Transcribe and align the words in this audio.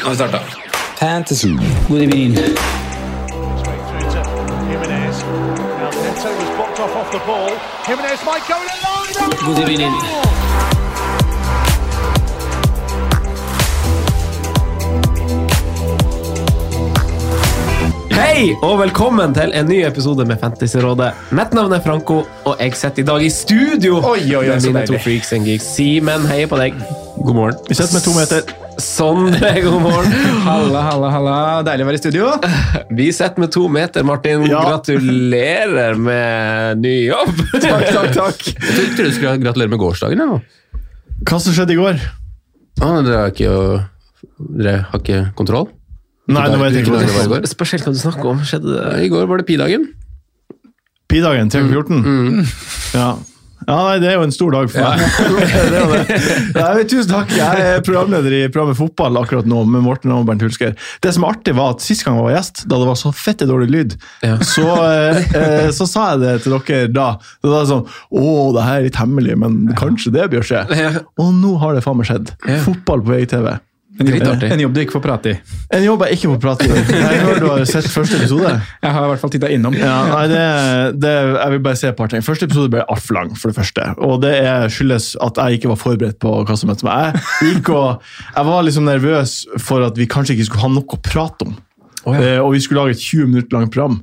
Nå 0.00 0.04
har 0.04 0.10
vi 0.10 0.16
starta. 0.16 0.38
Fantasy. 1.00 1.48
God 1.88 2.02
evening. 2.02 2.34
Jimenez. 4.70 5.24
Now 5.24 5.90
Neto 5.90 6.28
was 6.28 6.56
blocked 6.56 6.80
off 6.80 6.96
off 6.96 7.10
the 7.12 7.18
ball. 7.26 7.50
Jimenez 7.88 8.20
might 8.24 8.48
go 8.48 8.56
in 8.62 8.68
line. 8.84 9.56
God 9.56 9.58
evening. 9.68 9.92
Hei 18.12 18.54
og 18.62 18.78
velkommen 18.80 19.34
til 19.34 19.52
en 19.54 19.66
ny 19.70 19.80
episode 19.86 20.24
med 20.28 20.38
Fantasyrådet. 20.42 21.10
Mitt 21.34 21.54
navn 21.54 21.72
er 21.74 21.82
Franco, 21.84 22.22
og 22.44 22.62
jeg 22.62 22.74
sitter 22.78 23.02
i 23.02 23.06
dag 23.06 23.24
i 23.26 23.30
studio 23.30 23.98
Oi, 23.98 24.22
oi, 24.34 24.44
oi, 24.44 24.54
med 24.54 24.70
mine 24.70 24.86
to 24.86 25.02
freaks 25.02 25.32
and 25.32 25.46
geeks. 25.46 25.66
Simen, 25.74 26.26
heier 26.30 26.50
på 26.50 26.58
deg. 26.60 26.78
God 27.18 27.34
morgen. 27.34 27.60
Vi 27.68 27.74
sitter 27.74 27.98
med 27.98 28.06
to 28.06 28.14
meter. 28.18 28.57
Sondre, 28.78 29.50
god 29.66 29.80
morgen. 29.82 30.12
Halla, 30.46 30.82
halla, 30.86 31.08
halla. 31.10 31.36
Deilig 31.66 31.82
å 31.82 31.88
være 31.88 31.98
i 31.98 32.02
studio. 32.02 32.28
Vi 32.94 33.08
sitter 33.14 33.42
med 33.42 33.50
to 33.54 33.64
meter, 33.74 34.06
Martin. 34.06 34.44
Ja. 34.46 34.60
Gratulerer 34.68 35.98
med 35.98 36.84
ny 36.84 36.94
jobb. 37.08 37.34
Takk, 37.64 37.88
takk, 37.90 38.12
takk. 38.14 38.44
Jeg 38.54 38.92
trodde 38.94 39.08
du 39.10 39.16
skulle 39.16 39.34
gratulere 39.42 39.72
med 39.74 39.82
gårsdagen. 39.82 40.22
Ja. 40.22 40.38
Hva 41.26 41.40
som 41.42 41.56
skjedde 41.56 41.74
i 41.74 41.80
går? 41.80 41.98
Ah, 42.78 43.00
dere, 43.02 43.24
har 43.24 43.32
ikke, 43.34 43.54
dere 44.60 44.76
har 44.92 45.02
ikke 45.02 45.22
kontroll? 45.38 45.66
Nei, 46.30 46.44
nå 46.52 46.60
var 46.60 46.70
jeg 46.70 46.84
ikke 46.84 46.92
hva 46.94 47.00
det 47.02 47.10
var 47.16 47.26
i 47.26 47.32
går. 47.32 47.48
Spesielt 47.50 47.86
hva 47.88 47.94
du 47.96 47.98
snakker 47.98 48.30
om. 48.30 48.44
Skjedde 48.46 48.76
det? 48.76 48.84
I 49.02 49.10
går 49.10 49.26
var 49.30 49.40
det 49.42 49.48
pi-dagen. 49.48 49.88
Pi-dagen 51.10 51.50
314. 51.50 52.46
Ja. 52.94 53.10
Ja, 53.68 53.76
nei, 53.84 53.98
det 54.00 54.08
er 54.08 54.14
jo 54.16 54.22
en 54.24 54.32
stor 54.32 54.54
dag 54.54 54.70
for 54.72 54.80
meg. 54.80 55.02
det 55.72 55.80
er 55.82 55.90
det. 55.92 56.18
Nei, 56.56 56.84
tusen 56.88 57.10
takk. 57.12 57.34
Jeg 57.36 57.66
er 57.74 57.82
programleder 57.84 58.32
i 58.38 58.40
programmet 58.48 58.78
Fotball 58.78 59.18
akkurat 59.20 59.48
nå 59.50 59.60
med 59.68 59.84
Morten 59.84 60.14
og 60.16 60.24
Bernt 60.28 60.42
Hulsker. 60.46 60.72
Det 61.04 61.12
som 61.12 61.26
er 61.28 61.36
artig, 61.36 61.52
var 61.58 61.74
at 61.76 61.84
sist 61.84 62.06
gang 62.06 62.16
jeg 62.16 62.24
var 62.30 62.36
gjest, 62.38 62.64
da 62.64 62.80
det 62.80 62.88
var 62.88 62.98
så 63.02 63.12
fette 63.12 63.48
dårlig 63.50 63.68
lyd, 63.74 63.98
Ja. 64.24 64.38
så, 64.40 64.64
eh, 64.88 65.20
eh, 65.36 65.68
så 65.76 65.84
sa 65.90 66.08
jeg 66.14 66.24
det 66.24 66.34
til 66.46 66.56
dere 66.56 66.88
da. 66.96 67.08
Det 67.44 67.52
var 67.52 67.68
sånn 67.68 67.84
Å, 67.88 68.24
det 68.56 68.64
her 68.64 68.80
er 68.80 68.86
litt 68.88 68.98
hemmelig, 68.98 69.36
men 69.44 69.60
kanskje 69.78 70.12
det 70.16 70.30
bør 70.32 70.48
skje. 70.48 70.64
Ja. 70.78 70.90
Og 71.20 71.34
nå 71.36 71.56
har 71.60 71.76
det 71.76 71.84
faen 71.84 72.00
meg 72.00 72.08
skjedd. 72.08 72.32
Ja. 72.48 72.62
Fotball 72.64 73.04
på 73.04 73.12
VGTV. 73.18 73.52
En 73.98 74.06
jobb, 74.06 74.44
En 74.46 74.60
jobb 74.62 74.74
du 74.76 74.80
ikke 74.84 74.94
får 74.94 75.02
prate 75.02 75.30
i. 75.32 75.36
En 75.74 75.82
jobb 75.82 76.04
jeg 76.06 76.18
ikke 76.18 76.30
får 76.30 76.40
prate 76.42 76.66
i. 76.68 76.70
Jeg 77.02 77.20
hører 77.24 77.40
du 77.42 77.46
har 77.50 77.64
sett 77.66 77.88
første 77.90 78.18
episode. 78.20 78.52
Jeg 78.82 78.94
har 78.94 79.06
i 79.06 79.10
hvert 79.10 79.22
fall 79.22 79.32
titta 79.34 79.50
innom. 79.50 79.74
Ja, 79.78 79.96
nei, 80.12 80.24
det, 80.30 80.42
det, 81.02 81.12
jeg 81.34 81.54
vil 81.54 81.62
bare 81.64 81.80
se 81.80 81.90
et 81.90 81.98
par 81.98 82.10
ting. 82.12 82.22
Første 82.24 82.46
episode 82.46 82.70
ble 82.72 82.84
altfor 82.84 83.18
lang, 83.18 83.32
for 83.38 83.50
det 83.50 83.58
første. 83.58 83.88
Og 84.06 84.20
det 84.22 84.34
er 84.38 84.70
skyldes 84.72 85.10
at 85.24 85.40
jeg 85.42 85.58
ikke 85.58 85.72
var 85.72 85.80
forberedt 85.82 86.20
på 86.22 86.34
hva 86.46 86.58
som 86.58 86.70
møtte 86.70 86.86
meg. 86.86 87.18
Jeg, 87.18 87.56
gikk 87.58 87.72
og, 87.74 88.06
jeg 88.36 88.50
var 88.50 88.66
liksom 88.68 88.86
nervøs 88.86 89.34
for 89.66 89.86
at 89.86 89.98
vi 89.98 90.06
kanskje 90.10 90.36
ikke 90.36 90.48
skulle 90.50 90.66
ha 90.66 90.72
noe 90.76 90.98
å 90.98 91.02
prate 91.02 91.48
om. 91.48 91.58
Eh, 92.14 92.38
og 92.38 92.52
vi 92.54 92.62
skulle 92.62 92.86
lage 92.86 92.96
et 92.96 93.04
20 93.04 93.32
minutter 93.32 93.58
langt 93.58 93.74
program. 93.74 94.00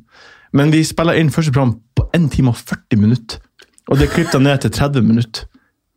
Men 0.56 0.72
vi 0.72 0.84
spiller 0.88 1.18
inn 1.20 1.34
første 1.34 1.54
program 1.56 1.78
på 1.96 2.08
1 2.16 2.30
time 2.36 2.52
og 2.54 2.60
40 2.60 3.02
minutter. 3.02 3.40
Og 3.92 4.00
det 4.00 4.12
klippet 4.14 4.42
ned 4.42 4.64
til 4.64 4.74
30 4.76 5.06
minutter. 5.06 5.48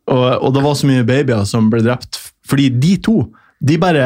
Og, 0.09 0.25
og 0.41 0.53
det 0.55 0.63
var 0.65 0.75
så 0.77 0.89
mye 0.89 1.05
babyer 1.07 1.45
som 1.47 1.69
ble 1.71 1.83
drept. 1.85 2.19
Fordi 2.49 2.69
de 2.81 2.95
to, 3.05 3.17
de 3.59 3.79
bare 3.81 4.05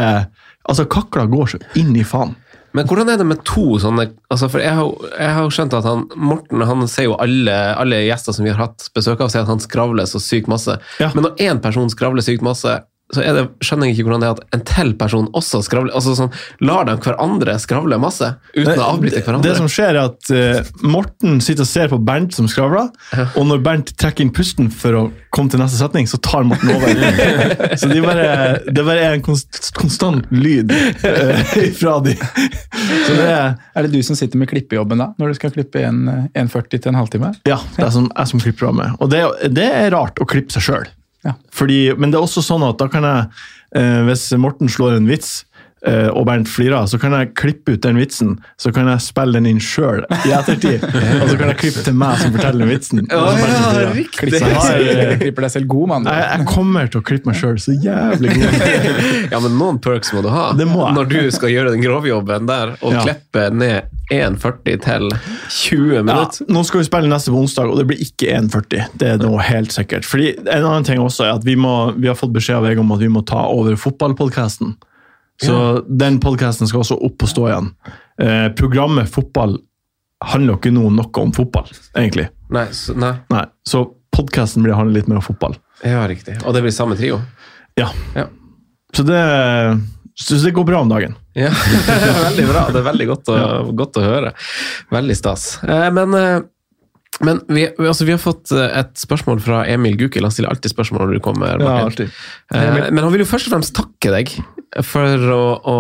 Altså, 0.64 0.86
kakla 0.88 1.26
går 1.28 1.50
så 1.52 1.58
inn 1.76 1.90
i 2.00 2.06
faen. 2.08 2.38
Men 2.74 2.88
hvordan 2.88 3.10
er 3.12 3.20
det 3.20 3.26
med 3.28 3.42
to 3.46 3.76
sånne 3.84 4.06
altså 4.34 4.48
for 4.50 4.64
Jeg 4.64 4.78
har, 4.78 5.10
jeg 5.12 5.34
har 5.36 5.44
jo 5.44 5.52
skjønt 5.54 5.76
at 5.78 5.86
han, 5.86 6.06
Morten 6.16 6.64
han 6.66 6.88
sier 6.90 7.10
jo 7.10 7.18
alle, 7.22 7.58
alle 7.78 8.00
gjester 8.08 8.34
som 8.38 8.48
vi 8.48 8.54
har 8.54 8.62
hatt 8.64 8.88
besøk 8.96 9.22
av, 9.22 9.30
sier 9.30 9.44
at 9.44 9.52
han 9.52 9.62
skravler 9.62 10.08
så 10.10 10.22
sykt 10.24 10.50
masse. 10.50 10.78
Ja. 11.04 11.12
Men 11.14 11.28
når 11.28 11.44
én 11.44 11.62
person 11.62 11.92
skravler 11.92 12.26
sykt 12.26 12.46
masse, 12.46 12.80
så 13.14 13.24
er 13.24 13.38
det, 13.38 13.44
skjønner 13.64 13.90
jeg 13.90 13.98
ikke 13.98 14.08
hvordan 14.08 14.24
det 14.24 14.30
er 14.30 14.38
at 14.38 14.56
en 14.58 14.64
til 14.68 14.94
person 15.00 15.28
også 15.38 15.62
skravler. 15.66 15.94
altså 15.96 16.16
sånn, 16.18 16.32
Lar 16.66 16.88
de 16.90 16.96
hverandre 17.04 17.56
skravle 17.62 18.00
masse 18.02 18.30
uten 18.56 18.74
å 18.74 18.88
avbryte 18.94 19.24
hverandre? 19.24 19.50
Det 19.50 19.58
som 19.60 19.70
skjer 19.72 19.94
er 19.94 20.02
at 20.04 20.32
uh, 20.34 20.88
Morten 20.88 21.42
sitter 21.44 21.66
og 21.66 21.70
ser 21.70 21.92
på 21.92 22.00
Bernt 22.04 22.36
som 22.36 22.48
skravler, 22.52 22.90
og 23.34 23.48
når 23.50 23.62
Bernt 23.66 23.94
trekker 24.00 24.26
inn 24.26 24.34
pusten 24.34 24.72
for 24.74 24.98
å 24.98 25.04
komme 25.34 25.50
til 25.50 25.62
neste 25.62 25.80
setning, 25.80 26.08
så 26.10 26.20
tar 26.24 26.46
Morten 26.48 26.74
over. 26.76 27.04
så 27.82 27.90
de 27.90 28.02
bare, 28.04 28.28
det 28.70 28.86
bare 28.86 29.06
er 29.08 29.18
en 29.18 29.26
konst, 29.26 29.72
konstant 29.78 30.30
lyd 30.34 30.74
uh, 30.74 31.54
fra 31.80 31.98
de. 32.06 32.18
så 33.08 33.18
det 33.18 33.30
er 33.30 33.54
Er 33.74 33.86
det 33.86 33.94
du 33.94 34.04
som 34.06 34.18
sitter 34.18 34.40
med 34.40 34.50
klippejobben 34.52 35.02
da, 35.02 35.12
når 35.20 35.34
du 35.34 35.40
skal 35.40 35.54
klippe 35.56 35.82
en, 35.84 36.04
en 36.34 36.52
40 36.52 36.78
til 36.78 36.94
en 36.94 37.00
halvtime? 37.02 37.34
Ja, 37.50 37.60
det 37.78 37.88
er 37.88 37.94
som, 37.96 38.10
jeg 38.12 38.34
som 38.34 38.44
klipper 38.44 38.70
av 38.70 38.78
meg. 38.78 39.00
Og 39.02 39.10
det, 39.14 39.24
det 39.54 39.70
er 39.70 39.94
rart 39.96 40.22
å 40.22 40.30
klippe 40.30 40.54
seg 40.54 40.68
sjøl. 40.68 40.92
Ja. 41.24 41.36
Men 41.98 42.12
det 42.12 42.20
er 42.20 42.26
også 42.26 42.44
sånn 42.44 42.66
at 42.68 42.80
da 42.82 42.90
kan 42.92 43.08
jeg, 43.08 43.28
eh, 43.80 44.02
hvis 44.08 44.28
Morten 44.40 44.72
slår 44.72 44.98
en 44.98 45.08
vits, 45.10 45.44
og 46.16 46.26
Bernt 46.30 46.48
flirer, 46.48 46.86
så 46.88 46.96
kan 47.02 47.12
jeg 47.12 47.34
klippe 47.36 47.74
ut 47.76 47.82
den 47.84 47.98
vitsen, 48.00 48.38
så 48.58 48.72
kan 48.72 48.88
jeg 48.88 49.02
spille 49.04 49.34
den 49.36 49.46
inn 49.50 49.60
sjøl 49.60 50.06
i 50.24 50.32
ettertid. 50.32 50.84
og 50.86 51.26
så 51.28 51.36
kan 51.38 51.50
jeg 51.52 51.58
klippe 51.60 51.84
til 51.84 51.98
meg 52.00 52.22
som 52.22 52.32
forteller 52.32 52.64
den 52.64 52.72
vitsen. 52.72 53.02
Så 53.04 54.30
jeg, 54.40 54.86
eh, 54.96 55.18
klipper 55.20 55.42
deg 55.48 55.52
selv 55.52 55.68
god, 55.68 55.88
mann. 55.92 56.08
jeg, 56.08 56.24
jeg 56.38 56.48
kommer 56.48 56.88
til 56.94 57.02
å 57.02 57.04
klippe 57.10 57.28
meg 57.32 57.36
sjøl 57.42 57.60
så 57.60 57.76
jævlig 57.84 58.38
god. 58.38 58.62
Ja, 59.34 59.40
men 59.44 59.58
noen 59.60 59.80
perks 59.84 60.12
må 60.14 60.22
du 60.24 60.30
ha 60.32 60.52
Det 60.58 60.66
må 60.70 60.84
jeg. 60.86 60.96
når 60.98 61.10
du 61.12 61.20
skal 61.36 61.52
gjøre 61.52 61.74
den 61.76 61.84
grovjobben 61.84 62.48
der 62.48 62.74
og 62.80 62.94
Ja. 62.94 63.04
klippe 63.08 63.50
ned 63.56 63.90
1,40 64.14 64.80
til 64.84 65.10
20 65.50 65.94
Ja, 65.98 66.04
minutter. 66.06 66.46
nå 66.54 66.64
skal 66.68 66.80
vi 66.84 66.88
spille 66.88 67.10
neste 67.12 67.32
på 67.34 67.40
onsdag, 67.44 67.72
og 67.72 67.80
det 67.80 67.86
blir 67.90 68.02
ikke 68.04 68.32
1,40. 68.38 68.88
Det 69.00 69.08
er 69.16 69.18
noe 69.24 69.42
helt 69.42 69.72
sikkert. 69.74 70.06
Fordi 70.06 70.34
En 70.44 70.64
annen 70.64 70.84
ting 70.88 71.00
også 71.02 71.26
er 71.28 71.36
at 71.38 71.44
vi, 71.48 71.56
må, 71.60 71.94
vi 71.98 72.08
har 72.12 72.16
fått 72.20 72.34
beskjed 72.36 72.60
av 72.60 72.68
VG 72.68 72.80
om 72.84 72.92
at 72.96 73.00
vi 73.04 73.12
må 73.12 73.24
ta 73.26 73.46
over 73.50 73.76
fotballpodkasten. 73.80 74.76
Så 75.46 75.58
den 75.90 76.20
podkasten 76.24 76.68
skal 76.70 76.84
også 76.84 76.98
opp 77.04 77.24
og 77.26 77.30
stå 77.32 77.48
igjen. 77.50 77.70
Eh, 78.22 78.48
programmet 78.58 79.10
Fotball 79.12 79.58
handler 80.24 80.54
jo 80.54 80.60
ikke 80.62 80.72
noe, 80.76 80.92
noe 80.96 81.24
om 81.24 81.34
fotball, 81.36 81.68
egentlig. 82.00 82.30
Nei, 82.54 82.68
så, 82.72 82.94
nei. 82.96 83.14
Nei, 83.34 83.44
Så 83.68 83.82
podkasten 84.14 84.64
blir 84.64 84.78
handle 84.78 84.96
litt 85.02 85.10
mer 85.12 85.20
om 85.20 85.26
fotball. 85.26 85.58
Ja, 85.84 86.06
riktig. 86.08 86.38
Og 86.46 86.54
det 86.56 86.62
blir 86.64 86.72
samme 86.76 86.96
trio? 86.96 87.18
Ja. 87.80 87.90
Ja. 88.16 88.28
Så 88.94 89.04
det, 89.08 89.20
Syns 90.14 90.44
det 90.46 90.52
går 90.54 90.68
bra 90.68 90.80
om 90.86 90.90
dagen. 90.92 91.16
Ja, 91.34 91.50
veldig 92.30 92.44
bra. 92.52 92.68
Det 92.70 92.80
er 92.84 92.86
veldig 92.86 93.08
godt 93.10 93.32
å, 93.34 93.38
godt 93.74 93.98
å 93.98 94.04
høre. 94.06 94.32
Veldig 94.94 95.16
stas. 95.18 95.48
Eh, 95.66 95.88
Men, 95.96 96.14
eh, 96.14 96.42
men 97.26 97.40
vi, 97.50 97.64
vi- 97.78 97.88
altså, 97.90 98.06
vi 98.06 98.14
har 98.14 98.22
fått 98.22 98.52
eh, 98.54 98.70
et 98.84 98.94
spørsmål 99.02 99.42
fra 99.42 99.64
Emil 99.70 99.98
Gukild. 99.98 100.24
Han 100.30 100.32
stiller 100.36 100.54
alltid 100.54 100.72
spørsmål 100.76 101.08
når 101.08 101.18
du 101.18 101.24
kommer. 101.26 101.58
Martin. 101.66 102.14
Eh, 102.54 102.78
Men 102.94 103.02
han 103.04 103.12
vil 103.14 103.26
jo 103.26 103.30
først 103.34 103.50
og 103.50 103.56
fremst 103.58 103.74
takke 103.78 104.14
deg 104.14 104.36
for 104.82 105.22
å, 105.30 105.42
å 105.70 105.76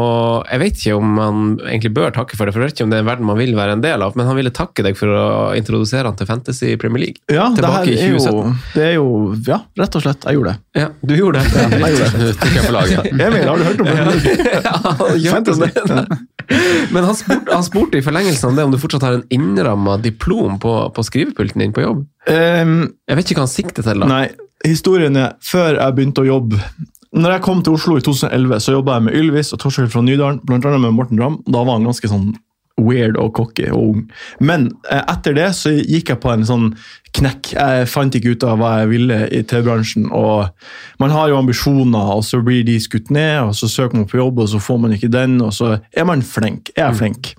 Jeg 0.52 0.60
vet 0.62 0.76
ikke 0.78 0.96
om 1.00 1.16
han 1.18 1.38
egentlig 1.66 1.90
bør 1.96 2.12
takke 2.14 2.38
for 2.38 2.46
det, 2.46 2.54
for 2.54 2.62
jeg 2.62 2.70
vet 2.70 2.76
ikke 2.78 2.86
om 2.86 2.92
det 2.94 3.00
er 3.00 3.04
en 3.06 3.08
verden 3.10 3.26
man 3.26 3.40
vil 3.40 3.56
være 3.58 3.74
en 3.78 3.82
del 3.82 4.04
av, 4.06 4.14
men 4.20 4.28
han 4.30 4.38
ville 4.38 4.52
takke 4.54 4.86
deg 4.86 4.98
for 5.00 5.10
å 5.10 5.24
introdusere 5.58 6.06
han 6.06 6.18
til 6.20 6.30
Fantasy 6.30 6.76
Premier 6.78 7.06
League. 7.08 7.24
Ja, 7.34 7.48
det 7.50 7.64
Tilbake 7.64 7.88
her 7.88 7.94
i 7.94 8.12
2017. 8.14 8.14
jo, 8.14 8.20
2017. 8.20 8.60
det 8.76 8.86
er 8.86 8.94
jo 9.00 9.08
Ja, 9.50 9.60
rett 9.82 9.98
og 9.98 10.06
slett. 10.06 10.28
Jeg 10.30 10.38
gjorde 10.38 10.54
det. 10.54 10.82
Ja, 10.84 10.88
du 11.02 11.16
gjorde 11.18 11.42
det. 11.42 11.66
Jeg 11.74 11.96
gjorde 11.96 12.12
det. 12.14 12.36
Tok 12.44 12.54
jeg 12.60 12.68
på 12.68 12.76
laget. 12.78 13.10
Emil, 13.28 13.48
har 13.50 13.58
du 13.58 13.66
hørt 13.70 13.82
om 13.82 13.90
det? 13.90 13.98
Ja, 14.54 14.78
han 15.02 15.20
gjorde 15.26 15.58
det. 15.58 16.20
Men 16.94 17.06
han 17.08 17.16
spurte, 17.18 17.50
han 17.56 17.64
spurte 17.66 17.98
i 17.98 18.04
forlengelsen 18.06 18.50
av 18.52 18.58
det 18.60 18.64
om 18.68 18.72
du 18.74 18.80
fortsatt 18.82 19.06
har 19.08 19.18
en 19.18 19.26
innramma 19.34 19.98
diplom 20.04 20.60
på, 20.62 20.74
på 20.94 21.06
skrivepulten 21.08 21.64
din 21.64 21.74
på 21.76 21.82
jobb. 21.86 22.06
Um, 22.30 22.90
Jeg 23.10 23.20
vet 23.20 23.32
ikke 23.32 23.42
hva 23.42 23.48
han 23.48 23.54
sikter 23.58 23.86
til. 23.88 24.04
da. 24.04 24.10
Nei, 24.12 24.26
historien 24.68 25.16
er 25.20 25.34
før 25.44 25.80
jeg 25.80 25.96
begynte 25.98 26.24
å 26.24 26.28
jobbe 26.30 26.60
Når 27.14 27.36
jeg 27.36 27.44
kom 27.46 27.62
til 27.62 27.76
Oslo 27.78 28.00
i 28.00 28.02
2011, 28.02 28.60
så 28.64 28.74
jobba 28.74 28.98
jeg 28.98 29.06
med 29.06 29.18
Ylvis 29.20 29.54
og 29.54 29.60
Torskild 29.62 29.92
fra 29.94 30.02
Nydalen, 30.02 30.40
blant 30.48 30.66
annet 30.66 30.82
med 30.82 30.96
Morten 30.98 31.22
Ramm. 31.22 31.38
Da 31.46 31.62
var 31.62 31.78
han 31.78 31.86
ganske 31.86 32.10
sånn 32.10 32.32
weird 32.82 33.20
og 33.22 33.36
cocky 33.38 33.68
og 33.70 33.84
ung. 33.92 34.00
Men 34.42 34.66
eh, 34.90 35.04
etter 35.12 35.36
det 35.38 35.52
så 35.54 35.76
gikk 35.76 36.10
jeg 36.10 36.22
på 36.24 36.32
en 36.34 36.46
sånn 36.48 36.72
knekk. 37.14 37.52
Jeg 37.54 37.90
fant 37.92 38.18
ikke 38.18 38.34
ut 38.34 38.46
av 38.50 38.58
hva 38.58 38.72
jeg 38.82 38.92
ville 38.96 39.20
i 39.30 39.44
TV-bransjen. 39.46 40.10
og 40.10 40.50
Man 41.04 41.14
har 41.14 41.30
jo 41.30 41.38
ambisjoner, 41.38 42.16
og 42.18 42.26
så 42.26 42.42
blir 42.42 42.66
de 42.66 42.80
skutt 42.82 43.14
ned, 43.14 43.44
og 43.44 43.54
så 43.62 43.70
søker 43.70 44.00
man 44.00 44.10
på 44.10 44.18
jobb, 44.18 44.42
og 44.42 44.50
så 44.50 44.62
får 44.64 44.82
man 44.82 44.98
ikke 44.98 45.14
den, 45.14 45.38
og 45.46 45.54
så 45.54 45.76
er 45.94 46.10
man 46.10 46.26
flink. 46.26 46.74
Jeg 46.74 46.88
er 46.88 46.98
flink. 46.98 47.36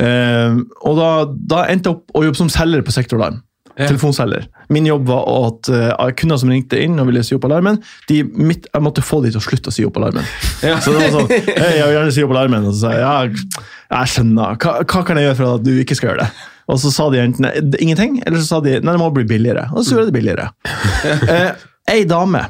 Eh, 0.00 0.62
og 0.80 0.96
da, 0.96 1.10
da 1.28 1.66
endte 1.68 1.92
jeg 1.92 1.98
opp 1.98 2.16
å 2.16 2.24
jobbe 2.24 2.40
som 2.40 2.52
selger 2.52 2.86
på 2.86 2.96
Sektorlarm. 2.96 3.42
Ja. 3.74 3.88
Telefonselger. 3.88 4.46
Min 4.70 4.86
jobb 4.86 5.08
var 5.08 5.24
at 5.26 5.68
uh, 5.72 6.10
kunder 6.14 6.38
som 6.38 6.52
ringte 6.52 6.78
inn 6.78 6.94
og 7.02 7.08
ville 7.08 7.24
si 7.26 7.34
opp 7.34 7.46
alarmen, 7.48 7.80
de, 8.06 8.20
mitt, 8.22 8.68
jeg 8.70 8.84
måtte 8.84 9.02
få 9.02 9.18
de 9.24 9.32
til 9.34 9.40
å 9.40 9.44
slutte 9.44 9.72
å 9.72 9.74
si 9.74 9.86
opp 9.86 9.98
alarmen. 9.98 10.26
Ja. 10.64 10.78
Så 10.80 10.94
det 10.94 11.02
var 11.02 11.12
sånn 11.12 11.30
hey, 11.32 11.74
jeg 11.80 11.88
vil 11.88 11.96
gjerne 11.96 12.14
si 12.14 12.24
opp 12.24 12.34
alarmen. 12.36 12.68
Og 12.70 12.76
så 12.76 12.86
sa 12.86 12.92
jeg 12.94 13.02
ja, 13.02 13.62
jeg 13.98 14.12
skjønner. 14.14 14.58
Hva, 14.62 14.76
hva 14.86 15.02
kan 15.06 15.20
jeg 15.20 15.28
gjøre 15.28 15.38
for 15.40 15.58
at 15.58 15.66
du 15.66 15.72
ikke 15.82 15.98
skal 15.98 16.12
gjøre 16.12 16.24
det? 16.24 16.50
Og 16.72 16.80
så 16.80 16.92
sa 16.94 17.10
de 17.12 17.20
enten 17.20 17.48
ingenting, 17.82 18.20
eller 18.24 18.40
så 18.40 18.46
sa 18.54 18.60
de 18.64 18.78
nei, 18.78 18.94
det 18.94 19.00
må 19.02 19.10
bli 19.12 19.26
billigere. 19.28 19.66
Og 19.74 19.84
så 19.84 19.96
gjorde 19.96 20.08
de 20.08 20.14
det 20.14 20.18
billigere. 20.20 20.50
Eh, 21.34 21.50
ei 21.90 22.06
dame 22.08 22.40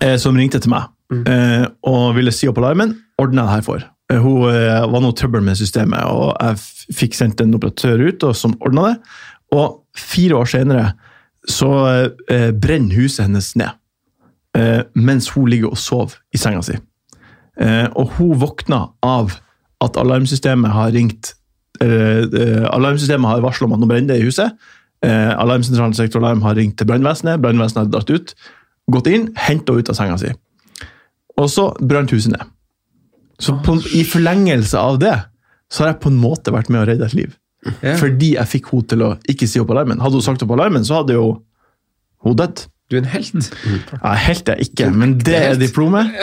eh, 0.00 0.16
som 0.20 0.36
ringte 0.38 0.60
til 0.62 0.72
meg 0.72 0.88
eh, 1.28 1.66
og 1.88 2.14
ville 2.16 2.32
si 2.32 2.48
opp 2.48 2.60
alarmen, 2.62 2.94
ordna 3.20 3.44
det 3.44 3.56
her 3.58 3.66
for. 3.66 3.84
Eh, 4.12 4.20
hun 4.22 4.48
eh, 4.48 4.86
var 4.88 5.04
noe 5.04 5.16
trøbbel 5.16 5.44
med 5.44 5.58
systemet, 5.60 6.00
og 6.08 6.32
jeg 6.38 6.96
fikk 7.02 7.18
sendt 7.18 7.42
en 7.44 7.56
operatør 7.58 8.06
ut 8.08 8.28
og 8.30 8.36
som 8.38 8.56
ordna 8.64 8.90
det. 8.90 8.96
Og 9.56 9.78
fire 10.00 10.38
år 10.38 10.48
senere 10.50 10.92
så 11.48 11.70
eh, 12.28 12.50
brenner 12.52 12.98
huset 12.98 13.26
hennes 13.26 13.50
ned. 13.58 13.76
Eh, 14.56 14.80
mens 14.94 15.30
hun 15.34 15.48
ligger 15.50 15.72
og 15.72 15.80
sover 15.80 16.18
i 16.34 16.40
senga 16.40 16.62
si. 16.66 16.76
Eh, 17.58 17.86
og 17.98 18.16
hun 18.18 18.38
våkna 18.40 18.84
av 19.04 19.38
at 19.84 19.98
alarmsystemet 20.00 20.74
har 20.74 20.92
ringt 20.94 21.32
eh, 21.82 22.24
eh, 22.26 22.66
Alarmsystemet 22.66 23.30
har 23.30 23.44
varsla 23.44 23.68
om 23.68 23.76
at 23.76 23.82
nå 23.82 23.88
brenner 23.90 24.14
det 24.14 24.22
i 24.22 24.28
huset. 24.28 24.58
Eh, 25.06 25.30
Alarmsentralen 25.38 25.94
sektoralarm 25.94 26.42
har 26.42 26.58
ringt 26.58 26.78
til 26.78 26.88
brannvesenet. 26.90 27.40
Brannvesenet 27.42 27.84
har 27.84 27.90
dratt 27.92 28.10
ut, 28.10 28.34
gått 28.90 29.10
inn, 29.10 29.28
henta 29.38 29.76
ut 29.78 29.90
av 29.90 29.98
senga 29.98 30.18
si. 30.20 30.32
Og 31.38 31.50
så 31.52 31.70
brant 31.78 32.10
huset 32.14 32.34
ned. 32.34 32.54
Så 33.38 33.54
på, 33.62 33.76
i 33.94 34.02
forlengelse 34.06 34.80
av 34.80 34.98
det 34.98 35.14
så 35.70 35.84
har 35.84 35.92
jeg 35.92 36.02
på 36.02 36.10
en 36.10 36.18
måte 36.18 36.50
vært 36.54 36.72
med 36.72 36.82
å 36.82 36.88
redde 36.88 37.06
et 37.06 37.14
liv. 37.14 37.36
Fordi 37.98 38.32
jeg 38.36 38.50
fikk 38.52 38.72
henne 38.72 38.90
til 38.92 39.04
å 39.04 39.12
ikke 39.28 39.48
si 39.50 39.60
opp 39.62 39.72
alarmen. 39.74 40.00
Hadde 40.02 40.20
hun 40.20 40.24
sagt 40.24 40.44
opp 40.44 40.54
alarmen, 40.54 40.86
så 40.86 41.00
hadde 41.00 41.16
jo 41.18 41.28
hun 42.26 42.38
dødd. 42.38 42.66
Du 42.88 42.96
er 42.96 43.02
en 43.02 43.10
helt. 43.12 43.50
Nei, 43.92 44.14
helt 44.24 44.48
er 44.48 44.60
jeg 44.60 44.70
ikke, 44.70 44.88
men 44.94 45.18
det 45.20 45.36
er 45.36 45.58
diplomet. 45.60 46.14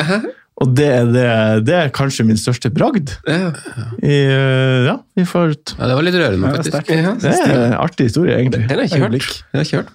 Og 0.64 0.72
det 0.72 0.86
er, 0.88 1.10
det, 1.12 1.26
det 1.68 1.76
er 1.76 1.92
kanskje 1.94 2.24
min 2.26 2.40
største 2.40 2.72
bragd. 2.74 3.12
Ja. 3.28 3.52
I, 4.00 4.16
eh, 4.16 4.86
ja, 4.88 4.96
vi 5.16 5.24
får 5.26 5.54
Ja, 5.80 5.88
det 5.88 5.96
var 5.96 6.04
litt 6.04 6.16
rørende, 6.20 6.50
faktisk. 6.52 6.90
Det 6.90 7.32
er 7.32 7.62
en 7.70 7.74
artig 7.80 8.10
historie, 8.10 8.36
egentlig. 8.36 8.66
Den 8.68 8.80
har 8.80 8.84
jeg 8.84 9.64
ikke 9.64 9.78
hørt. 9.80 9.94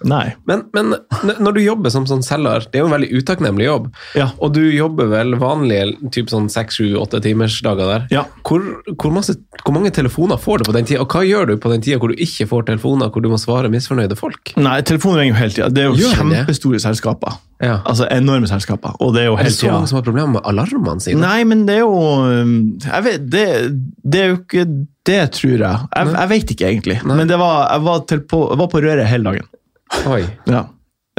Men, 0.49 0.63
men 0.73 0.95
når 1.45 1.53
du 1.57 1.61
jobber 1.61 1.93
som 1.93 2.07
sånn 2.09 2.23
selger, 2.25 2.65
det 2.71 2.79
er 2.79 2.83
jo 2.85 2.89
en 2.89 2.95
veldig 2.95 3.09
utakknemlig 3.19 3.67
jobb, 3.67 3.91
Ja. 4.17 4.31
og 4.41 4.55
du 4.57 4.63
jobber 4.73 5.11
vel 5.11 5.35
vanlige 5.41 6.09
typ 6.15 6.31
sånn 6.33 6.49
seks, 6.49 6.79
sju, 6.81 6.95
åtte 6.97 7.21
timersdager 7.21 7.85
der. 7.93 8.07
Ja. 8.13 8.23
Hvor, 8.47 8.65
hvor, 8.95 9.13
masse, 9.13 9.37
hvor 9.61 9.77
mange 9.77 9.93
telefoner 9.93 10.41
får 10.41 10.63
du 10.63 10.69
på 10.71 10.75
den 10.79 10.89
tida, 10.89 11.03
og 11.05 11.13
hva 11.13 11.21
gjør 11.27 11.51
du 11.53 11.55
på 11.61 11.69
den 11.73 11.85
tida 11.85 12.01
hvor 12.01 12.09
du 12.09 12.17
ikke 12.17 12.49
får 12.49 12.65
telefoner, 12.71 13.13
hvor 13.13 13.21
du 13.21 13.29
må 13.29 13.37
svare 13.41 13.69
misfornøyde 13.69 14.17
folk? 14.17 14.55
Nei, 14.57 14.79
telefonen 14.81 15.21
ringer 15.21 15.35
jo 15.37 15.41
hele 15.43 15.53
tida. 15.59 15.69
Det 15.69 15.85
er 15.85 15.91
jo 15.91 15.99
Gjør 16.01 16.17
den 16.23 16.33
det? 16.33 16.41
kjempestore 16.41 16.81
selskaper. 16.81 17.37
Ja. 17.61 17.75
Altså 17.85 18.07
enorme 18.09 18.49
selskaper. 18.49 18.95
Og 19.05 19.13
det 19.13 19.21
er 19.21 19.29
jo 19.29 19.35
Er 19.37 19.45
det 19.45 19.53
så 19.53 19.69
mange 19.69 19.85
som 19.91 19.99
har 19.99 20.05
problemer 20.07 20.33
med 20.39 20.41
alarmene 20.49 21.03
sine? 21.03 21.21
Nei, 21.21 21.43
men 21.45 21.67
det 21.67 21.75
er 21.77 21.83
jo 21.83 21.93
um, 21.93 22.55
Jeg 22.81 23.05
vet, 23.05 23.27
det, 23.29 23.45
det 24.01 24.23
er 24.23 24.31
jo 24.31 24.39
ikke 24.41 24.65
det, 25.07 25.21
tror 25.37 25.55
jeg. 25.57 25.87
Jeg, 25.95 26.11
jeg 26.13 26.29
vet 26.33 26.53
ikke, 26.55 26.67
egentlig. 26.69 26.99
Men 27.07 27.25
det 27.29 27.39
var, 27.41 27.65
jeg, 27.71 27.85
var 27.87 28.05
på, 28.05 28.43
jeg 28.51 28.61
var 28.61 28.69
på 28.71 28.83
røret 28.85 29.09
hele 29.09 29.31
dagen. 29.31 29.49
Oi. 30.11 30.21
Ja. 30.49 30.67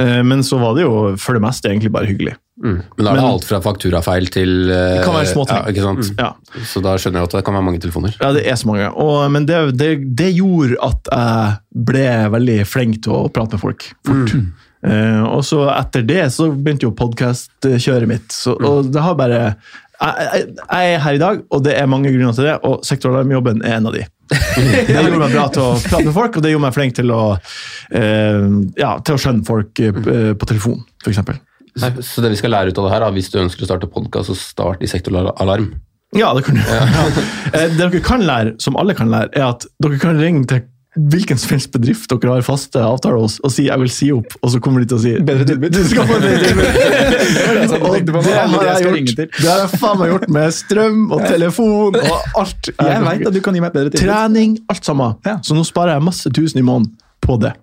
Eh, 0.01 0.21
Men 0.25 0.43
så 0.43 0.57
var 0.61 0.77
det 0.77 0.85
jo 0.87 0.95
for 1.21 1.37
det 1.37 1.43
meste 1.43 1.69
egentlig 1.69 1.91
bare 1.93 2.09
hyggelig. 2.09 2.37
Men 2.63 2.83
da 3.01 3.11
er 3.11 3.17
det 3.17 3.25
alt 3.25 3.45
fra 3.49 3.57
fakturafeil 3.65 4.27
til 4.31 4.69
eh, 4.69 4.99
Det 4.99 5.05
kan 5.07 5.15
være 5.17 5.29
småting. 5.31 5.57
Ja, 5.57 5.71
ikke 5.73 5.83
sant? 5.83 6.11
Ja. 6.21 6.61
Så 6.69 6.83
da 6.85 6.93
skjønner 7.01 7.23
jeg 7.23 7.29
at 7.31 7.35
det 7.39 7.45
kan 7.47 7.57
være 7.57 7.65
mange 7.65 7.81
telefoner. 7.81 8.13
Ja, 8.21 8.29
det 8.35 8.43
er 8.47 8.59
så 8.61 8.69
mange. 8.69 8.91
Og, 8.93 9.23
men 9.33 9.47
det, 9.49 9.57
det, 9.79 9.89
det 10.17 10.29
gjorde 10.37 10.77
at 10.85 11.09
jeg 11.11 11.87
ble 11.89 12.05
veldig 12.37 12.59
flink 12.69 13.01
til 13.03 13.17
å 13.17 13.23
prate 13.33 13.57
med 13.57 13.65
folk 13.65 13.89
fort. 14.07 14.37
Eh, 14.83 15.21
og 15.23 15.45
så 15.47 15.61
etter 15.71 16.03
det 16.03 16.23
så 16.35 16.49
begynte 16.51 16.83
jo 16.89 16.93
podkastkjøret 16.99 18.09
mitt. 18.09 18.33
Så, 18.35 18.55
og 18.59 18.89
det 18.93 19.01
har 19.01 19.17
bare 19.19 19.43
jeg, 20.01 20.47
jeg, 20.57 20.95
er 20.95 20.99
her 21.03 21.17
i 21.17 21.21
dag, 21.21 21.39
og 21.53 21.63
det 21.65 21.77
er 21.77 21.89
mange 21.89 22.11
grunner 22.13 22.35
til 22.35 22.49
det, 22.49 22.57
og 22.67 22.83
sektoralarmjobben 22.87 23.63
er 23.63 23.77
en 23.77 23.89
av 23.91 23.95
de. 23.95 24.03
Det 24.33 24.95
gjorde 24.95 25.19
meg 25.21 25.33
bra 25.35 25.45
til 25.53 25.63
å 25.63 25.71
prate 25.77 26.07
med 26.07 26.15
folk, 26.15 26.37
og 26.37 26.43
det 26.45 26.53
gjorde 26.53 26.65
meg 26.65 26.75
flink 26.75 26.95
til 26.97 27.11
å, 27.13 27.21
eh, 27.93 28.45
ja, 28.79 28.95
til 29.05 29.17
å 29.17 29.21
skjønne 29.21 29.45
folk 29.45 29.81
eh, 29.83 30.31
på 30.39 30.49
telefon, 30.49 30.81
f.eks. 31.03 31.21
Så, 31.73 31.89
så 32.05 32.23
det 32.23 32.33
vi 32.33 32.39
skal 32.39 32.53
lære 32.53 32.73
ut 32.73 32.79
av 32.81 32.87
det 32.87 32.93
her, 32.95 33.05
da, 33.05 33.11
hvis 33.13 33.31
du 33.33 33.39
ønsker 33.43 33.65
å 33.65 33.69
starte 33.69 33.89
podkast, 33.91 34.31
så 34.31 34.37
start 34.39 34.85
i 34.85 34.89
sektoralarm. 34.89 35.71
Ja, 36.17 36.33
det 36.37 36.45
kan 36.45 36.57
du. 36.57 36.61
Ja. 36.61 37.07
Det 37.53 37.69
dere 37.79 38.01
kan 38.05 38.21
lære, 38.25 38.53
som 38.61 38.77
alle 38.77 38.93
kan 38.97 39.09
lære, 39.09 39.31
er 39.33 39.47
at 39.49 39.65
dere 39.81 39.97
kan 40.01 40.19
ringe 40.21 40.45
til 40.49 40.61
hvilken 40.93 41.39
som 41.41 41.55
helst 41.55 41.71
bedrift 41.73 42.11
dere 42.11 42.35
har 42.35 42.45
faste 42.45 42.81
avtaler 42.81 43.17
hos, 43.23 43.39
og 43.43 43.51
si 43.51 43.65
'jeg 43.65 43.79
vil 43.79 43.89
si 43.89 44.11
opp', 44.11 44.35
og 44.41 44.51
så 44.51 44.59
kommer 44.61 44.79
de 44.81 44.85
til 44.85 44.97
å 44.97 45.01
si 45.01 45.13
Bedre 45.19 45.45
tilbud. 45.45 45.71
Du 45.73 45.83
skal 45.87 46.07
få 46.07 46.19
bedre 46.21 46.43
tilbud. 46.43 46.65
Og 48.13 48.23
det 48.23 48.33
har 48.33 48.79
jeg 48.79 49.05
gjort. 49.05 49.15
Det 49.17 49.49
har 49.49 49.59
jeg 49.63 49.79
faen 49.79 49.99
meg 49.99 50.09
gjort 50.09 50.29
med 50.29 50.53
strøm 50.53 51.11
og 51.11 51.21
telefon 51.25 51.95
og 51.95 52.39
alt. 52.39 52.69
Jeg 52.69 53.01
vet 53.01 53.27
at 53.27 53.33
du 53.33 53.41
kan 53.41 53.53
gi 53.53 53.59
meg 53.59 53.67
et 53.71 53.73
bedre 53.73 53.89
tilbud. 53.89 54.07
Trening, 54.07 54.57
alt 54.69 54.85
sammen. 54.85 55.15
Så 55.41 55.57
nå 55.57 55.63
sparer 55.65 55.97
jeg 55.97 56.03
masse 56.03 56.29
tusen 56.29 56.59
i 56.59 56.65
måneden 56.65 56.93
på 57.21 57.39
det. 57.41 57.53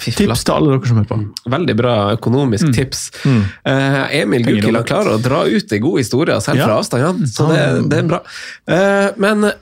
Tips 0.00 0.42
til 0.42 0.54
alle 0.54 0.72
dere 0.72 0.88
som 0.90 0.98
hører 0.98 1.06
på. 1.06 1.18
Veldig 1.54 1.76
bra 1.78 1.94
økonomisk 2.16 2.72
tips. 2.74 3.04
Eh, 3.24 4.20
Emil 4.22 4.42
Penger 4.44 4.64
Gukild 4.64 4.88
klarer 4.88 5.14
å 5.14 5.22
dra 5.22 5.44
ut 5.46 5.68
de 5.70 5.78
gode 5.78 6.02
historier 6.02 6.40
selv 6.42 6.58
Ja. 6.58 6.66
fra 6.66 6.78
avstand, 6.80 7.02
ja. 7.04 7.12
så 7.30 7.46
det, 7.52 7.90
det 7.92 7.98
er 7.98 8.08
bra. 8.10 8.18
Uh, 8.66 9.12
men 9.22 9.52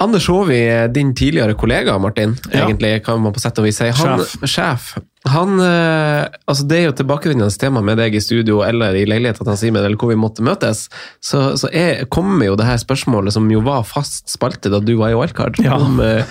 Anders 0.00 0.26
Håvi, 0.30 0.58
din 0.94 1.14
tidligere 1.14 1.54
kollega, 1.58 1.98
Martin, 1.98 2.36
Ja. 2.52 2.66
egentlig 2.66 3.04
kan 3.04 3.20
man 3.20 3.32
på 3.34 3.40
sett 3.42 3.58
og 3.58 3.64
vis 3.66 3.76
si. 3.80 3.88
Han, 3.90 4.20
sjef. 4.46 4.92
Han, 5.26 5.58
eh, 5.60 6.28
altså 6.48 6.64
det 6.70 6.76
er 6.78 6.84
jo 6.86 6.92
tilbakevendende 7.00 7.50
tema 7.58 7.80
med 7.84 7.98
deg 7.98 8.14
i 8.14 8.20
studio 8.22 8.60
eller 8.64 8.94
i 8.94 9.02
leiligheten 9.10 9.44
til 9.44 9.56
Simen, 9.58 9.82
eller 9.84 9.96
hvor 9.98 10.12
vi 10.12 10.16
måtte 10.16 10.44
møtes. 10.46 10.84
Så, 11.20 11.56
så 11.58 11.68
er, 11.74 12.04
kommer 12.14 12.46
jo 12.46 12.54
det 12.56 12.64
her 12.68 12.78
spørsmålet 12.78 13.34
som 13.34 13.50
jo 13.50 13.60
var 13.66 13.82
fast 13.84 14.30
spalte 14.30 14.70
da 14.70 14.78
du 14.80 14.94
var 15.00 15.10
i 15.10 15.18
Wildcard, 15.18 15.58
Ja. 15.64 15.74
om, 15.76 15.98
eh, 16.00 16.22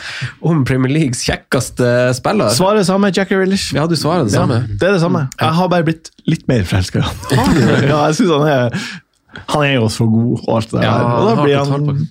om 0.41 0.63
Premier 0.65 0.93
Leagues 0.93 1.25
kjekkeste 1.27 2.15
spiller. 2.15 2.49
Svaret 2.55 2.85
er 2.85 2.87
samme, 2.87 3.11
Jackie 3.13 3.37
Relish. 3.37 3.73
Ja, 3.75 3.85
du 3.85 3.95
svarer 3.99 4.23
det 4.25 4.33
Ja, 4.33 4.45
samme. 4.47 4.61
det 4.79 4.87
er 4.87 4.93
det 4.95 5.01
samme. 5.03 5.27
Jeg 5.39 5.53
har 5.59 5.67
bare 5.75 5.83
blitt 5.83 6.09
litt 6.25 6.47
mer 6.47 6.63
forelska. 6.63 7.03
Ja, 7.91 8.07
jeg 8.07 8.15
synes 8.15 8.31
han 8.39 8.47
er 8.47 8.79
Han 9.51 9.61
er 9.67 9.73
jo 9.75 9.85
så 9.93 10.05
god 10.09 10.39
og 10.47 10.55
alt 10.55 10.71
det 10.71 10.79
der. 10.81 10.87
Ja, 10.87 11.03
og 11.19 11.27
da 11.37 11.43
blir 11.43 11.57
han. 11.61 12.07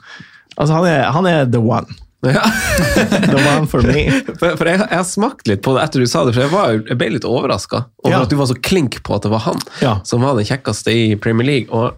Altså, 0.56 0.72
han, 0.80 0.88
er, 0.90 1.06
han 1.16 1.26
er 1.30 1.46
the 1.52 1.62
one. 1.62 1.86
Ja. 2.26 2.40
The 3.30 3.36
one 3.38 3.66
for 3.70 3.84
me. 3.86 4.08
For, 4.40 4.56
for 4.58 4.66
jeg, 4.66 4.80
jeg 4.80 4.88
har 4.98 5.04
smakt 5.06 5.46
litt 5.46 5.60
på 5.62 5.74
det 5.76 5.82
etter 5.84 6.02
du 6.02 6.08
sa 6.10 6.24
det, 6.26 6.32
for 6.34 6.42
jeg, 6.46 6.50
var, 6.50 6.72
jeg 6.88 6.96
ble 6.98 7.10
litt 7.12 7.26
overraska 7.28 7.84
over 8.02 8.14
Ja. 8.16 8.22
at 8.24 8.32
du 8.32 8.38
var 8.40 8.48
så 8.50 8.56
klink 8.58 8.96
på 9.06 9.14
at 9.14 9.22
det 9.26 9.30
var 9.30 9.44
han 9.44 9.60
Ja. 9.84 9.92
som 10.08 10.24
var 10.24 10.34
den 10.34 10.48
kjekkeste 10.48 10.90
i 10.96 11.04
Premier 11.22 11.46
League. 11.46 11.68
Og 11.70 11.94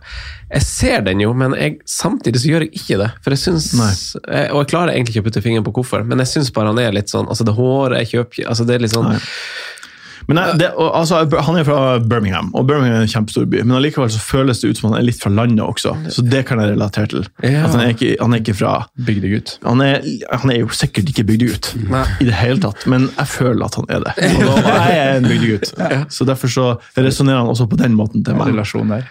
jeg 0.50 0.66
ser 0.66 1.06
den 1.06 1.22
jo, 1.22 1.30
men 1.38 1.54
jeg, 1.56 1.78
samtidig 1.88 2.42
så 2.42 2.50
gjør 2.50 2.66
jeg 2.66 2.74
ikke 2.82 2.98
det. 3.00 3.08
For 3.24 3.36
jeg 3.36 3.40
synes, 3.46 3.70
jeg, 3.78 4.50
Og 4.52 4.60
jeg 4.64 4.70
klarer 4.74 4.92
egentlig 4.92 5.14
ikke 5.16 5.24
å 5.24 5.28
putte 5.30 5.44
fingeren 5.46 5.64
på 5.70 5.72
hvorfor, 5.78 6.04
men 6.04 6.20
jeg 6.24 6.32
syns 6.34 6.52
bare 6.52 6.74
han 6.74 6.82
er 6.82 6.92
litt 6.98 7.08
sånn 7.14 7.28
altså 7.30 7.46
Det 7.48 7.54
håret 7.56 8.02
jeg 8.02 8.12
kjøper 8.18 8.50
altså 8.52 8.68
det 8.68 8.76
er 8.76 8.84
litt 8.84 8.96
sånn 8.98 9.12
Nei. 9.14 9.20
Men 10.28 10.36
nei, 10.36 10.46
det, 10.60 10.68
og, 10.76 10.90
altså, 10.92 11.22
Han 11.46 11.56
er 11.56 11.64
fra 11.64 11.98
Birmingham, 12.04 12.50
og 12.56 12.66
Birmingham 12.68 12.98
er 12.98 13.06
en 13.06 13.10
kjempestor 13.10 13.46
by. 13.48 13.62
Men 13.64 13.78
allikevel 13.78 14.10
så 14.12 14.20
føles 14.20 14.60
det 14.60 14.72
ut 14.72 14.80
som 14.80 14.90
han 14.90 14.98
er 15.00 15.06
litt 15.06 15.20
fra 15.22 15.32
landet 15.32 15.62
også, 15.64 15.94
så 16.12 16.24
det 16.24 16.42
kan 16.48 16.60
jeg 16.60 16.74
relatere 16.74 17.08
til. 17.14 17.28
Ja. 17.40 17.64
At 17.64 17.72
han 17.74 17.84
er 17.84 17.94
ikke, 17.94 18.10
han 18.20 18.36
er 18.36 18.42
ikke 18.42 18.56
fra 18.58 18.72
Bygdegutt. 19.08 19.54
han 19.64 19.82
er, 19.84 20.04
han 20.28 20.52
er 20.52 20.60
jo 20.60 20.68
sikkert 20.76 21.08
ikke 21.12 21.24
bygdegutt 21.28 21.70
Nei. 21.88 22.04
i 22.20 22.28
det 22.28 22.36
hele 22.36 22.60
tatt, 22.62 22.84
men 22.90 23.08
jeg 23.08 23.30
føler 23.32 23.64
at 23.66 23.78
han 23.80 23.88
er 23.94 24.04
det. 24.04 24.14
Og 24.44 24.60
da, 24.66 24.74
er 24.74 24.92
jeg 24.92 25.06
er 25.06 25.20
en 25.22 25.28
bygdegutt, 25.30 25.72
så 26.18 26.28
derfor 26.28 26.52
så 26.52 26.66
resonnerer 26.98 27.40
han 27.42 27.52
også 27.54 27.68
på 27.70 27.80
den 27.80 27.96
måten 27.96 28.26
til 28.26 28.36
meg. 28.36 28.52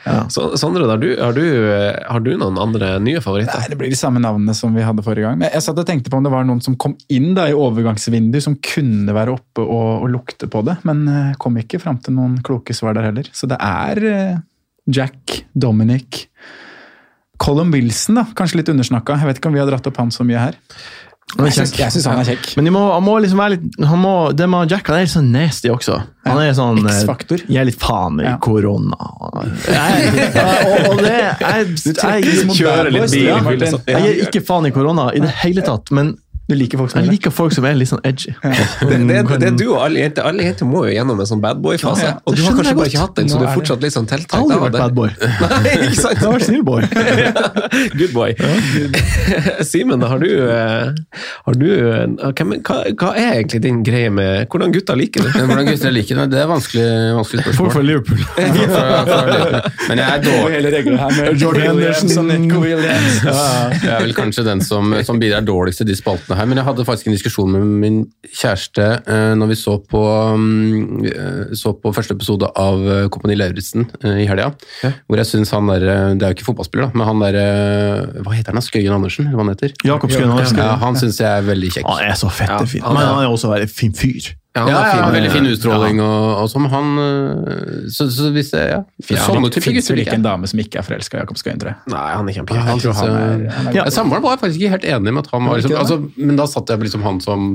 Ja. 0.06 0.20
så, 0.34 0.52
Sondre, 0.60 0.86
har 0.90 1.02
du, 1.02 1.10
har, 1.18 1.34
du, 1.34 1.44
har 2.06 2.22
du 2.24 2.32
noen 2.38 2.62
andre 2.62 2.94
nye 3.04 3.22
favoritter? 3.24 3.58
Nei, 3.58 3.72
Det 3.74 3.80
blir 3.80 3.94
de 3.94 4.00
samme 4.00 4.22
navnene 4.22 4.54
som 4.58 4.76
vi 4.76 4.86
hadde 4.86 5.06
forrige 5.06 5.26
gang. 5.26 5.42
Men 5.42 5.50
jeg 5.54 5.66
satt 5.66 5.82
og 5.82 5.88
tenkte 5.90 6.14
på 6.14 6.20
om 6.20 6.26
det 6.26 6.34
var 6.34 6.46
noen 6.48 6.62
som 6.64 6.78
kom 6.80 6.94
inn 7.14 7.34
da 7.38 7.48
i 7.50 7.58
overgangsvinduet 7.58 8.46
som 8.46 8.58
kunne 8.62 9.16
være 9.18 9.34
oppe 9.38 9.66
og, 9.66 10.06
og 10.06 10.12
lukte 10.14 10.50
på 10.52 10.62
det, 10.68 10.78
men 10.88 11.07
eh, 11.10 11.34
kom 11.40 11.58
ikke 11.62 11.80
fram 11.84 11.98
til 12.04 12.14
noen 12.18 12.38
kloke 12.46 12.76
svar 12.78 12.94
der 12.98 13.10
heller. 13.10 13.28
Så 13.34 13.48
det 13.52 13.58
er 13.64 14.04
eh, 14.12 14.38
Jack, 14.88 15.42
Dominic 15.56 16.28
Colin 17.38 17.70
Wilson, 17.74 18.16
da, 18.18 18.24
kanskje 18.38 18.62
litt 18.64 18.70
undersnakka. 18.74 19.20
Jeg 19.22 19.30
vet 19.30 19.38
ikke 19.42 19.52
om 19.52 19.58
vi 19.58 19.62
har 19.62 19.70
dratt 19.70 19.86
opp 19.92 20.00
han 20.02 20.10
så 20.14 20.26
mye 20.26 20.40
her. 20.48 20.56
Er 21.38 21.44
Jeg 21.50 21.54
syns- 21.58 21.74
jeg 21.78 21.92
syns 21.92 22.06
han 22.08 22.20
er 22.22 22.24
kjekk. 22.30 22.46
Men 22.56 22.66
de 22.66 22.72
må, 22.72 22.82
han 22.94 23.04
må 23.04 23.18
liksom 23.20 23.38
være 23.42 23.58
litt 23.58 23.76
han 23.84 24.00
må, 24.00 24.14
Det 24.34 24.46
med 24.50 24.72
Jack 24.72 24.88
han 24.88 24.96
er 24.96 25.02
litt 25.04 25.12
sånn 25.12 25.28
nasty 25.34 25.68
også. 25.70 25.98
Han 26.26 26.40
er 26.40 26.54
sånn 26.56 26.80
eh, 26.88 26.94
X-faktor. 27.02 27.44
Gi 27.52 27.66
litt 27.68 27.78
faen 27.82 28.22
i 28.24 28.24
Ja. 28.30 28.38
korona. 28.42 28.96
Jeg, 29.68 30.30
og, 30.40 30.88
og 30.94 31.02
det 31.04 31.18
jeg, 31.20 31.68
trekker 31.84 32.16
jeg, 32.16 32.24
liksom 32.32 32.54
kjører 32.58 32.92
litt 32.96 33.12
bil, 33.12 33.78
jeg 33.92 34.06
gir 34.08 34.24
ikke 34.30 34.42
faen 34.48 34.70
i 34.70 34.72
korona 34.72 35.10
i 35.14 35.20
det 35.20 35.34
hele 35.44 35.62
tatt, 35.68 35.92
men 35.92 36.16
Du 36.48 36.54
liker 36.56 36.80
folk 36.80 36.92
som 36.94 37.00
jeg 37.02 37.04
er 37.04 37.10
det. 37.12 37.16
liker 37.18 37.32
folk 37.36 37.52
som 37.52 37.66
er 37.68 37.74
litt 37.76 37.90
sånn 37.92 38.00
edgy. 38.08 38.32
Det, 38.40 38.98
det, 39.10 39.18
det 39.42 39.48
er 39.50 39.56
du 39.60 39.66
og 39.74 39.82
alle 39.84 40.00
jenter. 40.00 40.24
Alle 40.30 40.46
jenter 40.48 40.70
må 40.70 40.86
jo 40.88 40.94
gjennom 40.96 41.20
en 41.20 41.28
sånn 41.28 41.42
badboy-fase. 41.44 42.06
Ja, 42.06 42.12
ja. 42.14 42.22
Og 42.24 42.38
du 42.38 42.44
har 42.46 42.56
kanskje 42.56 42.76
bare 42.78 42.88
ikke 42.92 43.02
hatt 43.02 43.16
den, 43.20 43.28
så 43.32 43.42
du 43.42 43.44
er 43.50 43.52
fortsatt 43.58 43.84
litt 43.84 43.96
sånn 43.98 44.08
tiltrukket 44.08 44.38
Aldri 44.40 44.60
vært 44.62 44.78
badboy. 44.78 45.10
bad 45.20 45.42
boy. 45.42 45.60
Nei, 45.68 45.74
ikke 45.90 46.00
sant? 46.00 46.16
Jeg 46.16 46.24
har 46.24 46.38
vært 46.38 46.48
snill 46.48 46.64
boy. 46.64 46.88
Good 48.00 48.14
boy. 48.16 48.32
Simen, 49.72 50.02
har 50.08 50.20
du, 50.24 50.30
eh, 50.48 50.94
har 51.50 51.60
du 51.60 51.68
eh, 51.68 52.32
hvem, 52.32 52.56
hva, 52.64 52.78
hva 52.96 53.12
er 53.20 53.42
egentlig 53.42 53.62
din 53.68 53.82
greie 53.86 54.10
med 54.14 54.48
Hvordan 54.52 54.72
gutter 54.76 54.98
liker 55.00 55.28
du? 55.28 55.30
Hvordan 55.36 55.68
gutter 55.68 55.92
liker 55.96 56.22
det, 56.24 56.28
det 56.32 56.42
er 56.46 56.50
vanskelig, 56.50 56.88
vanskelig 57.20 57.44
spørsmål. 57.44 57.86
Liverpool. 57.88 58.24
Fra- 58.24 59.04
fra 59.04 59.20
Liverpool. 59.28 59.78
Men 59.90 60.02
jeg 60.02 60.08
er 60.16 60.24
dårlig. 60.26 60.56
Hele 60.58 60.72
regler 60.78 60.98
her 61.04 61.14
med 61.18 61.42
Jordan 61.44 61.68
Henderson. 61.74 62.32
Nico 62.48 62.64
Williams. 62.64 63.20
Jeg 63.28 63.92
er 63.98 64.02
vel 64.08 64.16
kanskje 64.18 64.48
den 64.48 64.64
som, 64.66 64.96
som 65.08 65.20
bidrar 65.22 65.44
dårligst 65.48 65.84
til 65.84 65.90
de 65.92 65.96
spaltene 66.00 66.37
her, 66.38 66.46
men 66.50 66.58
jeg 66.60 66.66
hadde 66.68 66.86
faktisk 66.88 67.08
en 67.10 67.16
diskusjon 67.16 67.52
med 67.52 67.66
min 67.82 67.98
kjæreste 68.38 68.86
eh, 69.08 69.34
når 69.40 69.50
vi 69.52 69.58
så 69.60 69.76
på, 69.92 70.02
mm, 70.38 71.06
eh, 71.12 71.56
så 71.58 71.74
på 71.82 71.92
første 71.96 72.16
episode 72.18 72.50
av 72.58 72.84
eh, 72.86 73.08
Kompani 73.14 73.36
Lauritzen 73.40 73.86
eh, 74.04 74.24
i 74.24 74.28
helga. 74.30 74.52
Hvor 75.08 75.22
jeg 75.22 75.30
syns 75.32 75.52
han 75.56 75.68
der 75.72 75.86
Det 76.18 76.24
er 76.24 76.34
jo 76.34 76.38
ikke 76.40 76.48
fotballspiller, 76.50 76.88
da, 76.90 76.98
men 76.98 77.08
han 77.10 77.24
der 77.26 78.22
Hva 78.26 78.34
heter 78.38 78.56
han? 78.56 78.64
Skøyen 78.66 78.94
Andersen? 78.96 79.28
Eller 79.28 79.38
hva 79.40 79.46
han 79.48 79.54
heter? 79.56 79.74
Jakob 79.88 80.12
Skøyen 80.14 80.32
Andersen. 80.34 80.58
Ja, 80.64 80.76
han 80.82 81.00
syns 81.00 81.20
jeg 81.22 81.30
er 81.32 81.46
veldig 81.48 81.72
kjekk. 81.78 81.88
Han 81.92 82.04
er 82.12 82.18
så 82.20 82.30
fette 82.34 82.64
fin. 82.72 82.82
han 82.86 82.94
Men 82.98 83.04
er- 83.04 83.14
han 83.14 83.24
er 83.26 83.34
også 83.34 83.54
en 83.58 83.68
fin 83.72 83.94
fyr. 83.98 84.34
Ja, 84.58 84.66
han 84.66 84.72
Ja, 84.74 84.82
ja, 84.84 84.94
fin. 84.98 85.16
veldig 85.16 85.32
fin 85.36 85.50
utstråling 85.52 86.02
og, 86.04 86.26
og 86.42 86.50
sånn. 86.52 86.68
Han 86.74 86.92
eh, 87.04 87.88
Så, 87.94 88.10
så 88.14 88.32
hvis 88.36 88.52
det 88.56 88.64
ja, 88.74 88.82
Sånne 89.24 89.52
typer 89.54 89.78
gutter 89.78 90.00
liker 90.02 90.18
en 90.18 90.26
dame 90.26 90.50
som 90.50 90.62
ikke 90.64 90.82
er 90.82 90.88
forelska 90.88 91.20
i 91.20 91.24
Jakob 91.24 91.40
Skøyen, 91.40 91.62
tror 91.62 91.74
jeg. 91.74 91.82
Nei, 91.94 92.06
han 92.18 92.32
er 92.32 92.38
Ja, 93.78 93.88
Samboeren 93.94 94.26
var 94.26 94.36
jeg 94.38 94.44
faktisk 94.46 94.62
ikke 94.64 94.76
helt 94.78 94.90
enig 94.98 95.14
med 95.14 95.26
at 95.26 95.34
han 95.36 95.46
var 95.46 95.56
Var 95.56 95.64
liksom, 95.64 95.78
altså, 95.84 96.00
Men 96.18 96.40
da 96.42 96.50
satt 96.50 96.74
jeg 96.74 96.82
på 96.82 96.90
liksom 96.90 97.06
han 97.08 97.22
som 97.24 97.52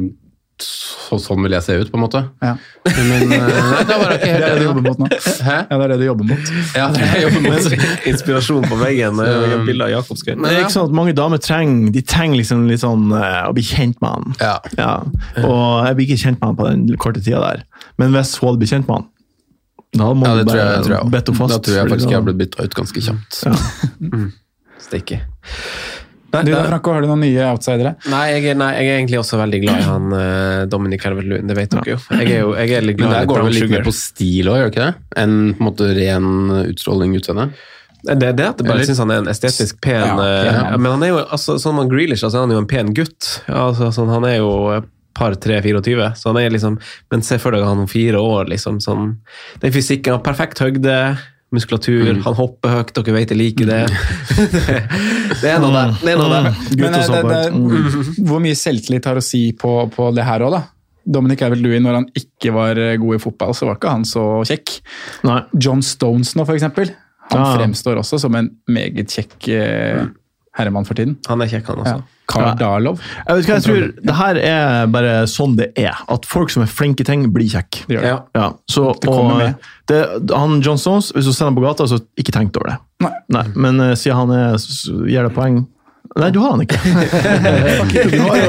så, 0.60 1.18
Sånn 1.20 1.42
vil 1.44 1.52
jeg 1.56 1.64
se 1.64 1.74
ut, 1.80 1.88
på 1.92 1.98
en 1.98 2.02
måte. 2.04 2.20
Ja. 2.42 2.52
Men 2.86 3.10
eh, 3.12 3.28
nei, 3.32 3.96
var 3.98 4.12
ikke 4.14 4.28
Det 4.28 4.32
er 4.32 4.42
det 4.42 4.58
du 4.60 4.64
jobber 4.66 4.84
mot 4.86 5.00
nå. 5.02 5.08
Hæ? 5.08 5.56
Ja, 5.70 5.78
det 5.78 5.84
er 5.84 5.92
det 5.92 5.98
du 6.00 6.04
jobber 6.06 6.28
mot. 6.30 6.50
Ja, 6.76 6.86
det 6.92 7.00
er 7.02 7.06
det 7.06 7.20
jeg 7.20 7.24
jobber 7.26 7.42
mot. 7.46 7.76
Inspirasjon 8.12 8.66
på 8.70 8.78
veggen. 8.80 9.22
eh, 9.24 9.54
Bilde 9.66 9.88
av 9.88 9.92
Jakob 9.94 10.20
Skøyen. 10.20 10.42
Det 10.44 10.52
er 10.52 10.60
ikke 10.64 10.74
sånn 10.76 10.90
at 10.90 10.96
mange 11.00 11.14
damer 11.18 11.42
trenger 11.42 11.94
de 11.96 12.02
trenger 12.14 12.40
liksom 12.42 12.66
litt 12.70 12.82
sånn 12.84 13.08
uh, 13.14 13.48
å 13.48 13.54
bli 13.56 13.64
kjent 13.66 13.98
med 14.04 14.10
han. 14.12 14.36
Ja. 14.42 14.54
Ja. 14.78 14.92
Og 15.46 15.64
jeg 15.88 15.98
blir 15.98 16.10
ikke 16.10 16.22
kjent 16.26 16.38
med 16.42 16.50
han 16.52 16.60
på 16.60 16.68
den 16.70 16.84
korte 17.02 17.24
tida 17.24 17.40
der. 17.42 17.64
Men 18.00 18.14
hvis 18.14 18.36
hun 18.38 18.50
hadde 18.52 18.62
blitt 18.62 18.74
kjent 18.76 18.86
med 18.90 19.00
han, 19.00 19.08
da 19.92 20.12
må 20.16 20.24
Ja, 20.24 20.36
det 20.38 20.46
du 20.46 20.52
tror 20.52 20.60
jeg, 20.62 20.68
bare 20.68 20.84
tror 20.86 20.94
jeg. 20.96 21.02
henne 21.12 21.36
fast. 21.36 21.52
Da 21.52 21.58
tror 21.66 21.76
jeg 21.76 21.90
faktisk 21.90 22.06
da- 22.08 22.12
jeg 22.14 22.20
har 22.20 22.28
blitt 22.28 22.40
bytta 22.40 22.64
ut 22.64 22.78
ganske 22.78 23.00
kjapt. 23.08 23.42
Ja. 23.44 23.52
Stikke. 26.32 26.48
Du 26.48 26.52
da, 26.54 26.62
Franco, 26.64 26.94
har 26.94 27.04
du 27.04 27.10
noen 27.10 27.20
nye 27.26 27.48
outsidere? 27.50 27.92
Nei 28.08 28.22
jeg, 28.30 28.44
er, 28.54 28.56
nei, 28.56 28.70
jeg 28.78 28.88
er 28.88 29.00
egentlig 29.02 29.18
også 29.20 29.36
veldig 29.36 29.58
glad 29.66 29.82
i 29.82 29.84
han 29.84 30.14
uh, 30.16 30.62
Dominic 30.72 31.02
Calvert-Lewin, 31.04 31.50
det 31.50 31.56
vet 31.58 31.74
dere 31.74 31.92
jo. 31.92 31.98
Jeg 32.08 32.30
er 32.30 32.40
jo 32.40 32.54
jeg 32.56 32.78
er 32.78 32.86
litt 32.86 33.02
Men 33.02 33.10
glad 33.10 33.18
der 33.18 33.28
går 33.28 33.42
det 33.42 33.50
vel 33.50 33.58
litt 33.58 33.74
mer 33.74 33.84
på 33.84 33.94
stil 33.98 34.48
òg, 34.48 34.56
gjør 34.62 34.70
det 34.70 34.72
ikke 34.72 34.86
det? 34.86 35.04
Enn 35.22 35.36
på 35.52 35.60
en 35.60 35.68
måte 35.68 35.90
ren 35.98 36.32
utstråling 36.62 37.18
utseende? 37.20 37.50
Det 38.02 38.16
er 38.16 38.34
det 38.34 38.46
at 38.48 38.62
jeg 38.62 38.66
bare 38.66 38.86
syns 38.86 38.98
han 38.98 39.12
er 39.14 39.20
en 39.22 39.30
estetisk 39.30 39.78
pen 39.84 40.00
Ja, 40.00 40.16
eh, 40.16 40.48
pen 40.48 40.56
mann. 40.56 40.80
Men 40.80 40.94
han 40.96 41.04
er 41.06 41.12
jo 41.12 41.20
altså, 41.22 41.58
sånn 41.62 41.76
man 41.76 41.92
Grealish, 41.92 42.24
altså, 42.24 42.42
han 42.42 42.50
er 42.50 42.58
jo 42.58 42.64
en 42.64 42.72
pen 42.72 42.90
gutt. 42.96 43.28
Altså, 43.46 43.92
sånn, 43.94 44.10
han 44.10 44.26
er 44.26 44.40
jo 44.40 44.50
par, 45.14 45.36
tre, 45.36 45.60
24, 45.62 46.08
så 46.16 46.32
han 46.32 46.40
er 46.40 46.54
liksom 46.54 46.78
Men 47.12 47.22
se 47.22 47.38
for 47.38 47.54
deg 47.54 47.64
han 47.66 47.84
om 47.84 47.90
fire 47.90 48.18
år, 48.18 48.48
liksom. 48.50 48.80
Sånn, 48.82 49.18
den 49.62 49.74
fysikken, 49.74 50.16
har 50.16 50.24
perfekt 50.24 50.62
høgde, 50.64 50.96
muskulatur, 51.52 52.12
Mm. 52.16 52.22
han 52.24 52.34
hopper 52.38 52.76
høyt, 52.78 52.92
dere 52.96 53.14
vet 53.16 53.30
jeg 53.34 53.38
liker 53.38 53.66
det. 53.68 53.80
det 55.42 55.50
er 55.52 55.58
noe 55.62 55.72
der. 55.74 55.92
Det 56.02 56.12
er 56.14 56.20
noe 56.20 56.30
der. 56.32 56.48
Men 56.78 56.94
og 56.94 57.00
eh, 57.00 57.10
det, 57.12 57.32
det, 57.32 58.26
hvor 58.28 58.40
mye 58.44 58.56
selvtillit 58.58 59.08
har 59.08 59.20
å 59.20 59.24
si 59.24 59.44
på, 59.58 59.74
på 59.94 60.10
det 60.16 60.24
her 60.28 60.44
òg, 60.46 60.56
da? 60.56 60.62
Dominic 61.02 61.40
Calvert-Lewin, 61.42 61.82
når 61.82 61.96
han 61.98 62.08
ikke 62.14 62.52
var 62.54 62.78
eh, 62.78 62.96
god 63.02 63.16
i 63.18 63.22
fotball, 63.22 63.54
så 63.58 63.66
var 63.68 63.78
ikke 63.80 63.90
han 63.96 64.04
så 64.06 64.24
kjekk. 64.46 64.76
Nei. 65.26 65.40
John 65.58 65.82
Stones 65.82 66.34
nå, 66.38 66.46
for 66.46 66.54
eksempel. 66.58 66.92
Han 67.32 67.40
Ja. 67.42 67.52
fremstår 67.56 67.98
også 68.02 68.18
som 68.20 68.34
en 68.38 68.50
meget 68.70 69.08
kjekk 69.10 69.48
eh, 69.56 70.02
herremann 70.58 70.86
for 70.88 70.98
tiden. 70.98 71.16
Han 71.28 71.42
er 71.42 71.50
kjekk, 71.50 71.70
han 71.72 71.82
også. 71.82 71.94
Ja. 72.00 72.22
Karl 72.32 72.52
Darlov. 72.60 73.00
Jeg 73.26 73.38
vet 73.38 73.48
hva 73.48 73.56
jeg 73.58 73.64
tror, 73.66 73.86
Det 74.08 74.14
her 74.16 74.38
er 74.40 74.90
bare 74.92 75.14
sånn 75.28 75.56
det 75.58 75.70
er. 75.80 75.98
At 76.12 76.28
folk 76.28 76.52
som 76.52 76.64
er 76.64 76.70
flinke 76.70 77.04
i 77.04 77.08
ting, 77.08 77.26
blir 77.34 77.48
kjekke. 77.50 77.84
Det 77.88 77.96
gjør 77.96 78.06
det. 78.06 78.12
Ja. 78.12 78.18
Ja, 78.38 78.48
så, 78.70 78.86
og, 78.94 79.20
med. 79.36 79.68
det, 79.90 80.00
han 80.32 80.60
John 80.64 80.80
Stones, 80.80 81.10
hvis 81.16 81.28
du 81.28 81.34
ser 81.34 81.50
ham 81.50 81.58
på 81.58 81.64
gata, 81.64 81.88
så 81.88 82.00
ikke 82.20 82.34
tenk 82.36 82.56
over 82.60 82.72
det. 82.72 82.78
Nei. 83.32 83.46
Men 83.56 83.80
uh, 83.82 83.92
siden 83.98 84.22
han 84.22 84.34
er, 84.36 84.58
gir 85.08 85.28
det 85.28 85.34
poeng 85.36 85.64
Nei, 86.12 86.28
du 86.30 86.38
har 86.42 86.50
den 86.52 86.62
ikke. 86.66 86.76
du, 88.12 88.18
har 88.20 88.36
jo, 88.36 88.48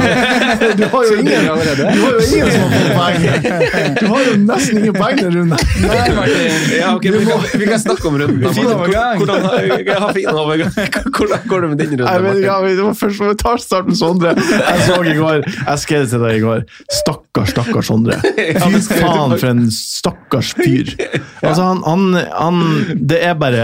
du 0.75 0.83
har 0.91 1.05
jo 1.07 1.13
ingen 1.19 1.45
Du 1.47 2.01
har 2.03 2.11
jo 2.11 2.23
ingen 2.27 2.49
som 2.51 2.61
har 2.61 2.69
fått 2.73 2.89
poeng. 2.97 3.21
Du 3.99 4.07
har 4.11 4.25
jo 4.27 4.33
nesten 4.43 4.81
ingen 4.81 4.97
poeng 4.97 5.21
den 5.21 5.37
runden. 5.37 5.57
Nei, 5.85 6.01
Martin. 6.17 6.65
Ja, 6.75 6.89
okay, 6.97 7.13
vi, 7.15 7.21
kan, 7.29 7.45
vi 7.61 7.69
kan 7.69 7.79
snakke 7.79 8.09
om 8.09 8.17
runden. 8.19 8.43
Fin 8.57 8.67
overgang. 8.67 9.23
Hvordan, 11.13 11.39
går 11.47 11.61
det 11.61 11.69
med 11.69 11.77
din 11.77 11.93
runde? 11.93 12.11
Jeg 12.11 12.23
vet, 12.23 12.27
Martin? 12.27 12.43
ja, 12.43 12.57
det 12.67 12.87
var 12.87 12.97
først 12.99 13.23
vi 13.23 13.35
tar 13.39 13.63
start 13.63 13.87
med 13.87 13.99
Sondre. 14.01 14.35
Jeg 14.35 14.83
så 14.87 14.99
i 14.99 15.15
går, 15.17 15.47
jeg 15.47 15.83
skrev 15.85 16.03
det 16.03 16.11
til 16.11 16.25
deg 16.25 16.37
i 16.41 16.43
går. 16.43 16.65
Stakkars, 16.99 17.53
stakkars 17.55 17.91
Sondre. 17.93 18.19
Fy 18.63 18.83
faen 18.89 19.37
for 19.37 19.47
en 19.53 19.63
stakkars 19.71 20.51
fyr. 20.59 20.91
Altså, 21.43 21.63
han, 21.63 21.81
han, 21.87 22.19
han 22.33 22.99
Det 22.99 23.19
er 23.23 23.35
bare 23.39 23.63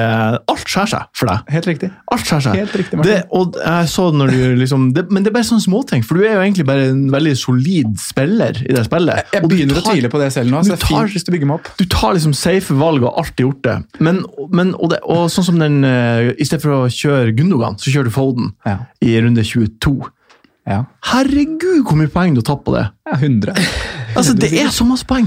Alt 0.49 0.67
skjærer 0.69 0.93
seg 0.93 1.19
for 1.19 1.31
deg. 1.31 1.53
Helt 1.57 1.67
riktig. 1.73 1.91
Alt 2.13 2.27
skjærer 2.27 2.47
seg. 2.47 2.59
Helt 2.63 2.79
riktig, 2.81 2.99
Martin. 2.99 3.11
det, 3.11 3.19
og 3.35 3.59
jeg 3.59 3.88
så 3.91 4.07
når 4.15 4.31
du 4.33 4.39
liksom 4.59 4.89
det, 4.95 5.05
Men 5.11 5.23
det 5.25 5.31
er 5.31 5.35
bare 5.39 5.47
sånne 5.47 5.63
småting, 5.65 6.03
for 6.05 6.15
du 6.19 6.23
er 6.27 6.35
jo 6.37 6.43
egentlig 6.45 6.65
bare 6.69 6.87
en 6.93 7.05
veldig 7.13 7.33
solid 7.39 7.95
spiller 8.01 8.61
i 8.65 8.73
det 8.75 8.83
spillet. 8.87 9.33
Jeg 9.35 9.43
begynner 9.49 9.79
å 9.81 9.85
tvile 9.89 10.11
på 10.13 10.21
det 10.21 10.29
selv 10.35 10.53
nå, 10.53 10.61
så 10.63 10.73
det 10.75 10.77
er 10.79 10.83
tar- 10.85 11.07
fint 11.07 11.17
hvis 11.17 11.27
du 11.27 11.31
bygger 11.35 11.49
meg 11.51 11.59
opp. 11.59 11.71
du 11.79 11.85
tar 11.91 12.13
liksom 12.17 12.35
safe 12.37 12.77
valg 12.79 13.03
og 13.03 13.09
har 13.11 13.23
alltid 13.25 13.45
gjort 13.47 13.63
det. 13.67 13.77
Men, 13.99 14.21
men 14.53 14.71
og, 14.77 14.89
det, 14.93 15.01
og 15.03 15.25
sånn 15.33 15.47
som 15.49 15.59
den 15.61 15.81
uh, 15.85 16.29
I 16.35 16.45
stedet 16.47 16.63
for 16.65 16.77
å 16.83 16.87
kjøre 16.93 17.33
Gundogan, 17.37 17.77
så 17.81 17.91
kjører 17.93 18.09
du 18.11 18.15
Foden 18.15 18.53
Ja. 18.69 18.77
i 19.03 19.17
runde 19.21 19.43
22. 19.45 19.97
Ja. 20.69 20.83
Herregud, 21.09 21.81
hvor 21.87 21.97
mye 21.97 22.11
poeng 22.13 22.35
du 22.35 22.43
har 22.43 22.49
tatt 22.51 22.61
på 22.67 22.75
det! 22.75 22.83
Ja, 23.09 23.15
100. 23.17 23.55
Altså, 24.13 24.35
Det 24.43 24.51
er 24.61 24.69
så 24.75 24.85
masse 24.85 25.07
poeng! 25.09 25.25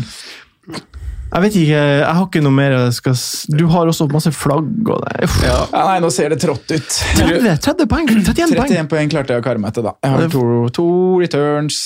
Jeg 1.32 1.44
vet 1.46 1.54
ikke, 1.62 1.76
jeg 1.80 2.12
har 2.12 2.26
ikke 2.26 2.40
noe 2.44 2.52
mer 2.52 2.74
jeg 2.76 2.94
skal 2.98 3.14
Du 3.56 3.64
har 3.72 3.88
også 3.88 4.04
masse 4.12 4.32
flagg 4.36 4.88
og 4.92 4.98
det. 5.06 5.28
Ja, 5.46 5.62
nei, 5.72 5.98
nå 6.04 6.10
ser 6.12 6.34
det 6.34 6.42
trått 6.42 6.68
ut. 6.68 6.96
30, 7.16 7.54
30 7.64 7.88
poeng! 7.88 8.08
31 8.10 8.52
poeng! 8.52 8.68
31 8.68 8.90
poeng 8.90 9.12
klarte 9.14 9.32
jeg 9.32 9.40
å 9.40 9.46
karre 9.46 9.62
meg 9.62 9.72
til, 9.72 9.86
da. 9.88 9.94
Jeg 10.04 10.12
har 10.12 10.32
to, 10.34 10.44
to 10.76 10.86
returns, 11.22 11.78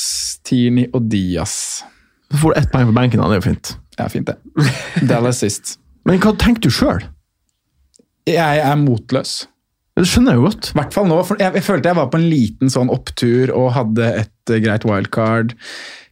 Tierney 0.47 0.89
og 0.91 1.07
Diaz. 1.13 1.55
Så 2.27 2.41
får 2.43 2.57
du 2.57 2.59
ett 2.59 2.73
poeng 2.73 2.89
på 2.91 2.97
benken, 2.97 3.23
da. 3.23 3.29
Det 3.31 3.37
er 3.37 3.43
jo 3.45 3.47
fint. 3.47 3.75
Ja, 4.01 4.09
fint, 4.11 4.33
det. 4.33 5.07
Dallas 5.07 5.45
sist. 5.45 5.77
Men 6.09 6.19
hva 6.23 6.35
tenker 6.43 6.67
du 6.67 6.75
sjøl? 6.75 7.07
Jeg 8.27 8.65
er 8.67 8.81
motløs. 8.81 9.45
Det 9.97 10.09
skjønner 10.11 10.35
jeg 10.35 10.43
jo 10.43 10.49
godt. 10.49 10.73
Hvert 10.77 10.97
fall 10.99 11.07
nå, 11.09 11.21
for 11.25 11.41
jeg, 11.41 11.55
jeg 11.57 11.65
følte 11.65 11.93
jeg 11.93 11.97
var 12.01 12.11
på 12.11 12.19
en 12.19 12.27
liten 12.29 12.73
sånn 12.73 12.91
opptur 12.93 13.55
og 13.55 13.71
hadde 13.79 14.11
et 14.25 14.53
eh, 14.53 14.59
greit 14.65 14.85
wildcard, 14.85 15.55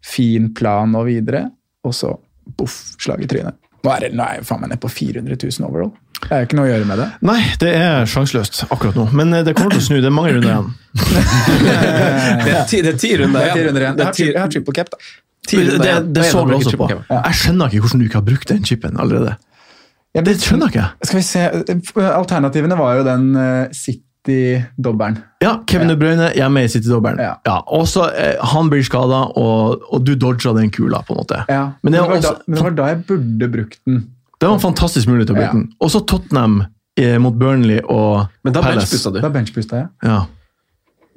fin 0.07 0.53
plan 0.57 0.95
og 0.97 1.11
videre, 1.11 1.49
og 1.85 1.93
så 1.99 2.14
boff, 2.58 2.78
slag 3.02 3.24
i 3.24 3.28
trynet. 3.30 3.58
Nå 3.84 3.92
er, 3.92 4.06
det, 4.06 4.14
nå 4.16 4.24
er 4.24 4.38
jeg 4.38 4.46
faen 4.48 4.62
meg 4.62 4.72
nede 4.72 4.80
på 4.80 4.88
400 4.88 5.36
000 5.36 5.68
overall. 5.68 5.92
Det 6.24 6.30
er 6.32 6.44
jo 6.44 6.46
ikke 6.48 6.56
noe 6.56 6.64
å 6.64 6.70
gjøre 6.70 6.86
med 6.88 7.00
det. 7.02 7.06
Nei, 7.28 7.40
det 7.60 7.72
er 7.76 8.06
sjanseløst 8.08 8.62
akkurat 8.70 8.96
nå, 8.96 9.04
men 9.18 9.34
eh, 9.36 9.42
det 9.44 9.52
kommer 9.58 9.74
til 9.74 9.82
å 9.82 9.86
snu. 9.88 9.96
Det 10.00 10.08
er 10.08 10.14
mange 10.14 10.32
runder 10.36 10.54
igjen. 10.54 10.70
Det 12.44 12.54
er 12.54 12.64
ti, 12.70 12.80
det 12.84 12.94
er 12.94 12.98
ti 13.00 13.10
runder 13.18 13.42
Det 13.44 13.50
er 13.50 13.58
igjen. 13.60 13.74
Det 13.74 13.82
Jeg 13.82 13.90
er 13.90 14.04
har, 14.06 14.14
ti, 14.16 14.26
jeg 14.30 14.40
har 14.40 14.52
triple 14.54 14.74
cap, 14.76 14.92
da. 14.94 15.00
Det, 15.44 15.64
det, 15.82 15.94
det 16.16 16.28
så 16.30 16.44
vi 16.48 16.56
også 16.56 16.78
på. 16.80 16.86
Jeg 16.94 17.36
skjønner 17.36 17.68
ikke 17.68 17.84
hvordan 17.84 18.00
du 18.00 18.06
ikke 18.06 18.20
har 18.20 18.26
brukt 18.30 18.48
den 18.48 18.64
chipen 18.64 18.96
allerede. 19.00 19.34
Det 20.14 20.36
skjønner 20.40 20.70
jeg 20.70 20.78
ikke. 20.78 21.08
Skal 21.10 21.18
vi 21.18 21.24
se, 21.26 21.42
Alternativene 22.06 22.78
var 22.78 23.00
jo 23.00 23.04
den 23.06 23.26
eh, 23.36 23.74
City-dobbelen. 24.25 25.19
Ja, 25.43 25.59
Kevin 25.69 25.88
De 25.88 25.97
Bruyne 25.97 26.31
hjemme 26.37 26.62
i 26.64 26.69
City-dobbelen. 26.69 27.19
Ja. 27.21 27.35
Ja, 27.47 27.59
og 27.66 27.87
så 27.88 28.07
eh, 28.16 28.37
Han 28.54 28.71
blir 28.73 28.83
skada, 28.87 29.25
og, 29.37 29.83
og 29.93 30.04
du 30.04 30.14
dodga 30.16 30.54
den 30.57 30.71
kula, 30.71 31.02
på 31.07 31.14
en 31.14 31.21
måte. 31.23 31.43
Ja. 31.49 31.64
Men 31.83 31.93
Men 31.93 31.93
det 31.93 32.00
det, 32.00 32.09
var 32.09 32.16
også- 32.16 32.35
da, 32.35 32.43
men 32.47 32.57
det 32.57 32.64
var 32.64 32.71
da 32.78 32.87
jeg 32.93 33.07
burde 33.07 33.49
brukt 33.52 33.78
den. 33.87 34.00
Det 34.40 34.49
var 34.49 34.54
en 34.54 34.61
fantastisk 34.61 35.09
mulighet 35.09 35.26
til 35.28 35.37
å 35.37 35.38
bruke 35.38 35.47
Ja. 35.47 35.52
den. 35.52 35.73
Og 35.81 35.90
så 35.90 36.00
Tottenham 36.07 36.64
eh, 36.97 37.19
mot 37.19 37.35
Burnley 37.35 37.81
og 37.85 38.26
Men 38.45 38.52
da 38.52 38.62
Palace. 38.62 39.11
du. 39.11 39.21
Da 39.21 39.28
benchbusta 39.31 39.76
jeg. 39.76 39.88
Ja. 40.02 40.25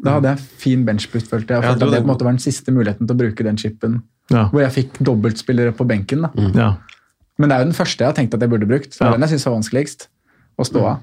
Da 0.04 0.12
hadde 0.20 0.30
jeg 0.36 0.40
fin 0.62 0.86
benchboost, 0.86 1.28
følte 1.30 1.56
jeg. 1.56 1.64
For 1.64 1.72
at 1.74 1.80
det 1.80 2.06
måtte 2.06 2.24
var 2.24 2.32
den 2.36 2.40
siste 2.40 2.72
muligheten 2.72 3.08
til 3.08 3.16
å 3.16 3.18
bruke 3.18 3.44
den 3.44 3.58
chipen. 3.58 4.04
Ja. 4.30 4.48
Hvor 4.52 4.62
jeg 4.62 4.72
fikk 4.76 5.00
dobbeltspillere 5.04 5.72
på 5.74 5.88
benken. 5.88 6.22
da. 6.22 6.30
ja. 6.54 6.76
Men 7.40 7.50
det 7.50 7.56
er 7.56 7.60
jo 7.64 7.66
den 7.72 7.74
første 7.78 7.98
jeg 8.04 8.08
har 8.08 8.14
tenkt 8.18 8.34
at 8.34 8.42
jeg 8.42 8.50
burde 8.50 8.68
brukt. 8.68 8.94
Så 8.94 9.06
Ja. 9.06 9.12
den 9.12 9.22
jeg 9.22 9.30
synes 9.30 9.46
var 9.46 9.54
vanskeligst 9.56 10.08
å 10.60 10.64
stå 10.66 10.86
av. 10.86 10.98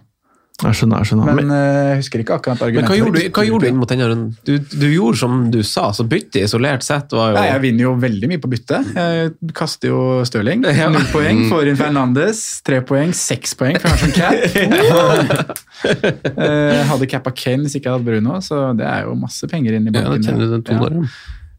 Jeg 0.63 0.77
skjønner, 0.79 1.01
jeg 1.03 1.09
skjønner. 1.11 1.35
Men 1.35 1.49
eh, 1.51 1.89
jeg 1.91 1.97
husker 1.99 2.21
ikke 2.23 2.35
akkurat 2.39 2.61
Men 2.61 2.67
argumentet. 2.69 2.91
hva 2.93 2.97
gjorde, 3.01 3.19
du, 3.25 3.31
hva 3.35 3.43
gjorde 3.45 3.65
du 3.67 3.69
inn 3.73 3.79
mot 3.81 3.91
denne 3.91 4.07
runden? 4.07 4.29
Du, 4.47 4.53
du 4.79 4.85
gjorde 4.87 5.19
som 5.19 5.33
du 5.51 5.59
sa, 5.67 5.89
så 5.93 6.07
byttet 6.09 6.45
isolert 6.47 6.87
sett 6.87 7.11
var 7.13 7.33
jo 7.33 7.41
Nei, 7.41 7.49
jeg 7.51 7.63
vinner 7.65 7.83
jo 7.89 7.95
veldig 8.05 8.31
mye 8.31 8.41
på 8.45 8.51
bytte. 8.53 8.79
Jeg 8.95 9.33
kaster 9.59 9.91
jo 9.91 9.99
Stirling. 10.31 10.63
Ja. 10.79 10.87
Null 10.95 11.05
poeng. 11.11 11.43
Får 11.51 11.73
inn 11.73 11.81
Fernandes. 11.81 12.45
Tre 12.65 12.79
poeng. 12.87 13.11
Seks 13.19 13.57
poeng, 13.59 13.81
for 13.83 13.99
sånn 13.99 14.15
cap. 14.15 15.55
Eh, 15.85 16.73
Jeg 16.79 16.85
hadde 16.89 17.07
cappa 17.11 17.31
Kane 17.37 17.67
hvis 17.67 17.75
ikke 17.77 17.91
jeg 17.91 17.99
hadde 17.99 18.07
Bruno, 18.07 18.39
så 18.45 18.71
det 18.79 18.87
er 18.89 19.05
jo 19.05 19.15
masse 19.21 19.45
penger 19.51 19.75
inn 19.77 19.91
i 19.91 19.93
banken. 19.93 20.23
den 20.25 20.63
Ja. 20.65 20.79
der, 20.81 20.95
ja. 20.97 21.03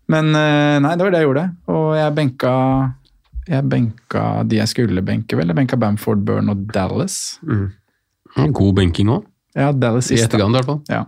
Men 0.10 0.32
eh, 0.38 0.80
nei, 0.82 0.96
det 0.98 1.06
var 1.06 1.14
det 1.14 1.20
jeg 1.22 1.28
gjorde. 1.28 1.44
Og 1.74 1.88
jeg 2.00 2.16
benka 2.18 2.54
jeg 3.46 3.68
benka 3.70 4.24
de 4.50 4.58
jeg 4.64 4.72
skulle 4.72 5.04
benke, 5.06 5.38
vel. 5.38 5.52
Jeg 5.52 5.58
benka 5.60 5.78
Bamford, 5.78 6.24
Burn 6.26 6.50
og 6.50 6.64
Dallas. 6.74 7.38
Mm, 7.46 7.68
God 8.36 8.76
benking 8.76 9.10
òg, 9.14 9.24
Ja, 9.56 9.70
Dallas 9.72 10.10
i 10.12 10.18
ettergang 10.20 10.52
etterkant 10.52 10.56
i 10.56 10.60
hvert 10.60 10.66
fall. 10.66 10.82
Ja. 10.92 11.04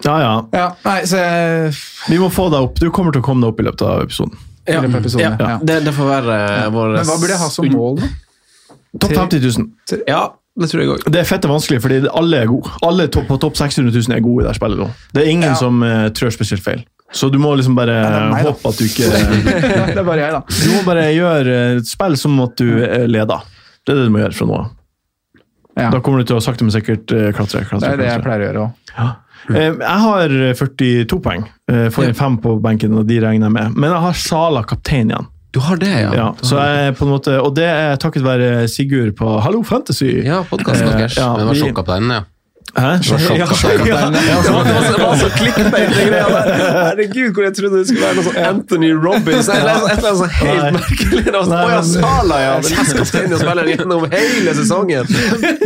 Ja, 0.00 0.14
ja. 0.22 0.32
ja, 0.56 0.66
nei, 0.86 1.00
så 1.06 1.18
jeg 1.20 1.74
Vi 2.08 2.18
må 2.22 2.30
få 2.32 2.46
deg 2.50 2.64
opp. 2.70 2.78
Du 2.80 2.88
kommer 2.94 3.12
til 3.12 3.20
å 3.20 3.26
komme 3.26 3.44
deg 3.44 3.52
opp 3.52 3.60
i 3.60 3.66
løpet 3.66 3.84
av 3.84 4.02
episoden. 4.06 4.34
Ja, 4.66 4.80
løpet 4.80 4.94
av 4.96 5.00
episoden, 5.04 5.36
Ja, 5.38 5.48
ja. 5.54 5.58
det, 5.62 5.76
det 5.84 5.92
får 5.96 6.08
være 6.08 6.36
vår 6.74 6.94
Men 6.96 7.08
hva 7.08 7.16
burde 7.20 7.34
jeg 7.34 7.42
ha 7.42 7.48
som 7.52 7.68
mål, 7.74 8.00
da? 8.00 8.10
Topp 9.00 9.12
50 9.14 9.44
000. 9.44 10.00
Ja, 10.08 10.22
det 10.58 10.68
tror 10.72 10.82
jeg 10.82 10.90
òg. 10.96 11.04
Det 11.14 11.20
er 11.20 11.28
fette 11.28 11.50
vanskelig, 11.50 11.78
fordi 11.84 12.00
alle 12.10 12.40
er 12.42 12.48
gode. 12.50 12.72
Alle 12.86 13.06
topp, 13.12 13.28
på 13.28 13.38
topp 13.44 13.60
600 13.60 13.92
000 13.94 14.16
er 14.16 14.24
gode 14.24 14.42
i 14.42 14.48
det 14.48 14.56
spillet 14.58 14.80
nå. 14.82 14.88
Det 15.14 15.22
er 15.22 15.30
ingen 15.30 15.52
Ja. 15.52 15.58
som 15.60 15.78
uh, 15.84 16.08
trør 16.16 16.34
spesielt 16.34 16.64
feil. 16.64 16.82
Så 17.12 17.28
du 17.30 17.38
må 17.42 17.52
liksom 17.58 17.74
bare 17.78 17.94
nei, 18.30 18.42
håpe 18.46 18.70
at 18.70 18.78
du 18.78 18.84
ikke 18.86 19.06
det 19.10 19.98
er 19.98 20.04
bare 20.06 20.20
jeg, 20.24 20.34
da. 20.34 20.42
Du 20.48 20.68
må 20.74 20.82
bare 20.86 21.08
gjøre 21.14 21.56
et 21.78 21.88
spill 21.90 22.14
som 22.18 22.36
at 22.44 22.54
du 22.58 22.68
er 22.86 23.06
leder. 23.10 23.46
Det 23.84 23.94
er 23.94 23.98
det 24.00 24.04
du 24.10 24.14
må 24.14 24.22
gjøre 24.24 24.36
fra 24.36 24.46
nå 24.50 24.58
av. 24.60 24.68
Ja. 25.80 25.90
Da 25.94 26.00
kommer 26.04 26.22
du 26.22 26.28
til 26.30 26.36
å 26.38 26.44
sakte, 26.44 26.66
men 26.66 26.74
sikkert 26.74 27.10
eh, 27.16 27.30
klatre. 27.36 27.64
klatre, 27.66 27.80
Det 27.80 27.92
er 27.92 28.00
det 28.04 28.08
jeg 28.12 28.22
pleier 28.26 28.44
å 28.44 28.48
gjøre 28.50 28.62
òg. 28.68 29.10
Eh, 29.50 29.72
Jeg 29.80 29.98
har 30.04 30.28
42 30.54 31.20
poeng. 31.24 31.44
Eh, 31.70 31.88
Får 31.90 32.10
inn 32.10 32.14
fem 32.18 32.36
på 32.38 32.56
benken, 32.62 32.92
og 33.00 33.06
de 33.08 33.20
regner 33.24 33.48
jeg 33.48 33.54
med. 33.56 33.76
Men 33.76 33.90
jeg 33.94 34.02
har 34.04 34.12
Sala 34.20 34.62
kaptein 34.68 35.10
igjen. 35.14 35.26
Du 35.50 35.58
har 35.66 35.76
det, 35.80 35.88
ja. 35.90 36.10
Ja, 36.14 36.26
så 36.46 36.60
jeg 36.62 36.90
er 36.90 36.92
på 36.94 37.02
en 37.08 37.10
måte, 37.10 37.32
og 37.42 37.56
det 37.56 37.64
er 37.66 37.96
takket 37.98 38.22
være 38.22 38.68
Sigurd 38.70 39.16
på 39.18 39.32
Hallo 39.42 39.64
Fantasy. 39.66 40.20
Ja, 40.22 40.44
podkasten 40.46 40.92
deres. 40.92 41.16
ja, 41.18 41.32
vi, 41.34 41.40
det 41.40 41.46
var 41.48 41.58
sjokkapteinen, 41.58 42.12
ja. 42.20 42.22
Hæ? 42.76 42.82
var 42.82 43.20
Ja, 43.36 43.46
Det 43.46 44.52
var, 44.52 44.64
det 44.64 44.74
var, 44.74 45.16
så- 45.16 45.28
det 45.30 46.22
var 46.22 46.44
der. 46.46 46.82
Herregud, 46.86 47.32
hvor 47.34 47.42
jeg 47.44 47.54
trodde 47.56 47.78
det 47.80 47.86
skulle 47.88 48.04
være 48.06 48.14
noe 48.18 48.24
sånn 48.28 48.38
Anthony 48.50 48.90
Robbins 48.94 49.48
et 49.48 49.56
eller 49.56 49.70
annet 49.74 50.04
sånn 50.20 50.34
helt 50.38 50.62
Nei. 50.62 50.70
merkelig. 50.76 51.24
Det 51.24 51.32
var 51.34 51.44
sånn, 51.44 51.70
ja, 51.70 51.82
Sala, 51.82 52.40
ja. 52.44 52.52
Den 52.60 52.76
kapteinen 52.96 53.32
og 53.34 53.40
spiller 53.44 53.70
gjennom 53.72 54.06
hele 54.14 54.54
sesongen. 54.54 55.06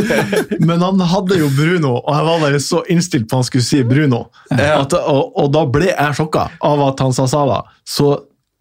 Men 0.68 0.80
han 0.86 1.00
hadde 1.14 1.38
jo 1.40 1.48
Bruno, 1.56 1.96
og 2.00 2.12
jeg 2.16 2.28
var 2.30 2.44
bare 2.46 2.60
så 2.62 2.82
innstilt 2.92 3.28
på 3.30 3.40
han 3.40 3.44
skulle 3.48 3.64
si 3.66 3.82
Bruno. 3.84 4.24
At, 4.50 4.92
og, 4.94 5.32
og 5.36 5.50
da 5.54 5.64
ble 5.66 5.90
jeg 5.92 6.16
sjokka 6.20 6.48
av 6.64 6.86
at 6.88 7.04
han 7.04 7.12
sa 7.16 7.26
Sala. 7.30 7.62
Så 7.84 8.14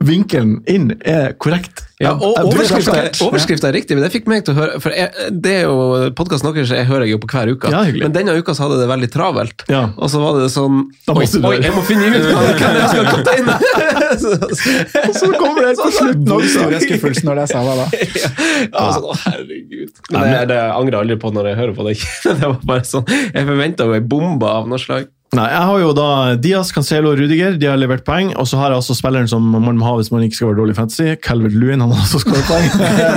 vinkelen 0.03 0.57
inn 0.69 0.91
er 0.99 1.33
korrekt. 1.41 1.85
Ja, 2.03 2.11
og 2.19 2.35
overskrifta 2.49 3.69
er 3.69 3.75
riktig, 3.77 3.95
men 3.95 4.03
det 4.03 4.09
fikk 4.11 4.25
meg 4.27 4.41
til 4.43 4.55
å 4.55 4.57
høre 4.57 4.79
For 4.83 4.91
jeg, 4.91 5.29
det 5.31 5.53
er 5.61 5.67
jo 5.69 6.09
podkasten 6.17 6.49
deres 6.49 6.73
jeg 6.73 6.87
hører 6.89 7.05
jeg 7.07 7.13
jo 7.15 7.19
på 7.23 7.29
hver 7.31 7.51
uke. 7.53 7.71
Ja, 7.71 7.83
men 7.87 8.15
denne 8.15 8.33
uka 8.35 8.55
så 8.57 8.65
hadde 8.65 8.81
det 8.81 8.89
veldig 8.91 9.09
travelt. 9.13 9.63
Ja. 9.71 9.85
Og 9.95 10.11
så 10.11 10.19
var 10.19 10.35
det 10.41 10.49
sånn 10.51 10.81
Da 11.07 11.15
Oi, 11.15 11.27
du 11.29 11.47
oi, 11.47 11.53
jeg 11.63 11.75
må 11.75 11.83
finne 11.87 12.09
ut 12.11 12.27
hva- 12.27 12.43
hvem 12.59 12.79
jeg 12.81 12.91
skal 12.91 13.09
kapteine! 13.13 13.55
inn. 13.55 13.87
Og 15.07 15.15
så 15.17 15.29
kommer 15.37 15.69
det 15.69 15.73
på 15.79 15.89
slutten 15.95 16.27
Hvor 16.27 16.45
stor 16.49 16.75
er 16.75 16.83
skuffelsen 16.83 17.29
når 17.29 17.39
det 17.39 17.45
er 17.47 17.53
Sala, 17.53 17.77
da? 17.79 17.87
Ja, 18.73 18.85
sånn, 18.97 19.07
å, 19.07 19.17
herregud. 19.23 19.95
Men 20.11 20.27
det, 20.27 20.43
det 20.51 20.59
angrer 20.65 20.97
jeg 20.97 21.01
aldri 21.05 21.19
på 21.23 21.31
når 21.35 21.51
jeg 21.53 21.59
hører 21.61 21.75
på 21.77 21.87
det. 21.87 21.97
Det 22.23 22.37
var 22.43 22.59
bare 22.67 22.87
sånn, 22.87 23.07
Jeg 23.31 23.47
forventa 23.49 23.87
jo 23.87 23.95
ei 23.97 24.03
bombe 24.03 24.49
av 24.49 24.67
noe 24.69 24.81
slag. 24.81 25.07
Nei, 25.33 25.47
jeg 25.49 25.67
har 25.69 25.81
jo 25.81 25.89
da 25.97 26.07
Diaz, 26.39 26.71
Cancelo 26.75 27.13
og 27.13 27.19
Rudiger. 27.21 27.57
De 27.59 27.69
har 27.69 27.79
levert 27.81 28.05
poeng. 28.07 28.31
Og 28.39 28.47
så 28.49 28.59
har 28.61 28.73
jeg 28.73 28.83
også 28.83 28.97
spilleren 28.97 29.29
som 29.31 29.45
man 29.53 29.79
må 29.79 29.87
ha 29.87 29.95
hvis 29.99 30.11
man 30.13 30.25
ikke 30.25 30.39
skal 30.39 30.51
være 30.51 30.59
dårlig 30.61 30.77
fantasy. 30.77 31.15
Calvert 31.23 31.57
Lewin 31.57 31.83
han 31.83 31.93
har 31.93 32.05
også 32.05 32.21
skåret 32.23 32.47
poeng. 32.49 32.69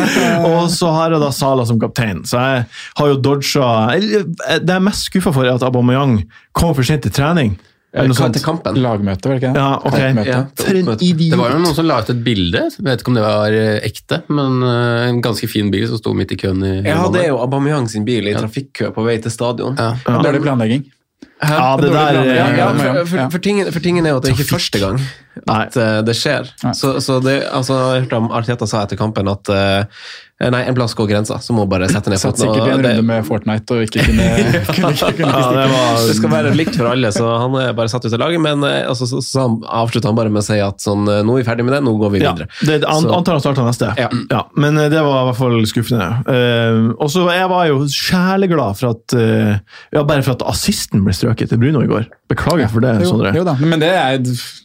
og 0.50 0.66
så 0.72 0.90
har 0.96 1.14
jeg 1.16 1.22
da 1.22 1.30
Sala 1.36 1.68
som 1.68 1.80
kaptein. 1.82 2.24
Så 2.28 2.40
jeg 2.40 2.66
har 3.00 3.12
jo 3.12 3.20
dodga 3.20 3.70
Det 4.00 4.26
jeg 4.56 4.76
er 4.76 4.84
mest 4.84 5.10
skuffa 5.10 5.32
for, 5.34 5.46
er 5.46 5.56
at 5.58 5.66
Aubameyang 5.66 6.20
kom 6.56 6.74
for 6.76 6.86
sent 6.86 7.04
til 7.06 7.14
trening. 7.14 7.56
Til 7.96 8.42
kampen? 8.44 8.76
Lagmøte, 8.82 9.28
var 9.28 9.38
det 9.38 9.40
ikke 9.40 9.52
det? 9.54 9.60
Ja, 9.62 9.68
okay. 9.88 10.08
Ja. 10.26 10.40
Det 10.52 11.38
var 11.38 11.54
jo 11.54 11.60
noen 11.62 11.76
som 11.76 11.86
la 11.88 12.02
ut 12.04 12.10
et 12.12 12.18
bilde, 12.26 12.66
jeg 12.74 12.84
vet 12.84 13.00
ikke 13.00 13.12
om 13.12 13.16
det 13.16 13.22
var 13.24 13.56
eh, 13.56 13.78
ekte, 13.88 14.18
men 14.28 14.58
eh, 14.66 15.06
en 15.06 15.22
ganske 15.24 15.48
fin 15.48 15.70
bil 15.72 15.86
som 15.88 16.00
sto 16.02 16.12
midt 16.16 16.34
i 16.34 16.38
køen. 16.40 16.60
i 16.60 16.74
Ja, 16.84 17.06
det 17.12 17.24
er 17.24 17.30
jo 17.30 17.40
Aubameyang 17.40 17.88
sin 17.88 18.04
bil 18.04 18.28
i 18.28 18.36
trafikkø 18.36 18.90
på 18.92 19.06
vei 19.06 19.16
til 19.24 19.32
stadion. 19.32 19.80
Ja. 19.80 19.94
Dårlig 20.20 20.44
planlegging. 20.44 20.84
Ja, 21.42 21.76
det 21.76 21.92
der 21.92 22.16
Ja, 22.16 22.48
eh, 22.48 22.58
ja, 22.58 22.66
for, 22.72 23.06
for, 23.06 23.30
for, 23.30 23.38
tingen, 23.44 23.72
for 23.72 23.84
tingen 23.84 24.06
er 24.06 24.14
jo 24.14 24.20
at 24.20 24.24
det 24.24 24.32
er 24.32 24.38
ikke 24.38 24.54
første 24.56 24.80
gang 24.80 25.00
at 25.52 25.76
uh, 25.76 25.98
det 26.06 26.14
skjer. 26.16 26.48
Så, 26.72 26.94
så 27.04 27.18
det, 27.20 27.42
altså, 27.52 27.76
jeg 27.92 28.06
hørte 28.06 28.20
om 28.22 28.30
Arteta 28.32 28.68
sa 28.68 28.86
etter 28.86 28.96
kampen 28.96 29.28
at 29.28 29.50
eh, 29.52 30.06
nei, 30.36 30.66
en 30.68 30.74
plass 30.76 30.92
går 30.92 31.06
grensa, 31.08 31.38
så 31.40 31.54
må 31.56 31.64
bare 31.64 31.86
sette 31.88 32.10
ned 32.12 32.20
Satt 32.20 32.36
sikkert 32.36 32.66
i 32.66 32.72
en 32.74 32.82
runde 32.84 33.04
med 33.08 33.24
Fortnite 33.24 33.72
og 33.72 33.86
ikke 33.86 34.02
kunne, 34.04 34.26
kunne, 34.76 34.90
kunne, 35.16 35.30
Ja, 35.32 35.46
det 35.54 35.62
var 35.72 36.02
det 36.04 36.16
skal 36.18 36.32
være 36.34 36.50
likt 36.56 36.76
for 36.76 36.90
alle, 36.90 37.08
så 37.14 37.30
han 37.40 37.56
er 37.60 37.72
bare 37.76 37.88
satt 37.88 38.04
ut 38.04 38.12
av 38.12 38.20
laget. 38.20 38.42
Men 38.44 38.64
eh, 38.68 38.82
altså, 38.84 39.08
så, 39.08 39.22
så 39.24 39.46
avslutta 39.64 40.10
han 40.10 40.18
bare 40.18 40.32
med 40.32 40.42
å 40.42 40.46
si 40.46 40.58
at 40.60 40.84
sånn, 40.84 41.08
eh, 41.08 41.22
nå 41.24 41.38
er 41.38 41.40
vi 41.40 41.46
ferdig 41.48 41.64
med 41.64 41.76
det, 41.76 41.80
nå 41.86 41.94
går 42.02 42.12
vi 42.12 42.20
Ja, 42.20 42.34
videre. 42.36 42.50
det, 42.68 42.82
an, 42.84 43.08
antar 43.16 43.38
han 43.38 43.44
starter 43.46 43.64
neste. 43.64 43.94
Ja. 43.96 44.42
men 44.60 44.76
eh, 44.82 44.90
det 44.92 45.00
var 45.00 45.22
i 45.22 45.30
hvert 45.30 45.40
fall 45.40 45.56
skuffende. 45.70 46.10
Uh, 46.28 46.92
og 47.00 47.08
så 47.12 47.24
Jeg 47.32 47.48
var 47.50 47.66
jo 47.70 47.80
sjeleglad 47.90 48.76
for 48.76 48.92
at 48.92 49.16
uh, 49.16 49.56
ja, 49.94 50.04
bare 50.04 50.20
for 50.20 50.36
at 50.36 50.44
assisten 50.52 51.04
ble 51.06 51.16
strøket 51.16 51.52
til 51.52 51.60
Bruno 51.62 51.80
i 51.84 51.90
går. 51.90 52.10
Beklager 52.28 52.66
for 52.72 52.82
det, 52.82 52.92
Jo, 53.04 53.10
Sondre. 53.12 53.30
jo 53.36 53.44
da, 53.46 53.52
men 53.60 53.78
det 53.78 53.88
er 53.94 54.18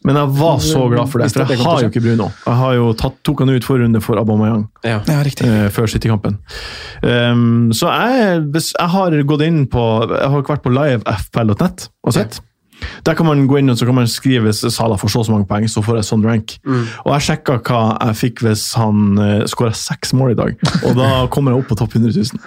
Men 0.04 0.16
jeg 0.18 0.30
var 0.40 0.58
så 0.66 0.88
glad 0.90 1.10
for 1.12 1.22
det, 1.22 1.28
for 1.32 1.46
jeg 1.46 1.60
har 1.62 1.82
jo 1.84 1.90
ikke 1.92 2.02
Bruno. 2.02 2.30
Jeg 2.48 2.56
har 2.58 2.74
jo 2.74 2.88
tatt, 2.98 3.20
tok 3.28 3.44
han 3.44 3.50
ut 3.54 3.64
forrunde 3.68 4.02
for 4.02 4.18
Aubameyang 4.18 4.64
Ja. 4.84 5.02
Ja, 5.08 5.20
riktig. 5.22 5.46
eh, 5.46 5.68
før 5.70 5.86
City-kampen. 5.92 6.40
Um, 7.04 7.70
så 7.74 7.92
jeg, 7.94 8.48
jeg 8.58 8.90
har 8.96 9.18
gått 9.30 9.44
inn 9.46 9.68
på 9.70 9.84
Jeg 10.10 10.30
har 10.30 10.42
ikke 10.42 10.56
vært 10.56 10.66
på 10.66 10.74
livefpl.net 10.74 11.86
og 12.04 12.14
sett. 12.16 12.40
Der 13.06 13.14
kan 13.14 13.28
man 13.30 13.44
gå 13.46 13.60
inn 13.60 13.70
og 13.70 13.78
så 13.78 13.86
kan 13.86 13.94
man 14.00 14.08
skrive 14.10 14.48
hvis 14.50 14.64
Salah 14.74 14.98
får 14.98 15.12
så 15.14 15.20
og 15.22 15.28
så 15.28 15.32
mange 15.36 15.46
poeng, 15.46 15.68
så 15.70 15.84
får 15.86 16.00
jeg 16.00 16.08
sånn 16.08 16.26
rank. 16.26 16.56
Og 17.06 17.12
jeg 17.14 17.28
sjekka 17.28 17.60
hva 17.62 17.82
jeg 18.08 18.18
fikk 18.24 18.42
hvis 18.48 18.64
han 18.80 19.20
uh, 19.22 19.44
skåra 19.46 19.76
seks 19.78 20.16
mål 20.18 20.34
i 20.34 20.40
dag. 20.40 20.58
Og 20.88 20.98
da 20.98 21.12
kommer 21.34 21.54
jeg 21.54 21.62
opp 21.62 21.70
på 21.76 21.78
topp 21.84 21.94
100 22.02 22.18
000. 22.18 22.42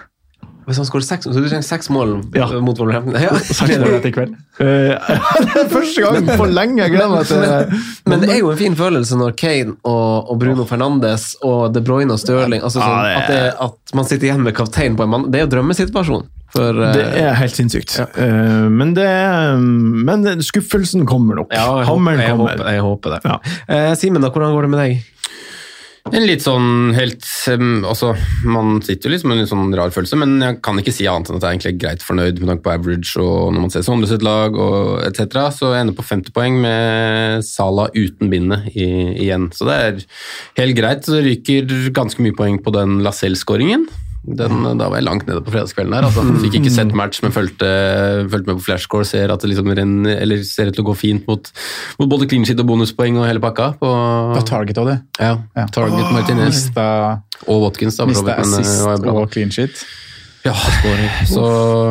Hvis 0.64 0.78
han 0.80 0.86
skårer 0.88 1.04
seks, 1.06 1.26
så 1.28 1.34
du 1.36 1.48
trenger 1.48 1.66
seks 1.66 1.90
mål 1.92 2.14
Ja. 2.36 2.46
mot 2.64 2.78
Wolverhampton? 2.80 3.16
Ja. 3.20 3.34
Seks 3.38 3.76
mål 3.80 3.96
etter 3.98 4.08
i 4.08 4.14
kveld? 4.16 4.36
Eh, 4.62 4.94
det 5.44 5.64
er 5.64 5.68
første 5.72 6.04
gang 6.04 6.28
på 6.38 6.46
lenge 6.48 6.80
jeg 6.84 6.94
gleder 6.94 7.10
meg 7.12 7.26
til 7.28 7.82
Men 8.08 8.22
det 8.22 8.30
er 8.32 8.38
jo 8.40 8.52
en 8.52 8.60
fin 8.60 8.76
følelse 8.78 9.18
når 9.20 9.34
Kane 9.40 9.74
og, 9.82 10.30
og 10.30 10.38
Bruno 10.40 10.64
Fernandes 10.68 11.34
og 11.44 11.74
De 11.74 11.82
Bruyne 11.84 12.14
og 12.14 12.20
Stirling 12.22 12.62
altså 12.62 12.80
sånn, 12.80 12.94
Ja, 12.94 13.02
det 13.04 13.10
er- 13.10 13.20
at, 13.20 13.28
det, 13.28 13.42
at 13.68 13.94
man 13.98 14.08
sitter 14.08 14.30
igjen 14.30 14.42
med 14.46 14.54
kaptein 14.56 14.96
på 14.96 15.04
en 15.04 15.12
mann. 15.16 15.28
Det 15.30 15.40
er 15.40 15.46
jo 15.46 15.52
drømmesituasjonen. 15.56 16.30
For, 16.54 16.70
uh, 16.70 16.92
Det 16.94 17.02
er 17.18 17.32
helt 17.34 17.56
sinnssykt. 17.56 17.96
Eh, 17.98 18.68
men, 18.70 18.92
det, 18.94 19.08
men 19.58 20.22
skuffelsen 20.46 21.02
kommer 21.06 21.40
nok. 21.40 21.50
ja, 21.50 21.64
jeg, 21.80 21.88
håper, 21.88 22.20
jeg, 22.20 22.30
kommer. 22.30 22.52
håper, 22.54 22.70
jeg 22.70 22.84
håper 22.86 23.16
det. 23.16 23.20
Ja. 23.26 23.38
Uh, 23.66 23.94
Simen, 23.98 24.22
hvordan 24.22 24.54
går 24.54 24.68
det 24.68 24.70
med 24.70 24.82
deg? 24.84 25.02
En 26.12 26.26
litt 26.28 26.42
sånn 26.44 26.92
helt 26.92 27.24
altså, 27.88 28.10
Man 28.44 28.82
sitter 28.84 29.08
jo 29.08 29.14
liksom 29.14 29.30
med 29.30 29.38
en 29.38 29.40
litt 29.40 29.48
sånn 29.48 29.72
rar 29.72 29.92
følelse, 29.94 30.18
men 30.20 30.34
jeg 30.42 30.58
kan 30.66 30.76
ikke 30.80 30.92
si 30.92 31.06
annet 31.08 31.30
enn 31.30 31.38
at 31.38 31.46
jeg 31.46 31.48
er 31.48 31.56
egentlig 31.56 31.80
greit 31.80 32.04
fornøyd 32.04 32.42
med 32.42 32.50
tanke 32.50 32.64
på 32.66 32.74
average 32.74 33.24
og 33.24 33.54
når 33.54 33.64
man 33.64 33.72
ser 33.72 33.86
Sondre 33.86 34.10
sitt 34.10 34.26
lag 34.26 34.52
og 34.52 35.00
etc. 35.06 35.38
Så 35.56 35.72
jeg 35.72 35.86
ender 35.86 35.96
på 35.96 36.04
50 36.04 36.36
poeng 36.36 36.60
med 36.60 37.46
Sala 37.48 37.88
uten 37.96 38.28
bindet 38.32 38.68
igjen. 38.76 39.48
Så 39.56 39.64
det 39.70 39.80
er 39.80 40.04
helt 40.60 40.76
greit. 40.76 41.08
Så 41.08 41.24
ryker 41.24 41.72
ganske 41.96 42.20
mye 42.24 42.36
poeng 42.36 42.60
på 42.60 42.74
den 42.76 42.98
Lacelle-skåringen. 43.04 43.88
Den, 44.24 44.62
da 44.80 44.86
var 44.88 44.96
jeg 44.96 45.04
langt 45.04 45.26
nede 45.28 45.42
på 45.44 45.52
fredagskvelden 45.52 45.92
her. 45.98 46.06
Altså. 46.08 46.22
Fikk 46.40 46.54
ikke 46.60 46.72
sett 46.72 46.94
match, 46.96 47.20
men 47.20 47.32
fulgte, 47.34 47.68
med 48.32 48.46
på 48.54 48.62
flashscore. 48.64 49.04
Ser 49.04 49.32
at 49.34 49.42
det 49.44 49.50
liksom 49.50 49.68
renner, 49.76 50.16
eller 50.24 50.40
ser 50.48 50.70
ut 50.70 50.78
til 50.78 50.84
å 50.84 50.88
gå 50.88 50.94
fint 50.96 51.26
mot, 51.28 51.50
mot 52.00 52.08
både 52.08 52.28
clean 52.30 52.46
sheet 52.48 52.62
og 52.62 52.70
bonuspoeng 52.70 53.18
og 53.20 53.28
hele 53.28 53.42
pakka. 53.44 53.74
På, 53.82 53.90
Det 54.32 54.40
var 54.40 54.48
target 54.48 54.80
òg, 54.80 54.88
det. 54.94 54.96
ja, 55.20 55.34
Ja. 55.56 55.66
Target 55.74 56.08
Martinez 56.14 56.54
Mista, 56.54 56.86
og 57.46 57.62
Watkins. 57.66 57.96
da, 58.00 58.06
mista 58.08 58.24
men, 58.24 58.38
eh, 58.38 58.64
assist 58.64 59.06
og 59.12 59.30
clean 59.30 59.50
sheet. 59.52 59.84
Ja, 60.44 60.52
så 61.24 61.44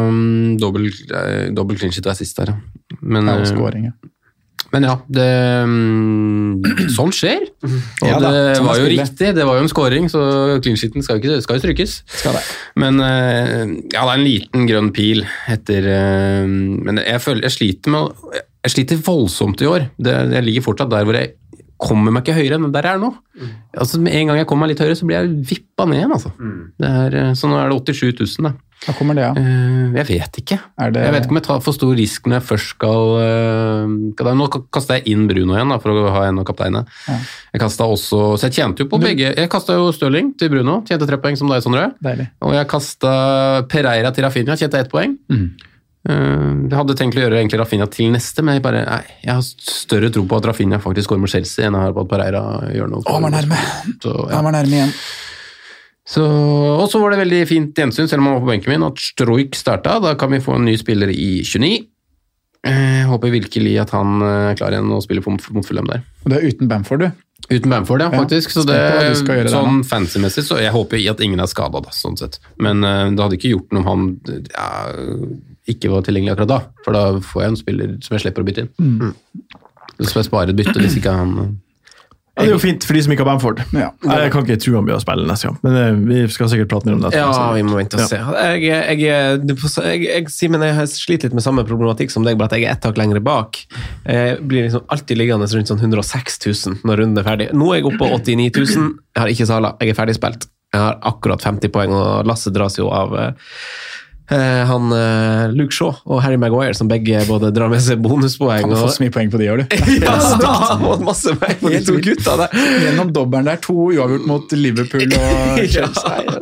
um, 0.09 0.57
dobbel, 0.61 0.91
dobbel 1.53 1.77
clean 1.77 1.91
sheet 1.93 2.05
og 2.05 2.11
assist 2.13 2.37
der, 2.37 2.53
ja. 2.53 2.97
Men, 3.01 3.25
Ja, 3.27 3.37
og 3.37 3.45
eh, 3.47 3.49
scoring, 3.53 3.85
ja. 3.89 3.91
Men 4.71 4.85
ja, 4.87 4.93
det, 5.11 5.27
sånt 6.93 6.95
sånn 6.95 7.13
skjer. 7.15 7.43
Og 7.63 8.07
Ja 8.07 8.19
da, 8.21 8.31
det 8.31 8.55
sånn 8.57 8.69
var 8.69 8.79
jo 8.79 8.87
riktig, 8.89 9.33
det 9.37 9.45
var 9.47 9.59
jo 9.59 9.65
en 9.65 9.71
scoring, 9.71 10.07
så 10.11 10.23
clean 10.63 10.79
skal 10.79 11.19
jo 11.19 11.21
ikke 11.21 11.41
skal 11.45 11.61
strykes. 11.63 11.95
Men 12.79 13.03
eh, 13.03 13.61
ja, 13.93 14.01
det 14.01 14.07
er 14.07 14.15
en 14.15 14.25
liten 14.25 14.67
grønn 14.69 14.89
pil 14.95 15.25
etter 15.51 15.89
eh, 15.91 16.47
Men 16.47 17.01
jeg 17.03 17.21
føler 17.23 17.47
jeg 17.47 17.57
sliter 17.57 17.93
med 17.93 18.27
Jeg 18.63 18.73
sliter 18.75 19.05
voldsomt 19.05 19.61
i 19.63 19.69
år. 19.69 19.87
Det, 19.97 20.15
jeg 20.37 20.47
ligger 20.47 20.67
fortsatt 20.71 20.93
der 20.93 21.07
hvor 21.07 21.19
jeg 21.19 21.35
kommer 21.83 22.13
meg 22.15 22.23
ikke 22.25 22.37
høyere 22.39 22.57
enn 22.59 22.71
der 22.73 22.87
jeg 22.87 22.97
er 22.97 23.01
nå. 23.03 23.11
Altså, 23.77 23.99
med 24.01 24.15
en 24.15 24.29
gang 24.29 24.39
jeg 24.41 24.47
kommer 24.49 24.67
meg 24.67 24.73
litt 24.73 24.83
høyere, 24.85 24.97
så 24.99 25.07
blir 25.09 25.19
jeg 25.19 25.33
vippa 25.53 25.87
ned 25.89 25.99
igjen. 26.01 26.13
Altså. 26.15 26.31
Mm. 26.39 26.59
er, 26.89 27.17
eh, 27.21 27.33
så 27.37 27.49
nå 27.51 27.57
er 27.59 27.69
det 27.73 27.95
87 27.95 28.13
000, 28.39 28.47
da. 28.49 28.53
Hva 28.83 28.93
kommer 28.97 29.15
det 29.15 29.23
av? 29.23 29.37
Eh, 29.39 29.93
Jeg 29.95 30.07
vet 30.09 30.37
ikke. 30.41 30.57
det- 30.91 31.03
Jeg 31.03 31.13
vet 31.13 31.23
ikke 31.23 31.29
om 31.31 31.39
jeg 31.39 31.43
tar 31.43 31.59
for 31.61 31.71
stor 31.73 31.93
risk 31.95 32.25
når 32.27 32.39
jeg 32.41 32.47
først 32.49 32.69
skal 32.75 33.03
uh, 34.19 34.33
Nå 34.35 34.47
kaster 34.71 34.95
jeg 34.99 35.07
inn 35.13 35.27
Bruno 35.27 35.53
igjen, 35.55 35.69
da, 35.69 35.77
for 35.79 35.91
å 35.91 36.11
ha 36.11 36.25
en 36.27 36.39
av 36.39 36.45
kapteinene. 36.45 36.85
Jeg 37.53 37.61
kastet 37.61 37.85
også, 37.87 38.35
så 38.37 38.41
jeg 38.49 38.51
tjente 38.57 38.79
jo 38.83 38.89
på 38.91 38.99
begge. 38.99 39.33
Jeg 39.37 39.49
kasta 39.49 39.73
jo 39.77 39.91
Stirling 39.93 40.33
til 40.37 40.49
Bruno, 40.49 40.81
tjente 40.83 41.07
tre 41.07 41.17
poeng 41.17 41.37
som 41.37 41.47
deg, 41.47 41.63
Sondre. 41.63 41.93
Deilig. 42.03 42.29
Og 42.41 42.53
jeg 42.53 42.67
kasta 42.67 43.65
Pereira 43.69 44.11
til 44.11 44.25
Rafinha, 44.25 44.57
tjente 44.57 44.79
ett 44.79 44.91
poeng. 44.91 45.17
Mm. 45.31 45.51
Eh, 46.09 46.49
Jeg 46.67 46.75
hadde 46.75 46.95
tenkt 46.99 47.15
å 47.15 47.21
gjøre 47.23 47.37
egentlig 47.39 47.59
Rafinha 47.61 47.87
til 47.91 48.09
neste, 48.11 48.43
men 48.43 48.57
jeg, 48.57 48.63
bare, 48.65 48.81
nei, 48.87 49.03
jeg 49.23 49.33
har 49.37 49.43
større 49.43 50.09
tro 50.11 50.25
på 50.27 50.39
at 50.39 50.47
Rafinha 50.49 50.79
faktisk 50.83 51.13
går 51.13 51.21
med 51.23 51.31
Chelsea 51.31 51.67
enn 51.67 51.77
jeg 51.77 51.85
har 51.87 51.93
på 51.95 52.03
at 52.03 52.11
Pereira 52.11 52.41
gjør 52.75 52.91
noe. 52.91 53.05
Han 53.07 53.23
var 53.27 53.35
nærme. 53.37 53.59
Så, 54.03 54.11
ja. 54.27 54.33
Han 54.35 54.49
var 54.49 54.57
nærme 54.57 54.79
igjen. 54.81 54.93
Så, 56.03 56.23
og 56.27 56.89
så 56.91 56.99
var 56.99 57.13
det 57.13 57.21
veldig 57.23 57.41
fint 57.47 57.79
gjensyn, 57.79 58.09
selv 58.11 58.19
om 58.19 58.27
han 58.27 58.35
var 58.35 58.43
på 58.43 58.51
benken 58.51 58.73
min, 58.73 58.83
at 58.83 58.99
Stroik 58.99 59.55
starta. 59.55 60.01
Da 60.03 60.15
kan 60.19 60.33
vi 60.35 60.41
få 60.43 60.57
en 60.59 60.65
ny 60.67 60.75
spiller 60.79 61.07
i 61.13 61.37
29. 61.47 61.85
Eh, 62.67 62.97
Jeg 63.03 63.07
håper 63.07 63.31
virkelig 63.31 63.77
at 63.79 63.93
han 63.95 64.19
eh, 64.23 64.49
er 64.51 64.59
klar 64.59 64.75
igjen 64.75 64.91
og 64.91 65.03
spiller 65.03 65.23
mot 65.27 65.47
mot 65.55 65.67
Fulham 65.67 65.87
der. 65.87 66.03
Og 66.25 66.31
det 66.33 66.39
er 66.41 66.49
uten 66.51 66.67
Bamford, 66.71 67.05
du. 67.05 67.23
Uten 67.51 67.71
Bamford, 67.71 68.03
ja, 68.03 68.09
Ja, 68.11 68.19
faktisk. 68.19 68.51
Så 68.55 68.63
det, 68.67 68.77
sånn 69.51 69.81
fancy-messig, 69.87 70.45
så 70.47 70.59
jeg 70.59 70.71
håper 70.75 70.99
at 71.11 71.23
ingen 71.23 71.39
er 71.43 71.47
skada, 71.51 71.81
sånn 71.91 72.15
sett. 72.19 72.39
Men 72.59 72.83
uh, 72.83 73.07
det 73.11 73.19
hadde 73.23 73.39
ikke 73.39 73.51
gjort 73.55 73.75
noe 73.75 73.83
om 73.83 73.89
han 73.89 74.05
ja, 74.51 74.67
ikke 75.69 75.91
var 75.93 76.03
tilgjengelig 76.03 76.33
akkurat 76.35 76.51
da, 76.51 76.61
for 76.85 76.95
da 76.97 77.03
får 77.23 77.43
jeg 77.45 77.51
en 77.53 77.59
spiller 77.59 77.91
som 78.03 78.17
jeg 78.17 78.25
slipper 78.25 78.43
å 78.43 78.47
bytte 78.47 78.65
inn. 78.65 78.73
Mm. 78.79 79.13
Så 80.01 80.09
får 80.15 80.23
jeg 80.23 80.31
spare 80.31 80.51
et 80.51 80.57
bytte 80.59 80.81
hvis 80.81 80.97
ikke 80.99 81.13
han 81.13 81.35
Ja, 82.33 82.41
det 82.41 82.49
er 82.49 82.55
jo 82.55 82.61
fint 82.63 82.81
for 82.87 82.97
de 82.97 83.01
som 83.05 83.11
ikke 83.13 83.21
har 83.21 83.27
Bamford. 83.29 83.59
Ja. 83.77 83.91
Jeg 84.09 84.31
kan 84.33 84.41
ikke 84.41 84.57
tro 84.57 84.71
han 84.73 84.87
blir 84.87 84.95
å 84.97 85.01
spille 85.03 85.27
neste 85.29 85.51
gang, 85.51 85.57
men 85.61 85.75
eh, 85.77 85.99
vi 86.09 86.33
skal 86.33 86.49
sikkert 86.49 86.71
prate 86.71 86.89
mer 86.89 86.95
om 86.97 87.03
det. 87.05 87.11
Ja, 87.13 87.27
vi 87.53 87.61
må 87.67 87.77
vente 87.77 87.99
og 87.99 88.01
Ja. 88.01 88.07
se. 88.09 88.17
Jeg, 88.57 89.03
jeg, 89.03 89.03
jeg, 89.85 90.31
Simen, 90.33 90.65
jeg 90.65 90.73
har 90.79 90.89
slitt 90.89 91.27
litt 91.27 91.35
med 91.37 91.45
samme 91.45 91.61
problematikk 91.69 92.09
som 92.09 92.25
deg, 92.25 92.39
bare 92.41 92.49
at 92.49 92.57
jeg 92.57 92.65
er 92.65 92.73
ett 92.73 92.81
tak 92.81 92.97
lenger 92.97 93.21
bak. 93.21 93.61
Jeg 94.09 94.39
blir 94.49 94.65
liksom 94.65 94.81
alltid 94.89 95.21
liggende 95.21 95.45
rundt 95.53 95.69
sånn 95.69 95.83
106 95.85 96.41
000 96.47 96.81
når 96.89 97.03
runden 97.03 97.21
er 97.21 97.29
ferdig. 97.29 97.49
Nå 97.53 97.69
er 97.69 97.83
jeg 97.83 97.91
oppe 97.91 98.01
på 98.01 98.09
89 98.17 98.49
000. 98.57 98.89
Jeg 99.13 99.21
har 99.21 99.35
ikke 99.37 99.49
Sala, 99.53 99.75
jeg 99.79 99.93
er 99.93 100.01
ferdigspilt. 100.01 100.49
Jeg 100.73 100.81
har 100.81 100.97
akkurat 101.05 101.45
50 101.45 101.69
poeng, 101.69 101.93
og 101.93 102.25
Lasse 102.25 102.49
dras 102.49 102.79
jo 102.81 102.89
av 102.89 103.13
eh, 103.13 103.29
eh, 103.29 104.02
han 104.31 104.93
eh, 104.95 105.51
Luke 105.51 105.75
Shaw 105.75 105.97
og 106.07 106.21
Harry 106.23 106.37
Maguire, 106.39 106.73
som 106.77 106.87
begge 106.87 107.25
både 107.27 107.51
drar 107.55 107.71
med 107.71 107.83
seg 107.83 107.99
bonuspoeng. 108.03 108.63
Han 108.63 108.75
har 108.75 108.85
fått 108.85 108.97
så 108.97 109.03
mye 109.03 109.13
poeng 109.13 109.33
på 109.33 109.41
de 109.41 109.49
òg, 109.51 109.63
du. 109.63 109.75
ja, 110.05 110.15
han 110.15 110.85
fått 110.85 111.03
masse 111.03 111.35
poeng 111.41 111.59
på 111.59 111.73
de 111.73 111.83
to 111.83 111.97
gutta 112.03 112.37
der. 112.45 112.55
Gjennom 112.85 113.11
dobbelen 113.15 113.51
der, 113.51 113.59
to 113.63 113.75
uavgjort 113.91 114.27
mot 114.29 114.55
Liverpool 114.55 115.11
og 115.19 115.61
Chelsea. 115.75 116.39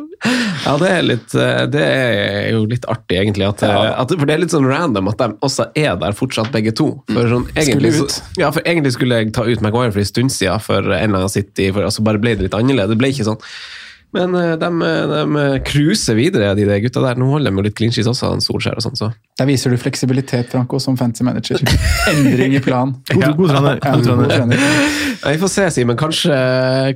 Ja, 0.62 0.76
det 0.78 0.90
er, 0.94 1.02
litt, 1.02 1.34
eh, 1.34 1.64
det 1.74 1.82
er 1.82 2.52
jo 2.54 2.66
litt 2.70 2.86
artig, 2.92 3.18
egentlig. 3.18 3.48
At, 3.50 3.64
ja. 3.66 3.96
at, 4.04 4.14
for 4.14 4.30
det 4.30 4.36
er 4.36 4.44
litt 4.44 4.54
sånn 4.54 4.68
random 4.70 5.10
at 5.10 5.18
de 5.22 5.32
også 5.42 5.72
er 5.74 5.98
der 6.02 6.18
fortsatt, 6.18 6.52
begge 6.54 6.76
to. 6.78 6.92
For 7.10 7.34
sånn, 7.34 7.48
egentlig, 7.56 7.96
Skulle 7.96 8.12
ut. 8.12 8.18
så, 8.18 8.42
ja, 8.44 8.52
for 8.54 8.62
egentlig 8.70 8.94
skulle 8.96 9.22
jeg 9.24 9.34
ta 9.36 9.48
ut 9.48 9.66
Maguire 9.66 9.94
for 9.96 10.04
en 10.04 10.12
stund 10.12 10.34
siden, 10.36 10.62
for 10.62 10.86
en 10.86 10.94
eller 10.94 11.24
annen 11.24 11.34
City, 11.34 11.72
for 11.74 11.90
altså 11.90 12.06
bare 12.06 12.22
ble 12.22 12.38
det 12.38 12.46
litt 12.46 12.58
annerledes. 12.58 12.94
Det 12.94 13.02
ble 13.02 13.10
ikke 13.16 13.28
sånn. 13.32 13.42
Men 14.16 14.36
eh, 14.36 14.54
de, 14.60 14.70
de 15.12 15.46
cruiser 15.68 16.18
videre, 16.20 16.52
de 16.58 16.66
de 16.68 16.80
gutta 16.84 17.04
der. 17.04 17.20
Nå 17.20 17.30
holder 17.32 17.52
de 17.52 17.62
jo 17.62 17.66
litt 17.68 17.78
clean 17.78 17.94
sheets 17.96 18.10
også, 18.12 18.34
han 18.34 18.44
Solskjær 18.44 18.80
og 18.80 18.86
sånn. 18.86 18.98
Så. 19.00 19.12
Der 19.40 19.48
viser 19.50 19.72
du 19.72 19.80
fleksibilitet, 19.80 20.52
Franco, 20.52 20.80
som 20.84 20.98
fancy 21.00 21.24
manager. 21.28 21.62
Endring 22.12 22.58
i 22.58 22.64
plan. 22.64 22.94
God, 23.12 23.38
god 23.40 23.54
trener. 23.54 23.80
Ja, 23.80 23.94
God 23.96 24.12
god 24.12 24.34
trener. 24.34 24.66
Ja, 25.22 25.32
vi 25.32 25.42
får 25.42 25.54
se, 25.54 25.68
Simen. 25.78 26.00
Kanskje, 26.00 26.36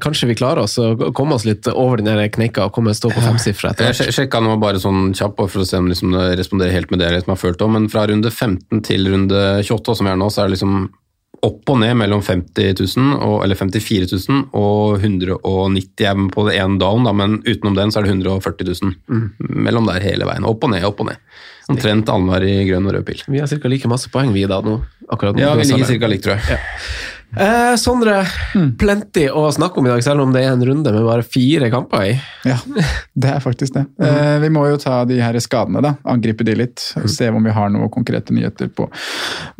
kanskje 0.04 0.30
vi 0.32 0.38
klarer 0.38 0.66
oss 0.66 0.80
å 0.82 1.12
komme 1.16 1.38
oss 1.38 1.46
litt 1.48 1.70
over 1.72 2.02
den 2.04 2.20
kneika 2.34 2.68
og 2.68 2.76
komme 2.76 2.92
og 2.92 3.00
stå 3.00 3.12
på 3.14 3.24
femsifra 3.24 3.72
etter 3.72 3.90
hvert. 3.90 4.04
Jeg 4.10 4.18
sjekka 4.18 4.42
nå 4.44 4.58
bare 4.62 4.82
sånn 4.82 5.14
kjapt 5.16 5.40
for 5.46 5.64
å 5.64 5.68
se 5.68 5.80
om 5.80 5.90
liksom 5.92 6.16
det 6.16 6.34
responderer 6.42 6.76
helt 6.76 6.92
med 6.92 7.02
det 7.02 7.10
jeg 7.10 7.20
liksom 7.20 7.36
har 7.36 7.42
følt 7.42 7.66
om, 7.66 7.76
men 7.78 7.90
fra 7.92 8.08
runde 8.10 8.32
15 8.32 8.84
til 8.86 9.10
runde 9.14 9.42
28, 9.62 9.98
som 10.00 10.08
vi 10.08 10.14
er 10.14 10.20
nå, 10.20 10.30
så 10.34 10.44
er 10.44 10.50
det 10.50 10.58
liksom 10.58 10.78
opp 11.46 11.72
og 11.72 11.80
ned 11.82 11.94
mellom 12.00 12.24
50 12.26 12.82
000, 12.98 13.18
og, 13.22 13.38
eller 13.46 13.60
54 13.60 14.10
000 14.28 14.44
og 14.58 15.00
190 15.00 16.08
er 16.10 16.24
på 16.34 16.46
det 16.50 16.58
ene 16.60 16.80
dagen, 16.82 17.08
da, 17.08 17.14
men 17.16 17.40
utenom 17.46 17.78
den 17.78 17.94
så 17.94 18.02
er 18.02 18.08
det 18.08 18.16
140 18.16 18.72
000. 18.72 18.96
Mellom 19.68 19.90
der 19.92 20.06
hele 20.06 20.28
veien. 20.28 20.48
Opp 20.50 20.66
og 20.66 20.74
ned, 20.74 20.86
opp 20.88 21.04
og 21.04 21.12
ned. 21.12 21.22
Omtrent 21.72 22.10
annenhver 22.14 22.46
i 22.46 22.56
grønn 22.68 22.86
og 22.86 22.94
rød 22.94 23.06
pil. 23.08 23.24
Vi 23.32 23.42
har 23.42 23.50
ca. 23.50 23.72
like 23.72 23.90
masse 23.90 24.12
poeng, 24.14 24.34
vi 24.36 24.46
da, 24.50 24.62
nå. 24.62 24.78
Akkurat 25.10 25.38
nå. 25.38 25.42
Ja, 25.42 25.56
vi 25.58 25.66
ligger 25.70 25.90
ca. 25.90 26.12
likt, 26.12 26.26
tror 26.28 26.38
jeg. 26.38 26.62
Eh, 27.36 27.76
Sondre, 27.76 28.22
plenty 28.80 29.26
å 29.28 29.44
snakke 29.52 29.82
om 29.82 29.88
i 29.88 29.92
dag, 29.92 30.04
selv 30.06 30.24
om 30.24 30.32
det 30.32 30.46
er 30.46 30.54
en 30.54 30.64
runde 30.64 30.92
med 30.96 31.04
bare 31.04 31.26
fire 31.28 31.68
kamper 31.74 32.06
i. 32.08 32.14
Ja, 32.48 32.56
det 33.14 33.34
er 33.34 33.44
faktisk 33.44 33.76
det. 33.76 33.84
Eh, 34.00 34.38
vi 34.44 34.52
må 34.54 34.64
jo 34.70 34.80
ta 34.80 35.02
de 35.08 35.18
her 35.20 35.36
skadene, 35.44 35.82
da. 35.84 35.96
Angripe 36.08 36.48
de 36.48 36.56
litt. 36.56 36.84
og 37.02 37.10
Se 37.12 37.28
om 37.30 37.44
vi 37.44 37.56
har 37.56 37.74
noen 37.74 37.92
konkrete 37.92 38.36
nyheter 38.36 38.72
på 38.72 38.88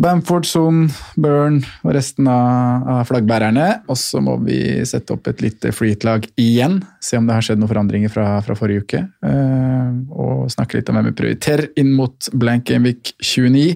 Bamford, 0.02 0.48
Son, 0.48 0.86
Burn 1.20 1.60
og 1.84 1.94
resten 1.98 2.32
av, 2.32 2.88
av 2.96 3.04
flaggbærerne. 3.12 3.68
Og 3.92 4.00
så 4.00 4.24
må 4.24 4.38
vi 4.46 4.62
sette 4.88 5.18
opp 5.18 5.28
et 5.32 5.44
lite 5.44 5.76
freehit-lag 5.76 6.30
igjen. 6.40 6.80
Se 7.04 7.20
om 7.20 7.28
det 7.28 7.36
har 7.36 7.46
skjedd 7.46 7.60
noen 7.60 7.74
forandringer 7.74 8.14
fra, 8.14 8.30
fra 8.46 8.56
forrige 8.58 8.88
uke. 8.88 9.04
Eh, 9.04 9.94
og 10.16 10.48
snakke 10.54 10.80
litt 10.80 10.92
om 10.92 11.00
hvem 11.00 11.12
vi 11.12 11.18
prioriterer 11.20 11.72
inn 11.82 11.92
mot 11.98 12.32
Blank 12.32 12.70
Gameweek 12.72 13.18
29. 13.20 13.72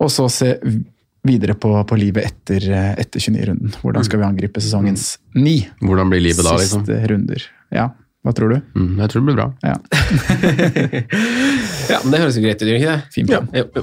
Og 0.00 0.12
så 0.12 0.28
se 0.32 0.56
videre 1.26 1.54
på, 1.54 1.72
på 1.84 1.96
livet 2.00 2.24
etter, 2.30 2.64
eh, 2.72 2.92
etter 3.02 3.20
29-runden. 3.20 3.74
Hvordan 3.82 4.06
skal 4.06 4.22
vi 4.22 4.28
angripe 4.28 4.62
sesongens 4.64 5.18
ni? 5.36 5.58
Hvordan 5.84 6.12
blir 6.12 6.22
livet 6.24 6.44
da, 6.46 6.54
liksom? 6.60 6.86
Siste 6.86 7.10
runder. 7.12 7.44
Ja, 7.74 7.90
hva 8.24 8.32
tror 8.36 8.54
du? 8.54 8.60
Mm, 8.76 8.94
jeg 9.00 9.12
tror 9.12 9.20
det 9.20 9.26
blir 9.28 9.38
bra. 9.40 9.50
Ja. 9.64 9.76
Ja, 11.90 11.98
men 12.04 12.12
Det 12.14 12.20
høres 12.22 12.36
jo 12.38 12.42
greit 12.44 12.60
ut, 12.62 12.68
gjør 12.68 12.78
ikke 12.78 12.92
det? 12.92 13.02
Fin 13.14 13.26
plan. 13.26 13.48
Jo, 13.56 13.64
jo. 13.74 13.82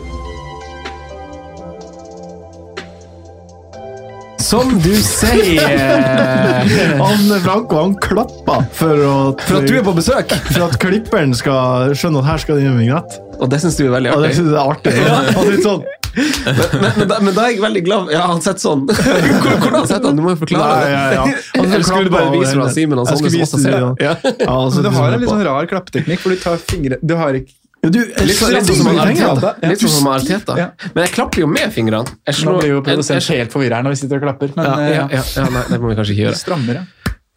Som 4.47 4.69
du 4.79 4.93
sier 5.03 5.59
Han 7.01 7.25
Franco 7.43 7.81
han 7.81 7.95
klappa 7.99 8.61
for, 8.77 9.01
For 9.41 9.59
at 9.59 9.67
du 9.67 9.73
er 9.75 9.83
på 9.83 9.91
besøk! 9.97 10.31
for 10.53 10.69
at 10.69 10.77
klipperen 10.79 11.35
skal 11.35 11.91
skjønne 11.97 12.21
at 12.23 12.29
her 12.29 12.43
skal 12.45 12.59
det 12.59 12.63
inn 12.63 12.71
en 12.71 12.79
vignett. 12.79 13.17
Og 13.41 13.51
det 13.51 13.59
syns 13.65 13.75
du 13.75 13.83
er 13.89 13.95
veldig 13.97 14.13
artig. 14.13 14.21
Og 14.21 14.23
det 14.23 14.31
synes 14.37 14.53
jeg 14.53 14.61
er 14.61 14.71
artig. 14.71 14.93
Han 15.35 15.51
litt 15.51 15.65
sånn. 15.67 15.83
Men, 16.17 16.81
men, 16.81 16.91
men, 16.97 17.07
da, 17.11 17.19
men 17.21 17.35
da 17.37 17.43
er 17.45 17.51
jeg 17.53 17.61
veldig 17.61 17.83
glad 17.85 18.09
Ja, 18.15 18.23
han 18.31 18.41
sitter 18.41 18.63
sånn. 18.63 18.85
Hvor- 18.89 19.59
Hvordan 19.61 19.85
sitter 19.87 20.07
han? 20.09 20.17
Du 20.17 20.23
må 20.25 20.33
jo 20.33 20.39
forklare 20.41 20.79
det. 20.81 20.89
ja, 20.95 21.03
ja. 21.13 21.25
Han 21.61 21.71
jeg 21.77 21.85
skulle 21.85 22.09
bare 22.13 22.31
vise 22.33 22.55
fra 22.57 22.67
Simen 22.73 23.01
og 23.03 23.07
Sondre 23.09 23.29
skulle 23.29 23.37
som 23.37 23.45
også 23.45 23.59
vise 23.61 23.67
ser 23.67 23.77
det? 23.77 24.07
Ja. 24.07 24.15
Ja, 24.47 24.57
altså, 24.57 24.81
du 24.85 24.89
har 24.97 25.13
en 25.13 25.21
litt 25.23 25.29
sånn 25.31 25.45
rar 25.47 25.69
klappeteknikk, 25.69 26.23
for 26.25 26.33
du 26.33 26.41
tar 26.41 26.57
fingre 26.73 26.97
Du 27.05 27.13
har 27.19 27.37
ikke 27.37 27.53
Ja, 27.85 27.91
du, 27.93 27.99
Litt 28.01 28.39
sånn 28.39 28.55
litt 28.55 28.65
sånn 28.65 28.79
som 28.81 28.89
Arteta. 28.97 29.51
Ja. 29.61 29.69
Litt 29.69 29.83
sånn 29.85 29.93
som 29.99 30.07
Arteta. 30.09 30.55
Ja. 30.57 30.67
Men 30.95 31.03
jeg 31.05 31.13
klapper 31.13 31.43
jo 31.43 31.47
med 31.51 31.69
fingrene. 31.75 32.09
Jeg 32.25 32.33
Nå 32.33 32.39
slår- 32.41 32.57
blir 32.63 32.71
jo 32.73 32.79
jeg- 33.13 33.27
helt 33.37 33.53
forvirra 33.53 33.83
når 33.85 33.93
vi 33.93 33.99
sitter 34.01 34.17
og 34.17 34.23
klapper, 34.25 34.49
men 34.57 34.65
ja, 34.65 34.73
eh, 34.81 34.95
ja, 34.97 35.07
ja, 35.13 35.23
ja, 35.37 35.45
nei, 35.53 35.61
det 35.69 35.77
må 35.83 35.91
vi 35.93 35.95
kanskje 35.99 36.15
ikke 36.17 36.25
gjøre. 36.25 36.39
strammer, 36.41 36.81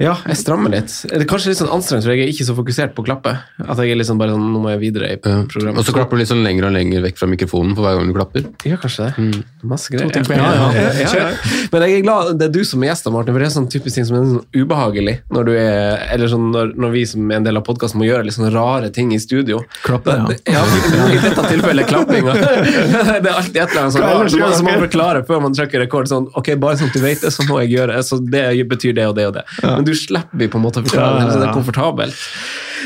ja. 0.01 0.15
Jeg 0.27 0.39
strammer 0.41 0.73
litt. 0.73 0.95
Det 1.07 1.19
er 1.21 1.27
kanskje 1.29 1.53
litt 1.53 1.61
sånn 1.61 1.71
anstrengt, 1.75 2.07
for 2.07 2.15
jeg 2.15 2.25
er 2.25 2.31
ikke 2.33 2.47
så 2.49 2.55
fokusert 2.57 2.95
på 2.97 3.03
å 3.05 3.07
klappe. 3.11 3.35
At 3.61 3.79
jeg 3.85 3.93
er 3.93 4.03
sånn 4.09 4.19
bare 4.21 4.33
sånn, 4.35 4.47
nå 4.55 4.63
må 4.65 4.71
jeg 4.73 4.81
videre 4.81 5.11
i 5.13 5.19
Ja. 5.21 5.43
programmet. 5.51 5.79
Og 5.79 5.85
så 5.85 5.93
klapper 5.93 6.17
du 6.17 6.23
litt 6.23 6.31
sånn 6.33 6.43
lenger 6.43 6.67
og 6.71 6.73
lenger 6.75 7.03
vekk 7.05 7.19
fra 7.21 7.29
mikrofonen 7.29 7.75
for 7.77 7.85
hver 7.85 7.99
gang 8.01 8.09
du 8.09 8.17
klapper. 8.17 8.47
Ja, 8.65 8.77
kanskje 8.81 9.11
det. 9.11 9.45
Masse 9.63 9.93
greier. 9.93 10.11
ting 10.11 10.25
på 10.25 10.33
en 10.33 10.41
ja, 10.41 10.51
ja, 10.57 10.73
ja, 10.73 10.93
ja, 11.05 11.13
ja. 11.21 11.29
Men 11.73 11.83
jeg 11.85 11.99
er 11.99 12.03
glad 12.07 12.39
det 12.41 12.47
er 12.49 12.53
du 12.55 12.65
som 12.65 12.83
er 12.83 12.89
gjest, 12.95 13.11
Martin, 13.13 13.35
for 13.35 13.39
det 13.45 13.49
er 13.51 13.55
sånn 13.61 13.69
typisk 13.71 13.95
ting 14.01 14.07
som 14.09 14.17
er 14.17 14.25
sånn 14.25 14.45
ubehagelig 14.57 15.19
når 15.31 15.45
du 15.45 15.53
er 15.53 16.01
Eller 16.15 16.29
sånn 16.33 16.49
når, 16.51 16.73
når 16.81 16.91
vi 16.97 17.05
som 17.07 17.31
er 17.31 17.37
en 17.37 17.45
del 17.45 17.57
av 17.61 17.65
podkasten 17.67 18.01
må 18.01 18.07
gjøre 18.09 18.25
litt 18.25 18.35
sånne 18.35 18.53
rare 18.55 18.89
ting 18.91 19.13
i 19.13 19.19
studio. 19.21 19.61
Klappe, 19.85 20.17
ja. 20.17 20.57
Ja. 20.57 20.65
I 21.13 21.21
dette 21.21 21.45
tilfellet 21.51 21.87
klappinga. 21.91 22.33
Det 23.21 23.29
er 23.29 23.37
alltid 23.37 23.57
et 23.61 23.71
eller 23.71 23.83
annet 23.83 23.95
sånn 23.95 24.03
rart 24.07 24.31
som 24.33 24.41
man 24.41 24.65
må 24.65 24.75
forklarer 24.87 25.27
før 25.29 25.43
man 25.45 25.53
trykker 25.55 25.85
rekord. 25.85 26.09
Sånn, 26.11 26.27
ok, 26.35 26.55
bare 26.63 26.79
sånn 26.81 26.89
at 26.89 26.97
du 26.97 27.01
vet 27.05 27.21
det, 27.21 27.31
så 27.35 27.45
må 27.49 27.61
jeg 27.63 27.75
gjøre 27.77 27.97
det. 27.99 28.05
Så 28.09 28.19
det 28.25 28.45
betyr 28.71 28.95
det 28.97 29.07
og 29.11 29.15
det 29.19 29.27
og 29.29 29.35
det. 29.37 29.45
Men 29.63 29.85
du 29.91 29.99
slipper 29.99 30.51
på 30.51 30.59
en 30.61 30.65
måte 30.65 30.83
å 30.83 30.87
forklare 30.87 31.25
det, 31.25 31.35
så 31.35 31.43
det 31.43 31.49
er 31.51 31.57
komfortabelt. 31.57 32.27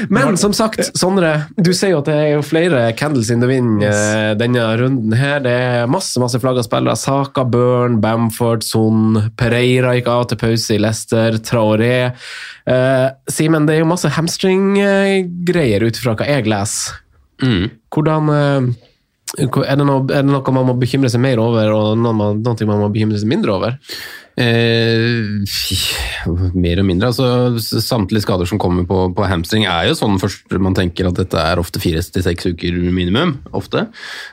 Men 0.09 0.37
som 0.41 0.53
sagt, 0.57 0.91
Sondre, 0.99 1.47
du 1.55 1.71
sier 1.75 1.93
jo 1.95 2.01
at 2.01 2.09
det 2.09 2.17
er 2.19 2.31
jo 2.35 2.45
flere 2.47 2.81
candles 2.99 3.31
in 3.31 3.43
the 3.43 3.49
wind 3.51 3.83
yes. 3.85 4.35
denne 4.41 4.65
runden 4.81 5.15
her. 5.19 5.43
Det 5.45 5.53
er 5.53 5.91
masse 5.91 6.21
masse 6.23 6.41
flagga 6.43 6.65
spillere. 6.67 6.97
Saka, 6.99 7.45
Burn, 7.47 8.01
Bamford, 8.03 8.65
Son, 8.67 9.31
Pereira 9.39 9.95
gikk 9.97 10.11
av 10.11 10.27
til 10.31 10.41
pause 10.41 10.75
i 10.75 10.81
Leicester, 10.83 11.39
Traoré. 11.45 11.99
Eh, 12.67 13.07
Simen, 13.31 13.69
det 13.69 13.77
er 13.77 13.85
jo 13.85 13.93
masse 13.93 14.11
hamstring-greier 14.17 15.87
ut 15.87 16.01
ifra 16.01 16.17
hva 16.19 16.29
jeg 16.29 16.49
leser. 16.51 16.99
Mm. 17.45 17.71
Hvordan, 17.95 18.35
eh, 18.35 18.91
Er 19.35 19.77
det, 19.77 19.83
noe, 19.83 20.05
er 20.15 20.23
det 20.23 20.31
noe 20.31 20.53
man 20.55 20.69
må 20.69 20.75
bekymre 20.79 21.09
seg 21.11 21.19
mer 21.19 21.41
over, 21.43 21.73
og 21.75 21.99
noe 21.99 22.35
noe 22.39 22.67
man 22.69 22.83
må 22.85 22.91
bekymre 22.95 23.19
seg 23.19 23.27
mindre 23.27 23.57
over? 23.57 23.79
Eh, 24.35 25.47
mer 26.59 26.81
og 26.83 26.87
mindre. 26.89 27.11
altså 27.13 27.81
Samtlige 27.83 28.25
skader 28.25 28.49
som 28.51 28.59
kommer 28.59 28.87
på, 28.89 29.07
på 29.15 29.27
hamstring, 29.31 29.67
er 29.71 29.87
jo 29.89 29.99
sånn 29.99 30.19
først 30.19 30.57
man 30.59 30.75
tenker 30.75 31.07
at 31.07 31.21
dette 31.21 31.39
er 31.39 31.61
ofte 31.63 31.79
fire 31.83 32.03
til 32.03 32.25
seks 32.25 32.49
uker 32.51 32.79
minimum. 32.91 33.37
ofte. 33.55 33.87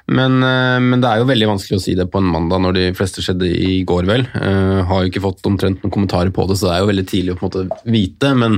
Men, 0.07 0.39
eh, 0.41 0.79
men, 0.81 1.01
det 1.03 1.09
er 1.09 1.21
jo 1.21 1.29
veldig 1.29 1.51
vanskelig 1.53 1.77
å 1.77 1.83
si 1.83 1.95
det 1.97 2.09
på 2.11 2.21
en 2.21 2.31
mandag 2.33 2.63
når 2.65 2.77
de 2.77 2.85
fleste 2.97 3.21
skjedde 3.21 3.49
i 3.51 3.83
går, 3.85 4.07
vel. 4.09 4.25
Eh, 4.37 4.81
har 4.89 5.03
jo 5.03 5.11
ikke 5.11 5.25
fått 5.27 5.45
omtrent 5.49 5.83
noen 5.83 5.93
kommentarer 5.93 6.33
på 6.33 6.47
det, 6.49 6.57
så 6.57 6.69
det 6.69 6.75
er 6.75 6.81
jo 6.81 6.91
veldig 6.91 7.07
tidlig 7.11 7.35
å 7.35 7.41
på 7.41 7.45
en 7.45 7.51
måte 7.51 7.91
vite. 7.97 8.33
Men 8.41 8.57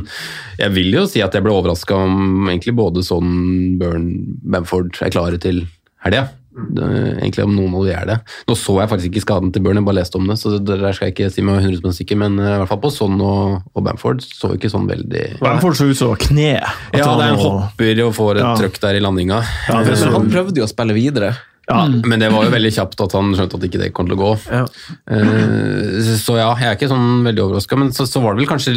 jeg 0.61 0.75
vil 0.77 0.93
jo 0.95 1.07
si 1.11 1.23
at 1.25 1.35
jeg 1.35 1.43
ble 1.43 1.55
overraska 1.55 1.99
om 2.05 2.47
egentlig 2.47 2.77
både 2.79 3.03
sånn 3.03 3.75
Burn 3.81 4.07
Bamford 4.47 4.95
er 5.03 5.11
klare 5.11 5.41
til 5.43 5.65
helga. 6.03 6.29
Egentlig 6.53 7.45
om 7.45 7.53
noen 7.55 7.77
av 7.79 7.85
de 7.87 7.93
er 7.93 8.09
det. 8.09 8.17
Nå 8.49 8.57
så 8.59 8.75
jeg 8.79 8.91
faktisk 8.91 9.11
ikke 9.11 9.23
skaden 9.25 9.53
til 9.53 9.63
Burn, 9.65 9.79
jeg 9.79 9.87
bare 9.87 9.99
leste 9.99 10.19
om 10.19 10.27
det, 10.29 10.37
så 10.41 10.55
det 10.57 10.77
der 10.81 10.95
skal 10.95 11.09
jeg 11.09 11.15
ikke 11.15 11.31
si 11.33 11.45
meg 11.45 11.63
100% 11.63 11.97
sikker, 11.99 12.19
men 12.23 12.37
eh, 12.41 12.55
i 12.55 12.59
hvert 12.61 12.71
fall 12.71 12.81
på 12.83 12.91
Son 12.93 13.15
og, 13.23 13.63
og 13.73 13.85
Bamford 13.87 14.21
så 14.25 14.53
ikke 14.57 14.71
sånn 14.71 14.89
veldig 14.89 15.23
Bamford 15.41 15.79
så 15.79 15.89
ut 15.89 15.99
som 15.99 16.13
kne. 16.19 16.59
Ja, 16.93 17.07
det 17.07 17.29
er 17.29 17.31
en 17.31 17.41
hopper 17.41 18.03
og 18.05 18.13
får 18.17 18.37
et 18.37 18.45
ja. 18.45 18.53
trøkk 18.61 18.77
der 18.85 18.99
i 18.99 19.03
landinga. 19.03 19.41
Ja, 19.69 19.81
han 20.13 20.29
prøvde 20.33 20.61
jo 20.61 20.67
å 20.67 20.71
spille 20.71 20.95
videre. 20.97 21.33
Ja, 21.67 21.85
mm. 21.87 22.01
Men 22.09 22.19
det 22.19 22.27
var 22.33 22.43
jo 22.43 22.51
veldig 22.51 22.71
kjapt 22.75 23.01
at 23.05 23.13
han 23.15 23.29
skjønte 23.37 23.55
at 23.55 23.65
ikke 23.69 23.79
det 23.79 23.93
kom 23.95 24.09
til 24.09 24.17
å 24.17 24.19
gå. 24.19 24.31
Ja. 24.51 24.63
Uh, 25.07 26.01
så 26.19 26.35
ja, 26.35 26.49
jeg 26.59 26.67
er 26.67 26.75
ikke 26.75 26.89
sånn 26.91 27.23
veldig 27.23 27.45
overraska. 27.45 27.79
Men 27.79 27.93
så, 27.95 28.03
så, 28.09 28.19
var 28.23 28.35
det 28.35 28.43
vel 28.43 28.49
kanskje 28.51 28.73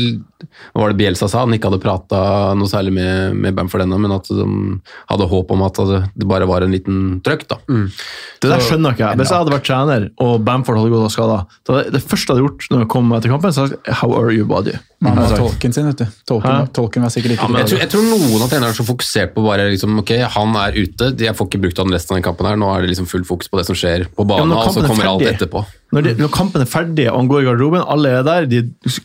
var 0.76 0.92
det 0.92 0.98
Bielsa 1.00 1.26
sa? 1.30 1.42
Han 1.42 1.56
ikke 1.56 1.72
hadde 1.72 1.82
prata 1.82 2.20
noe 2.58 2.70
særlig 2.70 2.94
med, 2.94 3.34
med 3.42 3.56
Bamford 3.58 3.82
ennå, 3.86 3.98
men 4.04 4.14
at 4.14 4.30
de 4.30 4.46
hadde 5.10 5.30
håp 5.32 5.54
om 5.56 5.66
at 5.66 5.82
det 6.14 6.30
bare 6.30 6.46
var 6.46 6.62
en 6.62 6.74
liten 6.76 7.00
trøkk. 7.26 7.46
da. 7.50 7.58
Mm. 7.66 7.88
Det 8.42 8.52
der 8.52 8.62
skjønner 8.62 8.94
ikke 8.94 9.08
jeg. 9.08 9.20
Hvis 9.20 9.34
jeg 9.34 9.42
hadde 9.42 9.56
vært 9.56 9.66
trener 9.66 10.10
og 10.22 10.36
Bamford 10.46 10.78
hadde 10.78 10.94
gått 10.94 11.08
av 11.08 11.14
skada, 11.16 11.40
det 11.90 12.04
første 12.04 12.30
jeg 12.30 12.36
hadde 12.36 12.46
gjort 12.46 12.68
når 12.70 12.84
jeg 12.84 12.92
kom 12.94 13.16
etter 13.18 13.34
kampen, 13.34 13.56
så 13.56 13.66
How 13.96 14.14
are 14.14 14.30
you, 14.34 14.46
body? 14.46 14.76
Man 15.02 15.18
var 15.18 15.34
tolken 15.36 15.74
sin, 15.74 15.90
vet 15.90 15.98
du. 16.00 16.20
Tolken, 16.28 16.70
tolken 16.74 17.04
var 17.04 17.12
sikkert 17.12 17.34
ikke 17.34 17.48
ja, 17.50 17.60
jeg, 17.60 17.68
tror, 17.68 17.80
jeg, 17.82 17.90
tror, 17.92 18.06
noen 18.08 18.40
av 18.40 18.48
trenerne 18.48 18.72
er 18.72 18.78
så 18.78 18.86
fokusert 18.86 19.34
på 19.34 19.44
bare 19.44 19.66
liksom, 19.68 19.98
ok, 20.00 20.12
han 20.36 20.56
er 20.62 20.78
ute, 20.78 21.10
jeg 21.20 21.36
får 21.36 21.50
ikke 21.50 21.60
brukt 21.66 21.82
han 21.82 21.92
resten 21.92 22.14
av 22.14 22.20
den 22.20 22.24
kampen 22.24 22.48
her. 22.48 22.56
nå 22.60 22.70
er 22.76 22.84
det 22.84 22.92
liksom 22.92 23.08
full 23.10 23.24
fokus 23.26 23.50
på 23.50 23.58
det 23.58 23.66
som 23.68 23.76
skjer 23.78 24.06
på 24.16 24.24
banen, 24.28 24.52
ja, 24.54 24.62
og 24.62 24.74
så 24.74 24.84
kommer 24.86 25.08
alt 25.10 25.26
etterpå. 25.28 25.62
Når, 25.94 26.02
de, 26.06 26.14
når, 26.18 26.30
kampen 26.34 26.64
er 26.64 26.68
ferdig 26.70 27.06
og 27.10 27.20
han 27.20 27.30
går 27.30 27.44
i 27.44 27.46
garderoben, 27.46 27.84
alle 27.94 28.12
er 28.18 28.26
der, 28.26 28.48
de 28.50 28.62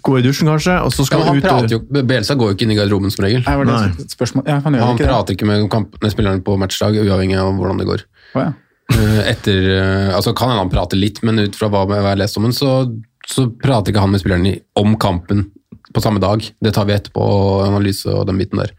går 0.08 0.20
i 0.20 0.26
dusjen 0.26 0.50
kanskje, 0.50 0.80
og 0.86 0.94
så 0.96 1.06
skal 1.08 1.22
ja, 1.22 1.30
han 1.30 1.42
ut 1.42 1.76
jo, 1.76 1.80
Belsa 2.10 2.36
går 2.40 2.52
jo 2.52 2.58
ikke 2.58 2.68
inn 2.68 2.74
i 2.74 2.80
garderoben 2.80 3.14
som 3.14 3.26
regel. 3.26 3.46
Nei. 3.46 3.86
Ja, 4.48 4.58
han, 4.66 4.80
han 4.82 5.00
prater 5.00 5.38
ikke 5.38 5.50
med 5.50 5.70
kampene, 5.74 6.12
spillerne 6.14 6.44
på 6.46 6.58
matchdag, 6.62 7.00
uavhengig 7.04 7.40
av 7.40 7.54
hvordan 7.60 7.82
det 7.82 7.88
går. 7.92 8.06
Oh, 8.34 8.44
ja. 8.48 8.52
Eh, 8.92 9.22
etter, 9.32 9.68
eh, 9.78 10.10
altså 10.16 10.34
Kan 10.36 10.52
hende 10.52 10.66
han 10.66 10.74
prater 10.74 11.00
litt, 11.00 11.22
men 11.24 11.40
ut 11.40 11.58
fra 11.58 11.70
hva 11.72 11.86
jeg 11.94 12.08
har 12.08 12.20
lest 12.20 12.40
om 12.40 12.48
ham, 12.48 12.56
så, 12.56 12.74
så 13.30 13.48
prater 13.62 13.94
ikke 13.94 14.04
han 14.04 14.14
med 14.14 14.24
spillerne 14.24 14.56
om 14.80 14.98
kampen 15.00 15.48
på 15.92 16.04
samme 16.04 16.22
dag. 16.24 16.44
Det 16.64 16.74
tar 16.76 16.88
vi 16.90 16.96
etterpå, 16.96 17.24
analyse 17.68 18.10
og 18.12 18.26
den 18.30 18.40
biten 18.42 18.62
der. 18.62 18.74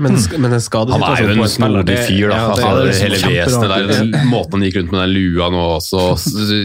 Men, 0.00 0.16
men 0.40 0.56
en 0.56 0.62
Han 0.94 1.04
er 1.04 1.22
jo 1.22 1.34
en 1.34 1.50
snodig 1.50 1.96
fyr, 2.06 2.30
da. 2.30 2.38
Ja, 2.40 2.48
det, 2.56 2.64
altså, 2.64 2.84
det, 2.86 2.94
hele 3.00 3.32
vesenet 3.34 3.72
der. 3.72 4.24
Måten 4.30 4.58
han 4.58 4.66
gikk 4.66 4.80
rundt 4.80 4.94
med 4.94 5.02
den 5.04 5.14
lua 5.14 5.50
nå 5.52 5.64
også, 5.76 6.04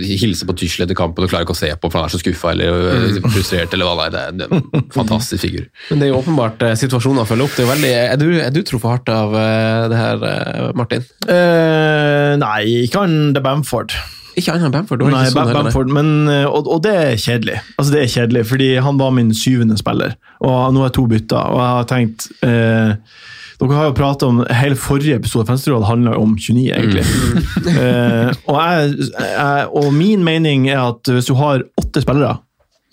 hilser 0.05 0.49
på 0.49 0.57
Tysle 0.59 0.87
etter 0.87 0.97
kampen 0.97 1.25
og 1.25 1.31
klarer 1.31 1.47
ikke 1.47 1.55
å 1.55 1.59
se 1.59 1.71
på 1.75 1.91
for 1.91 2.01
han 2.01 2.09
er 2.09 2.15
så 2.15 2.21
skuffa 2.21 2.53
eller 2.55 3.19
mm. 3.19 3.29
frustrert 3.33 3.75
eller 3.75 3.89
hva 3.89 4.09
det 4.13 4.23
er. 4.23 4.35
Det 4.39 4.47
er 4.47 4.57
en 4.59 4.89
fantastisk 4.95 5.45
figur. 5.45 5.69
Men 5.91 6.01
det 6.01 6.07
er 6.07 6.13
jo 6.13 6.19
åpenbart 6.21 6.65
eh, 6.65 6.75
situasjonen 6.79 7.23
å 7.23 7.29
følge 7.29 7.47
opp. 7.47 7.55
Det 7.55 7.65
er, 7.65 7.71
veldig, 7.73 7.93
er 8.01 8.19
du, 8.21 8.27
er 8.47 8.53
du 8.55 8.61
truffet 8.65 8.95
hardt 8.95 9.13
av 9.13 9.39
eh, 9.39 9.87
det 9.91 10.01
her, 10.01 10.27
eh, 10.31 10.67
Martin? 10.77 11.07
Uh, 11.27 12.35
nei, 12.41 12.61
ikke 12.85 13.05
han 13.05 13.33
det 13.35 13.43
Bamford. 13.45 13.95
Ikke 14.35 14.53
annet 14.53 14.67
enn 14.67 14.73
Bamford? 14.73 15.05
Nei, 15.11 15.27
sånn 15.31 15.53
Bamford, 15.55 15.91
men, 15.95 16.09
og, 16.47 16.67
og, 16.67 16.81
det 16.83 16.95
er 16.95 17.13
kjedelig. 17.21 17.61
Altså, 17.77 17.93
det 17.93 18.01
er 18.01 18.11
kjedelig, 18.11 18.43
fordi 18.49 18.73
han 18.83 18.99
var 18.99 19.13
min 19.15 19.31
syvende 19.35 19.77
spiller, 19.79 20.17
og 20.41 20.75
nå 20.75 20.83
har 20.83 20.91
jeg 20.91 20.97
to 20.99 21.07
bytter. 21.13 21.53
Og 21.55 21.61
jeg 21.61 21.79
har 21.79 21.89
tenkt 21.91 22.27
eh, 22.45 23.21
Dere 23.55 23.77
har 23.77 23.85
jo 23.87 23.95
pratet 23.95 24.25
om 24.27 24.41
Hele 24.51 24.75
forrige 24.75 25.15
episode 25.15 25.45
av 25.45 25.53
Fensterråd 25.53 25.85
handla 25.87 26.17
om 26.19 26.33
29, 26.35 26.65
egentlig. 26.75 27.05
Mm. 27.05 27.69
eh, 27.71 28.33
og, 28.51 28.57
jeg, 28.59 29.11
jeg, 29.15 29.69
og 29.79 29.93
min 29.95 30.25
mening 30.27 30.67
er 30.67 30.81
at 30.89 31.11
hvis 31.11 31.31
du 31.31 31.37
har 31.39 31.63
åtte 31.79 32.03
spillere 32.03 32.35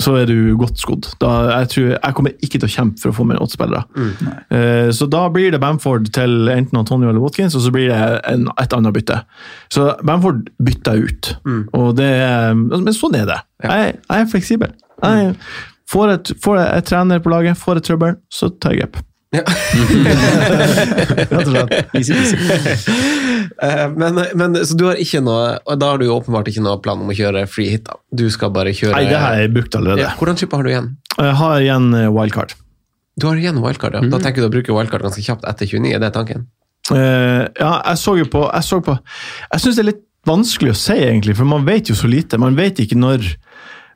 så 0.01 0.15
er 0.19 0.27
du 0.27 0.57
godt 0.59 0.81
skodd. 0.81 1.07
jeg, 1.21 1.69
tror, 1.69 1.89
jeg 1.93 2.15
kommer 2.17 2.33
ikke 2.43 2.59
til 2.59 2.69
å 2.69 2.73
kjempe 2.73 3.03
for 3.03 3.13
å 3.13 3.17
få 3.17 3.27
med 3.29 3.41
åtte 3.43 3.57
spillere. 3.57 3.85
Mm. 3.95 4.31
Uh, 4.51 4.89
så 4.95 5.07
da 5.11 5.27
blir 5.33 5.53
det 5.55 5.61
Bamford 5.63 6.09
til 6.17 6.49
enten 6.51 6.81
Antonio 6.81 7.11
eller 7.11 7.23
Watkins, 7.23 7.55
og 7.59 7.63
så 7.67 7.73
blir 7.75 7.93
det 7.93 8.01
en, 8.31 8.49
et 8.61 8.77
annet 8.77 8.97
bytte. 8.97 9.21
Så 9.73 9.93
Bamford 10.03 10.49
bytter 10.63 10.99
jeg 10.99 11.13
ut. 11.13 11.33
Mm. 11.47 11.63
Det, 11.99 12.11
men 12.65 12.97
sånn 12.97 13.21
er 13.21 13.29
det. 13.31 13.39
Jeg, 13.63 13.95
jeg 14.01 14.27
er 14.27 14.33
fleksibel. 14.33 14.75
Jeg 15.03 15.37
får, 15.93 16.17
et, 16.17 16.35
får 16.43 16.61
jeg 16.63 16.91
trener 16.91 17.23
på 17.23 17.33
laget, 17.33 17.59
får 17.61 17.81
et 17.81 17.91
trøbbel, 17.91 18.21
så 18.33 18.51
tar 18.57 18.77
jeg 18.77 18.85
grep. 18.85 19.03
Ja. 19.33 19.43
Easy, 21.97 22.13
easy. 22.13 22.37
Eh, 23.63 23.89
men, 23.97 24.21
men, 24.35 24.59
så 24.67 24.77
du 24.77 24.85
har 24.91 24.99
ikke 25.01 25.23
noe 25.25 25.55
og 25.65 25.79
Da 25.81 25.89
har 25.93 26.01
du 26.01 26.05
jo 26.07 26.17
åpenbart 26.19 26.51
ikke 26.53 26.65
noe 26.65 26.81
plan 26.85 27.01
om 27.01 27.09
å 27.09 27.17
kjøre 27.17 27.47
free 27.51 27.73
hit? 27.73 27.87
da. 27.89 27.97
Du 28.13 28.27
skal 28.33 28.53
bare 28.55 28.75
kjøre 28.77 28.97
Nei, 28.99 29.09
det 29.09 29.21
har 29.21 29.39
jeg 29.41 29.53
brukt 29.55 29.77
allerede. 29.79 30.05
Ja, 30.05 30.13
hvordan 30.19 30.37
chipper 30.41 30.61
har 30.61 30.69
du 30.69 30.73
igjen? 30.73 30.91
Jeg 31.17 31.37
har 31.41 31.55
igjen 31.65 31.89
eh, 31.97 32.11
wildcard. 32.13 32.53
Du 33.21 33.29
har 33.29 33.41
igjen 33.41 33.61
wildcard, 33.65 33.97
ja. 33.97 34.05
Mm. 34.05 34.11
Da 34.11 34.19
mhm. 34.19 34.27
tenker 34.27 34.45
du 34.45 34.49
å 34.49 34.53
bruke 34.53 34.77
wildcard 34.77 35.09
ganske 35.09 35.25
kjapt 35.25 35.49
etter 35.49 35.69
29, 35.69 35.93
er 35.97 36.03
det 36.03 36.13
tanken? 36.17 36.47
Uh, 36.91 37.47
ja, 37.57 37.77
jeg 37.87 37.99
så 38.01 38.17
jo 38.19 38.25
på 38.27 38.41
Jeg, 38.43 38.65
så 38.67 38.81
på, 38.83 38.97
jeg 39.53 39.63
syns 39.63 39.77
det 39.79 39.83
er 39.85 39.87
litt 39.93 40.01
vanskelig 40.29 40.73
å 40.73 40.79
si, 40.79 40.97
egentlig, 40.99 41.37
for 41.39 41.49
man 41.49 41.65
vet 41.67 41.91
jo 41.91 41.97
så 41.99 42.11
lite. 42.11 42.41
Man 42.41 42.59
vet 42.59 42.83
ikke 42.83 42.99
når 42.99 43.27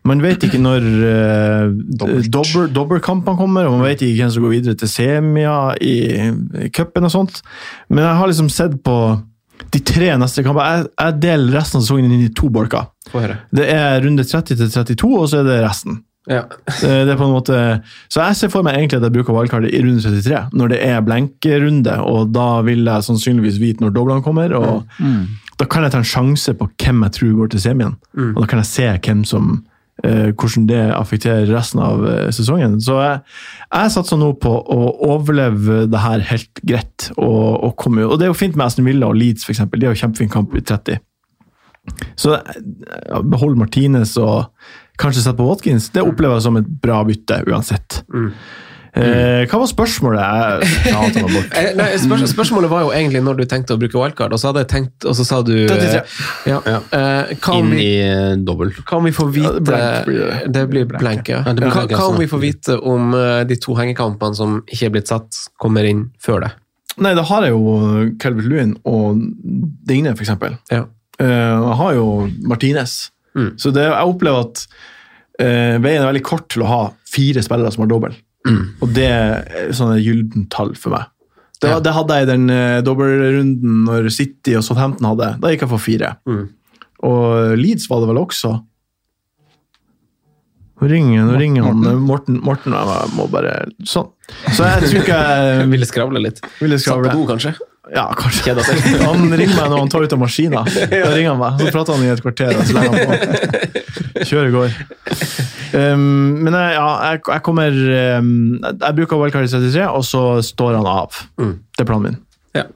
man 0.07 0.23
vet 0.23 0.45
ikke 0.47 0.61
når 0.63 0.85
uh, 0.87 2.27
dobbeltkampene 2.31 3.39
kommer, 3.39 3.67
og 3.67 3.79
man 3.79 3.89
vet 3.89 4.05
ikke 4.07 4.23
hvem 4.23 4.35
som 4.35 4.45
går 4.47 4.55
videre 4.55 4.79
til 4.79 4.91
semia 4.91 5.57
i, 5.83 5.97
i 6.67 6.71
cupen 6.75 7.09
og 7.09 7.13
sånt. 7.13 7.41
Men 7.91 8.05
jeg 8.05 8.19
har 8.21 8.31
liksom 8.31 8.51
sett 8.53 8.77
på 8.87 8.97
de 9.73 9.81
tre 9.87 10.11
neste 10.21 10.45
kampene. 10.47 10.67
Jeg, 10.67 10.91
jeg 11.01 11.21
deler 11.25 11.59
resten 11.59 11.81
av 11.81 11.87
sesongen 11.87 12.13
inn 12.13 12.27
i 12.27 12.35
to 12.37 12.51
bolker. 12.53 12.91
Det 13.55 13.71
er 13.73 13.99
runde 14.05 14.27
30 14.27 14.61
til 14.61 14.71
32, 14.71 15.15
og 15.17 15.31
så 15.33 15.43
er 15.43 15.49
det 15.49 15.63
resten. 15.65 16.03
Ja. 16.27 16.43
det, 16.67 16.91
det, 17.07 17.13
er 17.13 17.19
på 17.19 17.27
en 17.29 17.37
måte, 17.37 17.59
så 18.11 18.25
jeg 18.25 18.39
ser 18.39 18.51
for 18.51 18.67
meg 18.67 18.79
egentlig 18.79 18.99
at 18.99 19.07
jeg 19.07 19.15
bruker 19.15 19.35
wildcardet 19.37 19.71
i 19.71 19.83
runde 19.85 20.03
33, 20.03 20.41
når 20.59 20.73
det 20.75 20.81
er 20.83 21.05
blenkerunde, 21.07 22.01
og 22.03 22.33
da 22.35 22.49
vil 22.67 22.83
jeg 22.87 23.07
sannsynligvis 23.07 23.61
vite 23.63 23.85
når 23.85 23.95
doblene 23.95 24.27
kommer. 24.27 24.55
og 24.59 24.85
mm. 24.99 25.23
Da 25.57 25.65
kan 25.71 25.87
jeg 25.87 25.95
ta 25.95 26.03
en 26.03 26.11
sjanse 26.11 26.53
på 26.53 26.67
hvem 26.69 27.07
jeg 27.07 27.15
tror 27.17 27.39
går 27.39 27.55
til 27.55 27.63
semien, 27.63 27.95
mm. 28.13 28.35
og 28.35 28.43
da 28.43 28.51
kan 28.51 28.61
jeg 28.61 28.73
se 28.75 28.91
hvem 29.07 29.23
som 29.25 29.55
Eh, 29.57 29.76
hvordan 30.05 30.67
det 30.69 30.83
affekterer 30.93 31.49
resten 31.49 31.81
av 31.81 32.05
eh, 32.07 32.29
sesongen. 32.35 32.79
Så 32.85 32.99
jeg, 33.01 33.21
jeg 33.71 33.93
satser 33.95 34.21
nå 34.21 34.33
på 34.43 34.53
å 34.53 34.81
overleve 35.09 35.85
det 35.91 36.03
her 36.03 36.25
helt 36.33 36.63
greit. 36.63 37.11
Og, 37.17 37.65
og, 37.65 37.77
komme, 37.81 38.05
og 38.05 38.19
det 38.19 38.29
er 38.29 38.33
jo 38.35 38.39
fint 38.39 38.59
med 38.59 38.69
Aston 38.69 38.89
Villa 38.89 39.09
og 39.09 39.19
Leeds, 39.19 39.47
f.eks. 39.47 39.65
De 39.73 39.89
har 39.89 39.97
jo 39.97 40.03
kjempefin 40.03 40.33
kamp 40.33 40.57
i 40.57 40.65
30. 40.65 41.01
Så 42.19 42.35
behold 43.31 43.59
Martinez 43.61 44.17
og 44.19 44.49
kanskje 45.01 45.23
sette 45.23 45.39
på 45.39 45.47
Watkins. 45.47 45.91
Det 45.95 46.05
opplever 46.05 46.39
jeg 46.39 46.47
som 46.49 46.59
et 46.59 46.71
bra 46.83 47.03
bytte 47.07 47.43
uansett. 47.47 48.01
Mm. 48.13 48.33
Eh, 48.97 49.43
hva 49.51 49.59
var 49.61 49.69
spørsmålet? 49.69 50.23
Eh, 51.57 51.71
nei, 51.77 51.87
spørs 52.01 52.25
spørsmålet 52.33 52.71
var 52.71 52.85
jo 52.87 52.93
egentlig 52.95 53.21
når 53.25 53.41
du 53.41 53.45
tenkte 53.49 53.77
å 53.77 53.81
bruke 53.81 53.99
wildcard, 53.99 54.33
og 54.33 54.41
så 54.41 54.51
hadde 54.51 54.63
jeg 54.65 54.71
tenkt, 54.73 55.07
og 55.09 55.17
så 55.19 55.25
sa 55.27 55.41
du 55.45 55.53
ja. 55.57 56.03
Ja. 56.47 56.79
Eh, 56.97 57.33
Inn 57.57 57.73
i 57.77 57.91
dobbel. 58.47 58.73
Kan 58.89 59.05
vi 59.07 59.13
få 59.17 59.29
vite 59.33 59.61
blank 59.65 60.09
blir 60.09 60.33
det. 60.53 60.65
blir 60.73 60.89
blank, 60.91 61.29
ja. 61.33 61.43
Kan, 61.45 61.89
kan 61.93 62.19
vi 62.21 62.29
få 62.31 62.41
vite 62.43 62.79
om 62.79 63.13
de 63.49 63.59
to 63.61 63.77
hengekampene 63.79 64.39
som 64.39 64.61
ikke 64.65 64.89
er 64.89 64.95
blitt 64.97 65.13
satt, 65.13 65.43
kommer 65.61 65.87
inn 65.89 66.07
før 66.23 66.47
det? 66.47 66.53
Nei, 67.05 67.13
da 67.19 67.25
har 67.29 67.45
jeg 67.45 67.53
jo 67.53 67.77
Calvert 68.23 68.49
Lewin 68.49 68.77
og 68.89 69.21
Digne, 69.89 70.17
f.eks. 70.17 70.33
Ja. 70.73 70.87
Jeg 71.21 71.77
har 71.81 71.97
jo 71.97 72.09
Martinez. 72.49 72.99
Mm. 73.37 73.51
Så 73.61 73.73
det, 73.77 73.85
jeg 73.85 74.13
opplever 74.13 74.47
at 74.47 74.63
uh, 75.43 75.77
veien 75.85 76.01
er 76.01 76.09
veldig 76.09 76.25
kort 76.27 76.49
til 76.53 76.65
å 76.65 76.71
ha 76.71 76.83
fire 77.11 77.45
spillere 77.45 77.73
som 77.75 77.85
har 77.85 77.93
dobbel. 77.93 78.17
Mm. 78.47 78.63
Og 78.81 78.95
det 78.97 79.07
er 79.11 79.75
sånne 79.77 79.99
gyllent 80.01 80.49
tall 80.55 80.75
for 80.79 80.95
meg. 80.97 81.11
Det, 81.57 81.71
ja. 81.73 81.81
det, 81.81 81.93
hadde 81.97 82.17
jeg 82.17 82.27
i 82.27 82.31
den 82.31 82.51
uh, 82.53 82.79
dobbeltrunden 82.85 83.85
når 83.89 84.11
City 84.13 84.57
og 84.59 84.65
Southampton 84.67 85.09
hadde. 85.09 85.33
Da 85.43 85.53
gikk 85.53 85.65
jeg 85.65 85.73
for 85.73 85.83
fire. 85.83 86.15
Mm. 86.29 86.47
Og 87.09 87.57
Leeds 87.61 87.89
var 87.91 88.03
det 88.03 88.11
vel 88.11 88.21
også. 88.21 88.57
Nå 90.77 90.91
ringer, 90.93 91.23
nå 91.25 91.39
ringer 91.41 91.65
han 91.65 91.87
Morten, 92.05 92.37
Morten 92.45 92.75
og 92.77 92.91
jeg 92.93 93.13
må 93.17 93.25
bare 93.33 93.55
Sånn. 93.89 94.11
Så 94.53 94.67
jeg 94.67 94.91
tror 94.91 94.99
ikke 95.01 95.21
jeg 95.23 95.69
Ville 95.73 95.89
skravle 95.89 96.21
litt. 96.21 96.43
Ville 96.61 96.77
skravle. 96.83 97.09
Satt 97.09 97.17
på 97.17 97.23
do, 97.23 97.29
kanskje? 97.31 97.55
Ja, 97.95 98.11
kanskje. 98.19 98.53
Han 99.07 99.31
ringer 99.31 99.55
meg 99.55 99.71
når 99.71 99.79
han 99.79 99.91
tar 99.93 100.03
ut 100.05 100.15
av 100.17 100.19
maskina. 100.19 100.65
Da 100.91 101.13
ringer 101.15 101.37
han 101.37 101.39
meg, 101.39 101.61
Så 101.61 101.71
prater 101.71 101.95
han 101.95 102.03
i 102.03 102.11
et 102.11 102.23
kvarter, 102.25 102.57
og 102.59 102.67
så 102.67 102.75
legger 102.75 102.97
han 102.97 103.07
på. 103.07 104.25
Kjøret 104.27 104.57
går. 104.57 104.81
Um, 105.75 106.43
men 106.45 106.55
jeg, 106.55 106.75
ja, 106.77 106.89
jeg, 107.11 107.21
jeg 107.27 107.43
kommer 107.47 107.75
um, 108.21 108.29
Jeg 108.63 108.97
bruker 108.99 109.19
wildcard 109.21 109.49
i 109.49 109.51
33, 109.51 109.87
og 109.89 110.05
så 110.07 110.23
står 110.45 110.77
han 110.79 110.87
av. 110.91 111.17
Mm. 111.41 111.57
Det 111.77 111.83
er 111.85 111.89
planen 111.89 112.07
min. 112.11 112.21
Ja. 112.57 112.67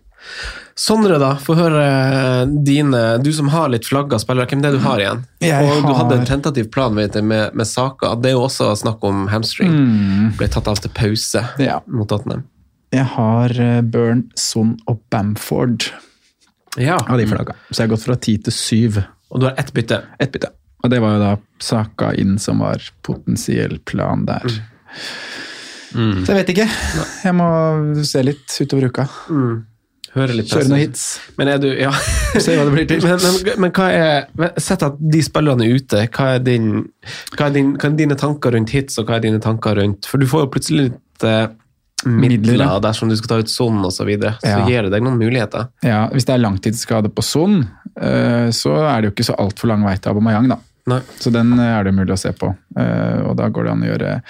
Sondre, 0.81 1.19
da. 1.21 1.35
Få 1.45 1.55
høre 1.59 1.81
eh, 1.85 2.53
dine 2.65 3.01
Du 3.21 3.29
som 3.37 3.51
har 3.53 3.69
litt 3.73 3.85
flagga 3.89 4.17
spillere, 4.23 4.49
hvem 4.49 4.63
det 4.65 4.71
er 4.71 4.77
du 4.79 4.85
har 4.87 5.03
igjen? 5.03 5.25
Jeg 5.45 5.67
og 5.75 5.83
du 5.85 5.93
hadde 5.99 6.17
en 6.23 6.29
tentativ 6.29 6.71
plan 6.73 6.95
vet 6.97 7.19
jeg, 7.19 7.27
med, 7.29 7.53
med 7.59 7.69
Saka. 7.69 8.15
Det 8.17 8.31
er 8.31 8.37
jo 8.39 8.47
også 8.47 8.71
snakk 8.81 9.05
om 9.05 9.27
hamstring. 9.33 9.75
Mm. 9.77 10.31
Ble 10.41 10.49
tatt 10.49 10.71
av 10.73 10.81
til 10.81 10.93
pause 10.97 11.43
Ja. 11.61 11.81
mot 11.87 12.09
Tottenham. 12.09 12.47
Jeg 12.97 13.07
har 13.13 13.53
eh, 13.61 13.81
Burn, 13.87 14.25
Son 14.41 14.77
og 14.91 15.03
Bamford 15.13 15.91
Ja. 16.81 16.97
av 17.03 17.19
de 17.21 17.27
flagga. 17.29 17.55
Så 17.71 17.83
jeg 17.83 17.89
har 17.89 17.95
gått 17.97 18.07
fra 18.09 18.17
ti 18.17 18.39
til 18.49 18.57
syv. 18.57 19.03
Og 19.31 19.43
du 19.43 19.47
har 19.51 19.55
ett 19.61 19.75
bytte. 19.77 20.01
Ett 20.19 20.33
bytte. 20.33 20.49
Og 20.83 20.91
det 20.93 21.01
var 21.03 21.17
jo 21.17 21.23
da 21.23 21.33
Saka 21.61 22.13
inn 22.17 22.39
som 22.41 22.63
var 22.65 22.81
potensiell 23.05 23.79
plan 23.85 24.25
der. 24.29 24.47
Mm. 25.95 26.23
Så 26.25 26.33
jeg 26.33 26.39
vet 26.39 26.53
ikke. 26.55 26.69
Jeg 27.25 27.35
må 27.37 27.49
se 28.07 28.23
litt 28.25 28.55
utover 28.63 28.89
uka. 28.91 29.05
Høre 30.11 30.35
litt 30.35 30.51
Kjøre 30.51 30.67
noen 30.71 30.81
hits. 30.83 31.05
Men 31.39 31.51
er 31.53 31.61
du 31.63 31.69
Ja. 31.79 31.91
Se 32.43 32.57
hva 32.59 32.65
det 32.67 32.73
blir 32.75 32.87
til. 32.91 33.03
Men, 33.05 33.21
men, 33.23 33.61
men 33.67 33.73
hva 33.77 33.87
er 33.95 34.57
Sett 34.59 34.83
at 34.87 34.97
de 34.99 35.21
spillerne 35.23 35.67
er 35.69 35.77
ute, 35.79 36.01
hva 36.17 36.33
er, 36.37 36.43
din, 36.47 36.71
hva, 37.37 37.47
er 37.47 37.55
din, 37.55 37.73
hva 37.79 37.91
er 37.93 37.99
dine 38.01 38.17
tanker 38.19 38.57
rundt 38.57 38.73
hits, 38.75 38.99
og 38.99 39.07
hva 39.11 39.19
er 39.21 39.27
dine 39.29 39.39
tanker 39.43 39.79
rundt 39.79 40.09
For 40.11 40.19
du 40.23 40.27
får 40.31 40.47
jo 40.47 40.51
plutselig 40.57 40.87
litt 40.89 41.27
eh, 41.29 41.45
midler, 42.07 42.39
Midler, 42.41 42.65
ja. 42.65 42.79
dersom 42.83 43.11
du 43.13 43.15
skal 43.21 43.35
ta 43.37 43.39
ut 43.45 43.53
Son 43.53 43.79
og 43.87 43.93
så 43.95 44.07
videre. 44.09 44.35
Så 44.43 44.51
Ja. 44.51 44.65
gir 44.67 44.87
det 44.89 44.95
deg 44.97 45.05
noen 45.07 45.19
muligheter. 45.21 45.69
Ja, 45.87 46.07
Hvis 46.15 46.27
det 46.27 46.35
er 46.39 46.43
langtidsskade 46.43 47.11
på 47.15 47.23
Son, 47.27 47.61
eh, 48.01 48.49
så 48.57 48.75
er 48.89 49.03
det 49.05 49.11
jo 49.11 49.15
ikke 49.15 49.29
så 49.31 49.37
altfor 49.39 49.71
lang 49.75 49.85
vei 49.87 49.95
til 50.01 50.11
Abomayang, 50.15 50.49
da. 50.55 50.59
Nei. 50.87 51.01
Så 51.21 51.31
den 51.33 51.53
eh, 51.59 51.79
er 51.79 51.85
det 51.85 51.95
mulig 51.95 52.13
å 52.13 52.19
se 52.19 52.33
på. 52.33 52.55
Eh, 52.79 53.21
Og 53.29 53.37
da 53.37 53.49
går 53.49 53.65
det 53.65 53.71
an 53.73 53.83
å 53.83 53.91
gjøre 53.93 54.23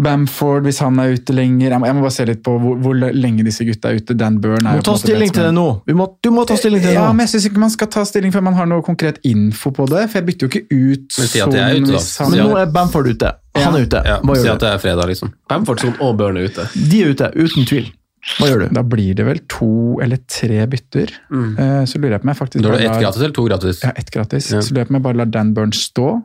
Bamford 0.00 0.62
hvis 0.68 0.78
han 0.84 1.00
er 1.02 1.16
ute 1.16 1.34
lenger. 1.34 1.72
Jeg 1.74 1.80
må, 1.82 1.86
jeg 1.88 1.94
må 1.98 2.02
bare 2.04 2.14
se 2.14 2.24
litt 2.28 2.42
på 2.46 2.52
hvor, 2.62 2.76
hvor 2.78 2.94
lenge 2.94 3.42
disse 3.42 3.64
gutta 3.66 3.90
er 3.90 3.98
ute. 3.98 4.14
Dan 4.14 4.36
Burn 4.40 4.62
er 4.62 4.76
må 4.76 4.78
jo 4.78 4.84
ta 4.86 4.94
stilling 5.00 5.32
til 5.34 5.42
det 5.48 5.54
nå. 5.56 5.64
Vi 5.88 5.96
må, 5.98 6.06
du 6.22 6.30
må 6.30 6.44
ta 6.46 6.54
stilling 6.60 6.78
til 6.84 6.92
det 6.92 6.94
Ja, 6.94 7.08
nå. 7.08 7.16
men 7.18 7.26
jeg 7.26 7.32
syns 7.34 7.48
ikke 7.50 7.58
man 7.64 7.72
skal 7.74 7.90
ta 7.90 8.04
stilling 8.06 8.30
før 8.30 8.44
man 8.46 8.54
har 8.54 8.68
noe 8.70 8.84
konkret 8.86 9.18
info 9.26 9.72
på 9.74 9.88
det. 9.90 10.04
For 10.12 10.20
jeg 10.20 10.28
bytter 10.30 10.46
jo 10.46 10.50
ikke 10.52 10.62
ut 10.70 11.18
Men 11.18 11.30
si 11.34 11.42
at 11.42 11.56
jeg 11.58 11.64
er 11.64 11.80
ute, 11.82 11.90
da. 11.90 12.02
han- 12.22 12.30
Men 12.36 12.44
nå 12.46 12.58
er 12.62 12.70
Bamford 12.78 13.10
ute. 13.10 13.32
Han 13.58 13.74
er 13.80 13.82
ute. 13.88 14.02
Ja, 14.06 14.20
Hva 14.22 14.36
Si 14.38 14.46
gjør 14.46 14.54
at 14.54 14.60
det 14.62 14.70
er 14.70 14.78
fredag, 14.86 15.08
liksom. 15.10 15.32
Bamford 15.50 15.80
Son 15.82 15.96
og 16.00 16.16
Burn 16.22 16.36
er 16.38 16.46
ute. 16.46 16.68
De 16.88 17.02
er 17.02 17.10
ute, 17.10 17.32
uten 17.34 17.66
tvil. 17.66 17.90
Hva 18.38 18.48
gjør 18.50 18.66
du? 18.66 18.74
Da 18.76 18.82
blir 18.84 19.14
det 19.16 19.24
vel 19.24 19.38
to 19.48 19.98
eller 20.04 20.18
tre 20.28 20.66
bytter. 20.68 21.12
Mm. 21.32 21.54
Så 21.88 21.96
lurer 21.98 22.18
jeg 22.18 22.20
på 22.20 22.28
om 22.28 22.32
jeg 22.34 22.40
faktisk 22.40 22.62
Da 22.62 22.68
har 22.68 22.76
du 22.78 22.84
ett 22.84 23.00
gratis 23.00 23.22
eller 23.22 23.32
to 23.38 23.44
gratis? 23.48 23.80
Ja, 23.82 23.92
ett 23.96 24.10
gratis. 24.10 24.50
Ja. 24.52 24.60
Så 24.60 24.74
lurer 24.74 24.82
jeg 24.84 24.88
på 24.90 24.94
om 24.94 24.98
jeg 25.00 25.06
bare 25.08 25.20
lar 25.22 25.30
Dan 25.32 25.54
Burns 25.56 25.80
stå. 25.88 26.22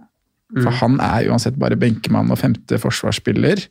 For 0.53 0.69
Mm. 0.71 0.73
han 0.79 0.99
er 1.01 1.29
uansett 1.31 1.55
bare 1.57 1.75
benkemann 1.75 2.29
og 2.31 2.37
femte 2.37 2.77
forsvarsspiller. 2.77 3.63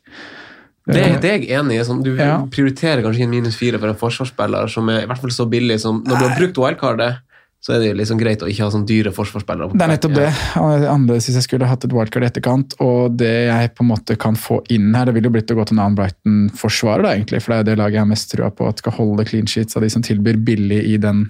Det, 0.87 0.97
Eh, 1.01 1.19
det 1.19 1.29
er 1.31 1.39
jeg 1.39 1.49
enig 1.57 1.79
i. 1.79 1.83
Sånn, 1.83 2.03
du 2.03 2.15
Ja. 2.15 2.41
prioriterer 2.45 3.01
kanskje 3.01 3.21
ikke 3.21 3.23
en 3.23 3.29
minus 3.31 3.55
fire 3.55 3.79
for 3.79 3.87
en 3.87 3.95
forsvarsspiller 3.95 4.69
som 4.69 4.87
er 4.89 5.01
i 5.03 5.05
hvert 5.07 5.17
fall 5.21 5.29
så 5.31 5.49
billig 5.49 5.79
som 5.79 6.03
Når 6.03 6.19
du 6.19 6.27
har 6.27 6.37
brukt 6.37 6.57
wildcardet, 6.57 7.17
så 7.65 7.73
er 7.73 7.79
det 7.81 7.87
jo 7.87 7.93
liksom 7.97 8.19
greit 8.21 8.43
å 8.45 8.47
ikke 8.49 8.61
ha 8.61 8.69
sånn 8.69 8.83
dyre 8.85 9.09
forsvarsspillere. 9.09 9.73
Det 9.73 9.81
er 9.81 9.89
nettopp 9.89 10.11
det. 10.13 10.27
Annerledes 10.61 11.25
hvis 11.25 11.37
jeg 11.39 11.45
skulle 11.47 11.65
hatt 11.65 11.87
et 11.87 11.93
wildcard 11.97 12.21
i 12.21 12.27
etterkant. 12.27 12.75
Og 12.85 13.15
det 13.17 13.31
jeg 13.47 13.71
på 13.73 13.81
en 13.81 13.89
måte 13.89 14.13
kan 14.21 14.37
få 14.37 14.59
inn 14.75 14.91
her, 14.93 15.07
det 15.09 15.15
ville 15.15 15.31
jo 15.31 15.33
blitt 15.33 15.49
å 15.49 15.57
gå 15.57 15.65
til 15.65 15.79
en 15.79 15.81
annen 15.81 15.95
Brighton-forsvarer, 15.97 17.07
da 17.07 17.15
egentlig. 17.15 17.39
For 17.41 17.55
det 17.55 17.57
er 17.63 17.67
det 17.71 17.77
laget 17.79 17.97
jeg 17.97 18.03
har 18.03 18.11
mest 18.11 18.29
trua 18.29 18.51
på 18.53 18.67
at 18.69 18.83
skal 18.83 18.93
holde 18.99 19.25
clean 19.25 19.49
sheets 19.49 19.79
av 19.79 19.81
de 19.81 19.89
som 19.89 20.05
tilbyr 20.05 20.37
billig 20.45 20.77
i 20.91 20.99
den 21.01 21.23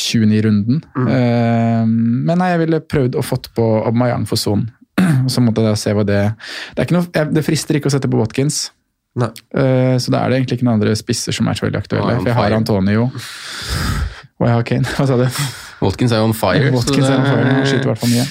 29-runden. 0.00 0.80
Eh, 1.04 1.84
men 1.84 2.32
nei, 2.32 2.48
jeg 2.54 2.62
ville 2.64 2.80
prøvd 2.94 3.20
å 3.20 3.26
fått 3.26 3.50
på 3.52 3.66
Aubameyang 3.82 4.24
for 4.30 4.40
Son. 4.40 4.64
Så 5.28 5.44
måtte 5.44 5.60
jeg 5.66 5.74
da 5.74 5.82
se 5.82 5.92
hva 5.96 6.06
det 6.08 6.22
Det, 6.78 6.88
noe, 6.96 7.26
det 7.28 7.44
frister 7.44 7.76
ikke 7.76 7.92
å 7.92 7.94
sette 7.98 8.08
på 8.08 8.22
Watkins. 8.22 8.70
Eh, 9.20 9.98
så 10.00 10.08
da 10.08 10.22
er 10.22 10.32
det 10.32 10.38
egentlig 10.38 10.56
ikke 10.56 10.64
noen 10.64 10.78
andre 10.78 10.96
spisser 10.96 11.36
som 11.36 11.52
er 11.52 11.60
så 11.60 11.66
veldig 11.66 11.82
aktuelle. 11.82 12.16
Ah, 12.16 12.24
For 12.24 12.32
jeg 12.32 12.40
har. 12.40 12.56
Antonio. 12.56 13.10
Og 14.42 14.48
jeg 14.48 14.58
har 14.58 14.64
Kane. 14.66 14.94
Hva 14.96 15.04
sa 15.06 15.18
du? 15.20 15.26
Watkins 15.82 16.14
er 16.14 16.22
jo 16.22 16.30
on 16.30 16.34
fire. 16.34 16.70
Watkins 16.74 17.06
er 17.06 17.20
on 17.20 17.28
fire, 17.28 17.44
han 17.46 17.68
skyter 17.68 17.86
i 17.86 17.90
hvert 17.92 18.02
fall 18.02 18.10
mye. 18.10 18.24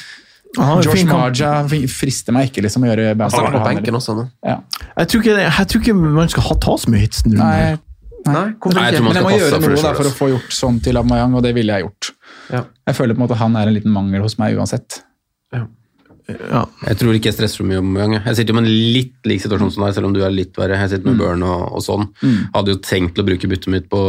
Han 0.58 0.68
har 0.68 0.84
Josh. 0.84 1.06
Marja 1.08 1.52
frister 1.88 2.36
meg 2.36 2.50
ikke 2.50 2.66
liksom 2.66 2.84
å 2.84 2.90
gjøre 2.90 3.14
Han 3.16 3.32
starter 3.32 3.56
på 3.56 3.62
benken 3.70 3.98
også 4.02 4.18
nå. 4.18 4.26
Ja. 4.44 4.58
Jeg 4.98 5.12
tror 5.14 5.24
ikke, 5.24 5.38
jeg 5.46 5.70
tror 5.72 5.84
ikke 5.86 5.96
man 6.02 6.34
skal 6.34 6.48
ha, 6.50 6.58
ta 6.66 6.76
så 6.82 6.92
mye 6.92 7.06
hits. 7.06 7.24
Nei. 7.30 7.38
Nei, 8.28 8.34
Nei, 8.36 8.42
jeg 8.52 9.00
tror 9.00 9.06
man 9.08 9.16
men 9.16 9.18
jeg 9.18 9.26
må 9.26 9.32
gjøre 9.34 9.56
noe 9.56 9.64
for 9.64 9.72
det 9.74 9.80
for 9.82 9.88
å 9.88 9.94
altså. 9.96 10.18
få 10.20 10.28
gjort 10.30 10.54
sånn 10.54 10.76
til 10.86 11.00
Aubameyang, 11.00 11.38
og 11.40 11.46
det 11.46 11.56
ville 11.58 11.74
jeg 11.74 11.88
gjort. 11.88 12.12
Ja. 12.52 12.66
Jeg 12.92 12.98
føler 13.00 13.16
på 13.16 13.22
en 13.22 13.24
måte 13.24 13.38
han 13.40 13.56
er 13.58 13.72
en 13.72 13.78
liten 13.80 13.96
mangel 13.96 14.26
hos 14.28 14.36
meg 14.38 14.60
uansett. 14.60 15.00
Ja. 15.56 15.64
Jeg 16.88 16.98
tror 17.00 17.18
ikke 17.18 17.30
jeg 17.30 17.36
stresser 17.38 17.62
så 17.62 17.66
mye 17.68 17.82
om 17.82 17.92
gang. 17.98 18.16
Jeg 18.18 18.38
sitter 18.38 18.54
jo 18.54 18.58
med 18.58 18.68
en 18.68 18.92
litt 18.96 19.30
lik 19.30 19.44
situasjon 19.44 19.74
som 19.74 19.86
deg, 19.86 19.96
selv 19.96 20.10
om 20.10 20.16
du 20.16 20.22
er 20.26 20.34
litt 20.34 20.58
verre. 20.60 20.80
Jeg 20.80 20.94
sitter 20.94 21.10
med 21.10 21.20
Burn 21.22 21.46
og, 21.48 21.64
og 21.78 21.84
sånn. 21.86 22.08
Hadde 22.56 22.76
jo 22.76 22.82
tenkt 22.86 23.20
å 23.22 23.26
bruke 23.28 23.50
byttet 23.52 23.72
mitt 23.74 23.90
på, 23.92 24.02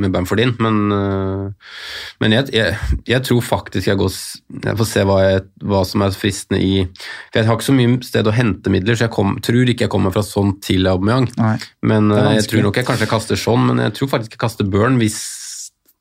med 0.00 0.14
Bamford 0.14 0.42
inn, 0.44 0.54
men, 0.64 0.80
øh, 0.94 1.76
men 2.24 2.36
jeg, 2.36 2.50
jeg, 2.54 2.98
jeg 3.10 3.26
tror 3.28 3.44
faktisk 3.44 3.90
jeg 3.90 4.00
går 4.00 4.12
Jeg 4.64 4.78
får 4.78 4.88
se 4.88 5.04
hva, 5.08 5.18
jeg, 5.24 5.44
hva 5.64 5.84
som 5.88 6.04
er 6.04 6.16
fristende 6.16 6.60
i 6.62 6.72
For 6.86 7.40
jeg 7.40 7.48
har 7.48 7.58
ikke 7.58 7.68
så 7.68 7.76
mye 7.76 7.96
sted 8.06 8.28
å 8.28 8.34
hente 8.34 8.72
midler, 8.72 8.98
så 8.98 9.08
jeg 9.08 9.14
kom, 9.14 9.36
tror 9.44 9.70
ikke 9.70 9.86
jeg 9.86 9.94
kommer 9.94 10.14
fra 10.14 10.24
sånn 10.26 10.56
til 10.64 10.86
Aubameyang. 10.90 11.30
Nei. 11.40 11.56
Men 11.86 12.12
øh, 12.14 12.34
jeg 12.38 12.48
tror 12.50 12.68
nok 12.68 12.80
jeg 12.80 12.88
kanskje 12.88 13.10
kaster 13.10 13.40
sånn, 13.40 13.70
men 13.70 13.82
jeg 13.86 13.96
tror 13.98 14.12
faktisk 14.16 14.36
jeg 14.36 14.44
kaster 14.44 14.68
Burn 14.68 15.00
hvis 15.00 15.22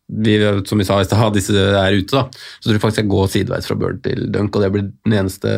vi, 0.08 0.38
som 0.68 0.82
vi 0.82 0.88
sa 0.88 1.00
i 1.02 1.08
stad, 1.08 1.34
disse 1.38 1.54
er 1.54 2.00
ute, 2.00 2.16
da. 2.16 2.48
Så 2.60 2.68
tror 2.70 2.80
jeg 2.80 2.86
faktisk 2.88 3.04
jeg 3.04 3.14
går 3.14 3.32
sideveis 3.36 3.70
fra 3.70 3.80
Bird 3.80 4.04
til 4.06 4.28
Dunk, 4.34 4.56
og 4.56 4.66
det 4.66 4.74
blir 4.74 4.90
den 4.90 5.20
eneste 5.24 5.56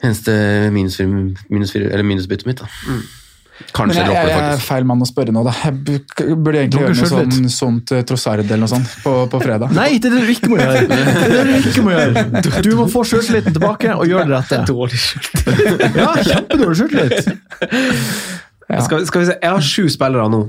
eneste 0.00 0.32
minusbyttet 0.72 1.50
minus 1.52 1.74
eller 1.76 2.06
mitt. 2.48 2.60
da. 2.60 2.68
Mm. 2.88 3.02
Kanskje 3.76 4.00
jeg, 4.00 4.12
jeg, 4.14 4.28
jeg 4.30 4.52
er 4.54 4.62
feil 4.64 4.86
mann 4.88 5.04
å 5.04 5.06
spørre 5.08 5.32
nå, 5.36 5.42
da. 5.44 5.52
Jeg 5.66 5.74
burde 5.84 6.62
egentlig 6.62 6.80
gjøre 6.80 6.94
noe 6.96 7.08
sånn, 7.10 7.50
sånt 7.52 7.92
eh, 7.92 8.04
Trossard 8.08 8.40
eller 8.46 8.62
noe 8.62 8.70
sånt 8.72 8.94
på, 9.04 9.12
på 9.30 9.40
fredag. 9.42 9.74
Nei, 9.76 9.98
det 10.00 10.08
er 10.08 10.16
det 10.16 10.22
du 10.24 10.32
ikke 10.32 10.52
må 10.54 10.60
gjøre! 10.60 10.84
Det 10.90 11.40
er 11.40 11.50
det 11.50 11.58
du 11.60 11.68
ikke 11.68 11.84
må 11.84 11.92
gjøre. 11.92 12.22
Du 12.64 12.70
må 12.78 12.86
få 12.90 13.04
sjøltilliten 13.10 13.56
tilbake 13.56 13.92
og 13.92 14.08
gjøre 14.08 14.26
det 14.30 14.38
rette. 14.38 14.62
Dårlig 14.70 15.00
skjult. 15.02 15.44
Ja, 15.98 16.14
kjempedårlig 16.16 16.80
sjøltillit. 16.80 17.30
Ja. 18.70 18.80
Skal, 18.86 19.04
skal 19.08 19.24
vi 19.24 19.28
se, 19.28 19.36
jeg 19.36 19.52
har 19.52 19.64
sju 19.66 19.92
spillere 19.92 20.30
nå. 20.32 20.40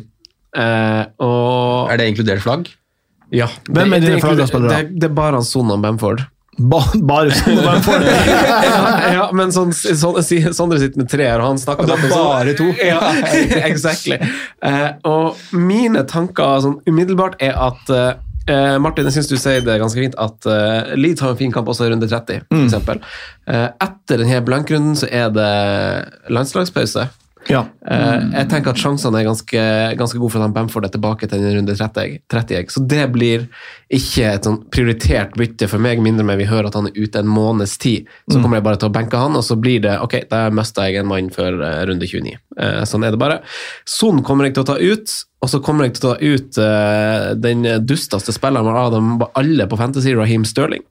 Eh, 0.57 1.03
og 1.23 1.91
Er 1.93 2.01
det 2.01 2.11
inkludert 2.11 2.43
flagg? 2.43 2.69
ja, 3.31 3.47
Hvem 3.69 3.93
er 3.93 4.01
det, 4.01 4.09
dine 4.09 4.21
flaggerspillere? 4.21 4.83
det, 4.83 4.99
det 4.99 5.07
er 5.07 5.15
bare 5.15 5.39
han 5.39 5.45
Son 5.47 5.71
og 5.71 5.81
Bamford. 5.81 6.25
Ba, 6.59 6.81
bare 7.07 7.31
Sonan 7.31 7.63
Bamford? 7.63 8.03
for 8.03 8.03
ja, 8.67 9.13
ja, 9.15 9.27
men 9.31 9.53
sånn, 9.55 9.71
sånn, 9.71 10.17
Sondre 10.53 10.81
sitter 10.81 10.99
med 10.99 11.07
tre 11.09 11.29
her, 11.29 11.39
og 11.39 11.53
han 11.53 11.61
snakker 11.61 11.87
Og 11.87 11.93
det 11.93 12.09
er 12.09 12.11
bare 12.11 12.55
to. 12.59 12.67
Ja, 12.83 12.99
exactly. 13.69 14.19
Uh, 14.59 14.89
og 15.07 15.39
mine 15.55 16.03
tanker 16.11 16.59
sånn, 16.65 16.81
umiddelbart 16.91 17.39
er 17.39 17.55
at 17.55 17.95
eh, 17.95 18.75
Martin, 18.83 19.07
jeg 19.07 19.15
syns 19.15 19.31
du 19.31 19.37
sier 19.39 19.63
det 19.63 19.79
ganske 19.79 20.01
fint 20.01 20.17
at 20.19 20.47
uh, 20.49 20.91
Leeds 20.99 21.23
har 21.23 21.33
en 21.33 21.39
fin 21.39 21.53
kamp 21.55 21.71
også 21.71 21.87
i 21.87 21.93
runde 21.93 22.09
30, 22.11 22.43
for 22.51 22.99
Mm. 22.99 23.07
Eh, 23.51 23.67
etter 23.83 24.21
denne 24.21 24.37
blankrunden 24.45 24.93
så 24.95 25.07
er 25.11 25.31
det 25.33 25.47
landslagspause. 26.31 27.07
Ja. 27.49 27.63
Mm. 27.89 28.34
jeg 28.36 28.47
tenker 28.51 28.69
at 28.69 28.77
sjansene 28.77 29.17
er 29.19 29.25
ganske, 29.25 29.62
ganske 29.97 30.19
gode 30.21 30.32
for 30.32 30.43
at 30.45 30.54
Bamford 30.54 30.86
er 30.86 30.91
tilbake 30.93 31.27
til 31.27 31.41
den 31.41 31.56
runde 31.58 31.73
30. 31.75 32.19
30. 32.30 32.69
Så 32.69 32.84
det 32.88 33.08
blir 33.12 33.47
ikke 33.91 34.27
et 34.36 34.45
sånn 34.45 34.60
prioritert 34.71 35.34
bytte 35.39 35.67
for 35.67 35.82
meg, 35.82 35.99
mindre 36.06 36.23
med 36.27 36.38
vi 36.38 36.45
hører 36.45 36.69
at 36.69 36.77
han 36.77 36.88
er 36.91 36.99
ute 37.01 37.19
en 37.23 37.32
måneds 37.32 37.73
tid. 37.82 38.06
Så 38.30 38.38
kommer 38.43 38.60
jeg 38.60 38.63
bare 38.67 38.77
til 38.77 38.91
å 38.91 38.93
benke 38.93 39.17
han, 39.17 39.36
og 39.36 39.43
så 39.43 39.58
blir 39.60 39.82
det 39.82 39.95
ok, 40.06 40.19
da 40.30 40.43
mista 40.54 40.86
jeg 40.88 41.01
en 41.01 41.10
mann 41.10 41.32
før 41.34 41.58
eh, 41.65 41.82
runde 41.89 42.06
29. 42.08 42.38
Eh, 42.62 42.84
sånn 42.86 43.04
er 43.08 43.12
det 43.17 43.19
bare. 43.19 43.41
Son 43.89 44.21
kommer 44.23 44.45
jeg 44.45 44.54
til 44.60 44.63
å 44.63 44.69
ta 44.71 44.77
ut, 44.77 45.17
og 45.41 45.49
så 45.49 45.60
kommer 45.65 45.89
jeg 45.89 45.97
til 45.97 46.12
å 46.12 46.13
ta 46.13 46.21
ut 46.21 46.62
den 47.41 47.65
dusteste 47.89 48.32
spilleren 48.36 48.69
av 48.77 48.91
dem 48.93 49.15
alle 49.34 49.65
på 49.67 49.77
Fantasy, 49.82 50.13
Raheem 50.15 50.45
Sterling. 50.45 50.84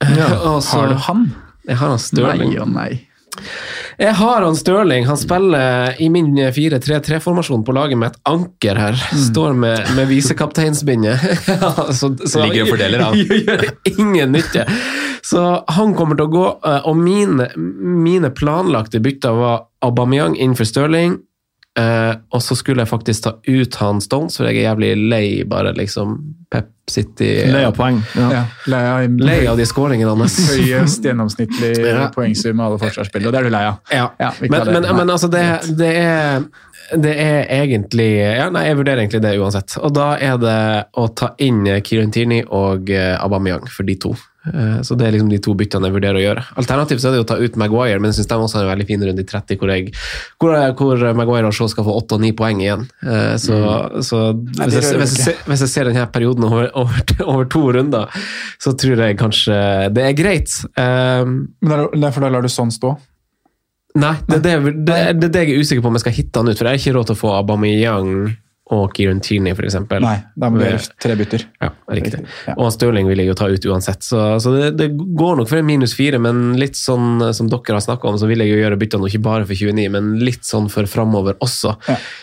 Og 0.00 0.62
så- 0.64 0.78
Har 0.80 0.88
du 0.88 0.94
han? 0.94 1.26
Jeg 1.68 1.76
har 1.76 1.88
han 1.92 1.98
Sterling. 2.00 2.54
Nei 2.54 2.58
og 2.64 2.68
nei. 2.72 2.90
Jeg 4.00 4.14
har 4.16 4.42
han 4.42 4.56
Stirling. 4.56 5.04
Han 5.06 5.18
spiller 5.20 6.00
i 6.00 6.08
min 6.12 6.32
4-3-3-formasjon 6.38 7.64
på 7.66 7.74
laget 7.76 8.00
med 8.00 8.12
et 8.12 8.20
anker 8.30 8.80
her. 8.80 8.98
Står 9.28 9.52
med, 9.56 9.92
med 9.96 10.08
visekapteinsbindet. 10.10 11.24
Ja, 11.48 11.72
så, 11.98 12.12
så 12.24 12.46
Ligger 12.46 12.66
og 12.66 12.74
fordeler, 12.74 13.04
han. 13.04 13.18
Gjør 13.46 13.66
ingen 13.92 14.36
nytte. 14.36 14.66
Så 15.26 15.42
han 15.68 15.94
kommer 15.98 16.16
til 16.16 16.30
å 16.30 16.32
gå, 16.32 16.46
eh, 16.64 16.86
og 16.88 16.96
mine, 16.96 17.50
mine 17.56 18.32
planlagte 18.32 19.02
bytter 19.04 19.36
var 19.36 19.66
Aubameyang 19.84 20.38
innenfor 20.38 20.68
Stirling. 20.68 21.18
Eh, 21.78 22.14
og 22.34 22.42
så 22.42 22.56
skulle 22.58 22.82
jeg 22.84 22.90
faktisk 22.90 23.24
ta 23.26 23.32
ut 23.46 23.74
han 23.82 24.00
Stones, 24.00 24.36
for 24.38 24.48
jeg 24.48 24.60
er 24.62 24.70
jævlig 24.70 24.90
lei 25.10 25.24
bare 25.48 25.72
liksom 25.76 26.16
Pep 26.50 26.70
City 26.90 27.28
Lei 27.46 27.62
av 27.62 27.76
poeng. 27.76 28.00
Ja. 28.18 28.30
Ja, 28.34 28.40
lei 28.72 28.80
av 28.90 29.20
Lei 29.22 29.36
av 29.46 29.60
de 29.60 29.66
skåringene 29.68 30.10
hans. 30.16 30.38
høyest 30.54 31.04
gjennomsnittlig 31.06 31.76
Ja. 31.86 32.08
poengsum 32.14 32.58
av 32.58 32.72
alle 32.72 32.80
forsvarsspillere, 32.82 33.30
og 33.30 33.36
det 33.36 33.42
er 33.42 33.46
du 33.46 33.54
lei 33.54 33.62
av. 33.68 33.78
Ja. 33.94 34.08
Ja, 34.18 34.32
men, 34.40 34.72
men, 34.74 34.88
men 34.96 35.14
altså, 35.14 35.30
det, 35.30 35.44
det 35.78 35.92
er 36.00 36.42
Det 36.90 37.12
er 37.22 37.44
egentlig 37.60 38.08
Ja, 38.18 38.48
nei, 38.50 38.64
jeg 38.66 38.80
vurderer 38.80 39.04
egentlig 39.04 39.22
det 39.22 39.36
uansett. 39.38 39.76
Og 39.78 39.92
da 39.94 40.16
er 40.18 40.40
det 40.42 40.58
å 40.98 41.06
ta 41.14 41.34
inn 41.38 41.62
Kirantini 41.86 42.40
og 42.48 42.90
Abameyang 42.90 43.22
Aubameyang 43.22 43.70
for 43.70 43.86
de 43.86 43.94
to. 44.02 44.16
Eh, 44.48 44.80
Så 44.86 44.96
det 44.96 45.04
er 45.06 45.12
liksom 45.12 45.28
de 45.28 45.38
to 45.44 45.52
byttene 45.54 45.90
jeg 45.90 45.92
vurderer 45.98 46.16
å 46.16 46.22
gjøre. 46.24 46.44
Alternativt 46.56 47.02
så 47.02 47.10
er 47.10 47.16
det 47.18 47.24
å 47.24 47.28
ta 47.28 47.36
ut 47.36 47.56
Maguire, 47.60 47.98
men 48.00 48.08
jeg 48.10 48.20
syns 48.22 48.30
de 48.30 48.38
også 48.40 48.56
har 48.56 48.64
en 48.64 48.70
veldig 48.72 48.86
fin 48.88 49.02
runde 49.04 49.20
i 49.20 49.28
30, 49.28 49.58
hvor, 49.60 49.68
jeg, 49.74 49.92
hvor, 50.40 50.54
hvor 50.78 51.04
Maguire 51.18 51.50
og 51.50 51.52
Shaw 51.58 51.68
skal 51.68 51.84
få 51.84 51.96
8 52.00 52.16
og 52.16 52.24
9 52.24 52.32
poeng 52.38 52.62
igjen. 52.64 52.86
Så, 53.36 53.58
Så, 53.60 53.60
så 54.08 54.22
hvis, 54.32 54.78
jeg, 54.78 54.96
hvis, 55.02 55.14
jeg, 55.18 55.26
ser- 55.26 55.44
hvis 55.50 55.60
jeg 55.66 55.72
ser 55.74 55.90
denne 55.90 56.06
perioden 56.14 56.48
over, 56.48 56.70
over, 56.80 57.04
over 57.26 57.44
to 57.52 57.66
runder, 57.76 58.08
så 58.58 58.72
tror 58.80 59.04
jeg 59.04 59.18
kanskje 59.20 59.60
det 59.92 60.08
er 60.08 60.16
greit. 60.16 60.56
Um, 60.80 61.50
Men 61.60 61.86
Derfor 62.00 62.24
da 62.24 62.32
lar 62.32 62.42
du 62.42 62.48
sånn 62.48 62.72
stå? 62.72 62.96
Nei, 64.00 64.14
det 64.30 64.36
er 64.38 64.62
det, 64.62 64.72
det, 64.86 64.98
det 65.20 65.28
det 65.34 65.40
jeg 65.44 65.56
er 65.56 65.64
usikker 65.64 65.82
på 65.82 65.90
om 65.90 65.96
jeg 65.98 66.04
skal 66.04 66.14
hitte 66.14 66.38
han 66.38 66.48
ut, 66.48 66.56
for 66.56 66.68
jeg 66.68 66.76
har 66.76 66.80
ikke 66.80 66.92
råd 66.96 67.08
til 67.10 67.16
å 67.16 67.20
få 67.20 67.30
Aubameyang 67.40 68.12
og 68.70 68.92
Kieran 68.94 69.18
Tierney, 69.20 69.50
eksempel. 69.66 70.04
Nei, 70.04 70.16
da 70.38 70.48
må 70.50 70.60
det 70.62 70.72
tre 71.02 71.16
bytter. 71.18 71.44
Ja, 71.60 71.70
riktig. 71.90 72.20
Og 72.56 72.68
Stirling 72.74 73.08
vil 73.10 73.18
jeg 73.18 73.26
jo 73.32 73.34
ta 73.38 73.48
ut 73.50 73.66
uansett, 73.66 74.04
så, 74.06 74.38
så 74.42 74.52
det, 74.54 74.68
det 74.78 74.88
går 74.96 75.40
nok 75.40 75.48
for 75.50 75.58
en 75.58 75.66
minus 75.66 75.94
fire, 75.98 76.20
men 76.22 76.54
litt 76.60 76.78
sånn 76.78 77.20
eh, 77.26 77.32
som 77.36 77.50
dere 77.50 77.76
har 77.78 77.82
snakka 77.82 78.08
om, 78.12 78.18
så 78.20 78.28
vil 78.30 78.44
jeg 78.44 78.52
jo 78.54 78.60
gjøre 78.62 78.78
byttene 78.78 79.10
ikke 79.10 79.22
bare 79.26 79.48
for 79.48 79.58
29, 79.58 79.88
men 79.96 80.12
litt 80.22 80.46
sånn 80.46 80.68
for 80.70 80.86
framover 80.90 81.34
også. 81.42 81.74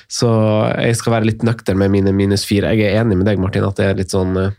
Så 0.08 0.32
jeg 0.80 0.96
skal 1.02 1.18
være 1.18 1.30
litt 1.34 1.44
nøktern 1.44 1.78
med 1.84 1.92
mine 1.92 2.16
minus 2.16 2.48
fire. 2.48 2.72
Jeg 2.78 2.94
er 2.94 3.02
enig 3.04 3.20
med 3.20 3.28
deg, 3.28 3.40
Martin, 3.44 3.68
at 3.68 3.76
det 3.80 3.92
er 3.92 4.00
litt 4.00 4.16
sånn 4.16 4.38
eh, 4.40 4.56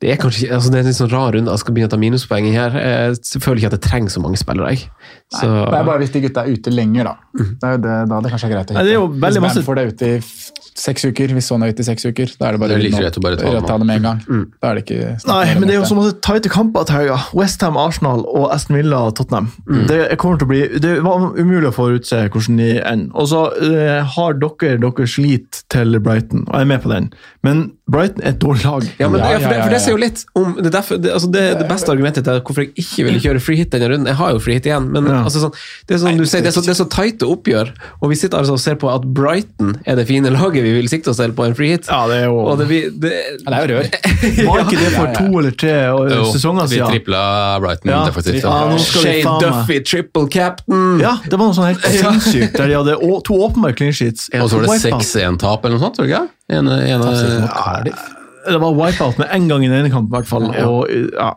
det 0.00 0.14
er 0.14 0.16
kanskje 0.16 0.46
altså 0.48 0.70
det 0.72 0.78
er 0.78 0.80
en 0.80 0.86
litt 0.88 0.96
sånn 0.96 1.10
rar 1.12 1.34
runde. 1.36 1.52
Jeg 1.52 1.60
skal 1.60 1.74
begynne 1.76 1.90
å 1.90 1.92
ta 1.92 1.98
minuspoeng 2.00 2.46
her. 2.54 2.76
Jeg 2.80 3.40
føler 3.44 3.58
ikke 3.60 3.68
at 3.68 3.74
jeg 3.76 3.82
trenger 3.84 4.12
så 4.14 4.22
mange 4.24 4.38
spillere. 4.40 4.70
Jeg. 4.72 4.86
Så, 5.28 5.44
Det 5.44 5.76
er 5.76 5.84
bare 5.90 6.00
hvis 6.00 6.14
de 6.14 6.22
gutta 6.24 6.44
er 6.48 6.54
ute 6.56 6.72
lenger, 6.72 7.10
da. 7.10 7.42
Det 7.50 7.68
er 7.68 7.74
jo 7.74 7.80
det, 7.84 7.96
da 8.08 8.20
det 8.24 8.30
kanskje 8.32 8.48
er 8.48 8.54
greit 8.54 8.72
å 8.72 8.76
Nei, 8.78 8.84
det 8.88 8.94
er 8.94 8.96
jo 8.96 9.02
hitte. 9.10 9.20
veldig 9.26 9.42
Hvis 9.42 9.44
masse- 9.44 9.60
Bamford 9.60 9.82
er 9.82 9.90
ute 9.92 10.08
i 10.08 10.14
f- 10.22 10.59
seks 10.78 11.04
uker, 11.08 11.32
hvis 11.36 11.48
sånn 11.50 11.64
er 11.64 11.72
ute 11.72 11.84
i 11.84 11.86
seks 11.88 12.06
uker, 12.06 12.32
da 12.40 12.48
er 12.48 12.56
det 12.56 12.62
bare 12.62 12.74
Det 12.74 12.78
er 12.78 12.84
like 12.84 13.02
rett 13.04 13.18
å 13.18 13.24
bare 13.24 13.38
ta 13.40 13.52
dem 13.54 13.66
ta 13.68 13.78
det 13.80 13.88
med 13.88 14.00
en 14.00 14.06
gang. 14.08 14.22
Mm. 14.28 14.44
Da 14.60 14.70
er 14.70 14.78
det 14.78 14.84
ikke 14.84 15.14
Nei, 15.30 15.40
men 15.58 15.66
det 15.68 15.74
er 15.74 15.80
jo 15.80 15.88
så 15.90 15.98
masse 15.98 16.16
tighte 16.26 16.52
kamper 16.52 16.86
til 16.88 16.98
helga. 16.98 17.18
Westham, 17.36 17.78
Arsenal 17.80 18.24
og 18.28 18.48
Aston 18.54 18.78
Villa 18.78 19.02
Tottenham. 19.16 19.50
Det 19.90 20.00
kommer 20.20 20.40
til 20.40 20.48
å 20.48 20.52
bli 20.52 20.62
Det 20.82 20.94
var 21.06 21.26
umulig 21.38 21.70
å 21.70 21.74
forutse 21.74 22.22
hvordan 22.28 22.60
de 22.60 22.70
ender. 22.78 23.10
Og 23.18 23.30
så 23.32 23.46
uh, 23.50 24.00
har 24.14 24.38
dere 24.40 24.78
deres 24.80 25.16
slit 25.16 25.62
til 25.72 25.98
Brighton, 26.00 26.46
og 26.48 26.54
jeg 26.54 26.68
er 26.68 26.72
med 26.72 26.84
på 26.84 26.92
den. 26.92 27.10
Men 27.46 27.64
Brighton 27.90 28.22
er 28.22 28.32
et 28.34 28.38
dårlig 28.42 28.62
lag. 28.64 28.84
Ja, 29.00 29.08
men, 29.10 29.20
Ja, 29.20 29.30
ja, 29.34 29.38
for, 29.42 29.50
det, 29.54 29.62
for 29.64 29.74
det 29.74 29.80
ser 29.82 29.90
jo 29.94 29.98
litt 30.00 30.20
om 30.38 30.52
Det, 30.58 30.66
er 30.70 30.74
derfor, 30.76 30.98
det, 31.02 31.10
altså 31.16 31.30
det, 31.34 31.42
det 31.58 31.66
beste 31.70 31.90
argumentet 31.92 32.24
til 32.28 32.40
hvorfor 32.46 32.62
jeg 32.64 32.70
ikke 32.84 33.06
ville 33.08 33.20
kjøre 33.24 33.40
free 33.42 33.58
hit 33.60 33.70
denne 33.74 33.88
runden 33.92 34.06
Jeg 34.10 34.18
har 34.20 34.30
jo 34.36 34.40
free 34.44 34.56
hit 34.60 34.68
igjen, 34.70 34.86
men 34.94 35.08
Ja. 35.10 35.18
altså 35.26 35.42
sånn, 35.44 35.54
det 35.88 35.96
er 35.96 36.00
sånn 36.04 36.20
du 36.20 36.24
sier, 36.28 36.44
det 36.44 36.52
er 36.52 36.56
så, 36.56 36.62
det 36.66 36.76
så 36.78 36.86
tighte 36.92 37.26
oppgjør, 37.30 37.72
og 38.00 38.12
vi 38.12 38.18
sitter 38.20 38.38
altså 38.40 38.54
og 38.56 38.62
ser 38.62 38.78
på 38.80 38.90
at 38.92 39.04
Brighton 39.16 39.74
er 39.88 39.98
det 40.00 40.06
fine 40.08 40.30
laget 40.32 40.62
vi 40.66 40.72
vil 40.78 40.88
sikte 40.92 41.10
oss 41.12 41.20
til 41.20 41.34
på 41.36 41.44
en 41.48 41.54
free 41.58 41.74
hit. 41.74 41.88
Ja, 41.90 42.04
det 42.10 42.20
er 42.22 42.26
jo 42.30 42.38
Og 42.44 42.58
det, 42.62 42.68
vi, 42.70 42.80
det, 43.02 43.12
Ja, 43.44 43.50
det 43.50 43.58
er 43.58 43.74
jo 43.74 43.80
rør. 43.80 43.90
Var 44.50 44.64
ikke 44.64 44.80
det 44.80 44.92
for 44.94 45.12
to 45.18 45.28
eller 45.42 45.56
tre 45.64 45.74
og, 45.90 46.02
Jo, 46.14 46.24
sesonger 46.34 46.68
vi 46.70 46.76
siden? 46.78 46.94
tripla 46.94 47.22
Brighton 47.64 47.90
Ja, 47.94 48.00
defensivt. 48.08 48.42
ja, 48.44 48.56
nå 48.70 48.78
skal 48.82 49.02
vi 49.02 49.06
Shane 49.10 49.24
faen 49.26 49.44
Duffy, 49.46 49.80
triple 49.90 50.26
captain! 50.30 50.84
Ja, 51.02 51.16
det 51.26 51.34
var 51.38 51.46
noe 51.50 51.56
sånn 51.58 51.70
helt 51.72 51.86
sinnssykt, 52.00 52.54
der 52.58 52.70
de 52.70 52.78
hadde 52.80 52.96
å- 53.00 53.20
to 53.26 53.38
åpenbare 53.48 53.74
clean 53.78 53.92
sheets. 53.96 54.28
Og 54.38 54.50
så 54.52 54.60
var 54.62 54.68
det 54.70 54.80
6-1-tap 54.86 55.64
eller 55.66 55.78
noe 55.78 55.84
sånt, 55.88 55.96
tror 55.98 56.06
du 56.06 56.12
ikke? 56.14 56.26
Ene, 56.50 56.80
ene, 56.88 57.94
Det 58.46 58.58
var 58.58 58.74
wipeout 58.74 59.20
med 59.20 59.30
en 59.30 59.48
gang 59.50 59.64
i 59.64 59.70
den 59.70 59.84
ene 59.84 59.92
kampen, 59.92 60.10
i 60.10 60.18
hvert 60.18 60.30
fall. 60.30 60.48
Og, 60.66 60.90
ja. 61.14 61.32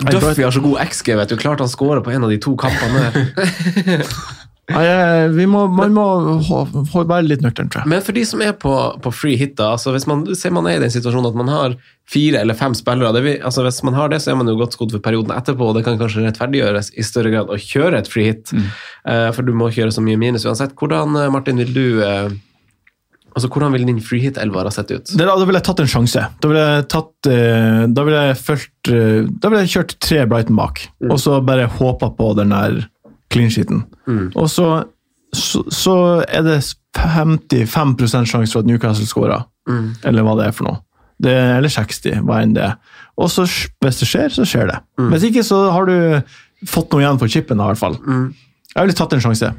Duffy 0.00 0.42
har 0.42 0.54
så 0.54 0.62
god 0.64 0.78
XG, 0.86 1.14
vet 1.18 1.32
du. 1.32 1.36
Klart 1.40 1.60
han 1.60 1.68
skårer 1.68 2.00
på 2.04 2.12
en 2.14 2.24
av 2.24 2.32
de 2.32 2.38
to 2.40 2.54
kampene 2.60 3.10
der. 3.10 4.06
Nei, 4.70 4.84
vi 5.34 5.46
må, 5.50 5.64
man 5.74 5.94
må 5.94 6.04
være 6.94 7.24
litt 7.26 7.42
nøktern, 7.42 7.70
tror 7.72 7.82
jeg. 7.82 7.90
Men 7.90 8.04
for 8.06 8.14
de 8.16 8.22
som 8.28 8.42
er 8.44 8.52
på, 8.54 8.74
på 9.02 9.12
free 9.14 9.38
hit, 9.40 9.56
da, 9.58 9.72
altså 9.74 9.94
hvis 9.94 10.06
man 10.06 10.22
ser 10.38 10.54
man 10.54 10.68
er 10.70 10.78
i 10.78 10.82
den 10.84 10.92
situasjonen 10.94 11.30
at 11.32 11.38
man 11.38 11.50
har 11.50 11.74
fire 12.10 12.42
eller 12.44 12.58
fem 12.58 12.76
spillere, 12.78 13.10
det 13.16 13.24
vil, 13.24 13.40
altså 13.46 13.64
hvis 13.66 13.80
man 13.86 13.98
har 13.98 14.12
det, 14.12 14.20
så 14.22 14.32
er 14.32 14.38
man 14.38 14.50
jo 14.50 14.54
godt 14.60 14.76
skodd 14.76 14.94
for 14.94 15.02
perioden 15.02 15.34
etterpå, 15.34 15.70
og 15.70 15.78
det 15.78 15.82
kan 15.86 15.98
kanskje 16.00 16.22
rettferdiggjøres 16.26 16.92
i 16.94 17.06
større 17.06 17.34
grad 17.34 17.50
å 17.50 17.58
kjøre 17.58 18.02
et 18.02 18.12
free 18.12 18.30
hit, 18.32 18.54
Eh, 19.10 19.30
for 19.32 19.40
du 19.40 19.54
må 19.56 19.70
kjøre 19.72 19.94
så 19.96 20.02
mye 20.04 20.18
minus 20.20 20.44
uansett. 20.44 20.74
Hvordan, 20.76 21.14
eh, 21.16 21.30
Martin, 21.32 21.56
vil 21.56 21.70
du 21.72 22.02
eh, 22.04 22.26
Altså, 23.34 23.48
Hvordan 23.48 23.72
vil 23.76 23.86
din 23.86 24.00
free 24.02 24.20
hit-elver 24.24 24.66
ha 24.66 24.70
sett 24.74 24.90
ut? 24.90 25.10
Det, 25.14 25.26
da 25.26 25.34
ville 25.44 25.58
jeg 25.60 25.66
tatt 25.68 25.80
en 25.84 25.90
sjanse. 25.90 26.22
Da 26.42 26.48
ville 26.50 26.62
jeg 26.66 26.86
tatt 26.90 27.28
eh, 27.30 27.82
Da 27.94 28.04
ville 28.06 28.22
jeg 28.30 28.38
følt, 28.40 28.90
eh, 28.90 29.28
Da 29.30 29.50
ville 29.52 29.62
jeg 29.64 29.72
kjørt 29.76 29.94
tre 30.02 30.24
Brighton 30.30 30.56
bak, 30.58 30.82
og 31.10 31.18
så 31.22 31.38
bare 31.46 31.68
håpa 31.70 32.10
på 32.18 32.32
den 32.38 32.50
der 32.54 32.80
clean 33.30 33.50
sheeten. 33.54 33.84
Og 34.34 34.48
så, 34.50 34.68
så, 35.36 35.62
så 35.70 35.96
er 36.26 36.42
det 36.42 36.58
55 36.98 38.26
sjanse 38.26 38.52
for 38.52 38.60
at 38.64 38.66
Newcastle 38.66 39.06
scorer, 39.06 39.44
eller 40.04 40.22
hva 40.26 40.34
det 40.40 40.48
er 40.48 40.52
for 40.56 40.66
noe. 40.66 40.80
Det, 41.20 41.34
eller 41.58 41.68
60, 41.68 42.22
hva 42.24 42.40
enn 42.42 42.54
det 42.56 42.62
er. 42.64 42.76
Og 43.20 43.28
så 43.30 43.44
hvis 43.44 43.98
det 44.00 44.08
skjer, 44.08 44.30
så 44.32 44.46
skjer 44.48 44.70
det. 44.72 44.78
Hvis 45.12 45.26
ikke, 45.28 45.42
så 45.44 45.70
har 45.70 45.84
du 45.86 46.22
fått 46.66 46.90
noe 46.92 47.02
igjen 47.04 47.18
for 47.20 47.28
chipen, 47.28 47.60
i 47.60 47.66
hvert 47.68 47.78
fall. 47.78 47.98
Jeg 48.74 48.86
ville 48.86 48.96
tatt 48.96 49.12
en 49.12 49.20
sjanse. 49.20 49.52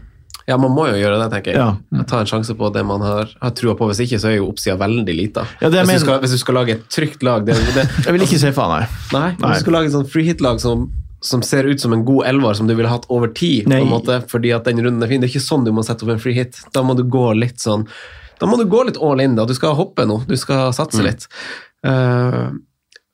Ja, 0.52 0.58
man 0.60 0.74
må 0.76 0.86
jo 0.92 0.98
gjøre 1.00 1.18
det, 1.22 1.28
tenker 1.32 1.56
jeg. 1.56 1.60
Ja. 1.64 2.04
Ta 2.12 2.22
en 2.22 2.30
sjanse 2.30 2.54
på 2.60 2.70
det 2.76 2.84
man 2.88 3.04
har, 3.06 3.30
har 3.42 3.54
trua 3.58 3.74
på. 3.80 3.88
Hvis 3.92 4.04
ikke, 4.06 4.20
så 4.20 4.30
er 4.34 4.38
jo 4.42 4.50
oppsida 4.52 4.76
veldig 4.82 5.16
lita. 5.16 5.46
Ja, 5.64 5.70
hvis, 5.72 6.02
skal, 6.04 6.20
hvis 6.24 6.36
du 6.36 6.40
skal 6.42 6.60
lage 6.60 6.76
et 6.78 6.88
trygt 6.92 7.24
lag 7.24 7.46
det, 7.48 7.56
det, 7.76 7.86
Jeg 8.06 8.16
vil 8.18 8.26
ikke 8.28 8.40
si 8.42 8.52
faen, 8.56 8.74
nei. 8.82 8.88
Nei, 9.16 9.30
Nei. 9.40 9.52
hvis 9.54 9.62
du 9.64 9.66
skal 9.66 9.78
lage 9.80 9.92
et 9.92 9.96
sånn 9.96 10.10
free 10.12 10.28
hit-lag 10.28 10.60
som, 10.64 10.90
som 11.24 11.44
ser 11.46 11.70
ut 11.70 11.80
som 11.84 11.94
en 11.96 12.04
god 12.08 12.26
elver 12.34 12.58
som 12.60 12.68
du 12.70 12.76
ville 12.76 12.92
hatt 12.92 13.06
over 13.14 13.32
tid, 13.38 13.70
på 13.70 13.78
en 13.80 13.90
måte, 13.92 14.20
fordi 14.32 14.52
at 14.58 14.68
den 14.68 14.82
runden 14.84 15.06
er 15.06 15.12
fin. 15.12 15.22
Det 15.24 15.30
er 15.30 15.36
ikke 15.36 15.46
sånn 15.48 15.64
du 15.68 15.72
må 15.76 15.86
sette 15.88 16.04
opp 16.08 16.12
en 16.16 16.22
free 16.24 16.36
hit. 16.38 16.60
Da 16.76 16.84
må 16.84 16.98
du 17.00 17.06
gå 17.08 17.30
litt 17.40 17.62
sånn 17.64 17.88
Da 18.42 18.48
må 18.50 18.58
du 18.58 18.66
gå 18.66 18.84
litt 18.88 18.98
all 18.98 19.22
in. 19.22 19.36
da. 19.38 19.46
Du 19.46 19.54
skal 19.54 19.76
hoppe 19.78 20.04
nå. 20.10 20.24
Du 20.28 20.36
skal 20.42 20.74
satse 20.74 21.04
litt. 21.06 21.28
Eh, 21.86 22.48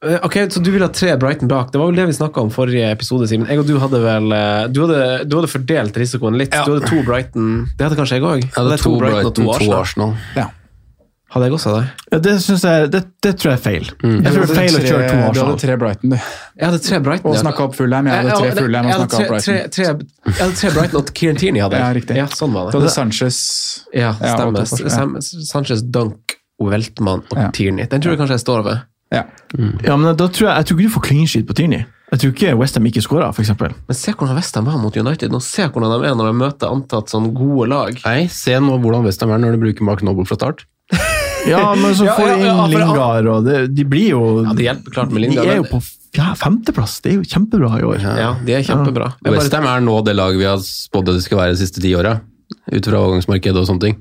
ok, 0.05 0.35
Så 0.53 0.59
du 0.63 0.69
vil 0.71 0.81
ha 0.85 0.89
tre 0.93 1.15
Brighton 1.17 1.47
bak. 1.49 1.71
Det 1.71 1.79
var 1.81 1.87
vel 1.89 1.95
det 1.95 2.05
vi 2.11 2.13
snakka 2.13 2.41
om 2.43 2.51
forrige 2.53 2.91
episode, 2.93 3.27
Simen. 3.27 3.47
Jeg 3.49 3.59
og 3.59 3.65
du 3.65 3.77
hadde 3.81 4.01
vel 4.03 4.31
eh, 4.35 4.67
Du 4.69 4.83
hadde, 4.85 4.99
du 5.25 5.35
hadde 5.39 5.49
fordelt 5.49 5.97
risikoen 5.97 6.37
litt. 6.37 6.51
Du 6.53 6.75
hadde 6.75 6.85
to 6.87 7.01
Brighton 7.07 7.65
Det 7.77 7.87
hadde 7.87 7.97
kanskje 7.97 8.19
jeg 8.19 8.27
òg. 8.27 8.43
Jeg 8.45 8.53
hadde 8.59 8.77
to 8.83 8.93
Brighton, 9.01 9.33
to 9.33 9.73
Arsenal. 9.79 10.13
Hadde 11.27 11.43
jeg 11.49 11.53
også 11.57 11.71
det? 11.75 11.87
Ja, 12.13 12.17
Det, 12.23 12.33
jeg, 12.47 12.91
det, 12.93 12.99
det 13.25 13.31
tror 13.35 13.49
jeg 13.51 13.57
er 13.57 13.63
feil. 13.65 13.87
Jeg 13.99 14.31
tror 14.31 14.45
det 14.45 14.51
er 14.53 14.59
feil 14.61 14.77
å 14.77 14.83
kjøre 14.85 15.07
to 15.09 15.17
Du 15.35 15.39
hadde 15.41 15.57
tre 15.65 15.75
Brighton, 15.81 16.13
du. 16.13 16.15
Jeg 16.15 16.65
hadde 16.69 16.79
tre 16.85 16.99
Brighton. 17.03 17.31
Og 17.33 17.39
snakka 17.41 17.65
opp 17.65 17.75
Fulheim. 17.75 18.07
Jeg 18.07 18.21
hadde 18.21 18.37
tre 18.37 18.51
Fulheim 18.61 18.87
og 18.87 18.93
snakka 19.01 19.17
opp 19.19 19.31
Brighton. 19.33 19.57
tre- 19.57 19.67
tre- 19.75 20.29
Jeg 20.29 20.37
hadde 20.39 20.55
tre 20.61 20.71
Brighton 20.77 21.01
og 21.01 21.11
Kieran 21.19 21.41
Tierney 21.41 21.63
hadde 21.65 21.75
jeg. 21.81 21.83
Ja, 21.83 21.89
riktig. 21.99 22.19
Ja, 22.21 22.27
sånn 22.31 22.53
var 22.55 22.71
Du 22.71 22.77
hadde 22.79 22.93
Sanchez 22.93 23.39
Ja, 23.91 24.13
Ja, 24.21 24.37
og 24.45 24.61
stemmer. 24.71 24.87
ja. 24.87 25.43
Sanchez, 25.51 25.83
Dunk, 25.83 26.37
Weltmann 26.63 27.25
og 27.27 27.37
Ja. 27.37 27.49
Tierney. 27.51 27.89
Den 27.91 27.99
tror 28.01 28.15
jeg 28.15 28.21
kanskje 28.23 28.37
jeg 28.39 28.45
står 28.47 28.63
ved. 28.63 28.79
Ja. 29.13 29.23
Ja, 29.83 29.95
men 29.95 30.09
da 30.19 30.27
tror 30.27 30.49
jeg, 30.49 30.55
jeg 30.55 30.67
tror 30.67 30.77
ikke 30.77 30.89
du 30.89 30.95
får 30.97 31.05
clean 31.07 31.29
sheet 31.29 31.47
på 31.47 31.55
Tierney. 31.57 31.85
Jeg 32.07 32.21
tror 32.21 32.31
ikke 32.31 32.53
Westham 32.55 32.85
ikke 32.87 33.03
skåra, 33.03 33.27
f.eks. 33.35 33.51
Men 33.59 33.97
se 33.99 34.13
hvordan 34.13 34.37
Westham 34.37 34.67
var 34.69 34.79
mot 34.79 34.95
United. 34.95 35.31
Nå 35.33 35.41
Se 35.43 35.65
hvordan 35.67 35.91
de 35.91 36.07
er 36.07 36.15
når 36.15 36.29
de 36.29 36.39
møter 36.39 36.71
antatt 36.71 37.11
sånn 37.11 37.33
gode 37.35 37.67
lag. 37.73 37.99
Nei, 38.05 38.29
se 38.31 38.55
nå 38.63 38.77
hvordan 38.79 39.03
Westham 39.07 39.33
er 39.35 39.41
når 39.43 39.57
de 39.57 39.61
bruker 39.65 39.87
Mark 39.87 40.03
Noble 40.07 40.27
fra 40.27 40.39
start. 40.39 40.67
Ja, 41.47 41.61
men 41.79 41.93
så 41.95 42.03
får 42.11 42.25
de 42.27 42.31
ja, 42.43 42.47
ja, 42.49 42.63
inn 42.65 42.73
Lingard, 42.73 43.27
og 43.31 43.45
det, 43.45 43.59
de 43.71 43.83
blir 43.87 44.09
jo 44.09 44.23
Ja, 44.41 44.55
Det 44.57 44.65
hjelper 44.65 44.95
klart 44.97 45.13
med 45.15 45.29
De 45.31 45.37
er 45.45 45.61
jo 45.61 45.67
på 45.69 45.79
ja, 46.17 46.33
femteplass. 46.35 46.97
Det 47.05 47.11
er 47.11 47.15
jo 47.21 47.27
kjempebra 47.29 47.69
i 47.77 47.85
år. 47.87 48.01
Ja, 48.03 48.31
de 48.43 48.55
er 48.57 48.65
kjempebra. 48.67 49.11
Ja. 49.21 49.31
Westham 49.35 49.67
er 49.69 49.83
nå 49.85 49.99
det 50.03 50.17
laget 50.17 50.41
vi 50.41 50.47
har 50.49 50.59
spådd 50.63 51.11
det 51.13 51.21
skal 51.23 51.39
være 51.43 51.53
de 51.55 51.61
siste 51.61 51.83
ti 51.83 51.93
åra. 51.95 52.17
Ut 52.67 52.87
fra 52.89 52.99
overgangsmarkedet 52.99 53.61
og 53.61 53.67
sånne 53.69 53.83
ting. 53.85 53.99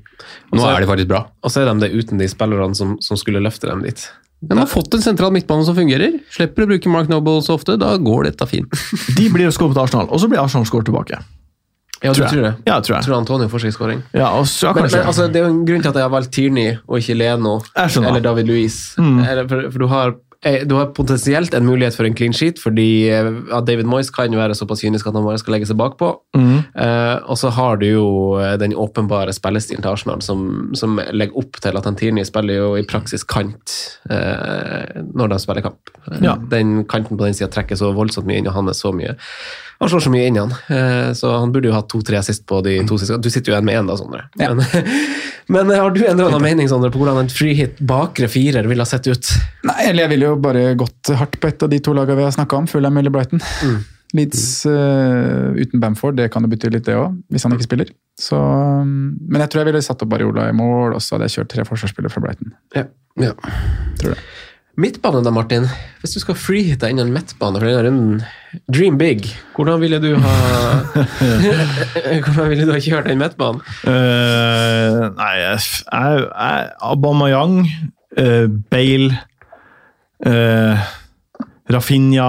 Nå 0.54 0.64
er 0.66 0.82
de 0.82 0.88
faktisk 0.90 1.10
bra. 1.12 1.26
Og 1.44 1.52
så 1.52 1.62
er 1.62 1.70
de 1.70 1.84
det 1.84 1.92
uten 1.94 2.22
de 2.22 2.26
spillerne 2.30 2.78
som, 2.78 2.96
som 3.04 3.20
skulle 3.20 3.42
løfte 3.44 3.68
dem 3.68 3.84
dit. 3.86 4.08
De 4.40 4.58
har 4.58 4.68
fått 4.68 4.94
en 4.94 5.02
sentral 5.02 5.32
midtbane 5.32 5.64
som 5.64 5.76
fungerer. 5.76 6.18
Slipper 6.30 6.66
å 6.66 6.70
bruke 6.70 6.90
Mark 6.92 7.08
Noble 7.08 7.40
så 7.42 7.56
ofte. 7.56 7.78
Da 7.80 7.94
går 7.96 8.28
dette 8.28 8.46
fint. 8.50 8.68
De 9.18 9.30
blir 9.32 9.48
å 9.48 9.54
skåre 9.54 9.72
mot 9.72 9.80
Arsenal, 9.86 10.10
og 10.12 10.20
så 10.20 10.28
blir 10.30 10.42
Arsenal 10.42 10.68
skåret 10.68 10.90
tilbake. 10.90 11.22
Ja, 12.04 12.12
du 12.12 12.18
Tror 12.18 12.26
jeg. 12.26 12.32
tror 12.34 12.42
det? 12.44 12.52
Ja, 12.68 12.74
tror 12.84 12.94
jeg. 12.96 13.04
Tror 13.06 13.16
Antonio 13.16 13.48
får 13.48 13.62
seg 13.64 13.72
skåring? 13.72 14.02
Ja, 14.12 14.28
og 14.36 14.44
ja, 14.44 14.72
Men, 14.76 14.84
men 14.92 15.06
altså, 15.08 15.28
det 15.32 15.40
er 15.40 15.46
jo 15.46 15.52
en 15.54 15.62
grunn 15.64 15.80
til 15.80 15.88
at 15.94 15.96
jeg 15.96 16.04
har 16.04 16.12
valgt 16.12 16.34
Tierney 16.36 16.74
og 16.84 16.98
ikke 17.00 17.16
Leno 17.16 17.54
eller 17.72 18.20
David 18.20 18.50
Louise. 18.50 19.00
Mm. 19.00 19.22
For, 19.48 19.70
for 19.70 19.80
du, 19.80 19.86
har, 19.88 20.12
du 20.68 20.74
har 20.76 20.86
potensielt 20.94 21.54
en 21.54 21.64
mulighet 21.66 21.96
for 21.96 22.06
en 22.06 22.14
clean 22.14 22.32
sheet, 22.36 22.60
fordi 22.62 23.08
eh, 23.10 23.28
at 23.56 23.66
David 23.66 23.88
Moyes 23.90 24.10
kan 24.14 24.32
jo 24.32 24.38
være 24.40 24.54
såpass 24.58 24.82
kynisk 24.84 25.08
at 25.08 25.16
han 25.16 25.24
bare 25.26 25.40
skal 25.40 25.56
legge 25.56 25.66
seg 25.70 25.78
bakpå. 25.80 26.10
Mm. 26.36 26.58
Eh, 26.76 27.16
og 27.26 27.38
så 27.40 27.50
har 27.56 27.80
du 27.80 27.86
jo 27.88 28.06
eh, 28.42 28.54
den 28.60 28.74
åpenbare 28.76 29.34
spillestilen 29.36 29.82
til 29.84 29.92
Arsenal, 29.94 30.22
som, 30.22 30.70
som 30.78 31.00
legger 31.12 31.38
opp 31.42 31.60
til 31.64 31.78
at 31.80 31.88
han 31.88 31.98
Tierney 31.98 32.26
spiller 32.28 32.60
jo 32.60 32.72
i 32.78 32.84
praksis 32.86 33.24
kant 33.26 33.76
eh, 34.10 35.02
når 35.12 35.32
de 35.34 35.40
spiller 35.42 35.66
kamp. 35.66 35.92
Eh, 36.10 36.20
Ja. 36.26 36.36
Den 36.50 36.84
kanten 36.88 37.18
på 37.18 37.24
den 37.26 37.34
sida 37.36 37.48
trekker 37.52 37.76
så 37.78 37.92
voldsomt 37.96 38.26
mye 38.28 38.40
inn, 38.40 38.48
og 38.50 38.54
han 38.56 38.68
er 38.70 38.76
så 38.78 38.92
mye 38.94 39.16
han 39.76 39.90
slår 39.92 40.00
så 40.06 40.10
mye 40.12 40.28
inn 40.30 40.36
i 40.38 40.40
han, 40.40 40.52
eh, 40.72 41.10
så 41.12 41.34
han 41.36 41.50
burde 41.52 41.68
jo 41.68 41.74
hatt 41.76 41.88
to-tre 41.92 42.16
assist 42.16 42.46
på 42.48 42.62
de 42.64 42.78
to 42.88 42.96
siste. 42.96 43.18
Du 43.20 43.28
sitter 43.28 43.52
jo 43.52 43.56
igjen 43.58 43.66
med 43.68 43.76
én, 43.76 43.90
da, 43.90 43.96
Sondre. 44.00 44.22
Ja. 44.40 44.54
Men, 44.56 44.64
men 45.52 45.70
har 45.70 45.92
du 45.94 46.00
en 46.02 46.16
eller 46.16 46.30
annen 46.32 46.42
mening 46.42 46.70
Sandra, 46.70 46.90
på 46.90 46.98
hvordan 47.00 47.20
en 47.22 47.30
freehit 47.30 47.78
bakre 47.78 48.28
firer 48.30 48.66
ville 48.66 48.82
ha 48.82 48.88
sett 48.88 49.06
ut? 49.06 49.28
Nei, 49.68 49.78
eller 49.90 50.06
jeg 50.06 50.14
ville 50.14 50.30
jo 50.32 50.38
bare 50.42 50.64
gått 50.78 51.12
hardt 51.14 51.38
på 51.42 51.50
et 51.50 51.62
av 51.62 51.70
de 51.70 51.78
to 51.82 51.94
lagene 51.96 52.18
vi 52.18 52.26
har 52.26 52.34
snakka 52.34 52.58
om, 52.58 52.66
Fulham 52.70 52.98
eller 52.98 53.14
Brighton. 53.14 53.42
Leeds 54.16 54.64
uh, 54.70 55.52
uten 55.58 55.82
Bamford, 55.82 56.16
det 56.18 56.28
kan 56.34 56.46
jo 56.46 56.50
bety 56.50 56.70
litt, 56.72 56.86
det 56.86 56.96
òg, 56.98 57.14
hvis 57.30 57.46
han 57.46 57.54
ikke 57.54 57.66
spiller. 57.68 57.90
Så, 58.20 58.38
um, 58.38 59.16
men 59.28 59.42
jeg 59.44 59.52
tror 59.52 59.62
jeg 59.62 59.70
ville 59.70 59.84
satt 59.84 60.02
opp 60.02 60.12
Bariola 60.12 60.48
i 60.50 60.56
mål, 60.56 60.96
og 60.96 61.02
så 61.04 61.16
hadde 61.16 61.28
jeg 61.28 61.40
kjørt 61.40 61.52
tre 61.54 61.66
forsvarsspillere 61.68 62.14
fra 62.14 62.24
Brighton. 62.24 62.54
Ja. 62.76 62.86
Ja. 63.22 63.32
Tror 64.00 64.14
det. 64.14 64.20
Midtbane 64.76 65.22
da, 65.24 65.30
Martin. 65.32 65.64
Hvis 66.02 66.12
du 66.12 66.20
skal 66.20 66.36
freehitte 66.36 66.88
inn 66.92 67.00
en 67.00 67.12
midtbane 67.14 67.56
for 67.56 67.64
denne 67.64 67.84
runden, 67.86 68.18
dream 68.68 68.98
big. 69.00 69.24
Hvordan 69.56 69.80
ville 69.80 70.00
du 70.04 70.10
ha 70.20 70.34
Hvordan 72.24 72.50
ville 72.50 72.66
du 72.68 72.74
ha 72.74 72.80
kjørt 72.84 73.08
den 73.08 73.22
midtbanen? 73.22 73.62
Uh, 73.86 75.06
nei, 75.16 75.32
jeg, 75.40 75.64
jeg, 75.88 76.68
Aubameyang, 76.84 77.62
uh, 78.20 78.44
Bale, 78.68 79.16
uh, 80.28 80.84
Rafinha 81.72 82.28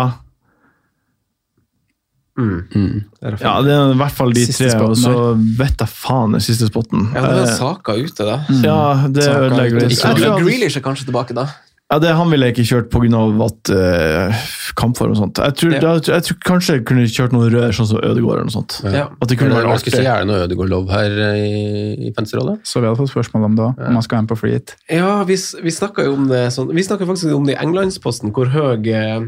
Ja, 2.38 3.54
det 3.66 3.76
er 3.76 3.92
i 3.92 3.98
hvert 3.98 4.14
fall 4.14 4.32
de 4.38 4.44
Siste 4.46 4.72
tre, 4.72 4.88
og 4.88 4.96
så 4.96 5.14
vet 5.36 5.82
jeg 5.82 5.90
faen 5.90 6.38
den 6.38 6.48
siste 6.48 6.72
spotten. 6.72 7.10
Ja, 7.12 7.28
det 7.34 7.48
er 7.48 7.56
Saka 7.60 7.98
ute, 7.98 8.24
da. 8.24 8.42
ja, 8.64 8.82
det 9.12 9.26
ødelegger 9.36 9.90
litt. 9.90 10.04
Grealish 10.38 10.80
er 10.80 10.86
kanskje 10.86 11.10
tilbake 11.10 11.36
da. 11.36 11.50
Ja, 11.88 12.00
det 12.04 12.10
Han 12.18 12.28
ville 12.34 12.50
jeg 12.50 12.58
ikke 12.58 12.68
kjørt 12.68 12.90
pga. 12.92 13.20
uh, 13.72 14.40
kampform 14.76 15.14
og 15.14 15.20
sånt. 15.22 15.40
Jeg 15.40 15.56
tror, 15.56 15.72
Ja. 15.74 15.80
da, 15.80 15.94
jeg 16.04 16.24
tror 16.28 16.38
kanskje 16.44 16.74
jeg 16.76 16.86
kunne 16.86 17.06
kjørt 17.08 17.32
noen 17.32 17.50
rør, 17.54 17.72
sånn 17.72 17.88
som 17.88 18.02
Ødegaard 18.04 18.42
eller 18.42 18.50
noe 18.50 18.56
sånt. 18.58 18.82
Ja. 18.84 19.08
At 19.22 19.30
det 19.30 19.38
kunne 19.40 19.56
vært 19.56 19.72
artig. 19.72 19.94
skulle 19.94 20.04
så 20.04 20.08
gjerne 20.10 20.28
noe 20.28 20.48
Ødegaard-lov 20.48 20.90
her 20.92 21.16
i, 21.32 22.10
i 22.10 22.12
fancy-rolle. 22.12 22.58
Så 22.68 22.82
vi 22.82 22.88
hadde 22.90 23.00
fått 23.00 23.14
spørsmål 23.14 23.46
om 23.48 23.56
det 23.56 23.64
òg, 23.70 23.80
om 23.88 23.94
han 23.94 24.04
skal 24.04 24.20
hjem 24.20 24.28
på 24.28 24.38
free 24.38 24.58
hit. 24.58 24.76
Ja, 24.92 25.24
vi, 25.24 25.38
vi 25.64 25.72
snakka 25.72 26.04
jo 26.04 26.18
om 26.18 26.28
det 26.28 26.52
sånn 26.52 26.74
Vi 26.76 26.84
snakka 26.84 27.08
faktisk 27.08 27.32
om 27.34 27.48
det 27.48 27.56
i 27.56 27.62
Englandsposten, 27.64 28.34
hvor 28.36 28.52
høy 28.52 28.84
eh, 28.92 29.24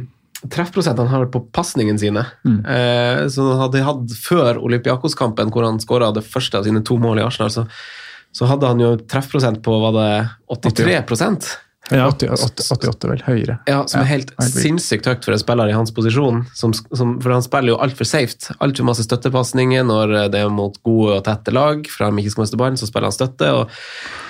treffprosent 0.52 1.00
han 1.00 1.08
har 1.08 1.26
på 1.32 1.46
pasningene 1.56 2.00
sine. 2.00 2.26
Eh, 2.44 3.24
så 3.32 3.48
han 3.54 3.64
hadde 3.64 3.86
hatt 3.88 4.12
før 4.20 4.60
Olympiakos-kampen, 4.60 5.50
hvor 5.56 5.64
han 5.64 5.80
skåra 5.80 6.12
det 6.14 6.28
første 6.28 6.60
av 6.60 6.68
sine 6.68 6.84
to 6.84 7.00
mål 7.00 7.24
i 7.24 7.26
Arsenal, 7.26 7.56
så, 7.56 7.66
så 8.36 8.52
hadde 8.52 8.68
han 8.68 8.84
jo 8.84 8.94
treffprosent 9.00 9.64
på 9.64 9.80
var 9.80 9.96
det 9.96 10.12
83 10.60 11.00
Ja. 11.90 12.08
88, 12.12 12.64
88 12.76 13.10
vel, 13.10 13.24
høyere. 13.26 13.58
Ja, 13.70 13.82
som 13.90 14.04
er 14.04 14.10
helt 14.12 14.34
helt 14.38 14.56
sinnssykt 14.56 15.08
høyt 15.10 15.26
for 15.26 15.36
en 15.36 15.42
spiller 15.42 15.72
i 15.72 15.76
hans 15.76 15.94
posisjon. 15.96 16.44
Som, 16.58 16.74
som, 16.74 17.16
for 17.24 17.34
han 17.34 17.46
spiller 17.46 17.74
jo 17.74 17.80
altfor 17.84 18.08
safe. 18.08 18.54
Altfor 18.62 18.88
masse 18.90 19.06
støttepasninger 19.08 19.86
når 19.88 20.16
det 20.34 20.44
er 20.44 20.54
mot 20.54 20.78
gode 20.86 21.20
og 21.20 21.26
tette 21.28 21.54
lag. 21.56 21.86
Fra 21.90 22.12
de 22.12 22.24
ikke 22.24 22.36
skal 22.36 22.46
miste 22.46 22.62
ballen, 22.62 22.80
så 22.80 22.90
spiller 22.90 23.10
han 23.10 23.18
støtte. 23.18 23.54
Og, 23.58 23.74
eh, 23.74 24.29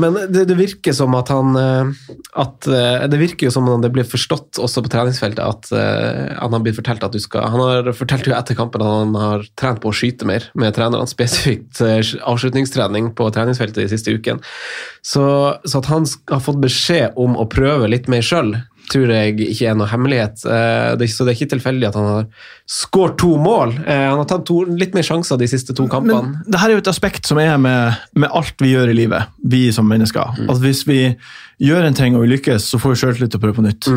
men 0.00 0.16
det, 0.32 0.44
det 0.48 0.56
virker 0.56 0.94
som 0.96 1.12
at 1.18 1.28
han 1.32 1.56
eh, 1.58 1.90
at, 2.38 2.66
eh, 2.66 3.04
Det 3.10 3.20
virker 3.20 3.48
jo 3.48 3.52
som 3.54 3.68
om 3.68 3.82
det 3.82 3.90
blir 3.92 4.06
forstått 4.08 4.60
også 4.62 4.84
på 4.84 4.92
treningsfeltet 4.92 5.42
at 5.42 5.70
eh, 5.76 6.32
han 6.38 6.54
har 6.54 6.62
blitt 6.64 6.78
fortalt 6.78 7.04
at 7.04 7.12
du 7.12 7.20
skal 7.22 7.48
Han 7.52 7.60
har 7.60 7.90
fortalt 7.96 8.28
jo 8.28 8.36
etter 8.36 8.56
kampen 8.58 8.84
at 8.84 8.94
han 9.02 9.18
har 9.18 9.46
trent 9.60 9.82
på 9.82 9.92
å 9.92 9.96
skyte 9.96 10.28
mer 10.28 10.48
med 10.58 10.72
trenerne, 10.76 11.08
spesifikt 11.10 11.82
eh, 11.84 12.00
avslutningstrening 12.28 13.12
på 13.18 13.28
treningsfeltet 13.34 13.82
de 13.82 13.90
siste 13.92 14.14
ukene. 14.14 14.40
Så, 15.04 15.24
så 15.66 15.82
at 15.82 15.90
han 15.90 16.06
har 16.30 16.42
fått 16.44 16.62
beskjed 16.62 17.18
om 17.20 17.36
å 17.36 17.48
prøve 17.50 17.90
litt 17.90 18.08
mer 18.12 18.24
sjøl, 18.24 18.54
tror 18.90 19.12
jeg 19.12 19.36
ikke 19.46 19.68
er 19.70 19.76
noe 19.78 19.88
hemmelighet. 19.90 20.42
Eh, 20.46 20.88
det, 20.98 21.06
er 21.06 21.12
så 21.12 21.26
det 21.26 21.32
er 21.32 21.38
ikke 21.38 21.52
tilfeldig 21.54 21.88
at 21.88 21.98
han 21.98 22.08
har 22.08 22.26
skåret 22.68 23.16
to 23.20 23.34
mål. 23.40 23.76
Eh, 23.84 24.02
han 24.08 24.18
har 24.20 24.28
tatt 24.30 24.44
to, 24.48 24.62
litt 24.66 24.96
mer 24.96 25.06
sjanser 25.06 25.40
de 25.40 25.48
siste 25.50 25.76
to 25.76 25.86
kampene. 25.92 26.32
Men 26.32 26.50
det 26.50 26.60
her 26.62 26.72
er 26.72 26.78
jo 26.78 26.82
et 26.84 26.92
aspekt 26.92 27.28
som 27.28 27.40
er 27.42 27.54
med, 27.62 28.02
med 28.18 28.34
alt 28.34 28.62
vi 28.62 28.74
gjør 28.74 28.92
i 28.92 28.98
livet, 29.04 29.32
vi 29.54 29.64
som 29.74 29.88
mennesker. 29.88 30.44
At 30.48 30.60
hvis 30.64 30.84
vi 30.88 31.00
gjør 31.62 31.88
en 31.88 31.96
ting 31.96 32.18
og 32.18 32.26
vi 32.26 32.34
lykkes, 32.34 32.68
så 32.72 32.80
får 32.82 32.94
vi 32.94 33.02
sjøltillit 33.04 33.34
til 33.34 33.40
å 33.40 33.46
prøve 33.46 33.60
på 33.60 33.66
nytt. 33.68 33.90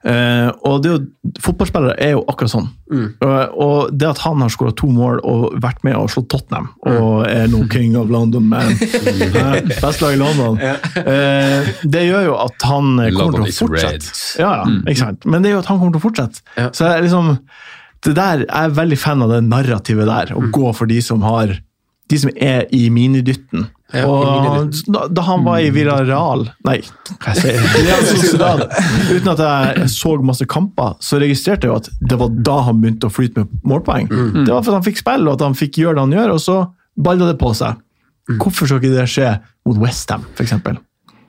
Eh, 0.00 0.48
og 0.64 0.78
det 0.80 0.88
er 0.88 0.94
jo, 0.94 1.00
Fotballspillere 1.44 1.96
er 2.00 2.14
jo 2.14 2.22
akkurat 2.30 2.52
sånn. 2.54 2.68
Og, 2.90 3.58
og 3.60 3.90
det 3.92 4.08
at 4.08 4.22
han 4.24 4.40
har 4.40 4.52
skåra 4.52 4.72
to 4.76 4.88
mål 4.92 5.20
og 5.28 5.58
vært 5.60 5.82
med 5.86 5.98
og 5.98 6.08
slått 6.12 6.30
Tottenham, 6.32 6.70
og 6.88 7.26
er 7.28 7.50
nå 7.52 7.62
king 7.72 7.98
of 8.00 8.08
London, 8.12 8.48
man. 8.50 8.72
uh, 8.72 9.58
Best 9.84 10.00
lag 10.00 10.16
i 10.16 10.20
London. 10.20 10.56
Eh, 10.60 11.70
det 11.84 12.06
gjør 12.08 12.30
jo 12.30 12.38
at 12.46 12.68
han 12.70 12.94
eh, 12.96 13.10
kommer 13.12 13.36
London 13.36 13.48
til 13.50 13.52
å 13.52 13.58
fortsette. 13.66 14.14
Ja, 14.40 14.52
ja, 14.62 14.78
ikke 14.86 15.02
sant? 15.02 15.28
Men 15.28 15.44
det 15.44 15.52
er 15.52 15.58
jo 15.58 15.64
at 15.64 15.70
han 15.70 15.82
kommer 15.82 15.96
til 15.96 16.02
å 16.02 16.06
fortsette. 16.08 16.46
Ja. 16.56 16.70
Så 16.76 16.88
jeg 16.88 17.08
liksom 17.08 17.34
det 18.00 18.14
der, 18.16 18.46
Jeg 18.46 18.64
er 18.64 18.70
veldig 18.78 18.96
fan 18.96 19.20
av 19.20 19.28
det 19.28 19.42
narrativet 19.44 20.08
der, 20.08 20.30
å 20.32 20.46
gå 20.48 20.70
for 20.72 20.88
de 20.88 21.02
som 21.04 21.20
har 21.26 21.52
de 22.10 22.18
som 22.18 22.32
er 22.34 22.64
i 22.74 22.88
minidytten. 22.92 23.68
Ja, 23.92 24.06
og 24.06 24.74
da, 24.86 25.06
da 25.10 25.22
han 25.26 25.42
var 25.42 25.58
i 25.64 25.70
Villarreal 25.74 26.44
Nei, 26.66 26.76
hva 27.10 27.32
jeg 27.34 27.40
sier 27.42 28.04
Sociedad, 28.06 28.62
Uten 29.10 29.30
at 29.32 29.42
jeg 29.42 29.88
så 29.90 30.12
masse 30.22 30.46
kamper, 30.50 30.94
så 31.02 31.18
registrerte 31.22 31.66
jeg 31.66 31.72
jo 31.72 31.78
at 31.80 31.88
det 32.12 32.18
var 32.20 32.30
da 32.50 32.58
han 32.68 32.82
begynte 32.82 33.10
å 33.10 33.14
flyte 33.14 33.42
med 33.42 33.56
målpoeng. 33.66 34.06
Det 34.44 34.52
var 34.52 34.62
fordi 34.62 34.76
han 34.78 34.86
fikk 34.86 35.00
spille, 35.02 35.26
og 35.26 35.38
at 35.38 35.46
han 35.48 35.58
fikk 35.58 35.80
gjøre 35.82 35.98
det 35.98 36.04
han 36.06 36.14
gjør, 36.18 36.34
og 36.36 36.44
så 36.44 36.58
balla 37.00 37.30
det 37.32 37.38
på 37.40 37.50
seg. 37.56 37.80
Hvorfor 38.38 38.70
skal 38.70 38.78
ikke 38.82 38.94
det 38.94 39.08
skje 39.10 39.32
mot 39.66 39.80
Westham, 39.82 40.22
f.eks.? 40.36 40.54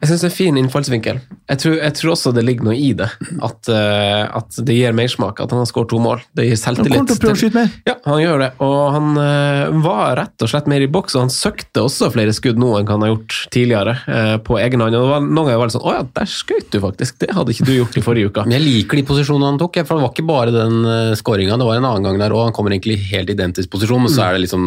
Jeg 0.02 0.10
syns 0.10 0.24
det 0.24 0.26
er 0.26 0.32
en 0.32 0.34
fin 0.34 0.58
innfallsvinkel. 0.58 1.18
Jeg 1.52 1.60
tror, 1.62 1.76
jeg 1.78 1.94
tror 2.00 2.12
også 2.16 2.32
det 2.34 2.42
ligger 2.48 2.66
noe 2.66 2.74
i 2.74 2.90
det. 2.98 3.06
At, 3.46 3.70
uh, 3.70 4.24
at 4.40 4.58
det 4.66 4.74
gir 4.74 4.96
mersmak 4.98 5.38
at 5.44 5.52
han 5.54 5.62
har 5.62 5.68
skåret 5.70 5.92
to 5.92 6.00
mål. 6.02 6.24
Det 6.34 6.48
gir 6.48 6.56
Han 6.56 6.62
selvtillit. 6.64 6.96
kommer 6.96 7.12
til 7.12 7.20
å 7.20 7.22
prøve 7.22 7.38
å 7.38 7.42
skyte 7.42 7.58
mer. 7.60 7.76
Ja, 7.86 7.96
han 8.08 8.22
gjør 8.24 8.42
det. 8.42 8.48
Og 8.66 8.80
han 8.96 9.12
uh, 9.20 9.82
var 9.86 10.16
rett 10.18 10.46
og 10.46 10.50
slett 10.50 10.70
mer 10.72 10.82
i 10.82 10.88
boks, 10.90 11.14
og 11.14 11.28
han 11.28 11.34
søkte 11.34 11.84
også 11.86 12.10
flere 12.16 12.34
skudd 12.34 12.58
nå 12.62 12.72
enn 12.80 12.90
han 12.90 13.06
har 13.06 13.12
gjort 13.14 13.38
tidligere, 13.54 13.94
uh, 14.08 14.38
på 14.42 14.58
egen 14.64 14.82
hånd. 14.82 14.98
Og 14.98 15.06
det 15.06 15.12
var, 15.12 15.28
noen 15.28 15.52
ganger 15.52 15.62
var 15.62 15.70
det 15.70 15.76
sånn 15.76 15.86
Å 15.86 15.94
ja, 16.00 16.08
der 16.18 16.34
skøyt 16.34 16.74
du 16.74 16.80
faktisk! 16.88 17.20
Det 17.22 17.30
hadde 17.38 17.54
ikke 17.54 17.70
du 17.70 17.74
gjort 17.76 18.00
i 18.02 18.06
forrige 18.08 18.32
uke. 18.34 18.48
Men 18.50 18.58
jeg 18.58 18.66
liker 18.66 19.02
de 19.02 19.06
posisjonene 19.12 19.52
han 19.54 19.62
tok, 19.62 19.84
for 19.86 20.02
det 20.02 20.08
var 20.08 20.16
ikke 20.16 20.28
bare 20.32 20.56
den 20.58 20.82
uh, 20.88 21.14
skåringa. 21.20 21.60
Det 21.62 21.70
var 21.70 21.78
en 21.78 21.90
annen 21.92 22.10
gang 22.10 22.18
der 22.24 22.34
òg. 22.34 22.48
Han 22.50 22.58
kommer 22.58 22.74
egentlig 22.74 22.98
i 22.98 23.06
helt 23.14 23.30
identisk 23.36 23.70
posisjon, 23.78 24.02
men 24.08 24.14
så 24.14 24.26
er 24.26 24.40
det 24.40 24.48
liksom 24.48 24.66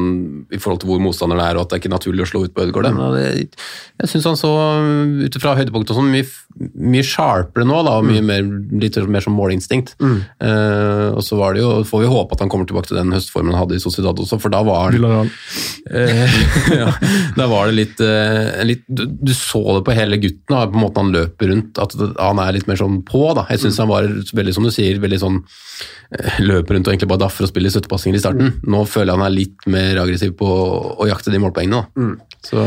i 0.55 0.63
forhold 0.63 0.85
til 0.85 0.95
hvor 0.95 1.03
motstanderen 1.03 1.43
er, 1.43 1.59
og 1.59 1.67
at 1.67 1.75
det 1.75 1.81
er 1.81 1.83
ikke 1.83 1.95
naturlig 1.97 2.23
å 2.23 2.31
slå 2.31 2.47
ut 2.47 2.55
på 2.55 2.69
Ødegaard. 2.69 2.95
Men 2.95 3.19
jeg 3.19 4.11
syns 4.15 4.31
han 4.31 4.39
så, 4.39 4.53
ut 5.25 5.39
fra 5.41 5.55
høydepunkt 5.59 5.91
og 5.91 5.99
sånn, 5.99 6.11
mye, 6.13 6.27
mye 6.95 7.07
sharpere 7.07 7.67
nå, 7.67 7.81
da, 7.87 7.97
og 8.01 8.09
mye 8.09 8.23
mer, 8.25 8.45
litt 8.81 8.99
mer 9.11 9.25
som 9.25 9.37
målinstinkt. 9.37 9.95
Uh, 10.01 11.15
og 11.15 11.23
så 11.27 11.39
var 11.41 11.57
det 11.57 11.65
jo, 11.65 11.71
får 11.89 12.05
vi 12.05 12.11
håpe 12.13 12.37
at 12.37 12.45
han 12.45 12.53
kommer 12.53 12.69
tilbake 12.69 12.91
til 12.91 13.01
den 13.01 13.15
høstformen 13.15 13.55
han 13.55 13.65
hadde 13.65 13.79
i 13.79 13.83
Sociedad 13.83 14.21
også, 14.21 14.39
for 14.43 14.55
da 14.55 14.63
var 14.67 14.95
han. 14.95 15.33
Eh, 15.91 16.39
ja, 16.81 16.93
da 17.39 17.49
var 17.51 17.71
det 17.71 17.79
litt, 17.81 18.05
uh, 18.05 18.63
litt 18.67 18.85
du, 18.89 19.07
du 19.09 19.35
så 19.37 19.63
det 19.79 19.85
på 19.89 19.97
hele 19.97 20.21
gutten, 20.23 20.53
da, 20.53 20.67
på 20.71 20.81
måten 20.81 21.07
han 21.07 21.17
løper 21.17 21.53
rundt, 21.53 21.83
at 21.83 21.97
han 21.99 22.43
er 22.45 22.57
litt 22.59 22.71
mer 22.71 22.81
sånn 22.81 23.03
på. 23.09 23.27
da. 23.37 23.49
Jeg 23.53 23.65
syns 23.65 23.83
han 23.83 23.93
var 23.93 24.09
veldig, 24.09 24.57
som 24.57 24.67
du 24.67 24.73
sier, 24.75 25.03
veldig 25.03 25.23
sånn 25.23 25.43
løper 26.45 26.77
rundt 26.77 26.87
og 26.87 26.93
egentlig 26.93 27.11
bare 27.11 27.25
daffer 27.25 27.47
og 27.47 27.51
spiller 27.51 27.73
støttepasninger 27.73 28.19
i 28.19 28.23
starten. 28.23 28.53
Nå 28.71 28.85
føler 28.87 29.13
jeg 29.13 29.19
han 29.19 29.27
er 29.27 29.35
litt 29.35 29.67
mer 29.71 29.99
aggressiv 30.05 30.35
på 30.39 30.47
å, 30.47 30.69
å 31.03 31.09
jakte 31.11 31.33
de 31.33 31.41
målpoengene. 31.43 31.81
da. 31.83 32.29
Så 32.45 32.61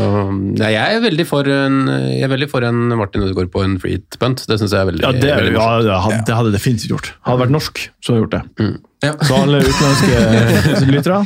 ja, 0.58 0.70
jeg 0.74 0.98
er 0.98 1.04
veldig 1.04 1.26
for 1.28 1.48
en, 1.52 1.76
jeg 2.10 2.26
er 2.26 2.32
veldig 2.32 2.47
for 2.50 2.64
en 2.66 2.92
Martin 2.98 3.24
Ødegaard 3.26 3.50
på 3.54 3.64
en 3.64 3.78
free 3.82 4.00
punt. 4.18 4.44
Det 4.48 4.58
syns 4.60 4.74
jeg 4.74 4.82
er 4.82 4.90
veldig, 4.90 5.04
Ja, 5.04 5.12
det, 5.14 5.32
veldig 5.42 5.54
ja, 5.56 5.66
det 5.84 6.36
hadde, 6.36 6.52
det 6.52 6.58
definitivt 6.58 6.94
gjort. 6.94 7.10
Hadde 7.26 7.38
det 7.38 7.44
vært 7.46 7.56
norsk, 7.56 7.82
så 8.00 8.12
hadde 8.12 8.18
jeg 8.18 8.26
gjort 8.26 8.38
det. 8.38 8.68
Ja. 8.98 9.12
Så 9.22 9.34
alle 9.38 9.60
utenlandske 9.62 10.86
lyttere 10.92 11.18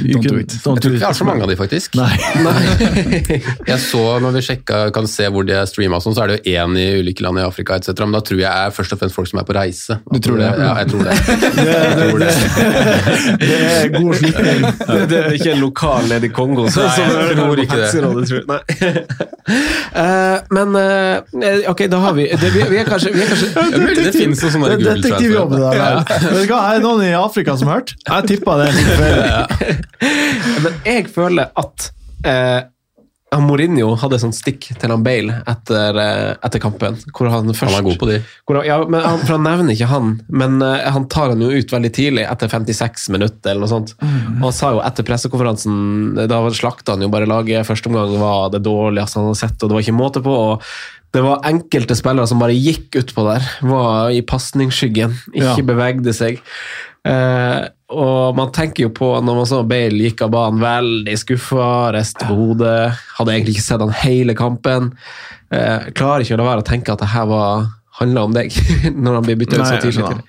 Don't 0.00 0.24
do 0.24 0.38
it. 0.40 0.54
don't 0.64 0.78
Jeg 0.78 0.82
tror 0.82 0.94
ikke 0.94 1.00
vi 1.02 1.04
har 1.04 1.16
så 1.18 1.24
mange 1.28 1.44
av 1.44 1.50
de, 1.50 1.56
faktisk. 1.58 1.98
Nei. 2.00 2.16
Jeg 3.70 3.76
så 3.82 4.04
når 4.24 4.38
vi 4.38 4.42
sjekka, 4.46 4.78
kan 4.96 5.08
se 5.10 5.28
hvor 5.28 5.44
de 5.44 5.52
er 5.58 5.68
streama, 5.68 6.00
sånn, 6.00 6.16
så 6.16 6.24
er 6.24 6.32
det 6.32 6.38
jo 6.40 6.54
én 6.56 6.78
i 6.80 6.86
ulike 7.02 7.20
land 7.26 7.42
i 7.42 7.44
Afrika 7.44 7.76
etc. 7.76 7.92
Men 8.06 8.16
da 8.16 8.22
tror 8.24 8.40
jeg 8.40 8.48
er 8.48 8.72
først 8.72 8.96
og 8.96 9.02
fremst 9.02 9.18
folk 9.18 9.28
som 9.28 9.42
er 9.42 9.46
på 9.50 9.56
reise. 9.56 9.98
Du 10.08 10.16
tror 10.24 10.40
det? 10.40 10.48
Ja, 10.48 10.72
jeg 10.80 10.88
tror 10.94 11.04
det. 11.04 11.18
Det, 11.60 11.76
det, 11.98 12.06
det, 12.20 12.28
det 13.40 13.56
er 13.68 13.88
god 13.92 14.14
slutning. 14.16 14.62
Det, 14.80 15.00
det 15.10 15.18
er 15.18 15.34
ikke 15.36 15.52
en 15.52 15.60
lokal 15.60 16.08
nede 16.08 16.28
i 16.28 16.32
Kongo. 16.34 16.66
Så, 16.72 16.86
Nei, 16.86 17.04
jeg 17.04 17.36
tror 17.36 17.62
ikke 17.64 17.78
det. 17.80 17.90
Tror 18.00 18.38
jeg. 18.38 18.44
Nei. 18.48 18.60
Eh, 19.50 20.36
men 20.54 20.76
eh, 20.78 21.70
ok, 21.70 21.84
da 21.90 22.00
har 22.04 22.14
vi 22.16 22.26
det, 22.30 22.50
vi, 22.54 22.62
vi 22.70 22.78
er 22.80 22.86
kanskje, 22.88 23.10
vi 23.14 23.22
er 23.24 23.30
kanskje 23.32 23.48
Det 23.50 23.64
er 23.64 23.82
mulig 23.82 24.04
det 24.06 24.12
finnes 24.14 24.42
noen 24.44 24.52
sånne 24.54 24.68
Det 24.70 24.76
er 24.76 25.00
detektivjobb, 25.00 25.54
det 25.56 25.62
der. 25.64 25.72
Vet 26.30 26.44
du 26.46 26.52
hva, 26.52 26.60
Er 26.70 26.78
det 26.78 26.84
noen 26.84 27.02
i 27.06 27.09
Afrika 27.18 27.56
som 27.56 27.68
hørt? 27.72 27.94
Jeg 28.06 28.28
tippa 28.30 28.58
det. 28.60 28.68
Men 30.64 30.76
jeg 30.86 31.08
føler 31.12 31.50
at 31.58 31.90
eh, 32.26 32.60
Mourinho 33.38 33.92
hadde 34.00 34.18
sånn 34.18 34.32
stikk 34.34 34.66
til 34.80 34.90
han 34.90 35.04
Bale 35.06 35.36
etter, 35.48 35.98
eh, 36.02 36.32
etter 36.46 36.62
kampen. 36.62 36.96
Hvor 37.14 37.30
han, 37.30 37.46
først, 37.54 37.70
Han 37.70 37.78
er 37.78 37.86
god 37.86 37.98
på 38.00 38.08
de. 38.10 38.18
Hvor 38.48 38.58
han, 38.58 38.66
ja, 38.66 38.78
men 38.90 39.04
han, 39.06 39.20
for 39.22 39.36
han 39.36 39.46
nevner 39.46 39.76
ikke 39.76 39.90
han, 39.92 40.12
men 40.34 40.58
eh, 40.66 40.88
han 40.90 41.06
tar 41.12 41.30
han 41.34 41.44
jo 41.44 41.50
ut 41.54 41.74
veldig 41.76 41.92
tidlig, 41.94 42.26
etter 42.26 42.50
56 42.50 43.08
minutter 43.14 43.52
eller 43.54 43.64
noe 43.66 43.70
sånt. 43.70 43.94
Og 44.02 44.48
han 44.48 44.56
sa 44.56 44.72
jo 44.74 44.82
etter 44.82 45.06
pressekonferansen 45.06 46.24
Da 46.30 46.40
slakta 46.58 46.96
han 46.96 47.06
jo 47.06 47.12
bare 47.12 47.30
laget. 47.30 47.68
Første 47.68 47.92
omgang 47.92 48.16
var 48.20 48.50
det 48.54 48.64
dårligste 48.66 49.20
han 49.20 49.30
hadde 49.30 49.42
sett, 49.44 49.60
og 49.62 49.68
det 49.70 49.78
var 49.78 49.86
ikke 49.86 50.00
måte 50.00 50.24
på. 50.26 50.40
og 50.54 50.66
det 51.10 51.24
var 51.24 51.40
enkelte 51.48 51.96
spillere 51.98 52.28
som 52.30 52.38
bare 52.38 52.54
gikk 52.54 52.94
utpå 53.00 53.24
der, 53.26 53.46
var 53.66 54.12
i 54.14 54.20
pasningsskyggen, 54.22 55.16
ikke 55.34 55.56
Ja. 55.58 55.64
bevegde 55.66 56.12
seg. 56.14 56.38
Eh, 57.08 57.60
og 57.90 58.36
man 58.36 58.52
tenker 58.54 58.86
jo 58.86 58.92
på, 58.94 59.10
når 59.24 59.38
man 59.40 59.48
så 59.48 59.62
Bale 59.66 60.04
gikk 60.04 60.24
av 60.26 60.32
banen, 60.34 60.62
veldig 60.62 61.16
skuffa, 61.18 61.90
reiste 61.96 62.28
på 62.28 62.36
hodet, 62.38 62.92
hadde 63.16 63.34
egentlig 63.34 63.56
ikke 63.56 63.66
sett 63.66 63.84
han 63.84 63.96
hele 64.04 64.36
kampen. 64.38 64.92
Eh, 65.50 65.90
klarer 65.96 66.24
ikke 66.24 66.36
å 66.36 66.42
la 66.42 66.50
være 66.52 66.64
å 66.64 66.68
tenke 66.68 66.94
at 66.94 67.02
det 67.02 67.10
her 67.14 67.26
var 67.30 67.68
handler 68.00 68.26
om 68.28 68.32
deg, 68.34 68.54
når 69.04 69.18
han 69.18 69.26
blir 69.26 69.36
bytta 69.42 69.58
ut 69.60 69.66
så 69.68 69.76
tidlig. 69.82 70.04
nei. 70.08 70.22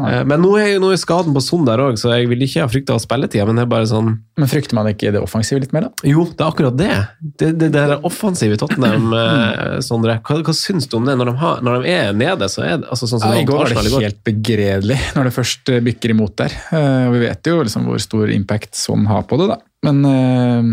nei. 0.00 0.12
Men 0.30 0.40
nå 0.40 0.50
er, 0.60 0.78
nå 0.80 0.90
er 0.94 1.00
skaden 1.00 1.34
på 1.36 1.42
Son 1.44 1.66
der 1.68 1.82
òg, 1.84 1.98
så 2.00 2.14
jeg 2.16 2.30
vil 2.30 2.44
ikke 2.46 2.64
ha 2.64 2.70
frykta 2.72 2.96
spilletida, 3.02 3.44
men 3.48 3.60
det 3.60 3.66
er 3.66 3.70
bare 3.70 3.88
sånn 3.90 4.14
Men 4.40 4.48
frykter 4.50 4.78
man 4.78 4.88
ikke 4.88 5.12
det 5.12 5.20
offensive 5.20 5.60
litt 5.60 5.74
mer, 5.76 5.88
da? 5.90 6.08
Jo, 6.08 6.24
det 6.32 6.40
er 6.40 6.48
akkurat 6.48 6.76
det. 6.80 6.90
Det, 7.20 7.50
det, 7.60 7.68
det 7.76 7.82
er 7.84 7.96
offensive 8.08 8.56
Tottenham, 8.60 9.10
eh, 9.20 9.78
Sondre. 9.84 10.16
Hva, 10.24 10.40
hva 10.46 10.54
syns 10.56 10.88
du 10.88 10.96
om 11.00 11.08
det? 11.08 11.18
Når 11.20 11.30
de, 11.32 11.36
har, 11.44 11.60
når 11.66 11.84
de 11.84 11.94
er 11.98 12.12
nede, 12.16 12.48
så 12.52 12.64
er 12.64 12.78
det 12.80 12.88
altså, 12.88 13.10
sånn 13.10 13.20
som 13.22 13.34
Ja, 13.36 13.42
I 13.44 13.48
går 13.48 13.74
var 13.76 13.84
det 13.84 13.92
helt 14.00 14.22
begredelig 14.26 15.00
når 15.18 15.28
det 15.28 15.34
først 15.36 15.74
eh, 15.76 15.82
bikker 15.84 16.14
imot 16.16 16.38
der. 16.40 16.56
Eh, 16.72 17.02
Og 17.10 17.18
vi 17.18 17.24
vet 17.26 17.52
jo 17.52 17.60
liksom 17.66 17.84
hvor 17.90 18.00
stor 18.00 18.32
impact 18.32 18.78
Son 18.80 19.04
har 19.10 19.26
på 19.28 19.36
det, 19.42 19.50
da. 19.52 19.60
Men 19.86 20.00
eh, 20.08 20.70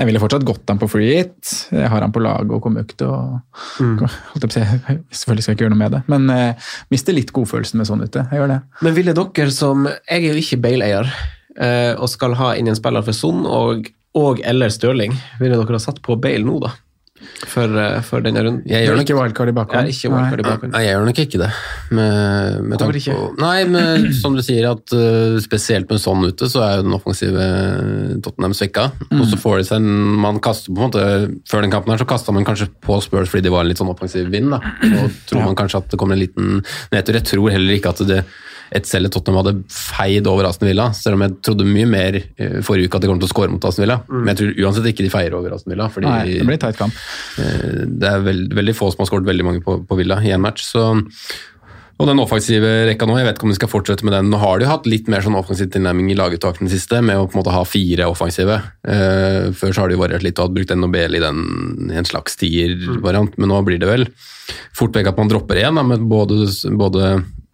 jeg 0.00 0.08
ville 0.08 0.20
fortsatt 0.22 0.44
gått 0.48 0.70
ham 0.72 0.78
på 0.80 0.88
free 0.88 1.18
hit. 1.18 1.50
Jeg 1.74 1.88
har 1.92 2.00
ham 2.00 2.12
på 2.14 2.22
laget 2.24 2.52
og 2.56 2.68
til 2.96 3.10
å 3.14 3.20
Mm. 3.80 3.96
Selvfølgelig 4.00 5.42
skal 5.44 5.52
jeg 5.52 5.56
ikke 5.56 5.64
gjøre 5.64 5.72
noe 5.72 5.80
med 5.80 5.92
det, 5.94 6.00
men 6.10 6.30
eh, 6.32 6.68
mister 6.92 7.14
litt 7.16 7.32
godfølelsen 7.36 7.80
med 7.80 7.88
sånn 7.88 8.02
ute. 8.04 8.24
Jeg 8.30 8.40
gjør 8.40 8.50
det. 8.52 8.58
Men 8.84 8.96
ville 8.96 9.14
dere 9.16 9.52
som 9.54 9.86
Jeg 9.86 10.24
er 10.24 10.26
jo 10.34 10.40
ikke 10.42 10.58
Bale-eier 10.64 11.08
eh, 11.56 11.92
og 11.96 12.08
skal 12.12 12.36
ha 12.38 12.52
inn 12.58 12.68
en 12.70 12.78
spiller 12.78 13.04
for 13.06 13.16
Son 13.16 13.44
og, 13.48 13.88
og 14.18 14.42
eller 14.44 14.72
Stirling. 14.72 15.14
Ville 15.40 15.58
dere 15.58 15.78
ha 15.78 15.82
satt 15.82 16.00
på 16.04 16.16
Bale 16.20 16.44
nå, 16.46 16.58
da? 16.64 16.72
For, 17.50 17.64
eh, 17.64 18.00
for 18.04 18.24
denne 18.24 18.42
runden? 18.44 18.64
Jeg 18.68 18.84
gjør 18.84 18.98
nok 18.98 19.06
ikke 19.06 19.16
wildcard 19.16 19.50
i 19.50 19.54
bakhånd. 20.46 20.72
Nei, 20.72 20.82
jeg 20.84 20.94
gjør 20.94 21.06
nok 21.08 21.20
ikke 21.22 21.40
det. 21.40 21.48
Med, 21.96 22.58
med 22.66 22.82
tanke 22.82 23.00
ikke? 23.00 23.16
På, 23.16 23.28
nei, 23.40 23.56
men 23.70 24.08
som 24.20 24.36
du 24.36 24.42
sier, 24.44 24.68
at 24.70 24.94
uh, 24.96 25.38
spesielt 25.42 25.90
med 25.90 26.02
sånn 26.02 26.26
ute, 26.26 26.50
så 26.52 26.64
er 26.66 26.76
jo 26.78 26.86
den 26.86 26.96
offensive 26.96 27.48
Tottenham 28.24 28.56
svekka. 28.56 28.90
Og 29.08 29.24
så 29.30 29.40
får 29.40 29.60
de 29.60 29.68
seg 29.70 29.80
en 29.80 30.20
Man 30.20 30.40
kaster 30.44 30.72
på 30.74 30.80
en 30.80 30.88
måte 30.90 31.04
Før 31.48 31.64
den 31.64 31.72
kampen 31.72 31.92
her 31.92 32.00
så 32.00 32.06
kasta 32.08 32.34
man 32.34 32.46
kanskje 32.46 32.68
på 32.84 32.98
Spurs 33.04 33.30
fordi 33.30 33.46
de 33.46 33.52
var 33.52 33.64
en 33.64 33.70
litt 33.70 33.80
sånn 33.80 33.90
offensiv 33.92 34.28
vind. 34.32 34.52
da. 34.52 34.60
Så 34.82 35.08
tror 35.30 35.48
man 35.48 35.58
kanskje 35.58 35.82
at 35.82 35.90
det 35.92 36.00
kommer 36.00 36.18
en 36.18 36.22
liten 36.22 36.60
nedtur. 36.92 37.18
Jeg 37.18 37.28
tror 37.30 37.52
heller 37.54 37.76
ikke 37.76 37.94
at 37.94 38.04
det 38.08 38.22
et 38.76 38.86
selv 38.86 39.10
Tottenham 39.10 39.40
hadde 39.42 39.56
feid 39.74 40.28
over 40.30 40.46
Aston 40.46 40.68
Villa, 40.70 40.90
selv 40.94 41.18
om 41.18 41.24
jeg 41.26 41.36
trodde 41.46 41.66
mye 41.66 41.88
mer 41.90 42.20
eh, 42.20 42.60
forrige 42.66 42.86
uke 42.90 43.00
at 43.00 43.04
de 43.04 43.10
kom 43.10 43.20
til 43.22 43.28
å 43.28 43.32
skåre 43.32 43.52
mot 43.52 43.66
Aston 43.66 43.84
Villa. 43.84 44.00
Men 44.10 44.32
jeg 44.32 44.40
tror 44.40 44.64
uansett 44.64 44.90
ikke 44.92 45.06
de 45.06 45.12
feier 45.12 45.36
over 45.38 45.56
Aston 45.56 45.74
Villa. 45.74 45.90
fordi 45.90 46.06
Nei, 46.10 46.38
det 46.38 46.48
blir 46.48 46.60
tight 46.62 46.78
kamp. 46.78 46.96
Eh, 47.42 47.86
Det 47.90 48.10
er 48.14 48.26
veld, 48.26 48.54
veldig 48.54 48.76
få 48.78 48.92
som 48.92 49.02
har 49.02 49.10
skåret 49.10 49.26
veldig 49.28 49.46
mange 49.46 49.64
på, 49.66 49.80
på 49.86 49.98
Villa 49.98 50.20
i 50.22 50.30
en 50.34 50.44
match. 50.44 50.62
Så, 50.70 50.84
og 52.00 52.06
den 52.08 52.22
offensive 52.22 52.68
rekka 52.88 53.04
nå, 53.04 53.18
jeg 53.18 53.26
vet 53.26 53.36
ikke 53.36 53.44
om 53.44 53.52
de 53.52 53.58
skal 53.58 53.72
fortsette 53.72 54.06
med 54.06 54.14
den. 54.16 54.30
Nå 54.32 54.38
har 54.40 54.56
de 54.56 54.64
jo 54.64 54.70
hatt 54.70 54.86
litt 54.88 55.10
mer 55.12 55.20
sånn 55.26 55.36
offensiv 55.36 55.68
tilnærming 55.74 56.08
i 56.14 56.16
laguttakene 56.16 56.70
siste, 56.72 57.02
med 57.04 57.18
å 57.20 57.26
på 57.26 57.34
en 57.36 57.42
måte 57.42 57.52
ha 57.52 57.64
fire 57.68 58.06
offensive. 58.08 58.56
Uh, 58.86 59.50
før 59.52 59.74
så 59.74 59.84
har 59.84 59.92
de 59.92 59.98
variert 60.00 60.24
litt 60.24 60.40
og 60.40 60.48
hatt 60.48 60.54
brukt 60.56 60.72
en 60.72 60.80
Nobel 60.80 61.18
i 61.18 61.20
den 61.20 61.90
en 61.92 62.08
slags 62.08 62.38
tier-variant, 62.40 63.36
men 63.36 63.52
nå 63.52 63.60
blir 63.66 63.82
det 63.82 63.90
vel 63.90 64.06
fort 64.72 64.96
vekk 64.96 65.12
at 65.12 65.20
man 65.20 65.28
dropper 65.28 65.60
én, 65.60 65.76
med 65.90 66.08
både, 66.08 66.48
både 66.80 67.10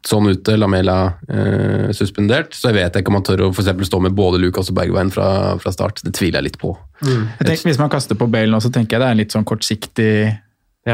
sånn 0.07 0.31
ute, 0.31 0.57
Lamela 0.59 0.97
eh, 1.29 1.91
suspendert. 1.97 2.55
Så 2.55 2.71
jeg 2.71 2.79
vet 2.79 2.99
ikke 3.01 3.13
om 3.13 3.19
man 3.19 3.27
tør 3.27 3.47
å 3.49 3.53
for 3.55 3.67
stå 3.67 4.01
med 4.03 4.17
både 4.17 4.41
Lucas 4.43 4.71
og 4.73 4.79
Bergveien 4.79 5.13
fra, 5.15 5.29
fra 5.63 5.73
start. 5.75 6.03
Det 6.07 6.15
tviler 6.17 6.41
jeg 6.41 6.53
litt 6.53 6.59
på. 6.63 6.73
Jeg 7.03 7.45
tenker, 7.45 7.69
hvis 7.69 7.81
man 7.83 7.93
kaster 7.93 8.19
på 8.19 8.29
Bale 8.31 8.51
nå, 8.53 8.61
så 8.63 8.73
tenker 8.73 8.97
jeg 8.97 9.05
det 9.05 9.09
er 9.09 9.17
en 9.17 9.23
litt 9.23 9.35
sånn 9.35 9.47
kortsiktig 9.49 10.13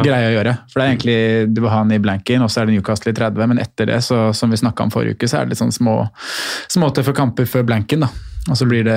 greie 0.00 0.30
å 0.30 0.34
gjøre. 0.36 0.56
For 0.72 0.80
det 0.80 0.84
er 0.84 0.94
egentlig, 0.94 1.18
Du 1.52 1.60
vil 1.60 1.70
ha 1.70 1.82
han 1.82 1.92
i 1.92 2.00
blanken, 2.02 2.44
og 2.44 2.50
så 2.50 2.62
er 2.62 2.68
det 2.68 2.76
Newcastle 2.78 3.12
i 3.12 3.16
30, 3.18 3.48
men 3.52 3.62
etter 3.62 3.90
det, 3.92 4.00
så, 4.06 4.24
som 4.36 4.52
vi 4.52 4.60
snakka 4.60 4.86
om 4.86 4.92
forrige 4.94 5.18
uke, 5.18 5.28
så 5.28 5.40
er 5.40 5.46
det 5.46 5.54
litt 5.54 5.62
sånn 5.62 5.74
små, 5.74 5.96
små 6.72 6.92
for 7.02 7.16
kamper 7.16 7.48
før 7.50 7.66
blanken. 7.68 8.06
da. 8.06 8.31
Og 8.50 8.56
så 8.58 8.66
blir 8.66 8.82
det 8.82 8.96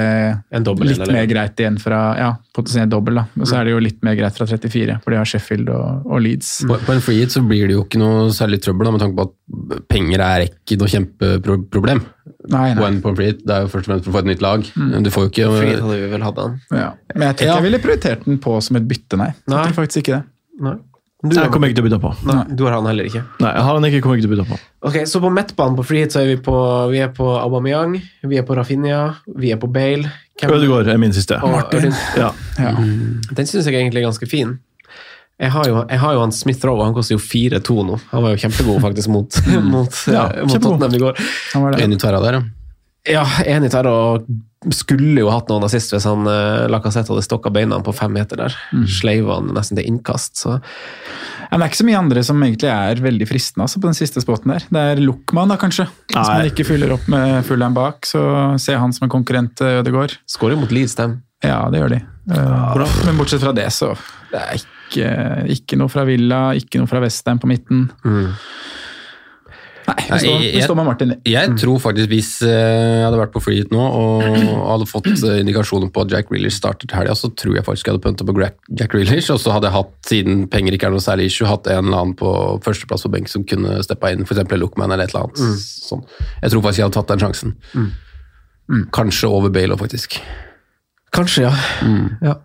dobbel, 0.65 0.87
litt 0.89 0.97
eller? 1.03 1.13
mer 1.13 1.25
greit 1.29 1.59
igjen 1.61 1.75
fra 1.77 1.99
ja, 2.17 2.31
potensielt 2.57 2.89
dobbel. 2.89 3.19
da. 3.19 3.23
Og 3.37 3.45
så 3.45 3.59
er 3.59 3.67
det 3.67 3.75
jo 3.75 3.81
litt 3.83 3.99
mer 4.01 4.15
greit 4.17 4.33
fra 4.39 4.47
34, 4.49 4.95
for 5.03 5.13
de 5.13 5.19
har 5.19 5.29
Sheffield 5.29 5.69
og, 5.69 6.07
og 6.09 6.23
Leeds. 6.25 6.49
På, 6.65 6.79
på 6.87 6.95
en 6.95 7.03
free 7.05 7.19
hit 7.21 7.35
så 7.35 7.43
blir 7.45 7.67
det 7.69 7.75
jo 7.77 7.83
ikke 7.85 8.01
noe 8.01 8.31
særlig 8.33 8.57
trøbbel, 8.65 8.89
da, 8.89 8.95
med 8.95 9.03
tanke 9.05 9.19
på 9.19 9.27
at 9.29 9.85
penger 9.93 10.23
er 10.25 10.47
ikke 10.47 10.79
noe 10.81 10.89
kjempeproblem. 10.95 12.01
Nei, 12.49 12.65
På 12.77 12.87
en, 12.87 12.97
på 13.01 13.09
en 13.13 13.15
free 13.17 13.31
hit, 13.33 13.45
Det 13.45 13.53
er 13.53 13.63
jo 13.67 13.69
først 13.73 13.85
og 13.87 13.91
fremst 13.91 14.05
for 14.07 14.13
å 14.13 14.17
få 14.17 14.23
et 14.25 14.31
nytt 14.31 14.41
lag. 14.45 14.65
Du 15.05 15.11
får 15.13 15.27
jo 15.27 15.31
ikke 15.33 15.51
Free 15.59 15.77
hadde 15.77 15.99
vi 16.01 16.09
vel 16.15 16.25
hatt 16.25 16.41
den. 16.41 16.57
Ja. 16.73 16.89
Men 17.13 17.27
jeg 17.29 17.35
tror 17.37 17.45
ikke 17.45 17.51
Ja. 17.51 17.55
jeg 17.61 17.67
ville 17.69 17.83
prioritert 17.85 18.25
den 18.25 18.41
på 18.41 18.57
som 18.65 18.77
et 18.81 18.89
bytte, 18.89 19.17
nei. 19.21 19.29
Jeg 19.35 19.53
Nei. 19.53 19.63
tror 19.69 19.77
faktisk 19.83 20.01
ikke 20.03 20.17
det. 20.19 20.23
Nei. 20.65 20.75
Jeg 21.33 21.51
kommer 21.53 21.71
ikke 21.71 21.79
til 21.79 21.85
å 21.85 21.87
bytte 21.89 22.01
på. 22.03 22.11
Nei, 22.29 22.37
du 22.53 22.63
har 22.67 22.75
han 22.77 22.89
heller 22.89 23.07
ikke. 23.09 23.23
Nei, 23.41 23.53
jeg 23.55 23.65
har 23.67 23.79
han 23.79 23.87
ikke, 23.89 24.01
kommer 24.03 24.19
ikke 24.19 24.27
til 24.27 24.31
å 24.31 24.35
bytte 24.35 24.47
på. 24.51 24.59
Ok, 24.89 24.97
Så 25.09 25.21
på 25.23 25.31
midtbanen 25.33 25.77
på 25.79 25.85
free 25.87 26.05
så 26.11 26.21
er 26.21 26.29
vi 26.33 26.37
på, 26.45 26.55
vi 26.91 27.01
er 27.01 27.09
på 27.15 27.27
Aubameyang, 27.39 27.97
vi 28.29 28.37
er 28.41 28.45
på 28.47 28.57
Rafinha, 28.57 29.01
vi 29.39 29.51
er 29.55 29.59
på 29.61 29.69
Bale. 29.71 30.11
Ødegaard 30.43 30.91
er 30.91 30.99
min 31.01 31.13
siste. 31.15 31.39
Og 31.41 31.73
Ørlin. 31.73 31.95
Ja. 32.19 32.31
Ja. 32.59 32.75
Den 32.75 33.47
syns 33.49 33.65
jeg 33.65 33.75
egentlig 33.79 34.03
er 34.03 34.09
ganske 34.09 34.29
fin. 34.29 34.57
Jeg 35.35 35.51
har 35.51 35.67
jo, 35.67 35.81
jeg 35.89 35.99
har 35.99 36.13
jo 36.15 36.19
han 36.23 36.31
Smith 36.31 36.63
Rowe, 36.63 36.83
han 36.85 36.93
koster 36.95 37.17
jo 37.17 37.21
4-2 37.23 37.81
nå. 37.89 37.97
Han 38.13 38.23
var 38.23 38.35
jo 38.35 38.39
kjempegod 38.45 38.79
faktisk 38.83 39.11
mot, 39.11 39.39
mot, 39.73 39.97
Ja, 40.07 40.29
mot. 40.47 40.53
Tottenham 40.53 40.95
i 40.95 41.01
går. 41.01 41.19
Han 41.55 41.65
var 41.65 41.75
det. 41.75 42.43
Ja. 43.09 43.23
Enig 43.45 43.71
der, 43.73 43.87
og 43.89 44.25
skulle 44.73 45.21
jo 45.21 45.29
hatt 45.29 45.49
noen 45.51 45.65
assist 45.67 45.93
hvis 45.93 46.07
han 46.09 46.25
uh, 46.25 46.65
Lacassette 46.71 47.11
hadde 47.13 47.25
stokka 47.25 47.51
beina 47.53 47.77
på 47.85 47.93
fem 47.93 48.13
meter 48.15 48.39
der. 48.39 48.55
Sleiva 48.89 49.39
han 49.39 49.51
nesten 49.53 49.77
til 49.77 49.87
innkast. 49.91 50.39
Så. 50.41 50.57
Ja, 51.45 51.59
det 51.59 51.61
er 51.61 51.69
ikke 51.69 51.81
så 51.83 51.87
mye 51.87 51.99
andre 51.99 52.23
som 52.25 52.41
egentlig 52.41 52.71
er 52.73 53.03
veldig 53.03 53.27
fristende 53.29 53.67
altså, 53.67 53.81
på 53.81 53.91
den 53.91 53.97
siste 53.97 54.23
spotten 54.23 54.55
der. 54.55 54.65
Det 54.73 54.85
er 54.93 55.03
Luckman, 55.03 55.53
da, 55.53 55.59
kanskje. 55.61 55.87
Hvis 56.09 56.17
Nei. 56.17 56.25
man 56.31 56.49
ikke 56.49 56.65
fyller 56.67 56.95
opp 56.97 57.05
med 57.11 57.45
Fulham 57.47 57.77
bak, 57.77 58.09
så 58.09 58.25
ser 58.61 58.81
han 58.81 58.95
som 58.95 59.05
en 59.05 59.13
konkurrent 59.13 59.53
til 59.61 59.83
Ødegaard. 59.83 60.17
Skårer 60.29 60.59
mot 60.59 60.73
Leeds, 60.73 60.97
dem. 60.97 61.19
Ja, 61.45 61.61
det 61.69 61.83
gjør 61.83 61.97
de. 61.97 62.01
Ja. 62.25 62.87
men 63.05 63.19
bortsett 63.19 63.43
fra 63.43 63.51
det, 63.53 63.67
så 63.69 63.91
det 64.31 64.39
er 64.41 64.55
ikke, 64.57 65.09
ikke 65.53 65.77
noe 65.77 65.91
fra 65.93 66.07
Villa, 66.07 66.39
ikke 66.57 66.81
noe 66.81 66.89
fra 66.89 67.03
Westham 67.03 67.37
på 67.41 67.49
midten. 67.51 67.85
Nei, 69.85 69.95
vi 70.09 70.19
står, 70.19 70.39
vi 70.55 70.61
står 70.63 70.77
med 70.79 70.87
Martin. 70.87 71.13
Jeg 71.29 71.55
tror 71.61 71.81
faktisk 71.83 72.09
hvis 72.09 72.29
eh, 72.45 72.51
jeg 72.51 73.03
hadde 73.05 73.19
vært 73.19 73.33
på 73.35 73.41
flyet 73.43 73.73
nå 73.73 73.83
og 73.85 74.23
hadde 74.25 74.87
fått 74.89 75.09
eh, 75.13 75.41
indikasjoner 75.43 75.91
på 75.93 76.05
at 76.05 76.15
Jack 76.15 76.31
Reelish 76.33 76.57
starter 76.57 76.89
til 76.89 76.97
helga, 76.97 77.13
så 77.17 77.29
tror 77.37 77.57
jeg 77.59 77.65
faktisk 77.67 77.89
jeg 77.89 77.95
hadde 77.95 78.05
pønta 78.05 78.25
på 78.25 78.35
Jack 78.79 78.95
Reelish, 78.97 79.29
og 79.33 79.41
så 79.43 79.53
hadde 79.53 79.69
jeg 79.69 79.77
hatt, 79.77 79.93
siden 80.09 80.47
penger 80.51 80.77
ikke 80.77 80.89
er 80.89 80.95
noe 80.95 81.05
særlig 81.05 81.29
issue, 81.29 81.49
hatt 81.49 81.69
en 81.69 81.83
eller 81.83 82.01
annen 82.01 82.15
på 82.17 82.31
førsteplass 82.65 83.05
på 83.05 83.13
benk 83.13 83.29
som 83.31 83.45
kunne 83.47 83.77
steppa 83.85 84.13
inn, 84.15 84.25
f.eks. 84.25 84.41
Lookman 84.55 84.95
eller 84.95 85.05
et 85.05 85.13
eller 85.13 85.29
annet. 85.29 85.61
Sånn. 85.61 86.01
Jeg 86.41 86.53
tror 86.53 86.65
faktisk 86.65 86.81
jeg 86.81 86.87
hadde 86.87 86.97
tatt 86.97 87.13
den 87.13 87.25
sjansen. 87.25 87.55
Kanskje 88.95 89.29
over 89.29 89.53
Bale 89.53 89.77
òg, 89.77 89.83
faktisk. 89.85 90.17
Kanskje, 91.15 91.45
ja. 91.45 91.53
ja. 92.25 92.39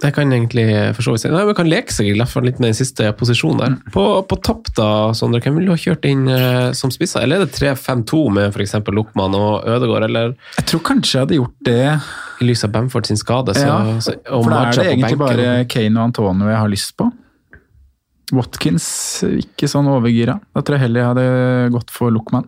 Jeg 0.00 0.14
kan 0.16 0.30
egentlig 0.32 0.64
for 0.96 1.04
så 1.04 1.12
vidt 1.12 1.20
si 1.20 1.28
Nei, 1.28 1.42
men 1.44 1.56
kan 1.58 1.68
leke 1.68 1.92
seg 1.92 2.06
i 2.08 2.14
hvert 2.16 2.30
fall 2.32 2.46
litt 2.48 2.56
med 2.62 2.70
den 2.70 2.76
siste 2.78 3.10
posisjonen 3.18 3.58
der. 3.60 3.74
På, 3.92 4.04
på 4.24 4.38
topp, 4.40 4.70
da, 4.78 4.86
Sondre, 5.16 5.42
hvem 5.44 5.58
vil 5.58 5.68
du 5.68 5.74
ha 5.74 5.80
kjørt 5.80 6.06
inn 6.08 6.22
eh, 6.32 6.70
som 6.78 6.88
spisser? 6.94 7.20
Eller 7.26 7.42
er 7.42 7.44
det 7.50 7.58
3-5-2 7.58 8.20
med 8.32 8.48
f.eks. 8.54 8.78
Luckman 8.96 9.36
og 9.36 9.68
Ødegaard, 9.68 10.06
eller 10.08 10.32
Jeg 10.56 10.66
tror 10.72 10.84
kanskje 10.88 11.18
jeg 11.18 11.26
hadde 11.26 11.36
gjort 11.42 11.56
det. 11.68 11.82
i 12.40 12.48
lys 12.48 12.64
av 12.64 12.72
Bamford 12.72 13.10
sin 13.10 13.20
skade? 13.20 13.52
Så, 13.58 13.66
Ja, 13.68 13.76
så, 14.00 14.16
og 14.32 14.46
For 14.46 14.54
da 14.54 14.62
er 14.62 14.78
det 14.78 14.86
egentlig 14.94 15.18
benken. 15.20 15.26
bare 15.26 15.64
Kane 15.76 16.00
og 16.00 16.08
Antonio 16.08 16.48
jeg 16.48 16.62
har 16.62 16.72
lyst 16.72 16.96
på. 16.96 17.10
Watkins 18.32 18.86
ikke 19.26 19.68
sånn 19.68 19.88
overgira. 19.90 20.38
Da 20.54 20.62
tror 20.62 20.78
jeg 20.78 20.86
heller 20.86 21.02
jeg 21.02 21.10
hadde 21.12 21.72
gått 21.74 21.90
for 21.92 22.14
Luckman. 22.14 22.46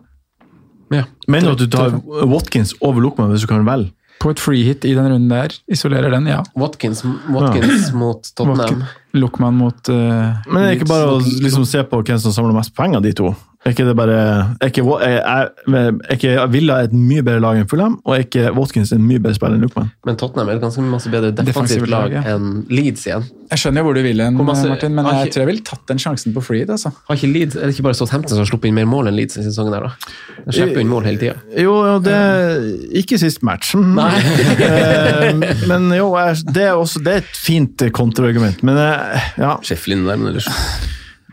Ja. 0.93 1.05
Mener 1.27 1.53
du 1.53 1.53
at 1.53 1.63
du 1.63 1.69
tar 1.73 1.95
Watkins 2.29 2.73
over 2.81 3.03
Luckman 3.03 3.29
hvis 3.33 3.43
du 3.45 3.49
kan 3.51 3.65
velge? 3.67 3.91
På 4.23 4.31
et 4.31 4.39
free 4.39 4.63
hit 4.63 4.85
i 4.87 4.93
den 4.95 5.07
runden 5.11 5.29
der. 5.31 5.53
Isolerer 5.67 6.13
den, 6.15 6.29
ja. 6.31 6.39
Watkins, 6.55 7.03
Watkins 7.27 7.91
mot 7.93 8.29
Tottenham. 8.37 8.85
Luckman 9.13 9.57
mot 9.59 9.89
uh, 9.93 10.43
Men 10.49 10.63
er 10.63 10.71
det 10.71 10.77
ikke 10.79 10.89
bare 10.89 11.15
å 11.15 11.17
liksom 11.21 11.67
se 11.69 11.83
på 11.85 12.01
hvem 12.01 12.21
som 12.21 12.33
samler 12.35 12.55
mest 12.57 12.73
poeng 12.77 12.97
av 12.97 13.03
de 13.05 13.13
to? 13.17 13.33
Er 13.63 13.71
ikke 13.71 13.85
det 13.87 13.93
bare 13.95 14.15
Er 14.59 14.71
ikke, 14.71 14.83
er, 15.05 15.13
er, 15.23 15.51
er 15.95 16.17
ikke 16.17 16.47
Villa 16.51 16.81
et 16.83 16.95
mye 16.95 17.23
bedre 17.23 17.39
lag 17.43 17.59
enn 17.61 17.69
Fulham, 17.71 17.95
og 18.03 18.17
er 18.17 18.25
ikke 18.25 18.51
Watkins 18.57 18.91
en 18.95 19.05
mye 19.07 19.21
bedre 19.23 19.37
spiller 19.37 19.55
enn 19.55 19.63
Luckman? 19.63 19.93
Men 20.07 20.19
Tottenham 20.19 20.51
er 20.51 20.59
et 20.59 20.65
ganske 20.65 20.83
masse 20.83 21.11
bedre 21.13 21.31
defensivt 21.37 21.87
lag 21.91 22.11
ja. 22.11 22.25
enn 22.33 22.65
Leeds 22.73 23.07
igjen. 23.07 23.29
Jeg 23.53 23.61
skjønner 23.61 23.83
jo 23.83 23.87
hvor 23.87 23.95
du 23.95 24.01
vil 24.01 24.21
hen, 24.23 24.35
Martin, 24.35 24.95
men 24.97 25.05
jeg 25.05 25.27
ikke- 25.27 25.33
tror 25.35 25.43
jeg 25.43 25.49
ville 25.51 25.65
tatt 25.67 25.83
den 25.91 25.99
sjansen 26.01 26.33
på 26.33 26.41
free 26.41 26.63
hit. 26.63 26.71
altså. 26.73 26.91
Har 27.07 27.15
ikke 27.19 27.29
Leeds, 27.29 27.55
er 27.55 27.69
det 27.69 27.75
ikke 27.75 27.85
bare 27.85 27.97
Southampton 27.99 28.33
som 28.33 28.41
har 28.41 28.49
sluppet 28.49 28.71
inn 28.71 28.75
mer 28.75 28.87
mål 28.89 29.11
enn 29.11 29.15
Leeds 29.15 29.37
denne 29.37 29.51
sesongen? 29.51 29.73
her 29.77 29.87
da? 29.87 29.91
De 30.47 30.55
slipper 30.57 30.81
inn 30.81 30.89
mål 30.89 31.05
hele 31.07 31.21
tida. 31.21 31.35
Jo, 31.55 31.75
jo, 31.87 31.99
det 32.03 32.17
Ikke 33.03 33.19
sist 33.21 33.43
match. 33.45 33.75
nei. 33.99 34.09
men 35.69 35.87
jo, 35.93 36.09
det 36.49 36.65
er, 36.65 36.73
også, 36.73 37.03
det 37.05 37.13
er 37.13 37.21
et 37.21 37.37
fint 37.37 37.85
kontraargument. 37.93 38.63
Men 38.65 38.79
eh, 38.81 39.02
ja, 39.39 39.55
Sheffield 39.65 40.07
der, 40.07 40.19
men 40.19 40.33
ellers 40.33 40.49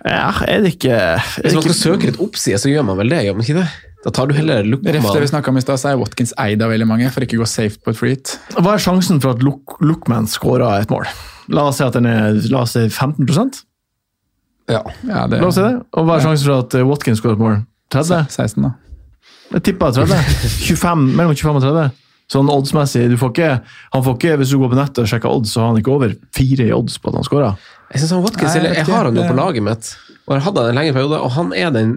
ja, 0.01 0.31
er 0.49 0.63
det 0.65 0.75
ikke 0.79 0.95
er 0.97 1.19
Hvis 1.21 1.53
det 1.53 1.59
man 1.59 1.65
skal 1.65 1.75
ikke 1.75 1.79
søke 1.83 2.09
litt 2.09 2.21
oppside, 2.25 2.59
så 2.63 2.71
gjør 2.73 2.87
man 2.89 2.97
vel 3.03 3.11
det, 3.13 3.19
gjør 3.27 3.37
man 3.37 3.45
ikke 3.45 3.59
det? 3.59 3.67
Da 4.01 4.13
tar 4.17 4.31
du 4.31 4.33
heller 4.33 4.65
Ref 4.65 5.09
det 5.13 5.21
vi 5.21 5.29
snakket 5.29 5.53
om 5.53 5.59
i 5.61 5.63
stad, 5.65 5.81
så 5.83 5.91
er 5.91 5.99
Watkins 6.01 6.33
eid 6.41 6.63
av 6.65 6.73
veldig 6.73 6.87
mange 6.89 7.11
for 7.13 7.27
ikke 7.27 7.37
å 7.37 7.43
gå 7.43 7.49
safe 7.51 7.77
på 7.85 7.93
et 7.93 7.99
free. 7.99 8.17
Hva 8.57 8.79
er 8.79 8.81
sjansen 8.81 9.21
for 9.21 9.37
at 9.37 9.45
Luck, 9.45 9.77
Luckman 9.85 10.29
skårer 10.31 10.87
et 10.87 10.93
mål? 10.93 11.05
La 11.53 11.67
oss 11.69 11.81
si 11.81 11.85
at 11.85 11.99
den 11.99 12.09
er 12.09 12.39
la 12.49 12.63
oss 12.65 12.77
si 12.79 12.87
15 12.89 13.29
Ja. 14.71 14.81
Ja, 15.05 15.27
det 15.29 15.43
La 15.43 15.51
oss 15.51 15.59
si 15.59 15.67
det. 15.67 15.75
Og 15.93 16.09
hva 16.09 16.17
er 16.17 16.25
sjansen 16.25 16.49
for 16.49 16.65
at 16.65 16.79
eh, 16.79 16.87
Watkins 16.87 17.21
skårer 17.21 17.37
et 17.37 17.45
mål? 17.45 17.59
30? 17.93 18.31
16, 18.31 18.65
da. 18.65 18.73
Jeg 19.51 19.67
tipper 19.69 19.93
30. 19.93 20.17
25, 20.65 21.05
mellom 21.19 21.37
25 21.37 21.61
og 21.61 21.67
30. 21.69 22.00
Sånn 22.31 22.51
oddsmessig, 22.53 23.09
du 23.11 23.17
får 23.19 23.33
ikke, 23.33 23.51
han 23.95 24.05
får 24.07 24.19
ikke, 24.19 24.37
Hvis 24.39 24.53
du 24.53 24.61
går 24.61 24.71
på 24.71 24.79
nettet 24.79 25.03
og 25.03 25.11
sjekker 25.11 25.33
odds, 25.33 25.55
så 25.55 25.65
har 25.65 25.73
han 25.73 25.81
ikke 25.81 25.97
over 25.97 26.15
fire 26.37 26.69
i 26.69 26.75
odds 26.77 27.01
på 27.03 27.11
at 27.11 27.19
han 27.19 27.27
skårer. 27.27 27.73
Jeg 27.91 28.05
synes 28.05 28.15
han 28.15 28.23
Watkins, 28.23 28.55
Nei, 28.55 28.63
jeg 28.69 28.79
jeg 28.79 28.87
har 28.87 29.09
han 29.09 29.19
jo 29.19 29.27
på 29.27 29.35
laget 29.41 29.67
mitt, 29.67 29.91
og 30.29 30.37
jeg 30.37 30.45
hadde 30.47 30.63
han 30.63 30.71
en 30.71 30.79
lengre 30.79 30.95
periode, 30.95 31.19
og 31.27 31.35
han 31.35 31.53
er 31.59 31.75
den 31.75 31.97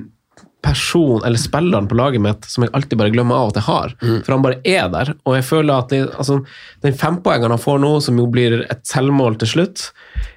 person, 0.64 1.20
eller 1.28 1.38
spilleren 1.38 1.90
på 1.92 1.98
laget 2.00 2.24
mitt 2.24 2.46
som 2.48 2.64
jeg 2.64 2.72
alltid 2.74 2.98
bare 3.02 3.12
glemmer 3.12 3.36
av 3.36 3.52
at 3.52 3.60
jeg 3.60 3.68
har. 3.68 3.94
For 4.00 4.32
han 4.32 4.46
bare 4.46 4.62
er 4.64 4.88
der, 4.94 5.12
og 5.28 5.36
jeg 5.36 5.46
føler 5.46 5.74
at 5.76 5.92
det, 5.92 6.02
altså, 6.16 6.40
den 6.86 6.96
fempoengeren 6.98 7.54
han 7.54 7.62
får 7.62 7.82
nå, 7.84 7.92
som 8.06 8.22
jo 8.22 8.30
blir 8.32 8.62
et 8.64 8.82
selvmål 8.88 9.38
til 9.44 9.52
slutt, 9.54 9.90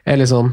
er 0.05 0.19
litt 0.19 0.33
sånn 0.33 0.51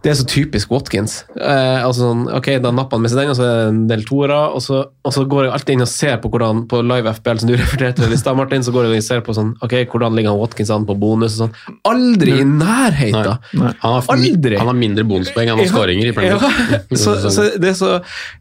det 0.00 0.10
er 0.12 0.16
så 0.16 0.24
typisk 0.24 0.70
Watkins. 0.72 1.24
Eh, 1.36 1.80
altså 1.84 2.06
sånn, 2.06 2.22
ok, 2.32 2.46
Da 2.64 2.70
napper 2.72 2.96
han 2.96 3.02
med 3.04 3.10
seg 3.12 3.18
den, 3.20 3.30
og 3.34 3.36
så 3.36 3.44
er 3.44 3.56
det 3.58 3.66
en 3.68 3.80
del 3.90 4.04
toere. 4.08 4.38
Og, 4.56 4.62
så- 4.64 4.86
og 5.04 5.12
så 5.12 5.26
går 5.28 5.44
jeg 5.44 5.52
alltid 5.52 5.74
inn 5.76 5.82
og 5.84 5.90
ser 5.92 6.16
på 6.22 6.30
hvordan 6.32 6.62
på 6.70 6.80
live 6.86 7.12
FBL, 7.18 7.38
som 7.42 7.50
du 7.50 7.54
refererte 7.60 8.00
til 8.04 8.12
i 8.16 8.16
stad, 8.16 8.36
Martin, 8.38 8.62
så 8.64 8.72
går 8.72 8.88
jeg 8.88 9.02
og 9.02 9.04
ser 9.04 9.20
på 9.26 9.34
sånn, 9.36 9.50
ok, 9.60 9.74
hvordan 9.92 10.16
ligger 10.16 10.32
han 10.32 10.40
Watkins 10.40 10.70
an 10.72 10.86
på 10.88 10.96
bonus 10.98 11.36
og 11.36 11.42
sånn. 11.50 11.76
Aldri 11.90 12.38
i 12.40 12.46
nærheten! 12.48 13.28
Han 13.60 13.74
har, 13.82 14.08
Aldri! 14.14 14.56
han 14.56 14.70
har 14.72 14.78
mindre 14.78 15.04
bonuspoeng 15.04 15.52
enn 15.52 15.62
skåringer 15.68 16.08
i 16.08 16.14
Premier 16.16 16.38
Ja, 16.40 16.48
League. 16.48 16.96
så, 17.04 17.18
så 17.28 17.50
det 17.60 17.72
er 17.74 17.76
så, 17.78 17.92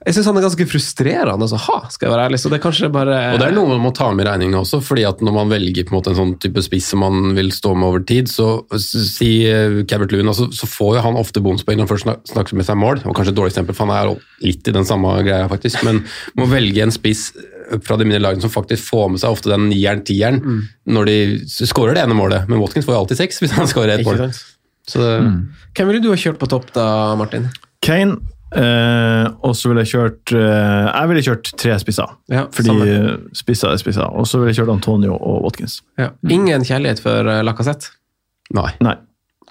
jeg 0.06 0.16
syns 0.16 0.30
han 0.32 0.40
er 0.40 0.48
ganske 0.48 0.70
frustrerende 0.72 1.50
å 1.50 1.60
ha, 1.68 1.80
skal 1.92 2.08
jeg 2.08 2.16
være 2.16 2.30
ærlig. 2.30 2.40
Så 2.40 2.52
det 2.54 2.60
er 2.62 2.64
kanskje 2.70 2.92
bare 2.94 3.20
Og 3.36 3.44
det 3.44 3.50
er 3.52 3.56
noe 3.58 3.68
man 3.74 3.84
må 3.84 3.92
ta 3.96 4.10
med 4.16 4.24
i 4.26 4.30
regningen 4.30 4.62
også, 4.64 4.80
fordi 4.86 5.04
at 5.10 5.20
når 5.26 5.36
man 5.42 5.52
velger 5.52 5.84
på 5.88 5.92
en 5.94 6.00
måte 6.00 6.14
en 6.16 6.20
sånn 6.24 6.34
type 6.40 6.64
spiss 6.64 6.88
som 6.94 7.04
man 7.04 7.34
vil 7.36 7.52
stå 7.52 7.76
med 7.76 7.90
over 7.92 8.08
tid, 8.08 8.32
så 8.32 8.62
si 8.80 9.32
eh, 9.50 9.82
Cabert 9.90 10.12
Lewin, 10.16 10.32
altså, 10.32 10.48
så 10.56 10.68
får 10.70 10.96
jo 11.00 11.06
han 11.10 11.20
ofte 11.20 11.44
bonuspoeng 11.50 11.80
når 11.82 11.88
han 11.88 11.92
først 11.92 12.06
snak- 12.08 12.30
snakker 12.32 12.56
med 12.62 12.70
seg 12.70 12.78
mål. 12.80 13.02
Det 13.02 13.10
var 13.10 13.18
kanskje 13.20 13.34
et 13.36 13.40
dårlig 13.42 13.52
eksempel, 13.56 13.76
for 13.76 13.90
han 13.90 13.98
er 13.98 14.16
litt 14.46 14.70
i 14.70 14.76
den 14.80 14.86
samme 14.88 15.18
greia, 15.26 15.50
faktisk. 15.52 15.82
Men 15.90 16.04
må 16.38 16.48
velge 16.54 16.86
en 16.86 16.94
spiss 16.96 17.32
fra 17.86 17.98
de 18.00 18.06
mindre 18.08 18.22
lagene 18.24 18.42
som 18.42 18.50
faktisk 18.54 18.88
får 18.88 19.12
med 19.14 19.20
seg 19.22 19.30
ofte 19.36 19.52
den 19.52 19.68
nieren-tieren 19.70 20.40
Mm. 20.42 20.62
når 20.96 21.06
de 21.06 21.18
skårer 21.70 21.94
det 22.00 22.02
ene 22.08 22.16
målet. 22.18 22.48
Men 22.50 22.62
Watkins 22.64 22.86
får 22.88 22.96
jo 22.96 23.02
alltid 23.04 23.18
seks 23.20 23.42
hvis 23.44 23.52
han 23.58 23.68
skårer 23.70 24.00
ett 24.00 24.06
mål. 24.08 24.24
Så 24.90 25.04
mm. 25.22 25.36
Hvem 25.78 25.88
ville 25.92 26.02
du 26.02 26.10
ha 26.10 26.16
kjørt 26.18 26.40
på 26.42 26.48
topp 26.50 26.72
da, 26.74 26.88
Martin? 27.20 27.46
Kane, 27.86 28.16
eh, 28.58 29.28
og 29.46 29.54
så 29.56 29.70
ville 29.70 29.84
jeg 29.86 29.92
kjørt 29.94 30.34
eh, 30.34 30.88
Jeg 30.90 31.12
ville 31.12 31.22
kjørt 31.28 31.52
tre 31.62 31.76
spisser. 31.84 32.16
Ja, 32.34 32.48
fordi 32.50 32.72
samme. 32.74 32.88
eh, 32.90 33.12
spisser 33.38 33.70
er 33.76 33.78
spisser. 33.84 34.10
Og 34.18 34.26
så 34.26 34.40
ville 34.42 34.50
jeg 34.50 34.64
kjørt 34.64 34.74
Antonio 34.74 35.14
og 35.14 35.44
Watkins. 35.46 35.82
Ja. 36.02 36.10
Ingen 36.28 36.66
kjærlighet 36.66 37.04
for 37.06 37.30
uh, 37.30 37.44
Lacassette? 37.46 37.94
nei. 38.52 38.72
Nei. 38.82 38.96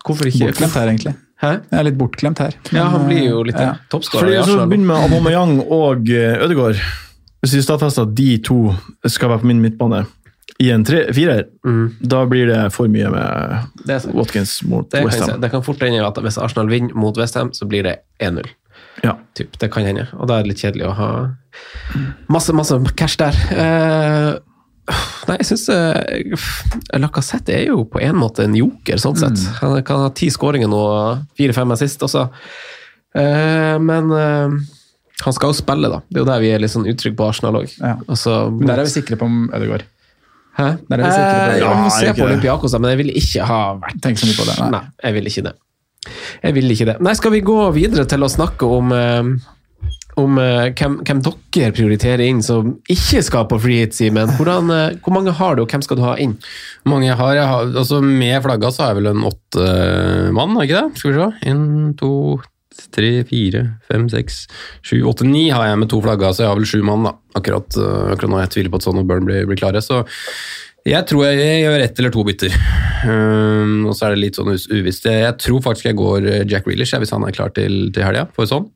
Hvorfor 0.05 0.27
ikke? 0.27 0.49
Bortglemt 0.51 0.75
her, 0.75 0.89
egentlig. 0.91 1.15
Hæ? 1.39 1.51
Jeg 1.71 1.79
er 1.79 1.87
litt 1.87 1.99
bortglemt 1.99 2.41
her. 2.43 2.57
Ja, 2.75 2.89
han 2.91 3.07
blir 3.07 3.23
jo 3.29 3.43
litt 3.47 3.59
ja. 3.59 3.77
toppskårer 3.93 4.27
Fordi 4.27 4.39
så 4.49 4.67
begynner 4.67 4.89
med 4.91 5.05
Aubameyang 5.07 5.59
og 5.63 6.11
eh, 6.11 6.35
Ødegaard. 6.43 6.81
Hvis 7.45 7.55
vi 7.55 7.63
stadfester 7.63 8.09
at 8.09 8.15
de 8.19 8.31
to 8.43 8.73
skal 9.07 9.31
være 9.31 9.45
på 9.45 9.51
min 9.53 9.61
midtbane 9.63 10.03
i 10.59 10.73
en 10.75 10.83
tre, 10.83 11.05
firer, 11.15 11.45
da 12.03 12.25
blir 12.27 12.49
det 12.51 12.63
for 12.75 12.91
mye 12.91 13.11
med. 13.15 14.01
Watkins 14.11 14.57
mot. 14.67 14.91
Westham. 14.91 15.39
det 15.41 15.53
kan 15.53 15.63
fort 15.63 15.85
hende 15.87 16.03
at 16.03 16.19
hvis 16.25 16.39
Arsenal 16.43 16.71
vinner 16.73 16.99
mot 16.99 17.19
Westham, 17.21 17.53
så 17.55 17.69
blir 17.71 17.87
det 17.87 17.95
1-0. 18.19 18.49
Ja. 19.05 19.15
Typ. 19.39 19.55
Det 19.61 19.71
kan 19.71 19.87
hende. 19.87 20.09
Og 20.19 20.27
da 20.27 20.41
er 20.41 20.43
det 20.43 20.57
litt 20.57 20.65
kjedelig 20.65 20.89
å 20.89 20.97
ha 20.99 21.11
masse, 22.27 22.55
masse 22.57 22.75
cash 22.99 23.21
der. 23.21 23.39
Eh, 23.55 24.33
nei, 25.29 25.37
jeg 25.41 25.51
syns 25.51 25.67
uh, 25.71 26.97
Lacassette 27.01 27.55
er 27.55 27.69
jo 27.71 27.85
på 27.91 28.01
en 28.05 28.17
måte 28.19 28.47
en 28.47 28.57
joker, 28.57 29.01
sånn 29.03 29.19
sett. 29.21 29.45
Han 29.61 29.77
kan 29.87 30.07
ha 30.07 30.11
ti 30.17 30.31
skåringer 30.33 30.71
nå, 30.71 30.83
fire-fem 31.39 31.77
assist 31.77 32.03
også. 32.07 32.29
Uh, 33.17 33.77
men 33.83 34.13
uh, 34.13 34.59
han 35.25 35.35
skal 35.35 35.51
jo 35.51 35.59
spille, 35.59 35.91
da. 35.91 36.01
Det 36.07 36.21
er 36.21 36.23
jo 36.23 36.29
der 36.29 36.43
vi 36.43 36.51
er 36.55 36.61
litt 36.63 36.73
sånn 36.73 36.87
utrygge 36.89 37.19
på 37.19 37.27
Arsenal 37.27 37.61
òg. 37.61 37.71
Ja. 37.81 37.97
Altså, 38.07 38.41
Men 38.55 38.71
Der 38.71 38.83
er 38.83 38.87
vi 38.87 38.95
sikre 38.95 39.19
på 39.19 39.27
om 39.27 39.49
Ødegaard. 39.51 39.87
Hæ? 40.59 40.69
Der 40.91 40.99
er 40.99 41.03
vi 41.03 41.11
sikre 41.15 41.33
på. 41.33 41.55
Eh, 41.55 41.59
ja, 41.63 41.73
vi 41.83 41.95
se 41.97 42.13
på. 42.15 42.27
Olympiakos, 42.29 42.75
da, 42.75 42.83
men 42.83 42.95
jeg 42.95 43.01
vil 43.03 43.15
ikke 43.19 43.49
ha 43.49 43.63
vært 43.83 44.03
Tenk 44.05 44.21
så 44.21 44.29
mye 44.29 44.39
på 44.39 44.47
det. 44.47 44.59
Nei. 44.63 44.71
Nei, 44.77 44.83
jeg 45.03 45.17
vil 45.19 45.31
ikke 45.33 45.45
det. 45.49 45.55
Jeg 46.43 46.55
vil 46.55 46.75
ikke 46.75 46.89
det. 46.89 46.97
Nei, 47.05 47.15
skal 47.19 47.35
vi 47.35 47.43
gå 47.51 47.59
videre 47.75 48.07
til 48.09 48.23
å 48.23 48.31
snakke 48.31 48.71
om 48.79 48.95
eh, 48.95 49.33
om 50.19 50.39
eh, 50.43 50.69
hvem, 50.77 50.99
hvem 51.07 51.23
dere 51.25 51.73
prioriterer 51.75 52.25
inn 52.27 52.43
som 52.45 52.75
ikke 52.91 53.23
skal 53.27 53.47
på 53.51 53.61
free 53.63 53.85
hit, 53.85 53.97
Simen. 53.97 54.31
Eh, 54.35 54.99
Hvor 55.03 55.15
mange 55.15 55.35
har 55.39 55.57
du, 55.57 55.65
og 55.65 55.73
hvem 55.73 55.85
skal 55.85 55.99
du 55.99 56.05
ha 56.07 56.17
inn? 56.21 56.37
Mange 56.89 57.15
har? 57.15 57.35
Jeg 57.39 57.49
har 57.51 57.73
altså 57.83 58.03
Med 58.05 58.39
flagga 58.45 58.73
så 58.75 58.85
har 58.85 58.93
jeg 58.93 59.03
vel 59.03 59.11
en 59.13 59.27
åtte 59.29 59.65
eh, 59.65 60.31
mann, 60.35 60.57
er 60.57 60.69
ikke 60.69 60.85
det? 60.85 61.03
Skal 61.03 61.13
vi 61.13 61.19
se. 61.19 61.51
En, 61.53 61.67
to, 61.99 62.13
tre, 62.95 63.13
fire, 63.29 63.65
fem, 63.91 64.07
seks, 64.13 64.47
sju, 64.87 65.01
åtte, 65.11 65.27
ni 65.27 65.49
har 65.55 65.71
jeg 65.71 65.83
med 65.83 65.91
to 65.93 66.01
flagga, 66.05 66.33
så 66.33 66.45
jeg 66.45 66.53
har 66.53 66.61
vel 66.61 66.71
sju 66.71 66.81
mann 66.87 67.09
da. 67.09 67.17
Akkurat, 67.39 67.69
akkurat 68.15 68.33
nå. 68.33 68.41
Jeg 68.43 68.55
tviler 68.55 68.73
på 68.73 68.81
at 68.81 68.89
sånn 68.89 69.03
og 69.03 69.07
Burn 69.11 69.27
blir, 69.29 69.45
blir 69.47 69.59
klare. 69.61 69.83
Så 69.85 70.03
jeg 70.89 71.05
tror 71.11 71.27
jeg, 71.27 71.61
gjør 71.65 71.83
ett 71.85 72.01
eller 72.01 72.15
to 72.15 72.23
bytter. 72.25 72.55
Um, 73.05 73.85
og 73.91 73.93
så 73.95 74.09
er 74.09 74.15
det 74.15 74.23
litt 74.23 74.39
sånn 74.39 74.55
uvisst. 74.55 75.07
Jeg, 75.07 75.37
tror 75.43 75.63
faktisk 75.63 75.91
jeg 75.91 75.99
går 75.99 76.27
Jack 76.51 76.67
Reelish 76.71 76.97
hvis 76.99 77.13
han 77.15 77.27
er 77.29 77.37
klar 77.37 77.53
til, 77.55 77.91
til 77.95 78.07
helga, 78.07 78.27
for 78.35 78.49
sånn. 78.49 78.67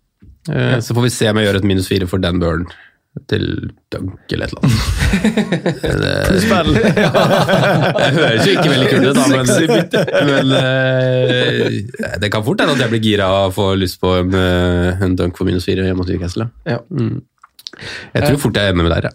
Eh, 0.51 0.79
Så 0.83 0.95
får 0.97 1.03
vi 1.07 1.11
se 1.15 1.29
om 1.31 1.37
jeg 1.39 1.47
gjør 1.47 1.61
et 1.61 1.69
minus 1.71 1.87
fire 1.91 2.07
for 2.11 2.19
Dan 2.19 2.41
Burn 2.43 2.65
til 3.29 3.43
dunk 3.93 4.33
eller 4.33 4.47
et 4.49 4.53
eller 4.53 4.63
annet. 4.65 4.81
Det- 5.83 5.99
det 6.33 8.15
høres 8.17 8.47
jo 8.47 8.55
ikke 8.57 8.71
veldig 8.73 8.89
kult 8.89 9.07
ut, 9.07 9.19
da, 9.19 9.25
men, 9.29 9.45
men 10.31 10.47
uh, 10.57 12.17
det 12.23 12.31
kan 12.33 12.45
fort 12.47 12.63
hende 12.65 12.75
at 12.77 12.81
jeg 12.87 12.91
blir 12.95 13.05
gira 13.05 13.29
og 13.45 13.53
får 13.57 13.77
lyst 13.83 14.01
på 14.03 14.15
en, 14.23 14.33
eh, 14.35 15.03
en 15.05 15.17
dunk 15.19 15.37
for 15.39 15.45
minus 15.49 15.67
fire 15.69 15.85
hjemme 15.87 16.03
hos 16.05 16.11
Newcastle. 16.13 16.49
ja. 16.67 16.79
Ja. 16.79 16.81
Mm. 16.91 17.21
Jeg 18.15 18.23
tror 18.29 18.37
fort 18.43 18.57
jeg 18.61 18.69
ender 18.73 18.85
med 18.85 18.93
der, 18.93 19.07
ja. 19.09 19.13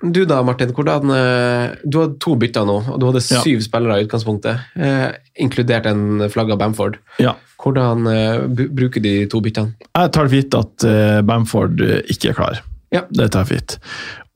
Du 0.00 0.24
da, 0.24 0.42
Martin. 0.46 0.70
Hvordan, 0.74 1.10
eh, 1.10 1.74
du 1.84 1.98
hadde 1.98 2.18
to 2.22 2.36
bytter 2.38 2.64
nå, 2.68 2.76
og 2.92 3.00
du 3.00 3.06
hadde 3.06 3.22
Ja. 3.32 3.40
syv 3.42 3.62
spillere 3.64 3.98
i 3.98 4.04
utgangspunktet, 4.06 4.60
eh, 4.76 5.12
inkludert 5.40 5.86
en 5.86 6.20
flagga 6.30 6.56
Bamford. 6.56 6.98
Ja. 7.18 7.34
Hvordan 7.58 8.06
eh, 8.06 8.46
bruker 8.68 9.02
de 9.02 9.26
to 9.26 9.40
byttene? 9.40 9.74
Jeg 9.96 10.12
tar 10.12 10.28
det 10.28 10.30
for 10.30 10.36
gitt 10.36 10.54
at 10.54 10.84
eh, 10.84 11.20
Bamford 11.22 11.80
eh, 11.80 12.02
ikke 12.08 12.30
er 12.30 12.34
klar. 12.34 12.60
Ja. 12.92 13.02
Det 13.10 13.30
tar 13.32 13.44
jeg 13.44 13.48
for 13.48 13.54
gitt. 13.56 13.78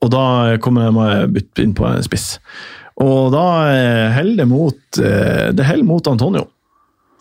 Og 0.03 0.11
da 0.11 0.57
kommer 0.59 0.83
jeg 0.89 0.95
med 0.95 1.33
bytte 1.33 1.63
inn 1.63 1.75
på 1.75 1.87
en 1.87 2.03
spiss. 2.03 2.39
Og 3.01 3.31
da 3.33 3.47
eh, 3.71 4.11
heller 4.13 4.37
det 4.43 4.49
mot 4.49 4.77
Det 4.93 5.85
mot 5.85 6.07
Antonio. 6.07 6.49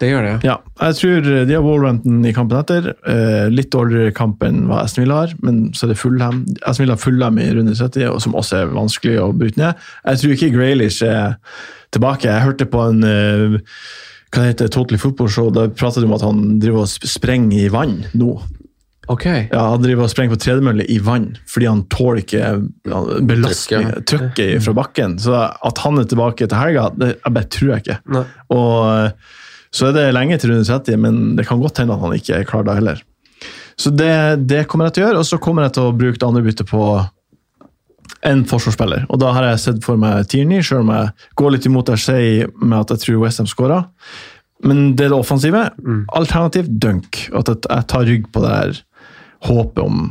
Det 0.01 0.07
gjør 0.09 0.23
det, 0.25 0.33
Ja, 0.47 0.55
jeg 0.81 0.95
tror 0.97 1.25
de 1.45 1.53
har 1.53 1.61
Wolverhampton 1.61 2.23
i 2.25 2.31
kampen 2.33 2.57
etter. 2.57 2.87
Eh, 3.05 3.47
litt 3.53 3.69
dårligere 3.73 4.13
kamp 4.17 4.41
enn 4.47 4.63
hva 4.69 4.79
Aston 4.83 5.03
Villa 5.05 5.19
har, 5.23 5.35
men 5.45 5.59
så 5.77 5.85
er 5.85 5.91
det 5.93 5.99
Fullham. 6.01 6.39
Aston 6.65 6.87
Villa 6.87 6.95
har 6.97 7.03
Fullham 7.03 7.37
i 7.37 7.49
runde 7.53 7.75
70, 7.77 8.07
og 8.09 8.21
som 8.25 8.33
også 8.39 8.63
er 8.63 8.71
vanskelig 8.73 9.19
å 9.21 9.27
bryte 9.37 9.61
ned. 9.61 9.83
Jeg 10.09 10.23
tror 10.23 10.33
ikke 10.37 10.49
Graylish 10.55 11.03
er 11.05 11.35
tilbake. 11.93 12.25
Jeg 12.31 12.47
hørte 12.47 12.65
på 12.71 12.81
en 12.89 13.03
eh, 13.05 13.59
hva 14.31 14.41
det 14.41 14.49
heter, 14.55 14.71
Totally 14.73 14.97
Football 14.97 15.29
Show, 15.29 15.51
da 15.53 15.67
pratet 15.69 16.01
de 16.01 16.07
om 16.09 16.17
at 16.17 16.25
han 16.25 16.41
driver 16.63 16.85
og 16.85 16.89
sp- 16.89 17.05
sprenger 17.19 17.65
i 17.65 17.69
vann 17.73 17.97
nå. 18.15 18.31
Ok. 19.11 19.25
Ja, 19.27 19.65
Han 19.73 19.81
driver 19.83 20.05
og 20.05 20.11
sprenger 20.13 20.37
på 20.37 20.39
tredemølle 20.39 20.85
i 20.87 20.97
vann 21.03 21.33
fordi 21.51 21.67
han 21.67 21.81
tåler 21.91 22.21
ikke 22.21 22.51
belastning, 23.27 23.89
Trykket. 24.07 24.61
fra 24.63 24.73
bakken. 24.77 25.17
Så 25.19 25.35
at 25.35 25.77
han 25.83 25.99
er 25.99 26.07
tilbake 26.07 26.47
til 26.47 26.57
helga, 26.57 26.89
det 26.95 27.09
jeg 27.17 27.33
bare 27.35 27.49
tror 27.51 27.73
jeg 27.73 27.83
ikke. 27.83 27.97
Nei. 28.15 28.23
Og 28.55 29.11
så 29.75 29.87
er 29.87 29.95
det 29.95 30.09
lenge 30.15 30.37
til 30.39 30.51
runde 30.51 30.67
30, 30.67 30.99
men 30.99 31.21
det 31.37 31.47
kan 31.47 31.61
godt 31.61 31.79
hende 31.79 31.95
at 31.95 32.03
han 32.03 32.17
ikke 32.17 32.41
er 32.41 32.47
klar 32.47 32.67
da 32.67 32.75
heller. 32.77 32.99
Så 33.79 33.89
det, 33.95 34.11
det 34.51 34.65
kommer 34.69 34.89
jeg 34.89 34.97
til 34.97 35.03
å 35.03 35.07
gjøre, 35.07 35.23
og 35.23 35.27
så 35.29 35.39
kommer 35.41 35.65
jeg 35.65 35.75
til 35.77 35.87
å 35.87 35.95
bruke 35.95 36.19
det 36.19 36.27
andre 36.27 36.43
byttet 36.45 36.69
på 36.69 36.83
en 38.27 38.43
forsvarsspiller. 38.45 39.07
Og 39.09 39.21
da 39.21 39.31
har 39.33 39.47
jeg 39.47 39.61
sett 39.63 39.79
for 39.85 39.97
meg 40.01 40.27
Tierney, 40.29 40.61
selv 40.65 40.83
om 40.83 40.91
jeg 40.93 41.29
går 41.39 41.55
litt 41.55 41.65
imot 41.69 41.89
Ersay 41.89 42.43
med 42.59 42.77
at 42.83 42.93
jeg 42.93 43.05
tror 43.05 43.23
Westham 43.23 43.49
skårer. 43.49 43.87
Men 44.67 44.91
det 44.93 45.07
er 45.07 45.13
det 45.15 45.17
offensive. 45.17 45.63
Alternativ 46.13 46.67
dunk. 46.69 47.23
At 47.33 47.49
jeg 47.49 47.63
jeg 47.65 47.87
tar 47.89 48.05
rygg 48.05 48.27
på 48.29 48.43
det 48.43 48.51
her 48.53 48.83
håpet 49.47 49.81
om 49.81 50.03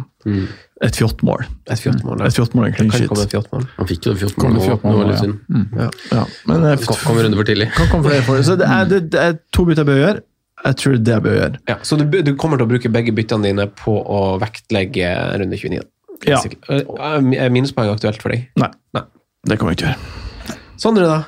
et 0.80 0.96
fjottmål. 0.96 1.44
Et 1.68 1.76
fjottmål. 1.80 2.22
Et 2.24 2.36
fjottmål, 2.36 2.66
en 2.70 2.72
clean 2.76 2.90
Kan 2.90 3.00
sheet. 3.02 3.30
fjottmål. 3.34 3.66
Han 3.76 3.88
fikk 3.90 4.06
jo 4.08 4.14
fjorten 4.16 4.54
nå, 4.56 4.62
det 4.64 4.78
var 4.82 5.10
litt 5.10 5.76
ja. 5.76 5.88
Ja, 6.16 6.22
men 6.48 6.64
jeg, 6.70 6.80
Kom, 6.86 6.96
kom 7.04 7.18
en 7.20 7.26
runde 7.28 7.36
for 7.40 7.48
tidlig. 7.50 7.68
kan 7.76 7.90
komme 7.92 8.08
flere 8.08 8.24
for 8.24 8.40
det. 8.40 8.46
Så 8.48 8.56
det 8.56 8.68
er, 8.68 8.84
det, 8.88 9.00
det 9.12 9.20
er 9.26 9.36
to 9.52 9.66
bytter 9.68 9.84
jeg 9.84 9.90
bør 9.90 10.00
gjøre. 10.00 10.22
Jeg 10.64 10.76
tror 10.80 10.92
det 10.92 11.00
er 11.00 11.04
det 11.04 11.12
jeg 11.16 11.24
bør 11.26 11.36
gjøre. 11.38 11.60
Ja, 11.72 11.76
så 11.88 11.96
du, 12.00 12.04
du 12.24 12.32
kommer 12.40 12.60
til 12.60 12.66
å 12.68 12.70
bruke 12.72 12.92
begge 12.92 13.12
byttene 13.16 13.48
dine 13.50 13.66
på 13.80 13.94
å 14.00 14.22
vektlegge 14.40 15.12
runde 15.40 15.56
29? 15.60 15.84
Ja. 16.28 16.40
Er 16.68 17.28
er 17.44 17.52
minuspoeng 17.52 17.92
aktuelt 17.94 18.20
for 18.20 18.32
deg? 18.34 18.48
Nei, 18.60 18.68
Nei. 18.96 19.04
det 19.48 19.56
kommer 19.60 19.72
jeg 19.72 19.80
ikke 19.80 19.84
til 19.84 19.92
å 19.92 19.94
gjøre. 19.94 20.58
Sondre, 20.80 21.06
da? 21.08 21.20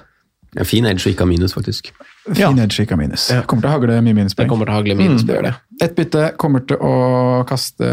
En 0.61 0.69
fin 0.69 0.85
edge 0.89 1.05
og 1.07 1.13
ikke 1.15 1.25
ha 1.25 1.31
minus, 1.31 1.55
faktisk. 1.57 1.93
Fin 2.23 2.59
edge, 2.63 2.85
ikke 2.85 2.97
minus. 2.99 3.27
Kommer 3.51 3.65
til 3.65 3.71
å 3.71 3.75
hagle 3.75 4.01
mye 4.05 4.27
Det 4.31 4.47
kommer 4.47 4.69
til 4.69 4.73
å 4.73 4.77
hagle 4.79 4.95
minus. 4.99 5.25
gjør 5.27 5.49
det. 5.49 5.55
Et 5.83 5.95
bytte 5.97 6.27
kommer 6.39 6.63
til 6.67 6.79
å 6.79 6.93
kaste 7.49 7.89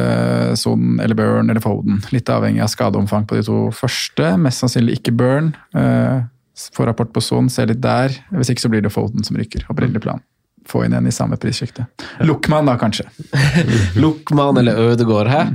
Son 0.59 0.99
eller 1.01 1.17
Burn 1.17 1.49
eller 1.49 1.63
Foden. 1.63 2.03
Litt 2.13 2.29
avhengig 2.29 2.61
av 2.61 2.69
skadeomfang 2.69 3.25
på 3.25 3.39
de 3.39 3.45
to 3.47 3.61
første. 3.73 4.35
Mest 4.37 4.61
sannsynlig 4.61 4.99
ikke 4.99 5.15
Burn. 5.17 5.53
Uh, 5.73 6.27
Få 6.75 6.85
rapport 6.85 7.09
på 7.15 7.21
Son, 7.23 7.47
se 7.49 7.63
litt 7.65 7.79
der. 7.81 8.11
Hvis 8.35 8.51
ikke 8.51 8.65
så 8.65 8.69
blir 8.71 8.83
det 8.83 8.91
Foden 8.91 9.23
som 9.23 9.37
rykker. 9.39 9.63
Opprinnelig 9.71 10.03
plan. 10.03 10.21
Få 10.67 10.83
inn 10.85 10.93
en 10.93 11.07
i 11.07 11.13
samme 11.15 11.37
prissjiktet. 11.39 11.87
Lukman, 12.27 12.67
da, 12.67 12.75
kanskje. 12.77 13.07
Lukman 14.03 14.59
eller 14.59 14.77
Ødegård, 14.91 15.31
hæ? 15.31 15.45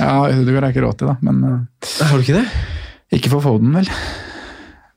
Ja, 0.00 0.14
Ødegård 0.32 0.64
er 0.64 0.72
ikke 0.74 0.86
råd 0.86 0.98
til, 1.02 1.12
da. 1.12 1.18
Men 1.22 1.44
eh, 1.44 1.90
Har 2.08 2.16
du 2.16 2.24
ikke 2.24 2.40
det? 2.40 2.46
ikke 3.14 3.30
for 3.36 3.44
Foden, 3.44 3.76
vel. 3.76 3.90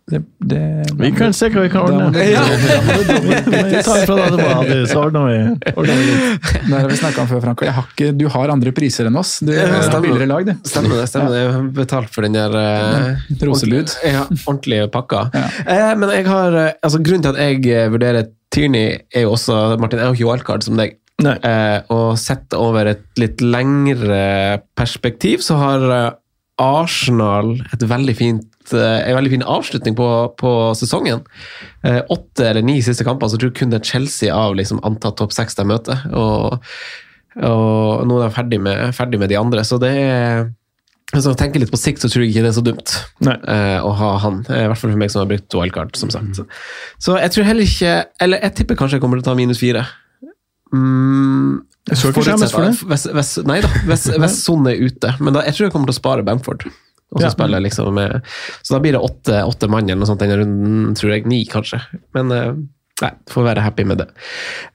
Det, 0.08 0.22
det, 0.40 0.86
Vi 0.96 1.10
kan 1.12 1.34
se 1.36 1.50
hva 1.52 1.66
vi 1.66 1.70
kan 1.72 1.84
ordne. 1.84 2.22
Ja. 2.24 2.40
Vi 3.68 3.82
tar 3.84 4.06
fra 4.08 4.16
deg 4.16 4.40
Adi, 4.40 4.78
så 4.88 5.02
ordner 5.02 5.26
vi, 5.28 5.72
ordner 5.74 5.98
vi 6.00 6.06
litt. 6.08 6.46
Det 6.64 6.78
har 6.78 6.88
vi 6.88 7.00
snakka 7.02 7.26
om 7.26 7.28
før, 7.28 7.42
Franco. 7.44 7.66
Jeg 7.68 7.76
har 7.76 7.90
ikke, 7.92 8.14
du 8.16 8.24
har 8.32 8.54
andre 8.54 8.72
priser 8.76 9.10
enn 9.10 9.20
oss. 9.20 9.34
Du 9.44 9.52
er 9.52 9.74
billigere 10.00 10.30
lag, 10.32 10.48
du. 10.48 10.54
Stemmer 10.64 11.02
det. 11.02 11.10
stemmer 11.12 11.36
det. 11.36 11.42
Jeg 11.42 11.52
har 11.58 11.66
betalt 11.76 12.14
for 12.16 12.24
den 12.24 12.38
der 12.38 12.56
eh, 12.62 13.26
Roselud. 13.50 13.92
Ja, 14.08 14.24
ordentlige 14.46 14.88
pakka. 14.96 15.26
Eh, 15.36 15.92
men 16.00 16.16
jeg 16.16 16.28
har, 16.30 16.56
eh, 16.62 16.72
altså 16.80 17.04
grunnen 17.04 17.28
til 17.28 17.36
at 17.36 17.44
jeg 17.44 17.68
eh, 17.76 17.92
vurderer 17.92 18.32
Tierney, 18.56 19.02
er 19.12 19.28
jo 19.28 19.36
også 19.36 19.60
Martin, 19.76 20.00
jeg 20.00 20.08
har 20.08 20.16
ikke 20.16 20.30
wildcard 20.32 20.64
som 20.64 20.80
deg. 20.80 20.96
Eh, 21.26 21.80
og 21.92 22.16
sett 22.22 22.56
over 22.56 22.94
et 22.94 23.04
litt 23.20 23.44
lengre 23.44 24.62
perspektiv, 24.78 25.44
så 25.44 25.60
har 25.60 25.86
eh, 25.98 26.10
Arsenal 26.62 27.56
et 27.74 27.84
veldig 27.90 28.16
fint, 28.18 28.74
eh, 28.74 29.00
en 29.10 29.18
veldig 29.20 29.34
fin 29.36 29.48
avslutning 29.56 29.98
på, 29.98 30.10
på 30.42 30.54
sesongen. 30.80 31.24
Eh, 31.86 32.02
åtte 32.14 32.50
eller 32.50 32.66
ni 32.66 32.80
siste 32.86 33.06
kamper, 33.08 33.30
så 33.30 33.40
tror 33.40 33.52
jeg 33.52 33.60
kun 33.62 33.74
det 33.74 33.82
er 33.82 33.92
Chelsea 33.92 34.34
av 34.34 34.58
liksom, 34.58 34.82
antatt 34.88 35.20
topp 35.22 35.36
seks 35.36 35.60
de 35.60 35.68
møter. 35.70 36.06
Og, 36.18 36.58
og 37.48 38.08
nå 38.10 38.22
er 38.22 38.30
de 38.30 38.38
ferdig 38.40 38.62
med, 38.64 38.88
ferdig 38.98 39.22
med 39.22 39.34
de 39.34 39.40
andre, 39.40 39.66
så 39.68 39.80
det 39.82 39.94
er 40.02 40.48
hvis 41.16 41.24
jeg 41.24 41.38
tenker 41.40 41.62
litt 41.64 41.72
på 41.72 41.80
sikt, 41.80 42.02
så 42.04 42.10
tror 42.12 42.26
jeg 42.26 42.34
ikke 42.34 42.42
det 42.44 42.50
er 42.50 42.58
så 42.58 42.64
dumt 42.66 42.92
eh, 43.24 43.78
å 43.80 43.94
ha 43.96 44.10
han. 44.26 44.42
Eh, 44.52 44.66
I 44.66 44.68
hvert 44.68 44.82
fall 44.82 44.92
for 44.92 45.00
meg 45.00 45.14
som 45.14 45.22
har 45.22 45.30
brukt 45.30 45.56
wildcard, 45.56 45.96
som 45.96 46.12
sagt. 46.12 46.42
Så 47.00 47.16
jeg 47.16 47.32
tror 47.32 47.48
heller 47.48 47.64
ikke 47.64 47.94
Eller 48.24 48.44
jeg 48.44 48.56
tipper 48.58 48.80
kanskje 48.80 48.98
jeg 48.98 49.06
kommer 49.06 49.22
til 49.22 49.24
å 49.24 49.30
ta 49.30 49.38
minus 49.40 49.62
fire. 49.62 49.86
Mm, 50.76 51.64
Jeg 51.88 51.98
skal 52.02 52.12
ikke 52.12 52.24
skjemmes 52.28 52.52
for 52.54 52.66
det. 52.68 52.74
Hvis, 52.92 53.06
hvis, 53.16 53.32
nei 53.48 53.62
da, 53.64 53.70
hvis, 53.88 54.08
hvis 54.24 54.38
Son 54.44 54.68
er 54.68 54.82
ute. 54.82 55.14
Men 55.24 55.34
da, 55.38 55.44
jeg 55.48 55.56
tror 55.58 55.68
jeg 55.68 55.74
kommer 55.76 55.88
til 55.92 55.96
å 55.96 56.02
spare 56.02 56.26
Bamford. 56.28 56.68
Og 57.16 57.22
så 57.22 57.30
Ja. 57.30 57.32
spiller 57.32 57.62
liksom 57.64 57.94
med 57.96 58.18
Så 58.62 58.74
da 58.76 58.80
blir 58.84 58.92
det 58.98 59.00
åtte, 59.00 59.38
åtte 59.48 59.70
mann 59.72 59.88
eller 59.88 60.02
noe 60.02 60.10
sånt 60.10 60.20
denne 60.20 60.42
runden, 60.42 60.94
tror 61.00 61.14
jeg. 61.16 61.26
Ni, 61.32 61.46
kanskje. 61.48 61.80
Men 62.18 62.32
eh, 62.36 62.52
nei, 63.06 63.12
får 63.32 63.48
være 63.48 63.64
happy 63.64 63.86
med 63.88 64.02
det. 64.04 64.10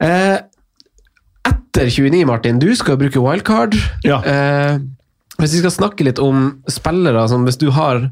Eh, 0.00 0.38
etter 1.48 1.88
29, 1.90 2.24
Martin, 2.28 2.58
du 2.62 2.70
skal 2.78 2.96
bruke 3.00 3.20
wildcard. 3.20 3.74
Eh, 4.06 4.78
hvis 5.40 5.54
vi 5.56 5.62
skal 5.62 5.72
snakke 5.74 6.04
litt 6.06 6.20
om 6.22 6.62
spillere 6.70 7.24
som 7.28 7.42
Hvis 7.48 7.56
du 7.58 7.70
har, 7.74 8.02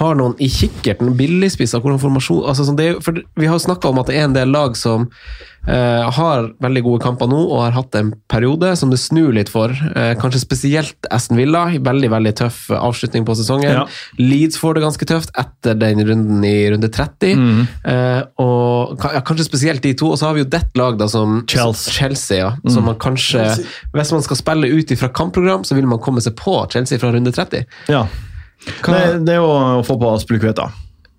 har 0.00 0.14
noen 0.16 0.36
i 0.40 0.46
kikkerten, 0.48 1.10
billigspisser, 1.18 1.82
hvordan 1.82 1.98
formasjon 2.00 2.46
altså 2.48 2.64
sånn, 2.64 2.78
det 2.78 2.94
Vi 3.36 3.46
har 3.50 3.58
snakka 3.60 3.90
om 3.90 3.98
at 4.00 4.06
det 4.08 4.16
er 4.16 4.28
en 4.28 4.36
del 4.36 4.48
lag 4.54 4.76
som 4.78 5.08
eh, 5.10 5.57
har 5.66 6.52
veldig 6.64 6.82
gode 6.86 7.02
kamper 7.02 7.28
nå 7.28 7.38
og 7.42 7.60
har 7.60 7.74
hatt 7.76 7.96
en 7.98 8.12
periode 8.30 8.70
som 8.78 8.92
det 8.92 9.00
snur 9.02 9.34
litt 9.36 9.50
for. 9.52 9.72
Eh, 9.72 10.14
kanskje 10.20 10.40
spesielt 10.40 11.08
Aston 11.12 11.36
Villa. 11.36 11.66
Veldig 11.84 12.10
veldig 12.12 12.32
tøff 12.38 12.60
avslutning 12.72 13.26
på 13.28 13.36
sesongen. 13.38 13.74
Ja. 13.74 13.84
Leeds 14.20 14.58
får 14.60 14.78
det 14.78 14.84
ganske 14.86 15.08
tøft 15.08 15.34
etter 15.38 15.76
den 15.78 16.00
runden 16.08 16.44
i 16.46 16.70
runde 16.72 16.88
30. 16.88 17.34
Mm. 17.36 17.60
Eh, 17.92 18.22
og 18.44 19.04
ja, 19.04 19.22
Kanskje 19.28 19.48
spesielt 19.48 19.84
de 19.84 19.94
to. 19.98 20.12
Og 20.14 20.20
så 20.20 20.30
har 20.30 20.38
vi 20.38 20.44
jo 20.44 20.50
dette 20.50 20.78
lag 20.78 20.98
da 21.00 21.08
som 21.10 21.42
Chelsea. 21.48 22.38
ja, 22.38 22.54
mm. 22.56 22.72
som 22.72 22.88
man 22.88 22.98
kanskje, 23.00 23.44
Hvis 23.92 24.12
man 24.14 24.24
skal 24.24 24.40
spille 24.40 24.72
ut 24.72 24.90
ifra 24.94 25.12
kampprogram, 25.12 25.64
så 25.64 25.76
vil 25.76 25.88
man 25.90 26.00
komme 26.00 26.24
seg 26.24 26.36
på 26.38 26.60
Chelsea 26.72 26.98
fra 26.98 27.12
runde 27.12 27.32
30. 27.34 27.66
Ja. 27.92 28.06
Det, 28.64 29.00
det 29.24 29.36
er 29.36 29.42
jo 29.42 29.48
å 29.48 29.86
få 29.86 29.98
på 30.00 30.10
Aspelukveta. 30.16 30.70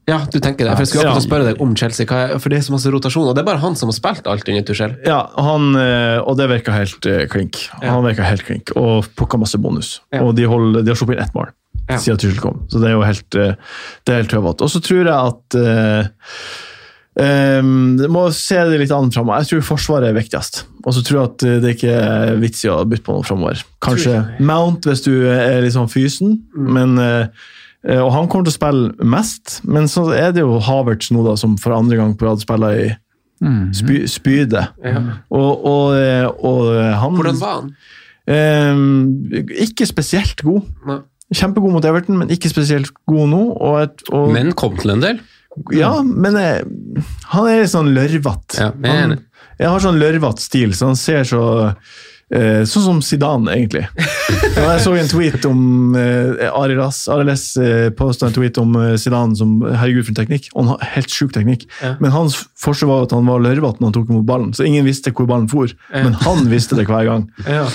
Ja, 0.10 0.20
du 0.26 0.40
tenker 0.42 0.66
det. 0.66 0.74
For 0.74 0.84
jeg 0.84 0.92
skulle 0.92 1.12
akkurat 1.12 1.26
spørre 1.28 1.48
deg 1.50 1.62
om 1.64 1.76
Chelsea, 1.78 2.08
for 2.10 2.52
det 2.52 2.60
er 2.60 2.66
så 2.66 2.74
masse 2.76 2.92
rotasjon. 2.94 3.28
Og 3.30 3.38
det 3.38 3.44
er 3.44 3.50
bare 3.50 3.62
han 3.64 3.78
som 3.80 3.92
har 3.92 3.98
spilt 3.98 4.30
alt 4.32 4.50
under 4.50 4.66
Tuchel. 4.68 4.96
Ja, 5.08 5.20
han, 5.38 5.70
eh, 5.80 6.18
og 6.24 6.40
det 6.40 6.50
virka 6.52 6.76
helt 6.76 7.06
eh, 7.10 7.26
klink. 7.32 7.62
Han 7.84 8.08
virka 8.08 8.26
helt 8.28 8.46
klink, 8.48 8.74
og 8.80 9.10
plukka 9.20 9.40
masse 9.42 9.60
bonus. 9.62 10.00
Ja. 10.16 10.24
Og 10.26 10.34
de, 10.40 10.48
holder, 10.50 10.86
de 10.86 10.94
har 10.94 11.00
sluppet 11.00 11.20
inn 11.20 11.26
ett 11.28 11.38
mål 11.38 11.54
Ja. 11.90 11.98
siden 11.98 12.20
Tuchel 12.22 12.42
kom, 12.42 12.66
så 12.70 12.82
det 12.82 12.90
er 12.90 12.98
jo 12.98 13.06
helt, 13.06 13.36
eh, 13.36 13.78
det 14.06 14.14
er 14.14 14.24
helt 14.24 14.34
tøvete. 14.34 14.66
Og 14.66 14.74
så 14.74 14.82
tror 14.86 15.06
jeg 15.06 15.14
at 15.14 15.62
eh, 15.62 16.12
Um, 17.20 17.98
må 18.14 18.30
se 18.32 18.56
det 18.70 18.78
litt 18.80 18.92
an 18.96 19.10
framover. 19.12 19.42
Jeg 19.42 19.50
tror 19.50 19.66
Forsvaret 19.74 20.08
er 20.12 20.16
viktigst. 20.16 20.62
Og 20.86 20.94
så 20.96 21.02
tror 21.04 21.18
jeg 21.18 21.30
at 21.30 21.64
det 21.66 21.72
ikke 21.76 21.96
er 21.98 22.38
vits 22.40 22.62
i 22.64 22.70
å 22.72 22.78
bytte 22.88 23.04
på 23.04 23.16
noe 23.18 23.28
framover. 23.28 23.64
Kanskje 23.84 24.22
Mount 24.46 24.88
hvis 24.88 25.04
du 25.04 25.12
er 25.28 25.60
litt 25.66 25.76
sånn 25.76 25.90
fysen, 25.92 26.38
men 26.56 26.96
eh, 27.02 27.26
eh, 27.26 27.58
Og 27.80 28.10
han 28.12 28.26
kommer 28.28 28.44
til 28.48 28.52
å 28.52 28.58
spille 28.58 29.08
mest, 29.08 29.62
men 29.64 29.86
så 29.88 30.10
er 30.12 30.34
det 30.36 30.42
jo 30.44 30.58
Havertz 30.64 31.14
nå 31.16 31.22
da, 31.24 31.38
som 31.40 31.54
for 31.62 31.78
andre 31.78 31.96
gang 31.96 32.12
på 32.20 32.28
rad 32.28 32.42
spiller 32.44 32.76
i 32.76 32.90
spy, 33.76 34.02
spydet. 34.10 34.74
Ja. 34.84 35.00
Og, 35.32 35.66
og, 35.66 35.86
eh, 35.96 36.28
og 36.28 36.74
han 37.00 37.16
Hvordan 37.16 37.40
var 37.40 37.56
han? 37.62 37.72
Eh, 38.30 39.64
ikke 39.66 39.88
spesielt 39.90 40.44
god. 40.46 40.68
Nei. 40.90 41.00
Kjempegod 41.30 41.76
mot 41.76 41.86
Everton, 41.86 42.18
men 42.18 42.32
ikke 42.34 42.50
spesielt 42.50 42.92
god 43.08 43.28
nå. 43.30 43.42
Og 43.54 43.82
et, 43.84 44.06
og, 44.10 44.32
Men 44.34 44.54
kom 44.58 44.78
til 44.80 44.96
en 44.96 45.04
del. 45.04 45.20
ja, 45.76 45.92
men 46.04 46.38
jeg, 46.40 46.64
han 47.32 47.50
er 47.50 47.62
litt 47.62 47.74
sånn 47.74 47.92
lørvete. 47.94 48.58
Ja, 48.60 48.72
jeg 49.60 49.68
har 49.68 49.84
sånn 49.84 50.00
lørvete 50.00 50.42
stil, 50.42 50.74
så 50.78 50.90
han 50.90 50.98
ser 51.00 51.26
så 51.28 51.42
eh, 52.36 52.62
Sånn 52.70 52.84
som 52.86 53.02
Zidane, 53.06 53.52
egentlig. 53.56 53.86
Jeg 54.60 54.82
så 54.84 54.94
en 55.00 55.10
tweet 55.12 55.46
om 55.50 55.96
eh, 55.98 56.46
Arild 56.50 56.82
S. 56.86 57.04
Arild 57.14 57.32
S 57.34 57.46
eh, 57.62 57.90
postet 57.96 58.28
en 58.30 58.36
tweet 58.36 58.58
om 58.62 58.76
eh, 58.80 58.96
Zidane 59.02 59.38
som 59.40 59.58
herregud 59.66 60.06
for 60.08 60.14
en 60.14 60.20
teknikk. 60.22 60.50
Og 60.54 60.62
han 60.64 60.72
har 60.74 60.92
helt 60.96 61.14
sjuk 61.14 61.34
teknikk. 61.36 61.68
Ja. 61.84 61.96
Men 62.04 62.14
hans 62.16 62.38
forskjell 62.62 62.92
var 62.92 63.06
at 63.08 63.16
han 63.16 63.28
var 63.30 63.42
lørvete 63.46 63.80
når 63.82 63.90
han 63.92 63.98
tok 64.00 64.12
imot 64.14 64.28
ballen. 64.30 64.52
Så 64.58 64.68
ingen 64.68 64.88
visste 64.88 65.14
hvor 65.16 65.30
ballen 65.30 65.50
for, 65.52 65.72
Ja. 65.94 66.04
men 66.06 66.18
han 66.26 66.46
visste 66.52 66.78
det 66.80 66.88
hver 66.90 67.08
gang. 67.10 67.30
Ja. 67.50 67.66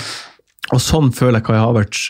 Og 0.73 0.79
sånn 0.81 1.11
føler 1.13 1.37
jeg 1.41 1.45
Kai 1.45 1.59
Havertz. 1.61 2.07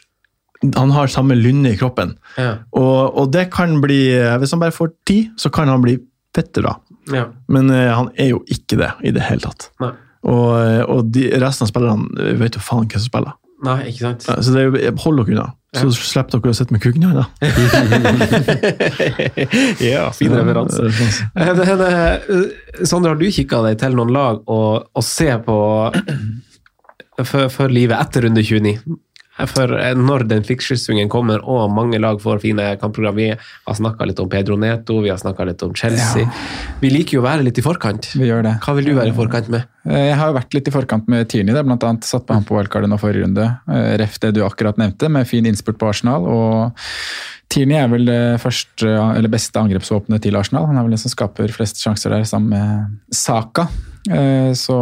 Han 0.77 0.93
har 0.95 1.09
samme 1.11 1.35
lynne 1.35 1.73
i 1.73 1.77
kroppen. 1.79 2.13
Ja. 2.39 2.53
Og, 2.71 3.17
og 3.19 3.31
det 3.33 3.49
kan 3.53 3.75
bli 3.83 3.97
Hvis 4.39 4.53
han 4.55 4.61
bare 4.63 4.71
får 4.73 4.93
tid, 5.05 5.33
så 5.41 5.51
kan 5.53 5.67
han 5.69 5.83
bli 5.83 5.97
fette 6.35 6.63
bra. 6.63 6.77
Ja. 7.11 7.25
Men 7.51 7.69
eh, 7.73 7.91
han 7.91 8.07
er 8.15 8.31
jo 8.31 8.39
ikke 8.51 8.79
det 8.79 8.89
i 9.05 9.11
det 9.15 9.25
hele 9.27 9.43
tatt. 9.43 9.67
Nei. 9.83 9.91
Og, 10.25 10.47
eh, 10.57 10.81
og 10.89 10.99
de, 11.13 11.27
resten 11.41 11.65
av 11.67 11.71
spillerne 11.71 12.05
eh, 12.23 12.33
vet 12.39 12.55
jo 12.57 12.61
faen 12.65 12.87
hvem 12.89 12.99
som 13.01 13.09
spiller. 13.11 13.33
Nei, 13.65 13.79
ikke 13.89 14.01
sant? 14.03 14.21
Ja, 14.27 14.33
Så 14.43 14.49
det 14.53 14.59
er, 14.61 14.65
jo- 14.89 14.97
hold 15.05 15.17
dere 15.21 15.31
unna. 15.35 15.47
Så 15.75 15.85
slipper 15.95 16.39
dere 16.39 16.51
å 16.53 16.55
sitte 16.55 16.73
med 16.75 16.81
kukken 16.83 17.03
i 17.03 17.09
hånda. 17.09 17.25
ja, 19.83 20.03
fin 20.15 20.31
referanse. 20.35 20.81
Eh, 21.35 21.49
eh, 21.49 22.15
Sondre, 22.87 23.09
har 23.13 23.19
du 23.19 23.27
kikka 23.31 23.57
deg 23.65 23.75
til 23.81 23.93
noen 23.97 24.11
lag 24.15 24.35
og, 24.51 24.71
og 24.95 25.03
se 25.05 25.29
på 25.45 25.57
for, 27.29 27.43
for 27.53 27.67
livet 27.71 27.97
etter 27.99 28.21
runde 28.27 28.43
29? 28.45 28.75
For 29.35 29.73
eh, 29.75 29.91
når 29.99 30.23
den 30.31 30.45
fiksskyssvingen 30.47 31.09
kommer, 31.11 31.41
og 31.43 31.67
mange 31.75 31.99
lag 31.99 32.21
får 32.23 32.39
fine 32.39 32.69
kampprogram 32.79 33.17
Vi 33.19 33.25
har 33.35 33.75
snakka 33.75 34.07
litt 34.07 34.19
om 34.23 34.29
Pedro 34.31 34.55
Neto, 34.55 35.01
vi 35.03 35.09
har 35.11 35.19
snakka 35.19 35.43
litt 35.49 35.63
om 35.65 35.73
Chelsea. 35.75 36.23
Vi 36.79 36.89
liker 36.93 37.17
jo 37.17 37.23
å 37.23 37.25
være 37.25 37.43
litt 37.43 37.59
i 37.59 37.65
forkant. 37.65 38.13
Vi 38.15 38.29
gjør 38.29 38.45
det. 38.47 38.53
Hva 38.63 38.75
vil 38.77 38.87
du 38.87 38.93
være 38.95 39.11
i 39.11 39.17
forkant 39.17 39.49
med? 39.51 39.67
Eh, 39.89 40.05
Jeg 40.13 40.15
har 40.21 40.31
jo 40.31 40.37
vært 40.39 40.55
litt 40.55 40.71
i 40.71 40.75
forkant 40.77 41.07
med 41.11 41.27
Tierney. 41.27 41.53
der, 41.53 41.63
Blant 41.67 41.83
annet 41.83 42.07
satt 42.07 42.25
på 42.25 42.33
han 42.37 42.47
på 42.47 42.55
wildcardet 42.55 42.87
nå 42.89 42.97
forrige 43.01 43.25
runde. 43.27 43.49
Eh, 43.67 43.97
Ref 43.99 44.19
det 44.23 44.31
du 44.37 44.43
akkurat 44.47 44.79
nevnte, 44.79 45.11
med 45.11 45.27
fin 45.27 45.45
innspurt 45.45 45.77
på 45.83 45.89
Arsenal. 45.91 46.23
og 46.25 46.87
Tierney 47.51 47.75
er 47.77 47.87
vel 47.91 48.05
det 48.07 48.39
første, 48.41 48.87
eller 48.87 49.29
beste 49.29 49.59
angrepsvåpenet 49.59 50.23
til 50.23 50.35
Arsenal. 50.39 50.65
Han 50.71 50.77
er 50.79 50.87
vel 50.87 50.95
den 50.95 51.03
som 51.03 51.11
skaper 51.13 51.51
flest 51.53 51.77
sjanser 51.83 52.09
der, 52.15 52.23
sammen 52.25 52.49
med 52.55 52.97
Saka. 53.13 53.67
Så 54.57 54.75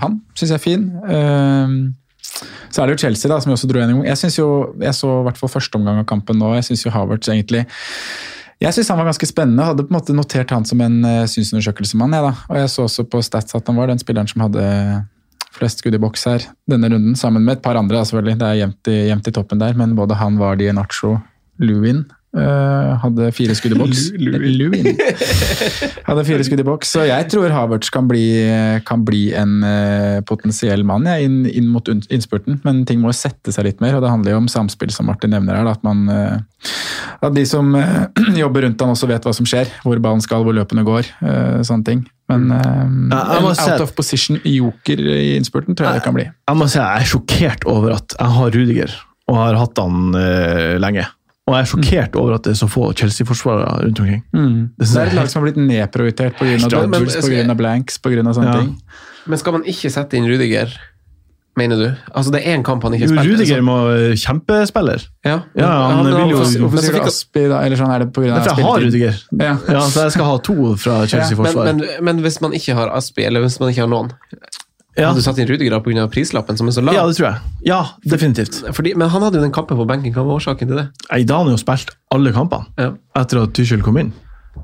han 0.00 0.20
syns 0.34 0.50
jeg 0.50 0.58
er 0.58 0.64
fin. 0.64 1.94
Eh, 2.42 2.68
Så 2.74 2.82
er 2.82 2.90
det 2.90 2.98
jo 2.98 3.06
Chelsea, 3.06 3.30
da, 3.30 3.40
som 3.40 3.52
jeg 3.52 3.60
også 3.60 3.70
dro 3.70 3.80
en. 3.80 4.04
Jeg 4.04 4.18
synes 4.20 4.38
jo, 4.38 4.74
jeg 4.82 4.94
så 4.98 5.16
i 5.20 5.24
hvert 5.28 5.40
fall 5.40 5.52
første 5.52 5.80
omgang 5.80 6.02
av 6.02 6.06
kampen 6.10 6.38
nå. 6.38 6.54
Jeg 6.58 6.70
syns 6.70 6.86
jo 6.86 6.94
Havertz 6.94 7.32
egentlig 7.32 7.66
jeg 8.62 8.76
syns 8.76 8.92
han 8.92 9.00
var 9.00 9.08
ganske 9.10 9.26
spennende. 9.26 9.64
Hadde 9.66 9.82
på 9.86 9.90
en 9.90 9.96
måte 9.98 10.14
notert 10.14 10.52
han 10.54 10.66
som 10.68 10.80
en 10.84 11.00
uh, 11.02 11.24
synsundersøkelsemann. 11.26 12.14
Jeg, 12.14 12.22
da. 12.22 12.32
Og 12.46 12.60
jeg 12.60 12.70
så 12.70 12.84
også 12.86 13.04
på 13.10 13.22
Stats 13.26 13.56
at 13.58 13.66
han 13.66 13.78
var 13.78 13.90
den 13.90 13.98
spilleren 13.98 14.30
som 14.30 14.44
hadde 14.44 14.66
flest 15.52 15.82
skudd 15.82 15.96
i 15.98 16.00
boks 16.00 16.24
her 16.30 16.44
denne 16.70 16.88
runden, 16.88 17.16
sammen 17.18 17.44
med 17.44 17.58
et 17.58 17.64
par 17.64 17.76
andre. 17.76 17.98
Da, 17.98 18.06
selvfølgelig. 18.08 18.38
Det 18.40 18.48
er 18.48 18.60
jevnt 18.62 18.92
i, 18.92 18.98
i 19.10 19.34
toppen 19.34 19.60
der, 19.60 19.74
men 19.78 19.96
både 19.98 20.16
han, 20.20 20.38
Vardy, 20.40 20.70
Nacho, 20.76 21.16
Lewin 21.60 22.04
uh, 22.36 22.92
hadde 23.02 23.30
fire 23.36 23.56
skudd 23.58 23.76
i 23.76 23.80
boks. 23.80 24.04
Lewin. 24.58 24.92
Hadde 26.06 26.26
fire 26.28 26.46
skudd 26.46 26.62
i 26.62 26.66
boks. 26.66 26.94
Så 26.94 27.06
jeg 27.08 27.28
tror 27.32 27.52
Havertz 27.54 27.92
kan 27.92 28.08
bli, 28.10 28.24
kan 28.88 29.04
bli 29.08 29.24
en 29.38 29.58
uh, 29.64 30.20
potensiell 30.28 30.86
mann 30.88 31.08
ja, 31.08 31.18
inn, 31.22 31.42
inn 31.50 31.70
mot 31.72 31.88
innspurten, 31.92 32.60
men 32.66 32.84
ting 32.88 33.02
må 33.02 33.12
jo 33.12 33.18
sette 33.20 33.54
seg 33.54 33.68
litt 33.68 33.84
mer, 33.84 33.98
og 33.98 34.06
det 34.06 34.12
handler 34.14 34.36
jo 34.36 34.42
om 34.44 34.50
samspill, 34.52 34.92
som 34.94 35.10
Martin 35.10 35.34
nevner 35.34 35.60
her. 35.60 35.68
Da, 35.68 35.76
at 35.76 35.86
man 35.86 36.06
uh, 36.10 36.40
at 37.22 37.34
de 37.34 37.44
som 37.46 37.74
eh, 37.78 38.02
jobber 38.42 38.66
rundt 38.66 38.82
han 38.82 38.94
også 38.94 39.08
vet 39.10 39.26
hva 39.26 39.34
som 39.36 39.46
skjer, 39.48 39.70
hvor 39.84 40.00
ballen 40.02 40.22
skal, 40.24 40.44
hvor 40.46 40.56
løpene 40.56 40.84
går. 40.86 41.08
eh, 41.22 41.62
sånne 41.66 41.86
ting. 41.86 42.04
Men 42.30 42.48
um, 42.50 43.08
Ja, 43.12 43.22
en 43.36 43.48
out 43.50 43.82
of 43.84 43.94
position 43.98 44.38
joker 44.46 45.00
i 45.00 45.34
innspurten 45.36 45.76
tror 45.76 45.90
jeg 45.90 46.00
det 46.00 46.06
kan 46.06 46.16
bli. 46.16 46.28
Jeg 46.30 46.58
må 46.58 46.68
si 46.70 46.78
jeg 46.78 47.02
er 47.02 47.10
sjokkert 47.10 47.66
over 47.68 47.96
at 47.98 48.14
jeg 48.16 48.36
har 48.38 48.54
Rudiger, 48.56 48.94
og 49.28 49.38
har 49.38 49.58
hatt 49.60 49.82
han 49.82 50.16
eh, 50.18 50.78
lenge. 50.82 51.06
Og 51.48 51.54
jeg 51.56 51.60
er 51.64 51.70
sjokkert 51.72 52.16
over 52.20 52.34
at 52.36 52.44
det 52.46 52.52
er 52.52 52.58
så 52.60 52.68
få 52.70 52.92
Chelsea-forsvarere 52.94 53.82
rundt 53.82 53.98
omkring. 54.00 54.22
Det 54.30 54.86
Det 54.86 54.96
er 54.96 55.06
et 55.10 55.14
lag 55.18 55.28
som 55.28 55.42
har 55.42 55.50
blitt 55.50 55.58
nedprioritert 55.58 56.36
pga. 56.38 56.56
dodgers, 56.68 57.28
men- 57.28 57.48
pga. 57.48 57.56
blanks, 57.58 57.98
pga. 57.98 58.22
sånne 58.32 58.46
Ja. 58.54 58.60
ting. 58.60 58.76
Men 59.26 59.38
skal 59.38 59.52
man 59.52 59.62
ikke 59.64 59.90
sette 59.90 60.14
inn 60.14 60.24
Rudiger 60.26 60.70
mener 61.56 61.76
du? 61.76 61.94
Altså, 62.16 62.30
det 62.32 62.46
er 62.46 62.54
en 62.54 62.62
kamp 62.62 62.82
han 62.84 62.92
ikke 62.94 63.08
Jo, 63.10 63.16
spilt. 63.16 63.26
Rudiger 63.38 63.60
må 63.60 63.76
kjempespiller. 64.16 65.02
Ja, 65.24 65.40
Ja, 65.56 65.66
han 65.66 65.96
han, 65.96 66.04
vil 66.06 66.14
jo 66.30 66.36
hvorfor- 66.38 66.70
men 66.72 66.78
sier 66.78 66.92
du 66.94 67.00
Aspi 67.00 67.48
da? 67.48 67.58
Eller 67.60 67.76
sånn 67.76 67.90
er 67.94 67.98
det 67.98 68.12
på 68.12 68.22
grunn 68.22 68.32
av 68.32 68.44
for 68.46 68.54
jeg 68.56 68.64
har 68.64 68.80
Rudiger. 68.80 69.14
Ja. 69.32 69.58
Ja, 69.68 69.80
så 69.80 70.02
jeg 70.04 70.12
skal 70.12 70.24
ha 70.24 70.38
to 70.38 70.76
fra 70.76 71.06
Chelsea-forsvaret. 71.06 71.76
men, 71.76 72.04
men 72.04 72.22
hvis 72.22 72.40
man 72.40 72.52
ikke 72.52 72.74
har 72.74 72.88
Aspi, 72.96 73.24
eller 73.24 73.40
hvis 73.42 73.58
man 73.60 73.68
ikke 73.70 73.80
har 73.82 73.88
noen 73.88 74.12
Ja. 74.96 75.06
Hadde 75.08 75.22
du 75.22 75.24
satt 75.24 75.38
inn 75.40 75.48
Rudiger 75.48 75.80
pga. 75.80 76.06
prislappen, 76.12 76.56
som 76.58 76.68
er 76.68 76.72
så 76.76 76.82
lav? 76.84 76.94
ja, 76.94 77.06
det 77.08 77.16
tror 77.16 77.28
jeg. 77.30 77.38
Ja, 77.64 77.78
definitivt. 78.04 78.58
Fordi, 78.76 78.92
men 78.94 79.08
han 79.08 79.22
hadde 79.22 79.38
jo 79.40 79.42
den 79.46 79.52
kampen 79.52 79.76
på 79.78 79.86
benken. 79.88 80.12
Hva 80.12 80.24
var 80.26 80.36
årsaken 80.36 80.68
til 80.68 80.76
det? 80.76 80.88
Nei, 81.10 81.22
Da 81.24 81.38
har 81.38 81.44
han 81.44 81.52
jo 81.54 81.60
spilt 81.62 81.94
alle 82.12 82.32
kampene 82.32 82.66
Ja. 82.78 82.90
etter 83.16 83.42
at 83.42 83.54
Tuchel 83.54 83.80
kom 83.82 83.96
inn. 83.96 84.12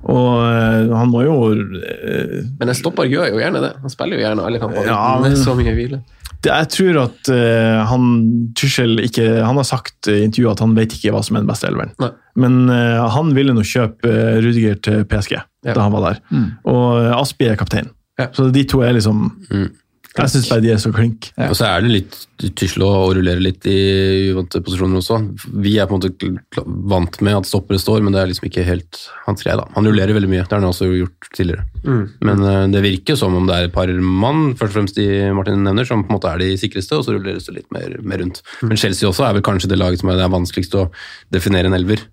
Og 0.05 0.43
øh, 0.45 0.93
han 0.95 1.09
må 1.09 1.23
jo 1.25 1.37
øh, 1.55 2.45
Men 2.61 2.69
en 2.69 2.75
stopper 2.77 3.09
gjør 3.09 3.31
jo 3.33 3.39
gjerne 3.41 3.63
det. 3.65 3.73
Han 3.81 3.89
spiller 3.91 4.19
jo 4.19 4.27
gjerne 4.27 4.45
alle 4.45 4.59
kampene 4.61 4.85
Ja, 4.85 5.19
men- 5.23 5.37
så 5.37 5.55
mye 5.57 5.73
hvile. 5.75 6.03
det, 6.45 6.53
Jeg 6.53 6.69
tror 6.69 7.01
at 7.07 7.29
øh, 7.33 7.87
han 7.89 8.53
Tuchel 8.55 9.01
ikke 9.01 9.43
Han 9.45 9.57
har 9.57 9.65
sagt 9.65 10.07
i 10.09 10.21
intervjuet 10.29 10.53
at 10.53 10.61
han 10.61 10.75
vet 10.77 10.93
ikke 10.93 11.11
hva 11.17 11.25
som 11.25 11.37
er 11.37 11.41
den 11.41 11.49
beste 11.49 11.67
elveren. 11.73 11.93
Nei. 11.99 12.11
Men 12.37 12.69
han 12.69 13.33
ville 13.35 13.55
nå 13.57 13.65
kjøpe 13.65 14.13
Rudiger 14.45 14.75
til 14.83 15.05
PSG 15.09 15.41
Ja. 15.65 15.73
da 15.73 15.81
han 15.81 15.93
var 15.93 16.13
der. 16.13 16.21
Og 16.69 17.01
eh, 17.03 17.17
Aspi 17.17 17.49
er 17.49 17.57
kaptein. 17.57 17.89
Så 18.33 18.53
de 18.53 18.65
to 18.65 18.83
er 18.83 18.93
liksom 18.93 19.33
Jeg 20.19 20.33
syns 20.33 20.49
bare 20.51 20.65
de 20.65 20.73
er 20.75 20.81
så 20.83 20.91
klink. 20.95 21.31
Og 21.49 21.55
så 21.57 21.69
er 21.69 21.85
det 21.85 21.93
litt 21.93 22.17
tysle 22.59 22.87
å 22.87 23.09
rullere 23.17 23.43
litt 23.43 23.67
i 23.71 23.79
uvante 24.33 24.61
posisjoner 24.65 25.01
også. 25.01 25.19
Vi 25.63 25.75
er 25.79 25.89
på 25.91 25.97
en 25.97 26.03
måte 26.03 26.65
vant 26.93 27.19
med 27.27 27.39
at 27.41 27.49
stoppere 27.49 27.81
står, 27.83 28.03
men 28.05 28.15
det 28.15 28.23
er 28.23 28.31
liksom 28.31 28.49
ikke 28.51 28.67
helt 28.67 29.01
hans 29.27 29.43
greie. 29.45 29.57
da. 29.59 29.67
Han 29.77 29.89
rullerer 29.89 30.17
veldig 30.17 30.31
mye, 30.31 30.45
det 30.45 30.55
har 30.55 30.63
han 30.63 30.71
også 30.71 30.91
gjort 30.93 31.31
tidligere. 31.35 31.67
Men 32.27 32.45
uh, 32.45 32.67
det 32.73 32.85
virker 32.85 33.19
som 33.19 33.35
om 33.39 33.49
det 33.49 33.57
er 33.57 33.69
et 33.69 33.75
par 33.75 33.91
mann, 33.99 34.53
først 34.59 34.73
og 34.73 34.77
fremst 34.81 35.01
de 35.01 35.09
Martin 35.37 35.65
nevner, 35.67 35.89
som 35.89 36.05
på 36.05 36.13
en 36.13 36.19
måte 36.19 36.31
er 36.31 36.43
de 36.43 36.53
sikreste, 36.61 36.99
og 36.99 37.07
så 37.07 37.17
rulleres 37.17 37.49
det 37.49 37.59
litt 37.61 37.71
mer, 37.75 37.99
mer 38.03 38.23
rundt. 38.25 38.43
Men 38.63 38.79
Chelsea 38.81 39.09
også 39.09 39.27
er 39.29 39.39
vel 39.39 39.47
kanskje 39.47 39.71
det 39.73 39.81
laget 39.81 40.03
som 40.03 40.13
er 40.13 40.21
det 40.21 40.29
er 40.29 40.37
vanskeligst 40.37 40.79
å 40.79 40.89
definere 41.35 41.71
en 41.71 41.79
elver. 41.79 42.07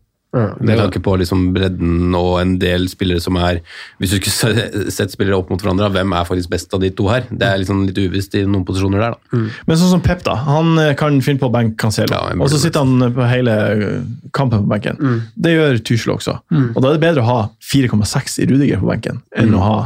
Med 0.59 0.75
tanke 0.81 0.99
på 0.99 1.13
liksom 1.21 1.53
bredden 1.55 2.13
og 2.19 2.41
en 2.41 2.57
del 2.59 2.89
spillere 2.91 3.21
som 3.23 3.37
er 3.39 3.61
Hvis 4.01 4.11
du 4.11 4.17
skulle 4.19 4.35
se- 4.35 4.91
sett 4.91 5.13
spillere 5.13 5.37
opp 5.39 5.49
mot 5.53 5.61
hverandre, 5.63 5.87
hvem 5.95 6.11
er 6.17 6.25
faktisk 6.27 6.49
best 6.51 6.73
av 6.75 6.81
de 6.83 6.89
to 6.91 7.07
her? 7.07 7.23
Det 7.31 7.47
er 7.47 7.61
liksom 7.61 7.85
litt 7.87 7.97
uvisst 8.03 8.35
i 8.35 8.43
noen 8.43 8.65
posisjoner 8.67 8.99
der, 8.99 9.15
da. 9.15 9.39
Men 9.67 9.77
sånn 9.79 9.93
som 9.95 10.01
Pep, 10.03 10.23
da. 10.27 10.35
Han 10.49 10.73
eh, 10.81 10.93
kan 10.99 11.21
finne 11.23 11.39
på 11.39 11.47
å 11.47 11.53
benke 11.55 11.77
Cancelo. 11.85 12.11
Ja, 12.11 12.35
og 12.35 12.49
så 12.51 12.59
sitter 12.59 12.83
han 12.83 13.13
på 13.15 13.27
hele 13.31 13.55
eh, 13.71 14.01
kampen 14.35 14.65
på 14.65 14.73
benken. 14.75 14.99
Det 15.39 15.55
gjør 15.55 15.79
Tuchel 15.87 16.15
også. 16.17 16.39
Og 16.51 16.81
da 16.83 16.89
er 16.91 16.97
det 16.99 17.03
bedre 17.07 17.23
å 17.23 17.29
ha 17.31 17.39
4,6 17.63 18.39
i 18.43 18.49
Rudiger 18.51 18.81
på 18.83 18.91
benken 18.91 19.21
enn 19.39 19.55
å 19.55 19.61
ha 19.63 19.77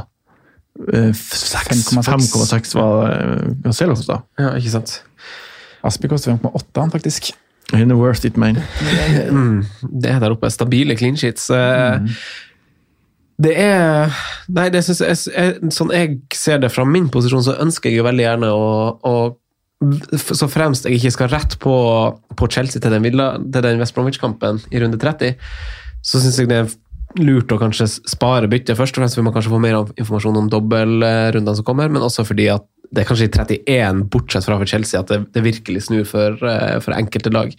eh, 0.94 1.10
f- 1.14 1.36
seks- 1.38 1.92
5,6. 1.94 2.10
5,6 2.34 2.74
var 2.80 3.14
Cancelo 3.68 3.94
hos, 3.98 4.08
da. 4.10 4.22
Ja, 4.40 4.56
ikke 4.58 4.74
sant? 4.80 4.98
Aspi 5.86 6.10
koster 6.12 6.34
5,8, 6.36 6.82
han 6.82 6.92
faktisk. 6.92 7.32
In 7.78 7.92
the 7.92 7.98
worst 7.98 8.26
it 8.26 8.38
man. 8.38 8.58
Mm, 9.30 9.66
det 10.02 10.10
er 10.10 10.22
der 10.24 10.34
oppe. 10.34 10.50
Stabile 10.50 10.96
clean 10.98 11.18
sheets. 11.18 11.50
Mm. 11.50 12.08
Det 13.40 13.54
er 13.56 14.16
Nei, 14.52 14.68
det 14.74 14.82
synes 14.84 15.00
jeg, 15.00 15.20
jeg 15.36 15.72
Sånn 15.72 15.94
jeg 15.96 16.18
ser 16.36 16.60
det 16.60 16.72
fra 16.74 16.84
min 16.88 17.08
posisjon, 17.14 17.46
så 17.46 17.56
ønsker 17.62 17.92
jeg 17.92 18.02
jo 18.02 18.08
veldig 18.08 18.26
gjerne 18.26 18.50
å, 18.52 18.66
å 19.06 19.14
så 19.80 20.50
fremst 20.52 20.84
jeg 20.84 20.98
ikke 20.98 21.14
skal 21.16 21.30
rett 21.32 21.54
på, 21.64 21.74
på 22.36 22.48
Chelsea 22.52 22.84
til 22.84 22.92
den, 22.92 23.06
Villa, 23.06 23.30
til 23.40 23.64
den 23.64 23.80
West 23.80 23.96
Bromwich-kampen 23.96 24.60
i 24.76 24.82
runde 24.84 25.00
30, 25.00 25.38
så 26.04 26.20
syns 26.20 26.40
jeg 26.42 26.50
det 26.52 26.58
er 26.66 26.74
lurt 27.24 27.54
å 27.56 27.58
kanskje 27.62 27.88
spare 27.88 28.50
byttet. 28.52 28.76
Først 28.78 28.98
og 28.98 29.02
fremst 29.02 29.16
vil 29.16 29.24
man 29.24 29.34
kanskje 29.38 29.54
få 29.54 29.62
mer 29.64 29.80
informasjon 29.96 30.42
om 30.42 30.50
dobbeltrundene 30.52 31.56
som 31.56 31.68
kommer, 31.68 31.88
men 31.88 32.04
også 32.04 32.28
fordi 32.28 32.50
at 32.52 32.68
det 32.90 33.04
er 33.04 33.08
kanskje 33.10 33.28
i 33.28 33.32
31, 33.68 34.00
bortsett 34.10 34.46
fra 34.48 34.56
for 34.58 34.66
Chelsea, 34.70 35.00
at 35.00 35.12
det, 35.12 35.20
det 35.36 35.44
virkelig 35.46 35.84
snur 35.86 36.08
for, 36.10 36.40
eh, 36.50 36.80
for 36.82 36.96
enkelte 36.98 37.30
lag. 37.34 37.52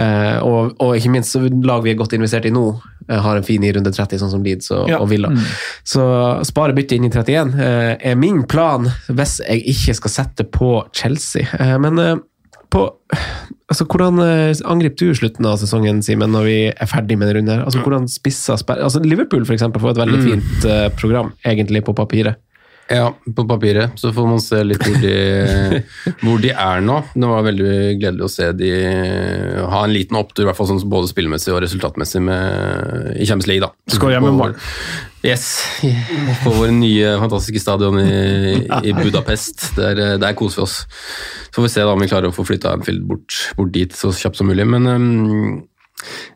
Eh, 0.00 0.38
og, 0.40 0.72
og 0.80 0.96
ikke 0.96 1.12
minst 1.12 1.34
så 1.34 1.42
lag 1.44 1.84
vi 1.84 1.92
er 1.92 1.98
godt 2.00 2.14
investert 2.16 2.48
i 2.48 2.52
nå, 2.54 2.64
eh, 3.08 3.20
har 3.20 3.36
en 3.36 3.44
fin 3.44 3.62
i 3.68 3.72
runde 3.76 3.92
30, 3.92 4.22
sånn 4.22 4.32
som 4.32 4.42
Leeds 4.46 4.70
og, 4.72 4.88
Ja. 4.88 4.98
og 5.04 5.10
Villa. 5.12 5.28
Så 5.84 6.02
spare 6.48 6.72
byttet 6.76 6.96
inn 6.96 7.04
i 7.08 7.12
31 7.12 7.52
eh, 7.60 7.96
er 8.12 8.16
min 8.16 8.44
plan 8.48 8.88
hvis 9.12 9.40
jeg 9.44 9.60
ikke 9.74 9.96
skal 10.00 10.14
sette 10.16 10.48
på 10.48 10.74
Chelsea. 10.96 11.44
Eh, 11.60 11.76
men 11.82 12.00
eh, 12.00 12.14
på 12.72 12.86
altså, 13.68 13.84
Hvordan 13.84 14.16
angriper 14.64 14.96
du 15.10 15.18
slutten 15.18 15.44
av 15.44 15.58
sesongen, 15.60 15.98
Simen, 16.04 16.32
når 16.32 16.46
vi 16.48 16.54
er 16.72 16.88
ferdig 16.88 17.18
med 17.20 17.28
en 17.28 17.36
runde? 17.42 17.58
her? 17.58 17.66
Altså, 17.66 17.82
hvordan 17.84 18.06
spisser 18.08 18.56
altså, 18.56 19.02
Liverpool 19.04 19.44
for 19.44 19.52
eksempel, 19.52 19.82
får 19.84 19.92
et 19.92 20.00
veldig 20.06 20.22
fint 20.24 20.64
eh, 20.64 20.86
program, 20.96 21.34
egentlig, 21.44 21.84
på 21.84 21.92
papiret. 21.98 22.40
Ja, 22.90 23.12
på 23.36 23.44
papiret. 23.48 23.94
Så 24.00 24.12
får 24.12 24.26
man 24.28 24.40
se 24.42 24.58
litt 24.64 24.82
hvor 24.84 24.98
de, 25.00 25.14
hvor 26.24 26.42
de 26.42 26.50
er 26.50 26.82
nå. 26.84 26.98
Det 27.14 27.30
var 27.30 27.46
veldig 27.46 27.76
gledelig 28.00 28.26
å 28.26 28.32
se 28.32 28.50
de 28.56 28.72
ha 29.72 29.84
en 29.84 29.94
liten 29.94 30.18
opptur, 30.18 30.44
i 30.44 30.50
hvert 30.50 30.58
fall 30.58 30.68
sånn 30.72 30.82
både 30.90 31.10
spillmessig 31.12 31.54
og 31.54 31.62
resultatmessig 31.64 32.22
med, 32.26 33.14
i 33.16 33.28
Champions 33.28 33.48
League. 33.50 33.64
da. 33.64 33.96
Skål 33.96 34.16
hjemmemål. 34.16 34.58
Yes. 35.22 35.62
På 36.42 36.50
vår 36.50 36.72
nye 36.74 37.14
fantastiske 37.22 37.62
stadion 37.62 38.00
i, 38.02 38.58
i 38.82 38.94
Budapest. 38.96 39.68
Der, 39.78 40.18
der 40.18 40.38
koser 40.38 40.62
vi 40.62 40.66
oss. 40.66 40.80
Så 41.52 41.60
får 41.60 41.68
vi 41.68 41.74
se 41.76 41.84
da 41.86 41.94
om 41.94 42.02
vi 42.02 42.10
klarer 42.10 42.32
å 42.32 42.34
få 42.34 42.44
flytta 42.48 42.74
Anfield 42.74 43.04
bort, 43.06 43.36
bort 43.58 43.70
dit 43.74 43.94
så 43.94 44.10
kjapt 44.16 44.40
som 44.40 44.50
mulig. 44.50 44.66
Men 44.66 44.90
øhm, 44.90 45.60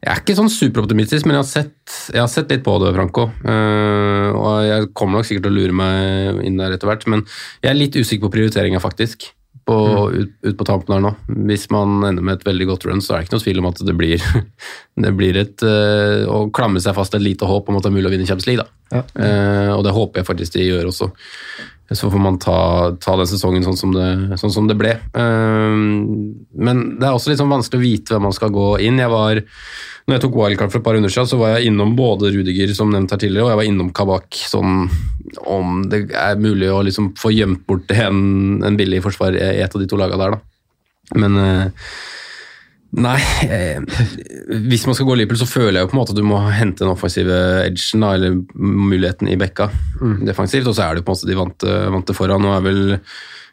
jeg 0.02 0.10
er 0.12 0.20
ikke 0.22 0.36
sånn 0.38 0.52
superoptimistisk, 0.52 1.26
men 1.26 1.36
jeg 1.36 1.42
har 1.42 1.48
sett, 1.48 1.96
jeg 2.12 2.22
har 2.22 2.30
sett 2.30 2.52
litt 2.52 2.64
på 2.66 2.76
det, 2.82 2.92
Franco. 2.96 3.28
Uh, 3.42 4.30
og 4.32 4.52
jeg 4.66 4.90
kommer 4.96 5.18
nok 5.18 5.28
sikkert 5.28 5.48
til 5.48 5.54
å 5.54 5.58
lure 5.60 5.78
meg 5.80 6.44
inn 6.46 6.60
der 6.60 6.76
etter 6.76 6.90
hvert, 6.90 7.08
men 7.10 7.24
jeg 7.64 7.72
er 7.72 7.80
litt 7.80 7.98
usikker 7.98 8.26
på 8.26 8.36
prioriteringa, 8.38 8.82
faktisk. 8.82 9.30
På, 9.66 9.76
ut, 10.14 10.34
ut 10.46 10.54
på 10.54 10.64
tampen 10.68 10.94
her 10.94 11.00
nå. 11.02 11.10
Hvis 11.48 11.64
man 11.74 11.96
ender 12.06 12.22
med 12.22 12.36
et 12.36 12.44
veldig 12.46 12.68
godt 12.68 12.84
run, 12.86 13.00
så 13.02 13.16
er 13.16 13.18
det 13.18 13.26
ikke 13.26 13.34
noe 13.34 13.42
tvil 13.42 13.62
om 13.62 13.66
at 13.72 13.80
det 13.88 13.94
blir, 13.98 14.26
det 15.06 15.12
blir 15.18 15.40
et 15.40 15.64
uh, 15.66 16.22
Å 16.30 16.44
klamre 16.54 16.82
seg 16.84 16.94
fast 16.94 17.16
et 17.18 17.24
lite 17.24 17.48
håp 17.50 17.72
om 17.72 17.80
at 17.80 17.82
det 17.82 17.90
er 17.90 17.96
mulig 17.96 18.12
å 18.12 18.14
vinne 18.14 18.28
Champions 18.28 18.46
League, 18.46 18.62
da. 18.62 18.70
Eh, 18.94 19.72
og 19.74 19.82
det 19.82 19.94
håper 19.96 20.20
jeg 20.20 20.28
faktisk 20.28 20.54
de 20.54 20.68
gjør 20.68 20.90
også. 20.92 21.10
Så 21.94 22.10
får 22.10 22.18
man 22.18 22.38
ta, 22.42 22.58
ta 22.98 23.14
den 23.18 23.28
sesongen 23.30 23.62
sånn 23.62 23.78
som 23.78 23.92
det, 23.94 24.38
sånn 24.40 24.54
som 24.54 24.66
det 24.66 24.74
ble. 24.78 24.96
Eh, 24.96 25.76
men 26.66 26.80
det 26.98 27.06
er 27.06 27.12
også 27.12 27.30
litt 27.30 27.38
sånn 27.42 27.52
vanskelig 27.52 27.78
å 27.78 27.84
vite 27.84 28.16
hvem 28.16 28.26
man 28.26 28.34
skal 28.34 28.50
gå 28.54 28.66
inn. 28.82 28.98
Jeg 28.98 29.12
var, 29.12 29.42
når 30.06 30.16
jeg 30.16 30.24
tok 30.24 30.40
wildcard 30.40 30.74
for 30.74 30.80
et 30.80 30.88
par 30.88 30.98
runder 30.98 31.14
så 31.14 31.38
var 31.38 31.54
jeg 31.54 31.70
innom 31.70 31.94
både 31.98 32.32
Rudiger, 32.34 32.74
som 32.74 32.90
nevnt 32.90 33.14
her 33.14 33.22
tidligere, 33.22 33.46
og 33.46 33.54
jeg 33.54 33.60
var 33.62 33.70
innom 33.70 33.92
Kabak, 33.94 34.40
sånn 34.50 34.88
om 35.46 35.80
det 35.90 36.06
er 36.16 36.38
mulig 36.40 36.68
å 36.72 36.82
liksom 36.86 37.12
få 37.18 37.32
gjemt 37.34 37.64
bort 37.68 37.90
en, 37.94 38.60
en 38.66 38.78
billig 38.78 39.02
forsvar 39.04 39.36
i 39.38 39.62
et 39.62 39.72
av 39.72 39.82
de 39.82 39.88
to 39.90 39.98
lagene 40.00 40.22
der, 40.22 40.36
da. 40.36 41.18
Men 41.22 41.38
eh, 41.38 41.88
Nei, 42.92 43.18
eh, 43.50 43.80
hvis 44.70 44.86
man 44.86 44.94
skal 44.94 45.06
gå 45.06 45.16
Liverpool, 45.18 45.36
så 45.40 45.48
føler 45.50 45.80
jeg 45.80 45.84
jo 45.84 45.90
på 45.90 45.96
en 45.96 46.00
måte 46.00 46.14
at 46.14 46.20
du 46.20 46.22
må 46.24 46.38
hente 46.54 46.84
den 46.84 46.92
offensive 46.92 47.34
edgen, 47.66 48.00
da, 48.00 48.12
eller 48.14 48.38
muligheten 48.54 49.28
i 49.28 49.36
bekka 49.36 49.66
defensivt, 50.24 50.66
og 50.70 50.74
så 50.78 50.86
er 50.86 50.94
det 50.96 51.04
på 51.04 51.12
en 51.12 51.18
måte 51.18 51.26
de 51.28 51.36
vante, 51.36 51.74
vante 51.92 52.14
foran. 52.16 52.40
Nå 52.46 52.54
er 52.56 52.62
vel 52.64 52.80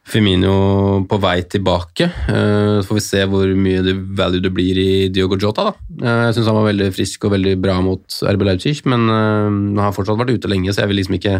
Firmino 0.04 1.06
på 1.08 1.18
vei 1.24 1.42
tilbake. 1.48 2.10
Eh, 2.28 2.82
Så 2.84 2.88
får 2.90 2.98
vi 3.00 3.04
se 3.06 3.22
hvor 3.32 3.48
mye 3.56 3.84
det 3.86 3.94
value 4.20 4.42
det 4.44 4.52
blir 4.54 4.76
i 4.78 5.10
Diogo 5.10 5.38
Jota. 5.40 5.64
Da. 5.70 5.74
Eh, 6.04 6.24
Jeg 6.28 6.36
syns 6.36 6.48
han 6.52 6.56
var 6.60 6.68
veldig 6.72 6.90
frisk 6.94 7.24
og 7.26 7.32
veldig 7.32 7.54
bra 7.64 7.78
mot 7.82 8.04
RB 8.22 8.44
Leipzig, 8.44 8.82
men 8.86 9.08
eh, 9.10 9.48
han 9.48 9.78
har 9.80 9.94
fortsatt 9.96 10.20
vært 10.20 10.36
ute 10.38 10.52
lenge, 10.52 10.72
så 10.76 10.84
jeg 10.84 10.92
vil 10.92 11.00
liksom 11.00 11.16
ikke 11.20 11.38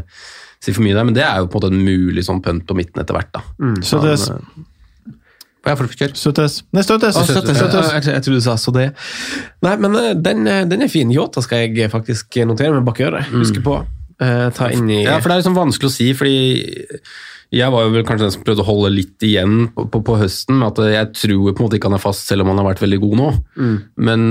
si 0.64 0.72
for 0.72 0.82
mye 0.84 0.96
der. 0.96 1.04
Men 1.04 1.14
det 1.18 1.24
er 1.28 1.40
jo 1.44 1.48
på 1.52 1.60
en 1.60 1.62
måte 1.62 1.74
en 1.76 1.84
mulig 1.84 2.24
sånn 2.24 2.40
punt 2.44 2.64
på 2.66 2.76
midten 2.76 3.04
etter 3.04 3.14
hvert. 3.20 3.32
da. 3.36 3.44
Så 3.84 4.00
det 4.02 4.16
Han, 4.32 4.40
eh, 4.40 4.70
Ja. 5.64 5.76
Støttes. 5.78 6.62
Nei, 6.76 6.84
støttes. 6.84 7.16
Ah, 7.16 7.24
støttes. 7.24 7.56
Støttes. 7.58 7.92
Jeg, 7.94 8.04
jeg, 8.04 8.14
jeg 8.18 8.26
trodde 8.26 8.40
du 8.42 8.44
sa 8.44 8.56
så 8.60 8.74
det. 8.76 8.90
Nei, 9.64 9.76
men 9.80 9.96
eh, 10.00 10.14
den, 10.20 10.48
eh, 10.48 10.64
den 10.68 10.84
er 10.84 10.92
fin. 10.92 11.12
Yota 11.14 11.44
skal 11.44 11.70
jeg 11.72 11.92
faktisk 11.92 12.36
notere 12.50 12.76
meg 12.76 12.88
bak 12.88 13.00
øret. 13.06 13.30
Huske 13.32 13.64
på. 13.64 13.80
Uh, 14.22 14.50
ta 14.54 14.70
inn 14.72 14.90
i 14.94 15.02
Ja, 15.02 15.18
for 15.18 15.32
det 15.32 15.36
er 15.36 15.42
liksom 15.42 15.56
vanskelig 15.58 15.90
å 15.90 15.94
si, 15.94 16.12
fordi 16.16 16.36
jeg 17.54 17.70
var 17.70 17.84
jo 17.86 17.92
vel 17.94 18.06
kanskje 18.08 18.26
den 18.26 18.34
som 18.34 18.44
prøvde 18.46 18.64
å 18.64 18.68
holde 18.68 18.90
litt 18.96 19.24
igjen 19.26 19.68
på, 19.76 19.86
på, 19.94 20.00
på 20.08 20.16
høsten. 20.18 20.58
med 20.58 20.72
at 20.72 20.80
Jeg 20.90 21.10
tror 21.20 21.52
på 21.52 21.62
en 21.62 21.68
måte 21.68 21.78
ikke 21.78 21.92
han 21.92 21.98
er 22.00 22.02
fast, 22.02 22.26
selv 22.30 22.42
om 22.46 22.50
han 22.50 22.62
har 22.62 22.72
vært 22.72 22.82
veldig 22.82 23.00
god 23.04 23.16
nå. 23.20 23.28
Men, 24.10 24.24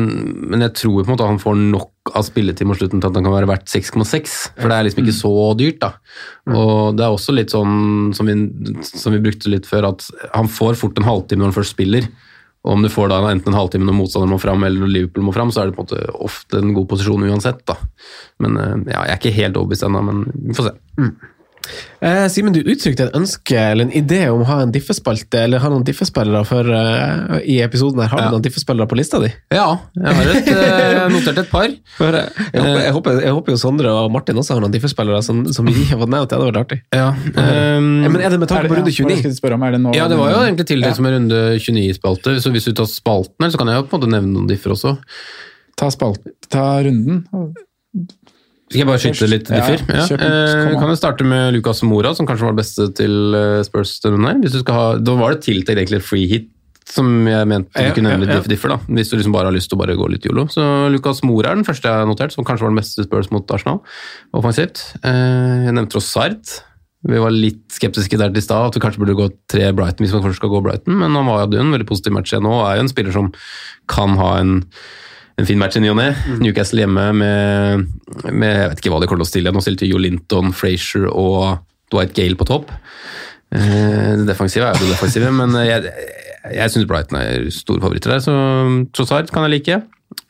men 0.51 0.65
jeg 0.67 0.75
tror 0.81 0.97
på 1.01 1.07
en 1.07 1.13
måte 1.15 1.29
han 1.31 1.39
får 1.43 1.61
nok 1.61 2.13
av 2.19 2.25
spilletid 2.27 2.67
mot 2.67 2.79
slutten 2.81 2.99
til 2.99 3.13
at 3.13 3.15
han 3.21 3.29
kan 3.29 3.37
være 3.37 3.51
verdt 3.53 3.71
6,6. 3.71 4.35
For 4.59 4.67
det 4.67 4.75
er 4.75 4.89
liksom 4.89 5.05
ikke 5.05 5.15
så 5.21 5.33
dyrt, 5.61 5.79
da. 5.85 5.93
Og 6.51 6.99
det 6.99 7.07
er 7.07 7.15
også 7.15 7.35
litt 7.37 7.55
sånn 7.55 8.11
som 8.17 8.27
vi, 8.27 8.35
som 8.91 9.15
vi 9.15 9.23
brukte 9.23 9.53
litt 9.53 9.69
før, 9.71 9.93
at 9.93 10.09
han 10.33 10.51
får 10.51 10.81
fort 10.81 10.99
en 10.99 11.07
halvtime 11.07 11.45
når 11.45 11.53
han 11.53 11.59
først 11.61 11.77
spiller. 11.77 12.09
Og 12.63 12.77
om 12.77 12.83
du 12.83 12.91
får 12.91 13.11
da 13.11 13.21
enten 13.27 13.51
en 13.51 13.59
halvtime 13.59 13.87
når 13.87 13.97
motstanderen 13.99 14.35
må 14.35 14.39
fram, 14.43 14.63
eller 14.67 14.83
når 14.85 14.91
Liverpool 14.97 15.25
må 15.27 15.35
fram, 15.35 15.51
så 15.55 15.63
er 15.63 15.71
det 15.71 15.77
på 15.79 15.83
en 15.83 15.89
måte 15.89 16.19
ofte 16.27 16.59
en 16.63 16.75
god 16.75 16.91
posisjon 16.91 17.25
uansett. 17.27 17.63
da. 17.71 17.79
Men 18.43 18.59
eh, 18.59 18.75
ja, 18.93 19.07
Jeg 19.07 19.15
er 19.15 19.19
ikke 19.23 19.39
helt 19.39 19.59
overbevist 19.59 19.87
ennå, 19.87 20.03
men 20.11 20.27
vi 20.35 20.59
får 20.59 20.69
se. 20.73 20.75
Eh, 22.03 22.27
Simen, 22.29 22.53
du 22.53 22.61
uttrykte 22.63 23.05
et 23.07 23.15
ønske 23.15 23.55
eller 23.55 23.87
en 23.87 23.93
idé 23.95 24.25
om 24.33 24.41
å 24.43 24.47
ha 24.49 24.57
en 24.65 24.73
diffespalte, 24.75 25.39
eller 25.45 25.63
ha 25.63 25.69
noen 25.71 25.85
diffespillere 25.87 26.41
for, 26.49 26.67
uh, 26.67 27.39
i 27.47 27.61
episoden 27.63 28.01
her. 28.03 28.09
Har 28.11 28.19
du 28.19 28.25
Ja. 28.25 28.31
noen 28.35 28.43
diffespillere 28.43 28.89
på 28.91 28.97
lista 28.99 29.21
di? 29.23 29.31
Ja, 29.55 29.79
jeg 29.95 30.15
har 30.19 30.31
et, 30.33 30.49
uh, 30.51 31.09
notert 31.15 31.39
et 31.45 31.51
par. 31.53 31.69
For, 31.97 32.09
uh, 32.09 32.27
jeg, 32.53 32.63
håper, 32.63 32.83
jeg, 32.83 32.93
håper, 32.97 33.21
jeg 33.23 33.33
håper 33.39 33.55
jo 33.55 33.61
Sondre 33.63 33.93
og 33.95 34.11
Martin 34.13 34.37
også 34.43 34.55
har 34.57 34.61
noen 34.65 34.75
diffespillere 34.75 35.23
som, 35.23 35.45
som 35.55 35.65
vi 35.67 35.73
ikke 35.73 35.95
har 35.95 36.03
fått 36.03 36.13
nevnt. 36.17 36.29
Det 36.33 36.39
hadde 36.39 36.51
vært 36.51 36.63
artig. 36.65 36.81
Ja, 36.93 37.09
Eh, 37.33 37.81
Men 37.81 38.17
er 38.21 38.31
det 38.35 38.39
med 38.41 38.49
tanke 38.51 38.69
på 38.69 38.77
runde 38.77 38.91
29? 38.93 39.17
skal 39.19 39.31
jeg 39.31 39.39
spørre 39.39 39.55
om? 39.55 39.63
Det 39.63 39.97
ja, 39.97 40.09
det 40.09 40.19
var 40.19 40.31
jo 40.33 40.39
egentlig 40.45 40.67
tildelt 40.67 40.91
Ja. 40.93 40.95
som 40.99 41.07
en 41.07 41.15
runde 41.15 41.41
29-spalte, 41.59 42.37
så 42.43 42.51
hvis 42.53 42.65
du 42.67 42.73
tar 42.75 42.87
spalten 42.91 43.47
her, 43.47 43.51
så 43.55 43.59
kan 43.59 43.69
jeg 43.71 43.77
jo 43.79 43.87
på 43.87 43.95
en 43.97 44.01
måte 44.01 44.11
nevne 44.11 44.33
noen 44.35 44.49
differ 44.51 44.75
også. 44.75 44.97
Ta, 45.77 45.89
spalt, 45.91 46.21
ta 46.51 46.83
runden. 46.85 47.25
Skal 48.73 48.83
jeg 48.83 48.89
bare 48.89 49.03
skyte 49.03 49.29
litt 49.29 49.51
differ? 49.51 49.85
Ja. 49.93 50.07
ja. 50.09 50.17
Eh, 50.17 50.73
kan 50.81 50.91
jo 50.91 50.97
starte 50.99 51.27
med 51.29 51.53
Lucas 51.57 51.85
Mora, 51.87 52.15
som 52.17 52.29
kanskje 52.29 52.49
var 52.49 52.57
det 52.57 52.63
beste 52.63 52.89
til 52.99 53.37
Spurs 53.69 53.99
denne 54.05 54.35
ha, 54.73 54.83
da 54.97 55.15
var 55.21 55.37
det 55.37 55.45
tiltenkt 55.45 55.77
egentlig 55.77 56.01
et 56.01 56.09
free 56.09 56.27
hit, 56.31 56.51
som 56.89 57.07
jeg 57.29 57.47
mente 57.49 57.71
du 57.73 57.95
kunne 57.97 58.13
nevne 58.13 58.27
litt 58.29 58.49
differ, 58.51 58.75
da. 58.75 58.81
Hvis 58.99 59.13
du 59.13 59.17
liksom 59.17 59.35
bare 59.35 59.49
har 59.51 59.55
lyst 59.55 59.71
til 59.71 59.79
å 59.79 59.83
bare 59.83 59.97
gå 59.99 60.09
litt 60.11 60.27
yolo. 60.29 60.49
Så 60.51 60.65
Lucas 60.93 61.23
Mora 61.27 61.53
er 61.53 61.61
den 61.61 61.69
første 61.69 61.89
jeg 61.89 62.03
har 62.03 62.09
notert, 62.09 62.35
som 62.35 62.47
kanskje 62.49 62.67
var 62.67 62.75
den 62.75 62.81
beste 62.81 63.07
Spurs 63.07 63.31
mot 63.35 63.55
Arsenal, 63.55 63.81
offensivt. 64.37 64.85
Eh, 65.01 65.69
jeg 65.69 65.77
nevnte 65.77 65.99
Rossard. 65.99 66.43
Vi 67.03 67.19
var 67.19 67.35
litt 67.35 67.65
skeptiske 67.75 68.19
der 68.19 68.31
til 68.35 68.45
stad, 68.45 68.69
at 68.71 68.77
vi 68.79 68.83
kanskje 68.83 69.03
burde 69.03 69.19
gå 69.19 69.29
tre 69.51 69.73
Brighton 69.75 70.07
hvis 70.07 70.15
man 70.15 70.23
først 70.23 70.39
skal 70.39 70.53
gå 70.53 70.63
Brighton, 70.63 71.01
men 71.01 71.17
han 71.19 71.27
var 71.27 71.47
jo 71.49 71.63
en 71.63 71.73
veldig 71.75 71.89
positiv 71.89 72.15
match 72.15 72.31
igjen 72.31 72.47
nå, 72.47 72.53
og 72.61 72.67
er 72.69 72.79
jo 72.79 72.85
en 72.85 72.93
spiller 72.93 73.15
som 73.17 73.33
kan 73.91 74.15
ha 74.21 74.37
en 74.39 74.53
en 75.41 75.47
fin 75.49 75.59
match 75.61 75.77
i 75.79 75.83
ny 75.83 75.89
og 75.93 75.97
ne. 75.99 76.11
Newcastle 76.43 76.83
hjemme 76.85 77.07
med, 77.17 77.87
med 78.31 78.51
Jeg 78.53 78.69
vet 78.73 78.83
ikke 78.83 78.93
hva 78.93 79.01
de 79.03 79.09
kommer 79.11 79.23
til 79.25 79.29
å 79.29 79.33
stille. 79.33 79.53
Nå 79.55 79.63
stilte 79.65 79.89
Jo 79.89 80.01
Linton, 80.03 80.53
Frazier 80.57 81.09
og 81.09 81.63
Dwight 81.93 82.13
Gale 82.17 82.37
på 82.41 82.47
topp. 82.49 82.71
Eh, 83.53 84.13
Det 84.21 84.27
defensive 84.29 84.69
er 84.69 84.77
jo 84.77 84.87
det 84.87 84.95
defensive, 84.97 85.33
men 85.41 85.57
jeg, 85.67 85.91
jeg 86.57 86.75
syns 86.75 86.89
Brighton 86.91 87.19
er 87.21 87.49
store 87.55 87.81
favoritter 87.85 88.15
der, 88.17 88.23
så 88.25 88.37
Trossard 88.97 89.33
kan 89.33 89.45
jeg 89.49 89.55
like. 89.59 89.81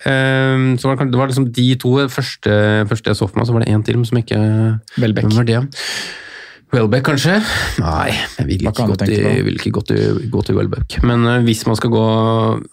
Eh, 0.07 0.65
Så 0.79 0.89
var 0.91 0.99
det, 1.01 1.11
det 1.13 1.19
var 1.21 1.31
liksom 1.31 1.51
de 1.55 1.69
to 1.83 1.97
første, 2.09 2.57
første 2.91 3.11
jeg 3.13 3.19
så 3.19 3.29
for 3.29 3.39
meg, 3.41 3.47
så 3.51 3.55
var 3.57 3.65
det 3.67 3.73
én 3.75 3.85
til 3.87 4.03
som 4.07 4.19
ikke 4.23 4.41
Welbeck. 5.03 5.27
Hvem 5.31 5.39
var 5.43 5.49
det? 5.51 5.63
Welbeck, 6.73 7.03
kanskje? 7.05 7.35
Nei, 7.83 8.15
jeg 8.39 8.47
vil 8.49 8.63
ikke, 8.65 8.87
gå 8.89 8.95
til, 9.03 9.27
vil 9.45 9.59
ikke 9.59 9.73
gå 9.77 9.83
til, 9.91 10.21
gå 10.33 10.41
til 10.49 10.57
Welbeck. 10.57 10.95
Men 11.05 11.27
eh, 11.29 11.43
hvis 11.45 11.67
man 11.69 11.77
skal 11.77 11.91
gå 11.93 12.05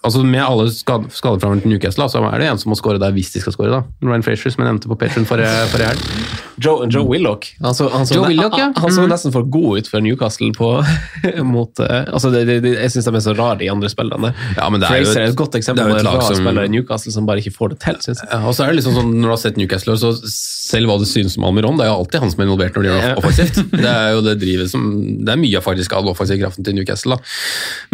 altså 0.00 0.22
Med 0.24 0.40
alle 0.40 0.70
skade, 0.72 1.10
til 1.12 1.68
Newcastle, 1.68 2.06
så 2.08 2.22
er 2.30 2.40
det 2.40 2.46
en 2.48 2.56
som 2.62 2.72
må 2.72 2.78
skåre 2.80 2.96
der 3.02 3.12
hvis 3.12 3.28
de 3.34 3.42
skal 3.44 3.52
skåre. 3.52 3.68
da. 3.74 3.82
Ryan 4.00 4.24
Frazier, 4.24 4.54
som 4.54 4.64
jeg 4.64 4.70
nevnte 4.72 4.88
på 4.88 4.96
Patreon 5.02 5.26
forrige, 5.28 5.52
forrige 5.74 5.90
helg. 5.92 6.30
Joe, 6.64 6.88
Joe 6.92 7.04
Willoch. 7.08 7.50
Han 7.60 7.76
så, 7.76 7.90
han 7.92 8.08
så, 8.08 8.16
Joe 8.16 8.30
Willock, 8.32 8.56
ja. 8.56 8.70
han, 8.76 8.92
så 8.92 9.04
Mm. 9.04 9.12
nesten 9.12 9.32
for 9.36 9.44
god 9.52 9.78
ut 9.80 9.88
for 9.92 10.00
Newcastle 10.04 10.48
på, 10.56 10.70
mot 11.54 11.80
eh, 11.84 12.08
altså 12.12 12.30
det, 12.32 12.42
det, 12.48 12.56
det, 12.64 12.72
Jeg 12.80 12.90
syns 12.96 13.04
de 13.08 13.14
er 13.16 13.24
så 13.24 13.36
rare, 13.36 13.58
de 13.60 13.68
andre 13.72 13.88
spillerne. 13.92 14.32
Ja, 14.56 14.68
men 14.72 14.80
det 14.80 14.88
er 14.90 15.00
jo 15.04 15.10
Fraser 15.10 15.20
er 15.26 15.28
et- 15.34 15.36
godt 15.36 15.60
eksempel 15.60 15.84
på 15.92 15.98
en 16.00 16.04
lag 16.08 16.16
rar 16.22 16.26
som- 16.30 16.40
spiller 16.40 16.64
i 16.64 16.72
Newcastle 16.72 17.12
som 17.12 17.28
bare 17.28 17.44
ikke 17.44 17.52
får 17.56 17.74
det 17.76 17.80
til, 17.84 18.00
Synes 18.08 18.24
jeg. 18.24 18.32
Ja, 18.32 18.40
og 18.48 18.56
så 18.56 18.64
er 18.64 18.72
det 18.72 18.80
liksom 18.80 18.96
sånn, 18.96 19.12
Når 19.20 19.28
du 19.28 19.34
har 19.36 19.40
sett 19.44 19.56
Newcastle, 19.60 19.96
så 20.00 20.12
selv 20.24 20.86
hva 20.88 20.98
du 21.00 21.04
synes 21.08 21.36
om 21.36 21.44
Almiron, 21.44 21.76
det 21.76 21.84
er 21.84 21.92
jo 21.92 22.00
alltid 22.00 22.20
han 22.24 22.30
som 22.32 22.40
er 22.40 22.48
involvert 22.48 22.76
når 22.76 22.82
de 22.82 22.92
gjør 22.96 23.16
offensivt. 23.20 23.60
Det 23.89 23.89
er 23.92 24.10
jo 24.14 24.24
det 24.24 24.36
drivet 24.40 24.72
som, 24.72 24.88
det 25.20 25.32
er 25.32 25.40
mye 25.40 25.60
av 25.60 25.66
faktisk 25.66 25.94
av 25.96 26.10
offensiv 26.12 26.40
kraften 26.42 26.66
til 26.66 26.76
Newcastle. 26.78 27.16
da. 27.16 27.38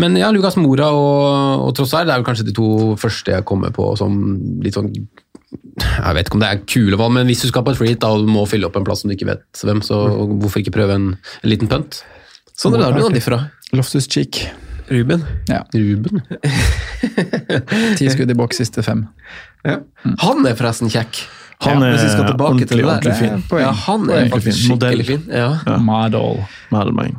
Men 0.02 0.16
ja, 0.20 0.32
Lucas 0.34 0.58
Mora 0.60 0.90
og, 0.94 1.66
og 1.68 1.76
Trossard 1.78 2.08
det 2.08 2.14
er 2.14 2.22
vel 2.22 2.28
kanskje 2.28 2.48
de 2.48 2.56
to 2.56 2.96
første 3.00 3.34
jeg 3.36 3.46
kommer 3.48 3.74
på 3.74 3.92
som 4.00 4.18
litt 4.64 4.76
sånn 4.76 4.92
jeg 5.76 6.16
vet 6.16 6.28
ikke 6.28 6.36
om 6.36 6.42
det 6.42 6.48
er 6.48 6.62
kule 6.68 6.98
valg, 6.98 7.12
men 7.14 7.28
hvis 7.28 7.44
du 7.44 7.48
skal 7.48 7.64
på 7.64 7.72
et 7.72 7.78
free 7.78 7.96
da, 8.00 8.10
og 8.12 8.28
må 8.28 8.44
fylle 8.50 8.68
opp 8.68 8.76
en 8.78 8.84
plass 8.86 9.04
som 9.04 9.10
du 9.10 9.14
ikke 9.16 9.28
vet 9.28 9.64
hvem, 9.64 9.82
så 9.84 10.00
hvorfor 10.40 10.62
ikke 10.62 10.74
prøve 10.74 10.96
en, 10.98 11.08
en 11.16 11.50
liten 11.50 11.70
punt? 11.70 12.00
Sondre, 12.56 12.82
har 12.82 12.96
du 12.96 13.04
de 13.12 13.22
fra. 13.22 13.42
Loftus 13.76 14.08
Cheek. 14.08 14.46
Ruben? 14.88 15.24
Ja. 15.50 15.64
Ruben? 15.74 16.22
Ti 17.98 18.08
skudd 18.12 18.30
i 18.30 18.36
boks, 18.38 18.62
siste 18.62 18.84
fem. 18.86 19.04
Ja. 19.66 19.80
Han 20.22 20.46
er 20.46 20.56
forresten 20.58 20.90
kjekk. 20.92 21.24
Han 21.64 21.80
Ja, 21.80 21.90
hvis 21.94 22.02
vi 22.04 22.08
skal 22.12 22.24
er 22.26 22.28
tilbake 22.34 22.50
ordentlig, 22.52 22.66
til 22.68 22.76
det 22.82 22.84
ordentlig 22.84 23.14
fin. 23.16 23.42
Poeng. 23.48 23.62
Ja, 23.64 23.70
han 23.72 24.02
er 24.10 24.12
ordentlig 24.16 24.32
faktisk 24.34 24.68
Modell. 24.68 24.98
skikkelig 25.00 25.06
fin. 25.08 25.22
Ja. 25.32 25.46
Ja. 25.66 25.76
Madol. 25.80 26.42
Meldemelding. 26.70 27.14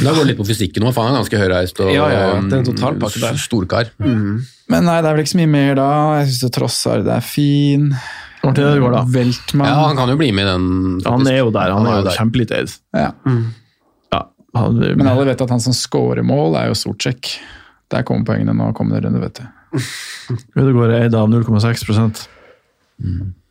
Da 0.00 0.10
går 0.10 0.18
det 0.24 0.26
litt 0.32 0.40
på 0.40 0.46
fysikken 0.48 0.82
nå, 0.84 0.90
for 0.96 1.06
han 1.06 1.14
er 1.14 1.20
ganske 1.22 1.38
høyreist 1.38 1.82
og 1.84 1.92
Ja, 1.94 2.08
ja, 2.10 2.24
ja. 2.26 2.40
Det 2.40 2.52
er 2.56 2.62
en 2.64 2.66
totalpakke 2.70 3.20
der. 3.22 3.38
storkar. 3.38 3.92
Men 4.00 4.84
nei, 4.88 4.96
det 5.02 5.06
er 5.10 5.14
vel 5.14 5.22
ikke 5.22 5.34
så 5.36 5.40
mye 5.42 5.52
mer 5.54 5.74
da. 5.78 5.86
Jeg 6.20 6.32
syns 6.34 6.54
Trossard 6.56 7.06
er 7.14 7.20
fin. 7.26 7.86
Martin 8.42 8.64
Ødegaard, 8.64 8.92
da. 8.96 9.04
Veltmann. 9.18 9.68
Ja, 9.68 9.78
han 9.86 9.96
kan 10.00 10.08
jo 10.08 10.16
bli 10.16 10.30
med 10.32 10.46
i 10.46 10.50
den. 10.50 11.00
Han 11.06 11.26
er 11.28 11.38
jo 11.42 11.50
der. 11.54 11.70
Han, 11.76 11.86
er 11.86 12.02
jo 12.02 12.14
kjempelitt 12.16 12.50
eid. 12.56 12.74
Ja. 12.96 13.10
Ja, 14.12 14.22
han, 14.56 14.78
Men 14.96 15.06
alle 15.06 15.26
vet 15.30 15.40
at 15.46 15.50
han 15.54 15.60
som 15.62 15.76
scorer 15.76 16.24
mål, 16.26 16.56
er 16.58 16.70
jo 16.72 16.74
Sortsjekk. 16.78 17.34
Der 17.92 18.02
kommer 18.06 18.24
poengene 18.24 18.54
nå 18.56 18.72
kommende 18.74 19.02
runde, 19.06 19.20
vet 19.22 19.42
du. 19.42 19.80
Ødegaard 20.58 20.90
er 20.96 21.06
eid 21.06 21.14
av 21.14 21.28
0,6 21.30 21.86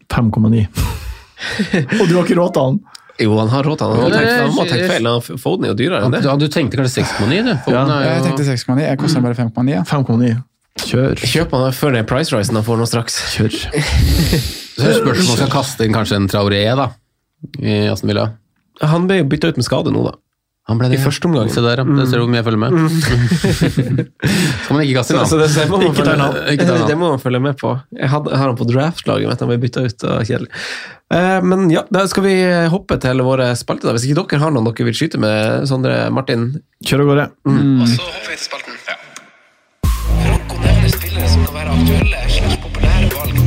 5,9. 0.09 0.65
Og 2.01 2.05
du 2.09 2.15
har 2.17 2.23
ikke 2.25 2.37
råd 2.39 2.53
til 2.55 2.65
han? 2.67 2.79
Jo, 3.19 3.33
han 3.39 3.49
har 3.51 3.63
råd 3.67 3.77
til 3.81 3.87
han. 3.87 4.13
Han 4.15 4.53
må 4.55 4.63
ha 4.63 4.67
tenkt 4.69 4.91
feil. 4.93 5.09
Foden 5.43 5.65
er 5.67 5.73
jo 5.73 5.77
dyrere 5.79 6.05
enn 6.07 6.13
det. 6.15 6.21
Ja, 6.25 6.35
du 6.39 6.47
tenkte 6.51 6.79
kanskje 6.79 7.03
6,9, 7.03 7.41
du? 7.43 7.51
Ja. 7.73 7.83
jo- 7.85 7.99
Jeg 8.05 8.23
tenkte 8.27 8.45
6,9. 8.47 8.85
Jeg 8.87 8.99
koster 9.01 9.21
bare 9.25 9.35
5,9. 9.35 9.73
Ja. 9.75 9.81
5,9. 9.87 10.37
Kjør. 10.79 11.19
Kjøp 11.27 11.51
han 11.57 11.73
før 11.75 11.91
den 11.97 12.05
price-risen 12.07 12.55
han 12.55 12.63
får 12.63 12.77
nå 12.79 12.85
straks. 12.87 13.17
Kjør. 13.35 13.51
Så 14.79 14.85
er 14.87 14.95
spørsmålet 14.95 15.25
om 15.25 15.27
man 15.33 15.39
skal 15.41 15.51
kaste 15.51 15.83
inn 15.85 15.93
kanskje 15.95 16.15
en 16.21 16.29
Traoré 16.31 16.61
da, 16.79 16.85
i 17.59 17.81
Aston 17.91 18.07
Villa. 18.13 18.29
Han 18.81 19.07
ble 19.09 19.17
jo 19.19 19.25
bytta 19.27 19.51
ut 19.51 19.57
med 19.59 19.67
skade 19.67 19.91
nå, 19.91 20.05
da. 20.07 20.13
Han 20.69 20.77
ble 20.77 20.89
det 20.91 20.99
I 20.99 21.01
første 21.01 21.25
omgang. 21.25 21.49
Se 21.49 21.63
der, 21.65 21.81
ja. 21.81 21.85
Det 21.97 22.05
ser 22.11 22.19
du 22.21 22.25
hvor 22.25 22.29
mye 22.29 22.39
jeg 22.43 22.45
følger 22.45 22.61
med. 22.61 22.69
Skal 24.63 24.75
man 24.75 24.83
ikke 24.85 24.99
kaste 24.99 25.17
Så, 25.17 25.17
inn 25.17 25.25
han? 25.25 25.57
det, 25.57 25.65
må 25.71 25.79
man 25.81 25.97
følge, 25.97 26.85
det 26.91 26.97
må 26.99 27.09
man 27.15 27.21
følge 27.23 27.41
med 27.47 27.57
på. 27.57 27.73
Jeg, 27.97 28.09
hadde, 28.13 28.35
har 28.37 28.51
han 28.51 28.59
på 28.59 28.67
draftlaget, 28.69 29.25
du, 29.25 29.43
han 29.45 29.49
ble 29.51 29.59
bytta 29.65 29.85
ut. 29.87 30.05
og 30.11 30.23
Kjedelig. 30.29 30.51
Eh, 31.09 31.39
men 31.41 31.65
ja, 31.73 31.81
da 31.89 32.03
skal 32.11 32.27
vi 32.27 32.35
hoppe 32.69 32.99
til 33.01 33.23
våre 33.25 33.49
spalter. 33.57 33.89
da. 33.89 33.95
Hvis 33.97 34.05
ikke 34.09 34.27
dere 34.29 34.43
har 34.45 34.53
noen 34.53 34.69
dere 34.69 34.89
vil 34.91 34.97
skyte 34.99 35.17
med, 35.21 35.65
Sondre 35.69 35.95
Martin? 36.13 36.51
Kjør 36.85 37.05
av 37.05 37.11
gårde. 37.13 37.27
Og 37.49 37.87
så 37.89 38.05
hopper 38.05 38.29
vi 38.29 38.37
til 38.37 38.45
spalten. 38.45 38.77
Franco 40.19 40.61
nevner 40.61 40.93
spillere 40.93 41.31
som 41.33 41.47
kan 41.49 41.57
være 41.57 41.73
aktuelle 41.79 42.21
slags 42.37 42.59
populære 42.67 43.09
valg. 43.15 43.41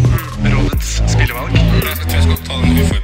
Rådets 0.56 0.90
spillevalg. 1.14 1.54
Jeg 1.54 1.64
tror 1.70 2.16
jeg 2.18 2.26
skal 2.26 2.42
ta 2.48 2.60
den 2.64 2.82
uforberedt 2.82 3.01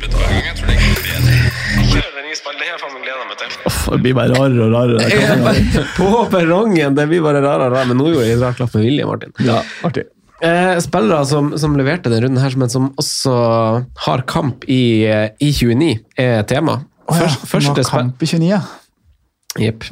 Det 2.28 2.68
har 2.68 2.78
faen 2.82 2.94
meg 2.94 3.04
gleda 3.06 3.24
meg 3.28 3.40
til. 3.40 3.56
Uff, 3.68 3.80
Det 3.94 3.98
blir 4.04 4.14
bare 4.18 4.36
rarere 4.36 4.66
og 4.66 4.74
rarere. 4.76 5.84
På 5.96 6.08
perrongen! 6.32 6.94
Det 6.98 7.06
blir 7.10 7.22
bare 7.24 7.40
rarere 7.44 7.68
og 7.70 7.76
rarere. 7.76 7.88
Men 7.92 8.00
nå 8.02 8.10
gjorde 8.12 8.26
jeg 8.28 8.36
en 8.38 8.44
rart 8.46 8.58
klapp 8.60 8.74
med 8.76 8.84
vilje, 8.88 9.06
Martin. 9.08 9.32
Ja, 9.46 9.60
artig. 9.88 10.04
Eh, 10.44 10.76
spillere 10.84 11.24
som, 11.26 11.48
som 11.58 11.72
leverte 11.78 12.12
denne 12.12 12.26
runden, 12.28 12.42
her, 12.42 12.54
men 12.60 12.70
som 12.70 12.90
også 13.00 13.32
har 14.04 14.22
kamp 14.30 14.66
i, 14.70 15.06
eh, 15.10 15.30
i 15.42 15.48
29, 15.50 15.88
er 16.20 16.44
tema. 16.50 16.78
Å 17.08 17.16
ja, 17.18 17.30
første 17.48 17.82
kamp 17.88 18.22
i 18.22 18.28
29, 18.28 18.52
ja. 18.52 18.60
Jepp. 19.58 19.86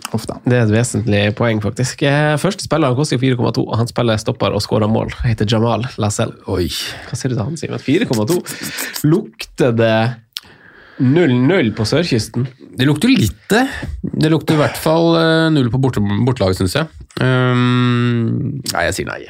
Det 0.45 0.53
er 0.55 0.61
et 0.67 0.71
vesentlig 0.71 1.23
poeng, 1.35 1.59
faktisk. 1.65 2.05
Eh, 2.07 2.37
Første 2.39 2.63
spiller 2.69 2.93
han 2.93 2.99
koster 2.99 3.19
4,2, 3.19 3.65
og 3.65 3.75
han 3.81 3.89
spiller 3.91 4.21
stopper 4.21 4.55
og 4.55 4.63
skårer 4.63 4.87
mål. 4.93 5.11
Han 5.23 5.33
heter 5.33 5.49
Jamal 5.51 5.89
Lascelles. 5.99 6.37
Oi. 6.53 6.69
Hva 7.09 7.19
sier 7.19 7.33
du 7.33 7.39
til 7.39 7.43
han, 7.43 7.57
Simen? 7.59 7.83
4,2. 7.83 8.37
Lukter 9.09 9.75
det 9.75 9.97
0-0 11.01 11.73
på 11.77 11.87
sørkysten? 11.89 12.47
Det 12.77 12.87
lukter 12.89 13.11
litt 13.13 13.39
det. 13.53 13.65
Det 14.03 14.31
lukter 14.33 14.57
i 14.57 14.61
hvert 14.61 14.79
fall 14.81 15.17
eh, 15.21 15.49
null 15.55 15.69
på 15.73 15.81
borte, 15.83 16.01
bortelaget, 16.01 16.61
syns 16.63 16.77
jeg. 16.79 16.89
Um, 17.21 18.61
nei, 18.73 18.87
jeg 18.89 18.97
sier 18.99 19.11
nei. 19.11 19.21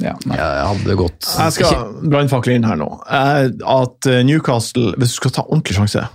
ja 0.00 0.14
nei. 0.24 0.36
Jeg 0.38 0.66
hadde 0.70 0.94
gått 0.96 1.26
Jeg 1.26 1.54
skal 1.56 1.88
brannfakle 2.08 2.54
inn 2.56 2.68
her 2.68 2.78
nå. 2.80 2.88
Eh, 3.10 3.48
At 3.68 4.08
eh, 4.08 4.22
Newcastle, 4.24 4.94
hvis 4.96 5.16
du 5.16 5.20
skal 5.22 5.34
ta 5.38 5.44
ordentlig 5.48 5.76
sjanse 5.80 6.06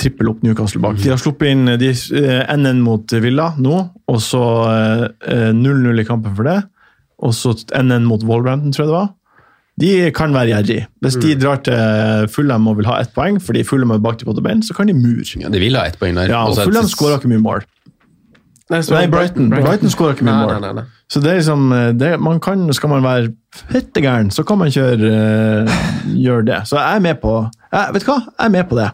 Trippel 0.00 0.30
opp 0.30 0.40
Newcastle 0.40 0.80
bak. 0.80 0.96
De 0.96 1.10
har 1.12 1.20
sluppet 1.20 1.50
inn 1.52 1.68
de, 1.80 1.90
NN 2.56 2.78
mot 2.80 3.12
Villa 3.20 3.50
nå, 3.60 3.80
og 4.08 4.20
så 4.24 4.40
eh, 4.72 5.50
0-0 5.52 6.00
i 6.00 6.06
kampen 6.08 6.32
for 6.38 6.48
det. 6.48 6.56
Og 7.20 7.34
så 7.36 7.52
NN 7.76 8.06
mot 8.08 8.24
Wolverhampton, 8.24 8.72
tror 8.72 8.86
jeg 8.86 8.88
det 8.88 8.96
var. 8.96 9.10
De 9.80 10.10
kan 10.12 10.34
være 10.36 10.50
gjerrig. 10.52 10.86
Hvis 11.00 11.16
de 11.22 11.34
drar 11.40 11.60
til 11.64 12.28
Fulham 12.34 12.66
og 12.68 12.76
vil 12.80 12.86
ha 12.90 12.98
ett 13.00 13.12
poeng, 13.16 13.40
fordi 13.42 13.62
Fulham 13.64 13.90
er 13.96 13.98
baktil 14.04 14.28
både 14.28 14.42
bein, 14.44 14.62
så 14.62 14.74
kan 14.76 14.86
de 14.90 14.94
mure. 14.94 15.24
ja, 15.40 15.48
De 15.48 15.58
vil 15.62 15.76
ha 15.78 15.86
ett 15.88 15.98
poeng 16.00 16.16
der. 16.20 16.28
Ja, 16.28 16.44
og 16.46 16.54
skårer 16.56 16.68
Fulham 16.70 16.88
skåra 16.92 17.18
ikke 17.20 17.32
mye 17.32 17.40
mål. 17.44 17.64
Nei, 18.70 18.82
Nei, 18.86 19.06
Brighton. 19.10 19.48
Brighton 19.50 19.90
skårer 19.90 20.14
ikke 20.18 20.24
mye 20.28 20.36
mål. 20.44 20.52
nei, 20.54 20.60
nei, 20.68 20.72
nei. 20.82 20.84
Så 21.10 21.18
det 21.22 21.30
er 21.32 21.40
liksom 21.40 21.72
eh, 21.74 21.88
det, 21.98 22.12
man 22.22 22.38
kan, 22.42 22.68
Skal 22.76 22.92
man 22.92 23.02
være 23.02 23.32
fettegæren, 23.72 24.28
så 24.30 24.44
kan 24.46 24.60
man 24.60 24.70
kjøre 24.70 25.08
eh, 25.10 25.80
gjøre 26.14 26.44
det. 26.46 26.58
Så 26.70 26.76
jeg 26.78 27.00
er 27.00 27.02
med 27.02 27.16
på 27.22 27.32
jeg, 27.70 27.94
Vet 27.94 28.04
du 28.04 28.08
hva? 28.12 28.16
Jeg 28.38 28.46
er 28.46 28.52
med 28.54 28.68
på 28.70 28.76
det. 28.78 28.86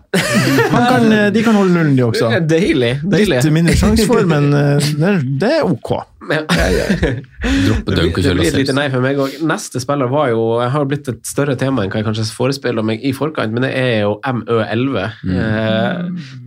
Man 0.73 0.87
kan, 0.89 1.05
eh, 1.13 1.27
de 1.35 1.43
kan 1.45 1.57
holde 1.57 1.75
nullen, 1.75 1.93
de 1.97 2.05
også. 2.07 2.31
Deilig. 2.49 2.95
deilig. 3.05 3.37
Litt 3.37 3.53
mindre 3.53 3.75
sjanse 3.77 4.07
for, 4.09 4.25
men 4.29 4.49
eh, 4.57 4.89
det, 4.97 5.11
er- 5.11 5.27
det 5.45 5.51
er 5.59 5.69
ok. 5.69 5.93
Droppe 6.27 7.93
Det 7.93 7.99
dunk 8.01 8.17
og 8.19 8.23
det 8.23 8.25
kjøre 8.25 8.39
blir 8.41 8.59
et 8.65 8.73
nei 8.77 8.87
for 8.93 9.05
meg 9.05 9.21
òg. 9.23 9.37
Neste 9.47 9.81
spiller 9.85 10.09
var 10.11 10.33
jo 10.33 10.41
Jeg 10.63 10.73
har 10.75 10.89
blitt 10.91 11.11
et 11.13 11.21
større 11.29 11.55
tema 11.61 11.85
enn 11.85 11.93
hva 11.93 12.01
jeg 12.01 12.09
kanskje 12.09 12.27
forespeiler 12.37 12.85
meg 12.87 13.05
i 13.07 13.13
forkant, 13.17 13.53
men 13.55 13.65
det 13.69 13.75
er 13.79 14.01
jo 14.07 14.17
MØ11. 14.25 14.99
Eh, 15.37 16.01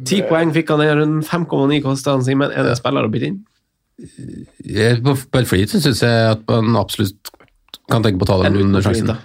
Ti 0.10 0.22
poeng 0.30 0.52
fikk 0.56 0.74
han 0.74 0.84
i 0.86 0.90
runden, 0.92 1.22
5,9 1.30 1.80
kosta 1.86 2.18
han, 2.18 2.26
Simen. 2.26 2.50
Er 2.52 2.66
det 2.68 2.74
en 2.76 2.82
spiller 2.82 3.06
å 3.08 3.14
bytte 3.14 3.32
inn? 3.32 3.40
På 5.32 5.56
hit 5.56 5.74
syns 5.76 6.04
jeg 6.04 6.32
at 6.32 6.44
man 6.48 6.80
absolutt 6.80 7.32
kan 7.92 8.06
tenke 8.06 8.22
på 8.22 8.28
å 8.28 8.30
ta 8.30 8.38
den 8.46 8.60
under 8.64 8.84
sjansen. 8.86 9.10
da? 9.12 9.18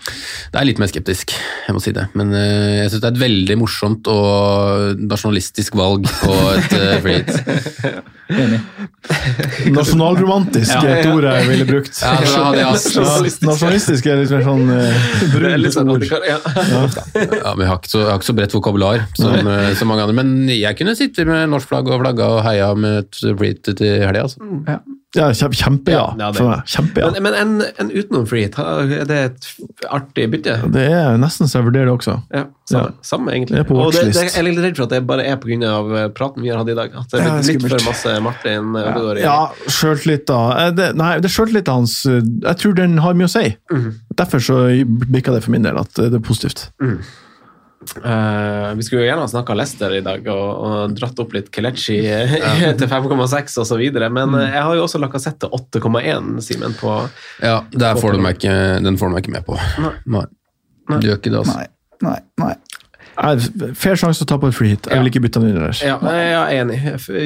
Det 0.55 0.61
er 0.61 0.69
litt 0.69 0.81
mer 0.83 0.91
skeptisk, 0.91 1.35
jeg 1.67 1.77
må 1.77 1.83
si 1.83 1.93
det. 1.97 2.07
Men 2.19 2.33
uh, 2.35 2.41
jeg 2.83 2.91
syns 2.93 3.03
det 3.05 3.11
er 3.11 3.15
et 3.15 3.23
veldig 3.25 3.57
morsomt 3.61 4.11
og 4.12 5.05
nasjonalistisk 5.11 5.77
valg 5.78 6.09
på 6.23 6.36
et 6.55 6.77
uh, 6.78 6.95
free 7.05 7.20
hit. 7.20 8.03
Enig. 8.35 8.61
Nasjonalromantisk 9.74 10.73
er 10.81 11.03
et 11.03 11.09
ord 11.11 11.27
jeg 11.28 11.49
ville 11.51 11.66
brukt. 11.69 11.99
Ja, 12.01 12.15
det 12.23 12.31
hadde 12.32 12.62
jeg 12.62 12.69
også- 12.70 13.47
Nasjonalistisk 13.49 14.09
er 14.09 14.23
litt 14.23 14.32
mer 14.32 14.47
sånn 14.47 14.65
uh, 14.70 15.05
Det 15.35 15.53
at 15.69 15.77
ord. 15.85 16.07
ja. 16.24 16.39
Ja, 16.65 17.53
men 17.55 17.65
jeg 17.66 17.70
har 17.70 17.78
ikke 17.78 17.93
så, 17.93 18.01
jeg 18.01 18.11
har 18.11 18.19
ikke 18.20 18.31
så 18.31 18.36
bredt 18.39 18.57
vokabular 18.57 19.05
som 19.19 19.49
uh, 19.51 19.70
så 19.77 19.89
mange 19.89 20.07
andre. 20.07 20.16
Men 20.23 20.49
jeg 20.49 20.78
kunne 20.81 20.97
sitte 20.99 21.27
med 21.28 21.51
norsk 21.53 21.69
flagg 21.70 21.91
og 21.93 22.01
flagga 22.01 22.31
og 22.39 22.45
heia 22.47 22.73
med 22.78 23.05
et 23.05 23.23
free 23.39 23.53
hit 23.55 23.74
til 23.77 23.99
helga. 24.01 24.24
Altså. 24.24 24.41
Ja, 24.69 24.81
kjempe, 25.15 25.57
kjempeja 25.61 25.97
ja, 25.99 26.07
Ja, 26.19 26.32
for 26.35 26.49
meg. 26.51 26.65
Kjempe 26.66 27.01
ja. 27.05 27.11
Men, 27.15 27.23
men 27.23 27.35
en, 27.39 27.53
en 27.85 27.91
utenom 27.95 28.27
free 28.28 28.45
hit, 28.49 28.59
er 28.59 29.07
det 29.09 29.19
et 29.31 29.49
artig 29.95 30.27
bytte? 30.32 30.57
Det 30.74 30.85
er 30.91 31.16
nesten 31.23 31.49
så 31.51 31.61
jeg 31.61 31.69
vurderer 31.69 31.86
det 31.91 31.95
også. 31.95 32.16
Ja, 32.35 32.45
samme, 32.70 32.93
samme 33.07 33.32
egentlig. 33.35 33.57
Det 33.57 33.62
er 33.65 33.69
på 33.69 33.78
og 33.78 33.93
det, 33.95 34.05
det, 34.11 34.24
jeg 34.27 34.35
er 34.41 34.47
litt 34.49 34.61
redd 34.65 34.77
for 34.81 34.86
at 34.89 34.95
det 34.97 35.03
bare 35.07 35.24
er 35.31 35.36
pga. 35.43 36.09
praten 36.16 36.43
vi 36.43 36.51
har 36.53 36.59
hatt 36.62 36.73
i 36.74 36.78
dag. 36.78 36.95
At 37.01 37.11
det 37.15 37.23
Ja, 37.23 37.32
er 37.39 37.43
litt, 37.47 37.62
litt 37.62 37.70
for 37.77 37.86
masse 37.89 38.15
Martin 38.24 38.70
Ødegaard. 38.74 39.19
i- 39.19 39.27
Ja, 39.27 39.39
sjøltillit, 39.69 40.27
da. 40.27 40.41
Eh, 40.66 40.70
Det, 40.74 40.91
nei, 40.97 41.12
det 41.20 41.31
er 41.31 41.35
sjøltillit 41.36 41.69
hans 41.69 41.99
eh, 42.07 42.20
Jeg 42.43 42.57
tror 42.62 42.74
den 42.74 42.99
har 42.99 43.15
mye 43.15 43.28
å 43.31 43.35
si. 43.35 43.57
Derfor 44.19 44.39
så 44.43 44.61
bikka 45.11 45.32
det 45.36 45.45
for 45.45 45.51
min 45.55 45.62
del 45.62 45.78
at 45.78 45.99
eh, 45.99 46.09
det 46.11 46.20
er 46.20 46.24
positivt. 46.27 46.69
Eh, 47.98 48.74
vi 48.78 48.82
skulle 48.86 49.02
jo 49.05 49.09
gjerne 49.09 49.24
ha 49.27 49.31
snakka 49.31 49.55
Leicester 49.59 49.94
i 49.97 50.02
dag 50.05 50.27
og, 50.32 50.62
og 50.69 50.94
dratt 50.98 51.19
opp 51.23 51.35
litt 51.36 51.51
Kelechi 51.55 51.98
til 52.81 52.89
5,6 52.90 53.59
osv., 53.65 53.85
men 54.09 54.24
Mm. 54.24 54.39
eh, 54.40 54.52
jeg 54.56 54.62
har 54.69 54.74
jo 54.78 54.85
også 54.86 55.01
Lacassette 55.02 55.44
til 55.47 55.81
8,1, 55.81 56.40
Simen, 56.47 56.74
på 56.81 56.94
Ja, 57.43 57.61
der 57.73 57.94
får 58.01 58.16
du 58.16 58.23
meg 58.24 58.39
ikke, 58.40 58.55
den 58.85 58.97
får 59.01 59.11
du 59.11 59.16
meg 59.19 59.24
ikke 59.27 59.35
med 59.36 59.44
på. 59.47 59.59
Nei. 60.06 60.24
Du 61.01 61.09
gjør 61.09 61.19
ikke 61.20 61.31
det, 61.32 61.40
altså. 61.44 61.59
Nei, 61.59 61.69
nei, 62.05 62.20
nei. 62.44 62.55
Fair 63.78 63.94
sjanse 64.01 64.24
å 64.24 64.27
ta 64.27 64.36
på 64.43 64.48
et 64.51 64.56
free 64.56 64.73
hit. 64.73 64.89
Jeg 64.90 64.98
vil 64.98 65.06
ikke 65.12 65.20
bytte 65.23 65.39
den 65.43 65.52
inn 65.52 65.59
ellers. 65.61 65.81
Ja, 65.86 66.01
jeg 66.02 66.32
er 66.35 66.48
enig. 66.65 66.78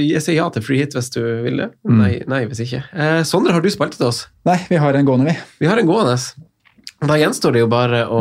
Jeg 0.04 0.20
sier 0.20 0.36
ja 0.36 0.48
til 0.52 0.62
free 0.66 0.82
hit 0.82 0.92
hvis 0.98 1.08
du 1.14 1.20
vil 1.46 1.62
det. 1.62 1.70
Mm. 1.88 1.96
Nei, 2.02 2.10
nei 2.28 2.42
hvis 2.50 2.60
ikke. 2.66 2.82
Eh, 2.92 3.22
Sondre, 3.24 3.54
har 3.56 3.64
du 3.64 3.70
spilt 3.72 3.96
til 3.96 4.10
oss? 4.10 4.26
Nei, 4.44 4.58
vi 4.68 4.76
har 4.82 4.98
en 5.00 5.08
gående, 5.08 5.32
vi. 5.32 5.64
Vi 5.64 5.70
har 5.70 5.80
en 5.80 5.88
gående. 5.88 6.18
Da 7.08 7.16
gjenstår 7.16 7.54
det 7.56 7.62
jo 7.64 7.70
bare 7.72 8.02
å 8.10 8.20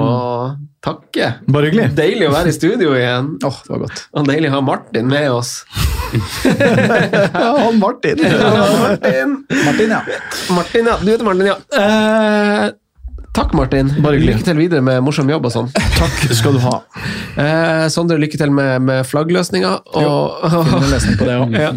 takke. 0.88 1.30
Bare 1.51 1.69
hyggelig. 1.69 1.91
Deilig 1.97 2.30
å 2.30 2.34
være 2.34 2.51
i 2.51 2.55
studio 2.55 2.95
igjen. 2.97 3.35
Åh, 3.47 3.61
det 3.65 3.76
var 3.76 3.85
godt. 3.85 4.03
Og 4.14 4.27
deilig 4.31 4.51
å 4.51 4.57
ha 4.57 4.64
Martin 4.73 5.14
med 5.14 5.30
oss. 5.35 5.59
Ja, 6.07 7.49
han 7.59 7.80
Martin. 7.80 8.22
Martin! 8.81 9.34
Martin, 9.65 9.89
ja. 9.91 10.01
Martin, 10.55 10.85
ja. 10.85 10.97
Du 11.01 11.09
heter 11.11 11.26
Martin, 11.27 11.49
ja. 11.49 11.57
Eh, 11.76 12.69
takk, 13.35 13.51
Martin. 13.53 13.91
Bare. 14.01 14.22
Lykke 14.23 14.45
til 14.47 14.57
videre 14.57 14.81
med 14.85 15.03
morsom 15.03 15.27
jobb 15.30 15.49
og 15.49 15.53
sånn. 15.53 15.68
Takk 15.97 16.31
skal 16.31 16.55
du 16.55 16.61
ha. 16.64 16.77
Eh, 17.35 17.85
Sondre, 17.93 18.18
lykke 18.23 18.39
til 18.39 18.55
med, 18.55 18.88
med 18.88 19.03
flaggløsninga. 19.09 19.73
Og, 19.99 20.47
ja. 21.59 21.72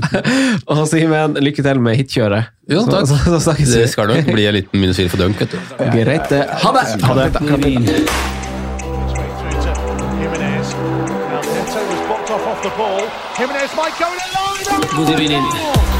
og 0.71 0.85
Simen, 0.89 1.39
lykke 1.43 1.67
til 1.67 1.83
med 1.83 1.99
hitkjøret. 2.01 2.55
Jo, 2.71 2.87
takk. 2.87 3.11
Så, 3.11 3.19
så, 3.27 3.41
så. 3.51 3.57
Det 3.59 3.89
skal 3.91 4.15
nok 4.15 4.31
bli 4.31 4.47
en 4.47 4.61
liten 4.61 4.85
minus 4.85 5.03
fire 5.03 5.13
for 5.13 5.27
dunk, 5.27 5.43
vet 5.43 5.57
du. 5.59 5.89
Greit, 5.99 6.31
det. 6.31 6.45
Ha 6.63 6.77
det! 6.79 6.87
Ha 7.03 7.19
det. 7.25 8.40
The 12.71 12.77
ball. 12.77 13.09
Jimenez 13.37 13.75
might 13.75 13.99
go 13.99 14.13
in. 14.13 16.00